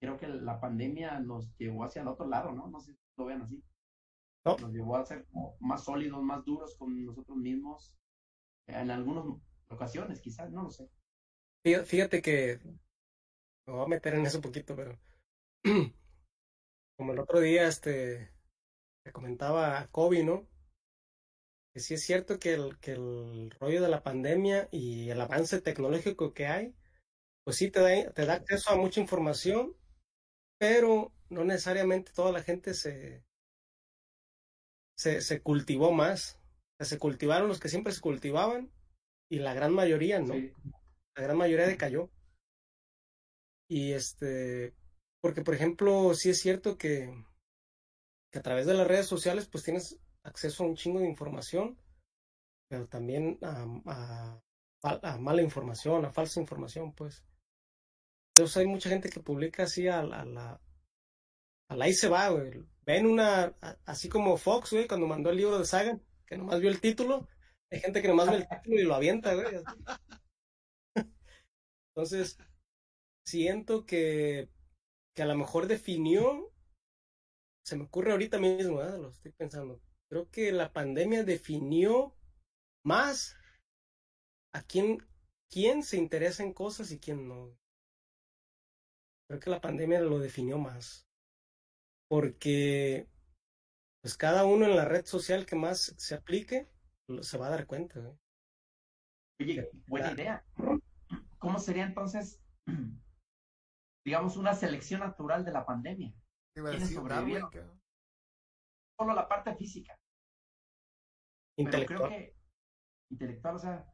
Creo 0.00 0.16
que 0.18 0.26
la 0.26 0.60
pandemia 0.60 1.20
nos 1.20 1.56
llevó 1.56 1.84
hacia 1.84 2.02
el 2.02 2.08
otro 2.08 2.26
lado, 2.26 2.52
¿no? 2.52 2.68
No 2.68 2.80
sé 2.80 2.92
si 2.92 2.98
lo 3.16 3.26
vean 3.26 3.42
así. 3.42 3.62
No. 4.44 4.56
Nos 4.56 4.72
llevó 4.72 4.96
a 4.96 5.04
ser 5.06 5.26
más 5.60 5.84
sólidos, 5.84 6.22
más 6.22 6.44
duros 6.44 6.76
con 6.76 7.04
nosotros 7.04 7.38
mismos. 7.38 7.96
En 8.66 8.90
algunas 8.90 9.24
ocasiones, 9.68 10.20
quizás, 10.20 10.50
no 10.50 10.64
lo 10.64 10.70
sé. 10.70 10.88
Fí- 11.64 11.84
Fíjate 11.84 12.20
que 12.20 12.58
me 13.66 13.72
voy 13.74 13.84
a 13.84 13.88
meter 13.88 14.14
en 14.14 14.26
eso 14.26 14.38
un 14.38 14.42
poquito, 14.42 14.76
pero 14.76 14.98
como 16.96 17.12
el 17.12 17.18
otro 17.18 17.40
día 17.40 17.66
este 17.68 18.30
te 19.04 19.12
comentaba 19.12 19.80
a 19.80 19.88
Kobe, 19.88 20.24
¿no? 20.24 20.48
Que 21.74 21.80
sí 21.80 21.94
es 21.94 22.02
cierto 22.02 22.38
que 22.38 22.54
el, 22.54 22.78
que 22.80 22.92
el 22.92 23.50
rollo 23.58 23.82
de 23.82 23.88
la 23.88 24.02
pandemia 24.02 24.68
y 24.70 25.10
el 25.10 25.20
avance 25.20 25.60
tecnológico 25.60 26.34
que 26.34 26.46
hay, 26.46 26.74
pues 27.44 27.56
sí 27.56 27.70
te 27.70 27.80
da, 27.80 28.12
te 28.12 28.26
da 28.26 28.34
acceso 28.34 28.70
a 28.70 28.76
mucha 28.76 29.00
información, 29.00 29.76
pero 30.58 31.12
no 31.30 31.44
necesariamente 31.44 32.12
toda 32.12 32.32
la 32.32 32.42
gente 32.42 32.74
se, 32.74 33.24
se, 34.96 35.20
se 35.20 35.42
cultivó 35.42 35.92
más. 35.92 36.38
O 36.74 36.84
sea, 36.84 36.86
se 36.86 36.98
cultivaron 36.98 37.48
los 37.48 37.60
que 37.60 37.68
siempre 37.68 37.92
se 37.92 38.00
cultivaban 38.00 38.70
y 39.30 39.38
la 39.38 39.54
gran 39.54 39.72
mayoría 39.72 40.20
no 40.20 40.34
Sí. 40.34 40.52
la 41.16 41.22
gran 41.22 41.36
mayoría 41.36 41.66
decayó. 41.66 42.10
Y 43.74 43.92
este, 43.92 44.74
porque 45.22 45.42
por 45.42 45.54
ejemplo, 45.54 46.14
sí 46.14 46.28
es 46.30 46.40
cierto 46.40 46.76
que, 46.76 47.10
que 48.30 48.38
a 48.38 48.42
través 48.42 48.66
de 48.66 48.74
las 48.74 48.86
redes 48.86 49.06
sociales 49.06 49.48
pues 49.50 49.64
tienes 49.64 49.98
acceso 50.24 50.64
a 50.64 50.66
un 50.66 50.76
chingo 50.76 51.00
de 51.00 51.08
información, 51.08 51.78
pero 52.68 52.86
también 52.88 53.38
a, 53.42 53.66
a, 53.86 54.40
a 55.12 55.18
mala 55.18 55.42
información, 55.42 56.04
a 56.04 56.12
falsa 56.12 56.40
información, 56.40 56.92
pues. 56.94 57.24
Entonces 58.30 58.56
hay 58.58 58.66
mucha 58.66 58.88
gente 58.90 59.08
que 59.10 59.20
publica 59.20 59.64
así 59.64 59.88
a, 59.88 60.02
la- 60.02 60.20
a 60.20 60.24
la, 60.24 60.60
a 61.68 61.76
la 61.76 61.84
ahí 61.86 61.94
se 61.94 62.08
va, 62.08 62.28
güey. 62.28 62.52
Ven 62.84 63.06
una, 63.06 63.54
así 63.86 64.08
como 64.08 64.36
Fox, 64.36 64.72
güey, 64.72 64.88
cuando 64.88 65.06
mandó 65.06 65.30
el 65.30 65.36
libro 65.36 65.58
de 65.58 65.64
Sagan, 65.64 66.02
que 66.26 66.36
nomás 66.36 66.60
vio 66.60 66.70
el 66.70 66.80
título, 66.80 67.28
hay 67.70 67.80
gente 67.80 68.02
que 68.02 68.08
nomás 68.08 68.28
ve 68.28 68.36
el 68.36 68.48
título 68.48 68.80
y 68.80 68.84
lo 68.84 68.94
avienta, 68.94 69.34
güey. 69.34 69.46
Entonces, 71.94 72.36
siento 73.26 73.86
que, 73.86 74.48
que 75.14 75.22
a 75.22 75.26
lo 75.26 75.36
mejor 75.36 75.66
definió, 75.66 76.52
se 77.64 77.76
me 77.76 77.84
ocurre 77.84 78.12
ahorita 78.12 78.38
mismo, 78.38 78.82
¿eh? 78.82 78.98
lo 78.98 79.10
estoy 79.10 79.32
pensando. 79.32 79.80
Creo 80.08 80.30
que 80.30 80.52
la 80.52 80.72
pandemia 80.72 81.24
definió 81.24 82.14
más 82.84 83.36
a 84.52 84.62
quién, 84.62 84.98
quién 85.50 85.82
se 85.82 85.96
interesa 85.96 86.42
en 86.42 86.52
cosas 86.52 86.90
y 86.92 86.98
quién 86.98 87.28
no. 87.28 87.56
Creo 89.28 89.40
que 89.40 89.50
la 89.50 89.60
pandemia 89.60 90.00
lo 90.00 90.18
definió 90.18 90.58
más. 90.58 91.06
Porque 92.08 93.08
pues 94.02 94.16
cada 94.16 94.44
uno 94.44 94.66
en 94.66 94.76
la 94.76 94.84
red 94.84 95.06
social 95.06 95.46
que 95.46 95.56
más 95.56 95.94
se 95.96 96.14
aplique 96.14 96.68
se 97.22 97.38
va 97.38 97.46
a 97.46 97.50
dar 97.50 97.66
cuenta. 97.66 98.00
güey. 98.00 98.18
Oye, 99.40 99.70
buena 99.86 100.12
idea. 100.12 100.44
¿Cómo 101.38 101.58
sería 101.58 101.84
entonces, 101.84 102.40
digamos, 104.04 104.36
una 104.36 104.54
selección 104.54 105.00
natural 105.00 105.44
de 105.44 105.52
la 105.52 105.64
pandemia? 105.64 106.12
¿Qué 106.54 106.60
iba 106.60 106.70
a 106.70 106.72
¿Quiénes 106.72 106.94
Darwin? 106.94 107.40
sobrevivieron? 107.40 107.80
Solo 108.98 109.14
la 109.14 109.28
parte 109.28 109.54
física. 109.56 109.98
Pero 111.56 111.86
creo 111.86 112.06
Intelectual. 112.06 112.10
que 112.10 112.34
intelectual, 113.10 113.56
o 113.56 113.58
sea, 113.58 113.86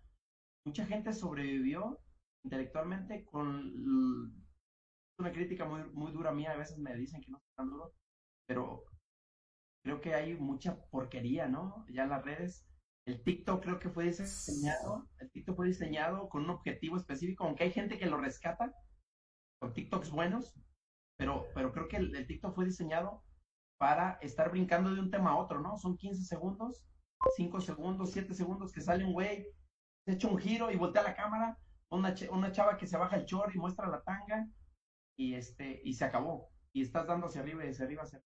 mucha 0.65 0.87
gente 0.87 1.13
sobrevivió 1.13 1.99
intelectualmente 2.45 3.25
con 3.25 3.53
una 5.19 5.33
crítica 5.33 5.65
muy, 5.65 5.83
muy 5.91 6.13
dura 6.13 6.33
mía, 6.33 6.53
a 6.53 6.57
veces 6.57 6.79
me 6.79 6.95
dicen 6.95 7.21
que 7.21 7.31
no 7.33 7.39
es 7.39 7.45
tan 7.57 7.69
duro, 7.69 7.93
pero 8.47 8.85
creo 9.85 10.01
que 10.01 10.15
hay 10.15 10.37
mucha 10.37 10.81
porquería, 10.91 11.49
¿no? 11.49 11.85
Ya 11.89 12.05
en 12.05 12.11
las 12.11 12.25
redes. 12.25 12.65
El 13.07 13.23
TikTok 13.25 13.63
creo 13.63 13.79
que 13.79 13.89
fue 13.89 14.05
diseñado, 14.05 15.09
el 15.19 15.31
TikTok 15.31 15.57
fue 15.57 15.67
diseñado 15.67 16.29
con 16.29 16.45
un 16.45 16.51
objetivo 16.51 16.97
específico, 16.97 17.45
aunque 17.45 17.65
hay 17.65 17.73
gente 17.73 17.99
que 17.99 18.07
lo 18.07 18.19
rescata 18.19 18.73
con 19.61 19.73
TikToks 19.73 20.11
buenos, 20.11 20.55
pero, 21.19 21.47
pero 21.55 21.73
creo 21.73 21.89
que 21.89 21.97
el, 21.97 22.27
TikTok 22.27 22.55
fue 22.55 22.65
diseñado 22.65 23.25
para 23.79 24.19
estar 24.21 24.51
brincando 24.51 24.95
de 24.95 25.01
un 25.01 25.11
tema 25.11 25.31
a 25.31 25.37
otro, 25.37 25.61
¿no? 25.61 25.77
Son 25.77 25.97
15 25.97 26.25
segundos 26.25 26.85
5 27.37 27.61
segundos, 27.61 28.13
7 28.13 28.35
segundos 28.35 28.73
que 28.73 28.81
sale 28.81 29.05
un 29.05 29.13
güey, 29.13 29.47
se 30.05 30.13
echa 30.13 30.29
un 30.29 30.39
giro 30.39 30.71
y 30.71 30.77
voltea 30.77 31.03
la 31.03 31.15
cámara, 31.15 31.59
una, 31.91 32.15
una 32.31 32.53
chava 32.53 32.77
que 32.77 32.87
se 32.87 32.97
baja 32.97 33.17
el 33.17 33.25
short 33.25 33.55
y 33.55 33.59
muestra 33.59 33.89
la 33.89 34.03
tanga 34.03 34.49
y 35.17 35.35
este 35.35 35.81
y 35.85 35.95
se 35.95 36.05
acabó. 36.05 36.51
Y 36.73 36.83
estás 36.83 37.07
dando 37.07 37.27
hacia 37.27 37.41
arriba 37.41 37.65
y 37.65 37.71
hacia 37.71 37.87
arriba. 37.87 38.03
Hacia... 38.05 38.23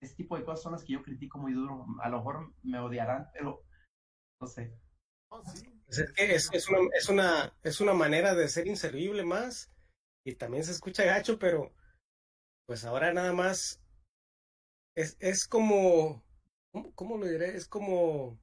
Ese 0.00 0.14
tipo 0.14 0.36
de 0.36 0.44
cosas 0.44 0.62
son 0.62 0.72
las 0.72 0.84
que 0.84 0.92
yo 0.92 1.02
critico 1.02 1.38
muy 1.38 1.52
duro. 1.52 1.86
A 2.02 2.08
lo 2.08 2.18
mejor 2.18 2.54
me 2.62 2.78
odiarán, 2.78 3.28
pero 3.32 3.62
no 4.40 4.46
sé. 4.46 4.78
Oh, 5.30 5.42
sí. 5.44 5.73
Pues 5.86 5.98
es 5.98 6.12
que 6.12 6.34
es, 6.34 6.50
es 6.52 6.68
una, 6.68 6.78
es, 6.94 7.08
una, 7.08 7.56
es 7.62 7.80
una 7.80 7.94
manera 7.94 8.34
de 8.34 8.48
ser 8.48 8.66
inservible 8.66 9.24
más 9.24 9.70
y 10.24 10.34
también 10.34 10.64
se 10.64 10.72
escucha 10.72 11.04
gacho, 11.04 11.38
pero 11.38 11.72
pues 12.66 12.84
ahora 12.84 13.12
nada 13.12 13.32
más 13.32 13.80
es, 14.96 15.16
es 15.20 15.46
como, 15.46 16.22
¿cómo, 16.94 17.18
lo 17.18 17.26
diré? 17.26 17.56
Es 17.56 17.68
como, 17.68 18.38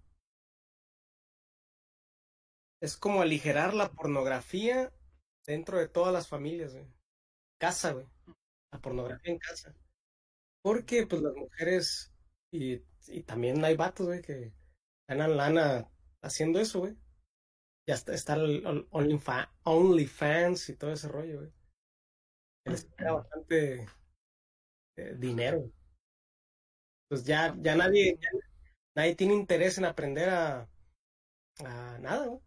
es 2.81 2.97
como 2.97 3.21
aligerar 3.21 3.73
la 3.73 3.91
pornografía 3.91 4.93
dentro 5.45 5.79
de 5.79 5.87
todas 5.87 6.13
las 6.13 6.27
familias, 6.27 6.73
güey. 6.73 6.85
Casa, 7.59 7.93
güey. 7.93 8.05
La 8.71 8.79
pornografía 8.79 9.33
en 9.33 9.39
casa. 9.39 9.75
Porque 10.61 11.07
pues 11.07 11.21
las 11.21 11.35
mujeres 11.35 12.13
y, 12.51 12.83
y 13.07 13.23
también 13.23 13.63
hay 13.63 13.75
vatos, 13.75 14.07
güey, 14.07 14.21
que 14.21 14.53
ganan 15.07 15.37
lana 15.37 15.89
haciendo 16.21 16.59
eso, 16.59 16.79
güey. 16.79 16.95
Ya 17.87 17.95
está, 17.95 18.13
está 18.13 18.35
el 18.35 18.87
OnlyFans 19.63 20.69
y 20.69 20.75
todo 20.75 20.91
ese 20.93 21.07
rollo, 21.07 21.39
güey. 21.39 21.51
Les 22.65 22.85
queda 22.85 23.13
bastante 23.13 23.87
eh, 24.97 25.15
dinero. 25.17 25.71
Pues 27.09 27.25
ya, 27.25 27.55
ya 27.59 27.75
nadie, 27.75 28.17
ya 28.21 28.29
nadie 28.95 29.15
tiene 29.15 29.33
interés 29.33 29.77
en 29.77 29.85
aprender 29.85 30.29
a, 30.29 30.69
a 31.65 31.97
nada, 31.99 32.27
güey. 32.27 32.41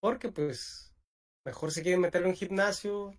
Porque 0.00 0.30
pues 0.30 0.94
mejor 1.46 1.70
se 1.70 1.82
quieren 1.82 2.00
meter 2.00 2.22
en 2.22 2.28
un 2.28 2.34
gimnasio 2.34 3.12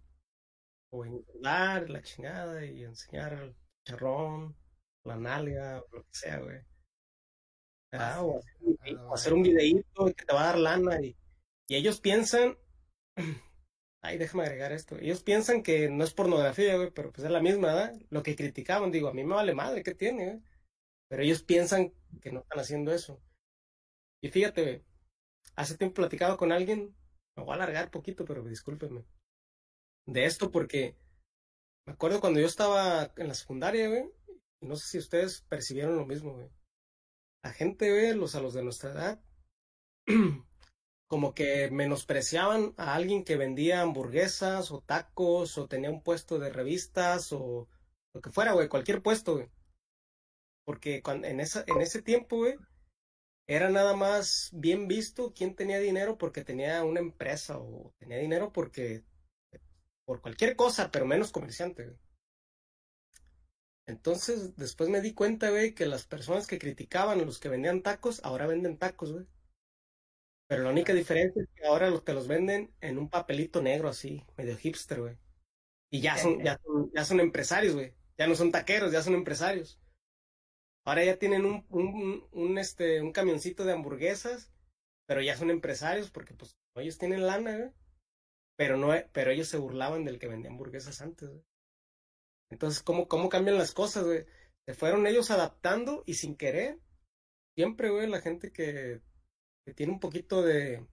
o 0.92 1.06
en 1.06 1.26
dar 1.42 1.90
la 1.90 2.02
chingada 2.02 2.66
y 2.66 2.84
enseñar 2.84 3.34
el 3.34 3.56
charrón, 3.86 4.56
la 5.04 5.18
nalga, 5.18 5.82
o 5.82 5.96
lo 5.96 6.04
que 6.04 6.10
sea, 6.14 6.40
güey. 6.40 6.62
Ah, 8.00 8.22
o 8.24 8.40
hacer 8.40 8.54
un 8.62 8.76
vide- 8.84 8.98
o 9.00 9.14
hacer 9.14 9.34
un 9.34 9.44
videíto 9.44 10.06
que 10.16 10.26
te 10.26 10.34
va 10.34 10.42
a 10.44 10.46
dar 10.48 10.58
lana 10.60 11.02
y, 11.02 11.16
y 11.68 11.76
ellos 11.76 12.00
piensan, 12.02 12.58
ay, 14.02 14.18
déjame 14.18 14.44
agregar 14.44 14.72
esto, 14.72 14.98
ellos 14.98 15.24
piensan 15.24 15.64
que 15.64 15.90
no 15.90 16.04
es 16.04 16.14
pornografía, 16.14 16.76
güey, 16.78 16.92
pero 16.92 17.12
pues 17.12 17.26
es 17.26 17.32
la 17.32 17.42
misma, 17.42 17.68
¿verdad? 17.74 17.94
Lo 18.10 18.24
que 18.24 18.36
criticaban, 18.36 18.92
digo, 18.92 19.08
a 19.10 19.14
mí 19.14 19.24
me 19.24 19.36
vale 19.36 19.54
madre, 19.56 19.84
¿qué 19.84 19.96
tiene, 19.96 20.26
güey? 20.26 20.42
Pero 21.10 21.24
ellos 21.24 21.44
piensan 21.44 21.94
que 22.22 22.32
no 22.32 22.40
están 22.42 22.60
haciendo 22.60 22.94
eso. 22.94 23.22
Y 24.22 24.30
fíjate, 24.30 24.62
güey, 24.64 24.84
hace 25.56 25.78
tiempo 25.78 25.96
platicaba 25.96 26.38
con 26.38 26.52
alguien, 26.52 26.96
me 27.38 27.44
voy 27.44 27.52
a 27.54 27.56
alargar 27.56 27.92
poquito, 27.92 28.26
pero 28.26 28.44
discúlpenme, 28.44 29.06
de 30.08 30.26
esto 30.26 30.52
porque 30.52 30.96
me 31.86 31.94
acuerdo 31.94 32.20
cuando 32.22 32.40
yo 32.40 32.48
estaba 32.48 33.12
en 33.18 33.28
la 33.28 33.34
secundaria, 33.34 33.88
güey, 33.88 34.06
y 34.62 34.68
no 34.68 34.76
sé 34.76 34.88
si 34.88 34.98
ustedes 34.98 35.42
percibieron 35.50 35.96
lo 35.96 36.06
mismo, 36.06 36.34
güey. 36.34 36.50
La 37.46 37.54
gente, 37.54 37.92
güey, 37.92 38.16
los 38.16 38.34
a 38.34 38.42
los 38.42 38.56
de 38.56 38.64
nuestra 38.64 38.92
edad, 38.92 39.20
como 41.08 41.36
que 41.36 41.70
menospreciaban 41.70 42.74
a 42.76 42.96
alguien 42.96 43.24
que 43.24 43.38
vendía 43.38 43.82
hamburguesas 43.82 44.72
o 44.72 44.82
tacos 44.82 45.56
o 45.60 45.68
tenía 45.68 45.92
un 45.92 46.02
puesto 46.02 46.40
de 46.40 46.50
revistas 46.50 47.32
o 47.32 47.70
lo 48.16 48.22
que 48.22 48.32
fuera, 48.32 48.54
güey, 48.54 48.68
cualquier 48.68 49.04
puesto, 49.04 49.36
güey. 49.36 49.48
Porque 50.66 51.04
en, 51.06 51.24
en 51.24 51.40
ese 51.40 52.02
tiempo, 52.02 52.38
güey, 52.38 52.56
era 53.46 53.70
nada 53.70 53.96
más 53.96 54.50
bien 54.52 54.88
visto 54.88 55.32
quién 55.32 55.56
tenía 55.56 55.78
dinero 55.78 56.18
porque 56.18 56.44
tenía 56.44 56.84
una 56.84 57.00
empresa 57.00 57.60
o 57.60 57.94
tenía 58.00 58.18
dinero 58.18 58.52
porque 58.52 59.04
por 60.04 60.20
cualquier 60.20 60.56
cosa, 60.56 60.90
pero 60.90 61.06
menos 61.06 61.32
comerciante. 61.32 61.86
güey. 61.86 62.05
Entonces, 63.88 64.56
después 64.56 64.90
me 64.90 65.02
di 65.02 65.14
cuenta, 65.14 65.50
güey, 65.52 65.74
que 65.76 65.86
las 65.86 66.06
personas 66.08 66.48
que 66.48 66.60
criticaban 66.60 67.20
a 67.20 67.26
los 67.26 67.40
que 67.40 67.50
vendían 67.50 67.84
tacos, 67.84 68.24
ahora 68.24 68.48
venden 68.48 68.78
tacos, 68.78 69.12
güey. 69.14 69.26
Pero 70.48 70.64
la 70.64 70.70
única 70.70 70.94
diferencia 70.94 71.42
es 71.42 71.50
que 71.56 71.66
ahora 71.66 71.90
los 71.90 72.04
que 72.04 72.14
los 72.14 72.28
venden 72.28 72.74
en 72.82 72.98
un 72.98 73.10
papelito 73.10 73.62
negro 73.62 73.90
así, 73.90 74.24
medio 74.38 74.58
hipster, 74.58 75.02
güey. 75.02 75.18
Y 75.92 76.02
ya 76.02 76.18
son, 76.18 76.44
ya 76.44 76.60
son, 76.64 76.92
ya 76.94 77.06
son 77.06 77.20
empresarios, 77.20 77.74
güey. 77.74 77.94
Ya 78.18 78.28
no 78.28 78.36
son 78.36 78.52
taqueros, 78.52 78.92
ya 78.92 79.02
son 79.02 79.14
empresarios. 79.16 79.80
Ahora 80.86 81.04
ya 81.04 81.18
tienen 81.18 81.46
un, 81.46 81.66
un, 81.70 82.28
un, 82.32 82.58
este, 82.58 83.02
un 83.02 83.12
camioncito 83.12 83.66
de 83.66 83.74
hamburguesas, 83.74 84.52
pero 85.08 85.22
ya 85.22 85.36
son 85.36 85.50
empresarios 85.50 86.12
porque 86.12 86.34
pues 86.34 86.56
ellos 86.76 86.98
tienen 86.98 87.26
lana, 87.26 87.58
güey. 87.58 87.72
Pero 88.58 88.78
no, 88.78 88.94
pero 89.12 89.32
ellos 89.32 89.48
se 89.48 89.58
burlaban 89.58 90.06
del 90.06 90.20
que 90.20 90.28
vendía 90.28 90.52
hamburguesas 90.52 91.02
antes, 91.02 91.30
güey. 91.30 91.44
Entonces, 92.52 92.84
¿cómo, 92.84 93.08
cómo 93.08 93.30
cambian 93.30 93.58
las 93.58 93.74
cosas, 93.74 94.06
güey? 94.06 94.26
Se 94.68 94.74
fueron 94.74 95.08
ellos 95.08 95.32
adaptando 95.32 96.04
y 96.06 96.16
sin 96.16 96.36
querer. 96.36 96.80
Siempre, 97.58 97.90
güey, 97.90 98.08
la 98.08 98.22
gente 98.22 98.52
que 98.52 99.02
tiene 99.76 99.94
un 99.94 100.00
poquito 100.00 100.42
de, 100.42 100.86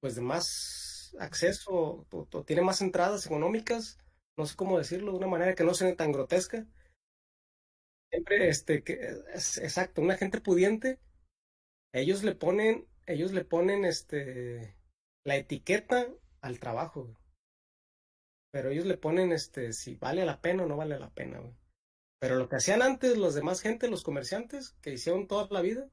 pues 0.00 0.14
de 0.14 0.22
más 0.22 1.14
acceso, 1.18 2.06
o, 2.10 2.44
tiene 2.44 2.62
más 2.62 2.80
entradas 2.80 3.26
económicas, 3.26 3.98
no 4.36 4.46
sé 4.46 4.56
cómo 4.56 4.78
decirlo, 4.78 5.12
de 5.12 5.18
una 5.18 5.26
manera 5.26 5.54
que 5.54 5.64
no 5.64 5.74
sea 5.74 5.94
tan 5.96 6.12
grotesca. 6.12 6.66
Siempre, 8.10 8.48
este, 8.48 8.82
que 8.82 9.00
es 9.34 9.58
exacto, 9.58 10.02
una 10.02 10.16
gente 10.16 10.40
pudiente, 10.40 11.00
ellos 11.92 12.22
le 12.22 12.34
ponen, 12.34 12.86
ellos 13.06 13.32
le 13.32 13.44
ponen, 13.44 13.84
este, 13.84 14.76
la 15.24 15.36
etiqueta 15.36 16.06
al 16.40 16.60
trabajo, 16.60 17.16
pero 18.56 18.70
ellos 18.70 18.86
le 18.86 18.96
ponen, 18.96 19.32
este, 19.32 19.74
si 19.74 19.96
vale 19.96 20.24
la 20.24 20.40
pena 20.40 20.62
o 20.62 20.66
no 20.66 20.78
vale 20.78 20.98
la 20.98 21.10
pena, 21.10 21.40
güey. 21.40 21.54
Pero 22.18 22.36
lo 22.36 22.48
que 22.48 22.56
hacían 22.56 22.80
antes 22.80 23.18
los 23.18 23.34
demás 23.34 23.60
gente, 23.60 23.90
los 23.90 24.02
comerciantes, 24.02 24.78
que 24.80 24.94
hicieron 24.94 25.26
toda 25.26 25.46
la 25.50 25.60
vida, 25.60 25.90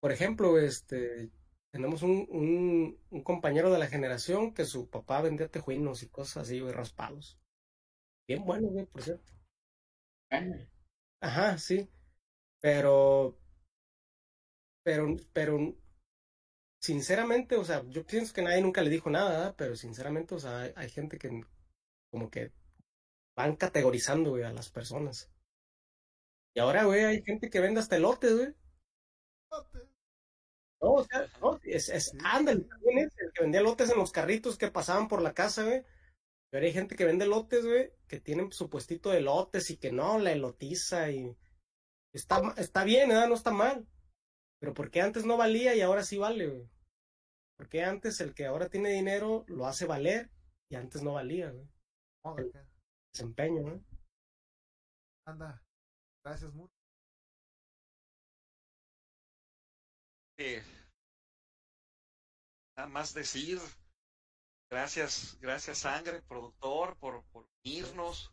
por 0.00 0.12
ejemplo, 0.12 0.60
este, 0.60 1.32
tenemos 1.72 2.04
un, 2.04 2.28
un, 2.30 3.00
un, 3.10 3.22
compañero 3.24 3.72
de 3.72 3.80
la 3.80 3.88
generación 3.88 4.54
que 4.54 4.64
su 4.64 4.88
papá 4.88 5.22
vendía 5.22 5.48
tejuinos 5.48 6.04
y 6.04 6.08
cosas 6.08 6.44
así, 6.44 6.60
güey, 6.60 6.72
raspados. 6.72 7.36
Bien 8.28 8.44
bueno, 8.44 8.68
güey, 8.68 8.86
por 8.86 9.02
cierto. 9.02 9.32
Ajá, 11.20 11.58
sí. 11.58 11.90
Pero, 12.60 13.36
pero, 14.84 15.16
pero, 15.32 15.74
sinceramente, 16.80 17.56
o 17.56 17.64
sea, 17.64 17.82
yo 17.88 18.04
pienso 18.06 18.32
que 18.32 18.42
nadie 18.42 18.62
nunca 18.62 18.82
le 18.82 18.90
dijo 18.90 19.10
nada, 19.10 19.54
pero 19.56 19.76
sinceramente, 19.76 20.34
o 20.34 20.38
sea, 20.38 20.60
hay, 20.60 20.72
hay 20.76 20.90
gente 20.90 21.18
que 21.18 21.42
como 22.10 22.30
que 22.30 22.52
van 23.36 23.56
categorizando, 23.56 24.30
güey, 24.30 24.44
a 24.44 24.52
las 24.52 24.70
personas. 24.70 25.30
Y 26.54 26.60
ahora, 26.60 26.84
güey, 26.84 27.04
hay 27.04 27.22
gente 27.22 27.50
que 27.50 27.60
vende 27.60 27.80
hasta 27.80 27.96
elotes, 27.96 28.34
güey. 28.34 28.54
No, 30.80 30.92
o 30.94 31.04
sea, 31.04 31.26
no, 31.40 31.58
es, 31.64 31.88
es 31.88 32.12
ándale, 32.22 32.62
también 32.64 32.98
es 32.98 33.12
el 33.18 33.32
que 33.32 33.42
vendía 33.42 33.62
lotes 33.62 33.90
en 33.90 33.98
los 33.98 34.12
carritos 34.12 34.58
que 34.58 34.70
pasaban 34.70 35.08
por 35.08 35.22
la 35.22 35.34
casa, 35.34 35.64
güey. 35.64 35.82
Pero 36.50 36.66
hay 36.66 36.72
gente 36.72 36.96
que 36.96 37.04
vende 37.04 37.26
lotes, 37.26 37.64
güey, 37.64 37.92
que 38.08 38.20
tienen 38.20 38.52
su 38.52 38.70
puestito 38.70 39.10
de 39.10 39.20
lotes 39.20 39.70
y 39.70 39.78
que 39.78 39.92
no, 39.92 40.18
la 40.18 40.32
elotiza 40.32 41.10
y 41.10 41.36
está, 42.12 42.54
está 42.56 42.84
bien, 42.84 43.08
¿verdad? 43.08 43.28
No 43.28 43.34
está 43.34 43.50
mal. 43.50 43.86
Pero 44.58 44.74
¿por 44.74 44.90
qué 44.90 45.00
antes 45.00 45.24
no 45.24 45.36
valía 45.36 45.74
y 45.74 45.80
ahora 45.80 46.02
sí 46.02 46.18
vale, 46.18 46.46
güey? 46.48 46.68
Porque 47.56 47.82
antes 47.82 48.20
el 48.20 48.34
que 48.34 48.46
ahora 48.46 48.68
tiene 48.68 48.90
dinero 48.90 49.44
lo 49.48 49.66
hace 49.66 49.86
valer 49.86 50.30
y 50.70 50.76
antes 50.76 51.02
no 51.02 51.14
valía, 51.14 51.50
güey. 51.50 51.68
El 52.38 52.52
desempeño, 53.12 53.62
¿no? 53.62 53.84
Anda, 55.26 55.62
gracias 56.24 56.52
mucho. 56.52 56.72
Eh, 60.38 60.62
nada 62.76 62.88
más 62.88 63.14
decir 63.14 63.58
gracias, 64.70 65.38
gracias 65.40 65.78
Sangre, 65.78 66.20
productor, 66.22 66.96
por, 66.98 67.24
por 67.32 67.48
unirnos, 67.64 68.32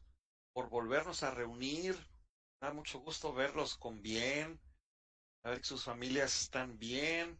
por 0.53 0.69
volvernos 0.69 1.23
a 1.23 1.31
reunir. 1.31 1.95
Da 2.61 2.73
mucho 2.73 2.99
gusto 2.99 3.33
verlos 3.33 3.77
con 3.77 4.01
bien, 4.01 4.59
a 5.43 5.49
ver 5.49 5.59
que 5.59 5.67
sus 5.67 5.83
familias 5.83 6.41
están 6.41 6.77
bien. 6.79 7.39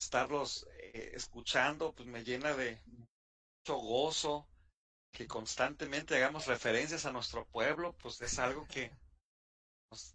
Estarlos 0.00 0.66
eh, 0.78 1.12
escuchando, 1.14 1.94
pues 1.94 2.08
me 2.08 2.24
llena 2.24 2.54
de 2.54 2.80
mucho 2.86 3.78
gozo. 3.78 4.48
Que 5.12 5.26
constantemente 5.26 6.16
hagamos 6.16 6.46
referencias 6.46 7.04
a 7.04 7.12
nuestro 7.12 7.46
pueblo, 7.46 7.94
pues 7.98 8.20
es 8.22 8.38
algo 8.38 8.66
que 8.66 8.90
nos 9.90 10.14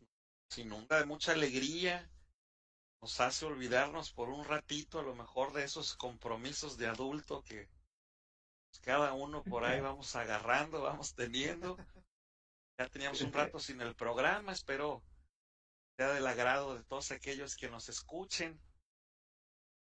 inunda 0.57 0.97
de 0.97 1.05
mucha 1.05 1.33
alegría 1.33 2.09
nos 3.01 3.19
hace 3.19 3.45
olvidarnos 3.45 4.11
por 4.11 4.29
un 4.29 4.43
ratito 4.45 4.99
a 4.99 5.03
lo 5.03 5.15
mejor 5.15 5.53
de 5.53 5.63
esos 5.63 5.95
compromisos 5.95 6.77
de 6.77 6.87
adulto 6.87 7.43
que 7.43 7.69
pues, 8.69 8.79
cada 8.81 9.13
uno 9.13 9.43
por 9.43 9.63
ahí 9.65 9.79
vamos 9.81 10.15
agarrando, 10.15 10.81
vamos 10.81 11.13
teniendo. 11.13 11.77
Ya 12.79 12.87
teníamos 12.89 13.21
un 13.21 13.33
rato 13.33 13.59
sin 13.59 13.81
el 13.81 13.95
programa, 13.95 14.51
espero 14.51 15.01
del 15.97 16.27
agrado 16.27 16.75
de 16.75 16.83
todos 16.83 17.11
aquellos 17.11 17.55
que 17.55 17.69
nos 17.69 17.89
escuchen. 17.89 18.59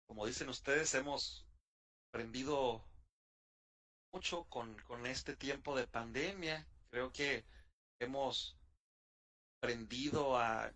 Como 0.07 0.27
dicen 0.27 0.49
ustedes, 0.49 0.95
hemos 0.95 1.47
aprendido 2.11 2.85
mucho 4.13 4.45
con, 4.45 4.79
con 4.83 5.07
este 5.07 5.37
tiempo 5.37 5.77
de 5.77 5.87
pandemia. 5.89 6.67
Creo 6.91 7.13
que 7.13 7.45
hemos 8.01 8.57
aprendido 9.61 10.39
a 10.39 10.73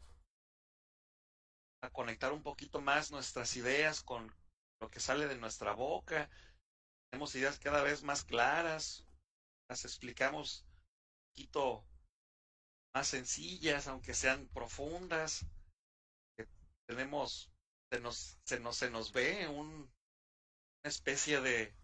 a 1.82 1.90
conectar 1.90 2.32
un 2.32 2.42
poquito 2.42 2.80
más 2.80 3.10
nuestras 3.10 3.56
ideas 3.56 4.02
con 4.02 4.34
lo 4.80 4.90
que 4.90 5.00
sale 5.00 5.26
de 5.26 5.36
nuestra 5.36 5.72
boca. 5.72 6.30
Tenemos 7.10 7.34
ideas 7.34 7.58
cada 7.58 7.82
vez 7.82 8.02
más 8.02 8.24
claras, 8.24 9.06
las 9.68 9.84
explicamos 9.84 10.66
un 10.66 11.32
poquito 11.32 11.84
más 12.94 13.08
sencillas, 13.08 13.86
aunque 13.86 14.14
sean 14.14 14.48
profundas. 14.48 15.46
Tenemos, 16.86 17.50
se 17.90 18.00
nos, 18.00 18.38
se 18.44 18.60
nos, 18.60 18.76
se 18.76 18.90
nos 18.90 19.12
ve 19.12 19.46
un, 19.48 19.68
una 19.68 20.88
especie 20.88 21.40
de 21.40 21.74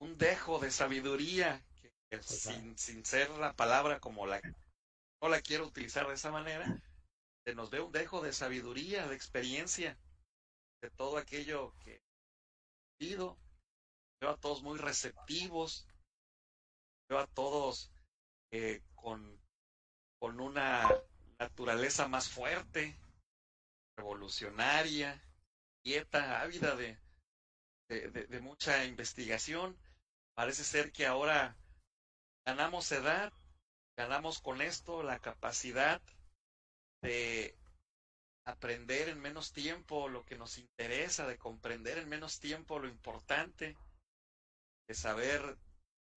un 0.00 0.18
dejo 0.18 0.58
de 0.58 0.70
sabiduría 0.70 1.64
que, 2.10 2.22
sin, 2.22 2.76
sin 2.76 3.04
ser 3.04 3.30
la 3.30 3.54
palabra 3.54 4.00
como 4.00 4.26
la 4.26 4.40
no 5.22 5.28
la 5.28 5.40
quiero 5.40 5.66
utilizar 5.66 6.08
de 6.08 6.14
esa 6.14 6.32
manera, 6.32 6.66
se 7.44 7.54
nos 7.54 7.70
ve 7.70 7.80
un 7.80 7.92
dejo 7.92 8.20
de 8.22 8.32
sabiduría, 8.32 9.06
de 9.06 9.14
experiencia, 9.14 9.96
de 10.82 10.90
todo 10.90 11.16
aquello 11.16 11.72
que 11.78 11.94
he 11.94 12.02
vivido. 12.98 13.38
Veo 14.20 14.30
a 14.30 14.36
todos 14.36 14.62
muy 14.62 14.78
receptivos, 14.78 15.86
veo 17.08 17.20
a 17.20 17.26
todos 17.28 17.92
eh, 18.50 18.82
con, 18.96 19.40
con 20.22 20.38
una 20.38 20.88
naturaleza 21.40 22.06
más 22.06 22.30
fuerte, 22.30 22.96
revolucionaria, 23.96 25.20
quieta, 25.82 26.40
ávida 26.40 26.76
de, 26.76 26.96
de, 27.88 28.08
de, 28.08 28.26
de 28.28 28.40
mucha 28.40 28.84
investigación. 28.84 29.76
Parece 30.36 30.62
ser 30.62 30.92
que 30.92 31.06
ahora 31.06 31.56
ganamos 32.46 32.92
edad, 32.92 33.32
ganamos 33.96 34.40
con 34.40 34.62
esto 34.62 35.02
la 35.02 35.18
capacidad 35.18 36.00
de 37.02 37.58
aprender 38.46 39.08
en 39.08 39.18
menos 39.18 39.52
tiempo 39.52 40.08
lo 40.08 40.24
que 40.24 40.38
nos 40.38 40.56
interesa, 40.56 41.26
de 41.26 41.36
comprender 41.36 41.98
en 41.98 42.08
menos 42.08 42.38
tiempo 42.38 42.78
lo 42.78 42.86
importante, 42.86 43.76
de 44.86 44.94
saber 44.94 45.58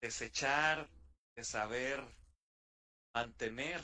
desechar, 0.02 0.90
de 1.34 1.44
saber 1.44 2.04
mantener 3.14 3.80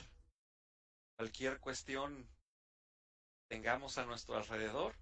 cualquier 1.17 1.59
cuestión 1.59 2.23
que 2.25 3.55
tengamos 3.55 3.97
a 3.97 4.05
nuestro 4.05 4.35
alrededor. 4.35 4.93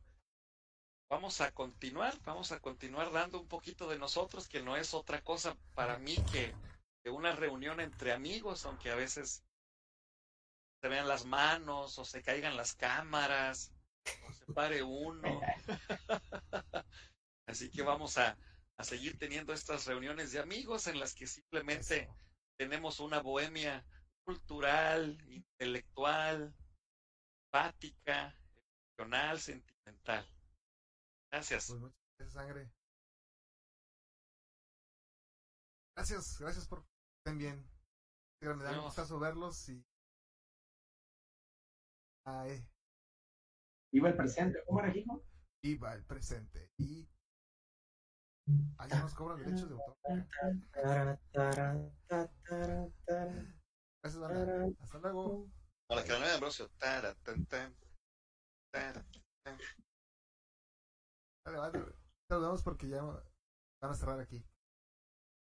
Vamos 1.09 1.41
a 1.41 1.51
continuar, 1.51 2.13
vamos 2.23 2.51
a 2.51 2.59
continuar 2.59 3.11
dando 3.11 3.39
un 3.39 3.47
poquito 3.47 3.89
de 3.89 3.97
nosotros, 3.97 4.47
que 4.47 4.61
no 4.61 4.77
es 4.77 4.93
otra 4.93 5.23
cosa 5.23 5.57
para 5.73 5.97
mí 5.97 6.15
que, 6.31 6.53
que 7.03 7.09
una 7.09 7.35
reunión 7.35 7.79
entre 7.79 8.13
amigos, 8.13 8.65
aunque 8.65 8.91
a 8.91 8.95
veces 8.95 9.43
se 10.81 10.87
vean 10.87 11.07
las 11.07 11.25
manos 11.25 11.97
o 11.97 12.05
se 12.05 12.21
caigan 12.21 12.55
las 12.55 12.75
cámaras 12.75 13.73
o 14.27 14.33
se 14.33 14.53
pare 14.53 14.83
uno. 14.83 15.41
Así 17.47 17.71
que 17.71 17.81
vamos 17.81 18.19
a, 18.19 18.37
a 18.77 18.83
seguir 18.83 19.17
teniendo 19.17 19.51
estas 19.53 19.87
reuniones 19.87 20.31
de 20.31 20.39
amigos 20.39 20.85
en 20.85 20.99
las 20.99 21.15
que 21.15 21.25
simplemente 21.25 22.07
tenemos 22.55 22.99
una 22.99 23.19
bohemia 23.19 23.83
cultural, 24.29 25.17
intelectual, 25.27 26.53
empática, 27.47 28.35
emocional, 28.95 29.39
sentimental. 29.39 30.23
Gracias. 31.31 31.67
Pues 31.67 31.79
muchas 31.79 31.97
gracias, 32.19 32.33
Sangre. 32.33 32.71
Gracias, 35.95 36.37
gracias 36.39 36.67
por 36.67 36.85
estén 37.17 37.39
bien. 37.39 37.67
Me 38.41 38.63
da 38.63 38.71
No. 38.73 38.83
gustazo 38.83 39.17
verlos 39.19 39.67
y. 39.69 39.83
Ay, 42.25 42.63
Viva 43.91 44.09
el 44.09 44.15
presente. 44.15 44.63
¿Cómo 44.67 44.79
era, 44.81 44.95
hijo? 44.95 45.23
viva 45.63 45.95
el 45.95 46.05
presente. 46.05 46.71
Y. 46.77 47.09
Ahí 48.77 48.89
ya 48.89 49.01
nos 49.01 49.15
cobran 49.15 49.39
derechos 49.39 49.69
de 49.69 49.75
autor. 49.75 49.97
Gracias, 54.01 54.21
tara. 54.21 54.67
Hasta 54.81 54.97
luego. 54.99 55.49
Para 55.87 56.03
que 56.03 56.11
la 56.11 56.19
nueva 56.19 56.33
Ambrosio. 56.35 56.69
Tara, 56.77 57.15
tan, 57.15 57.45
tan, 57.45 57.75
tara, 58.71 59.05
tan. 59.43 59.57
Vale, 61.45 61.57
vale. 61.57 61.95
Saludamos 62.29 62.63
porque 62.63 62.87
ya 62.87 63.01
van 63.01 63.91
a 63.91 63.93
cerrar 63.93 64.19
aquí. 64.19 64.45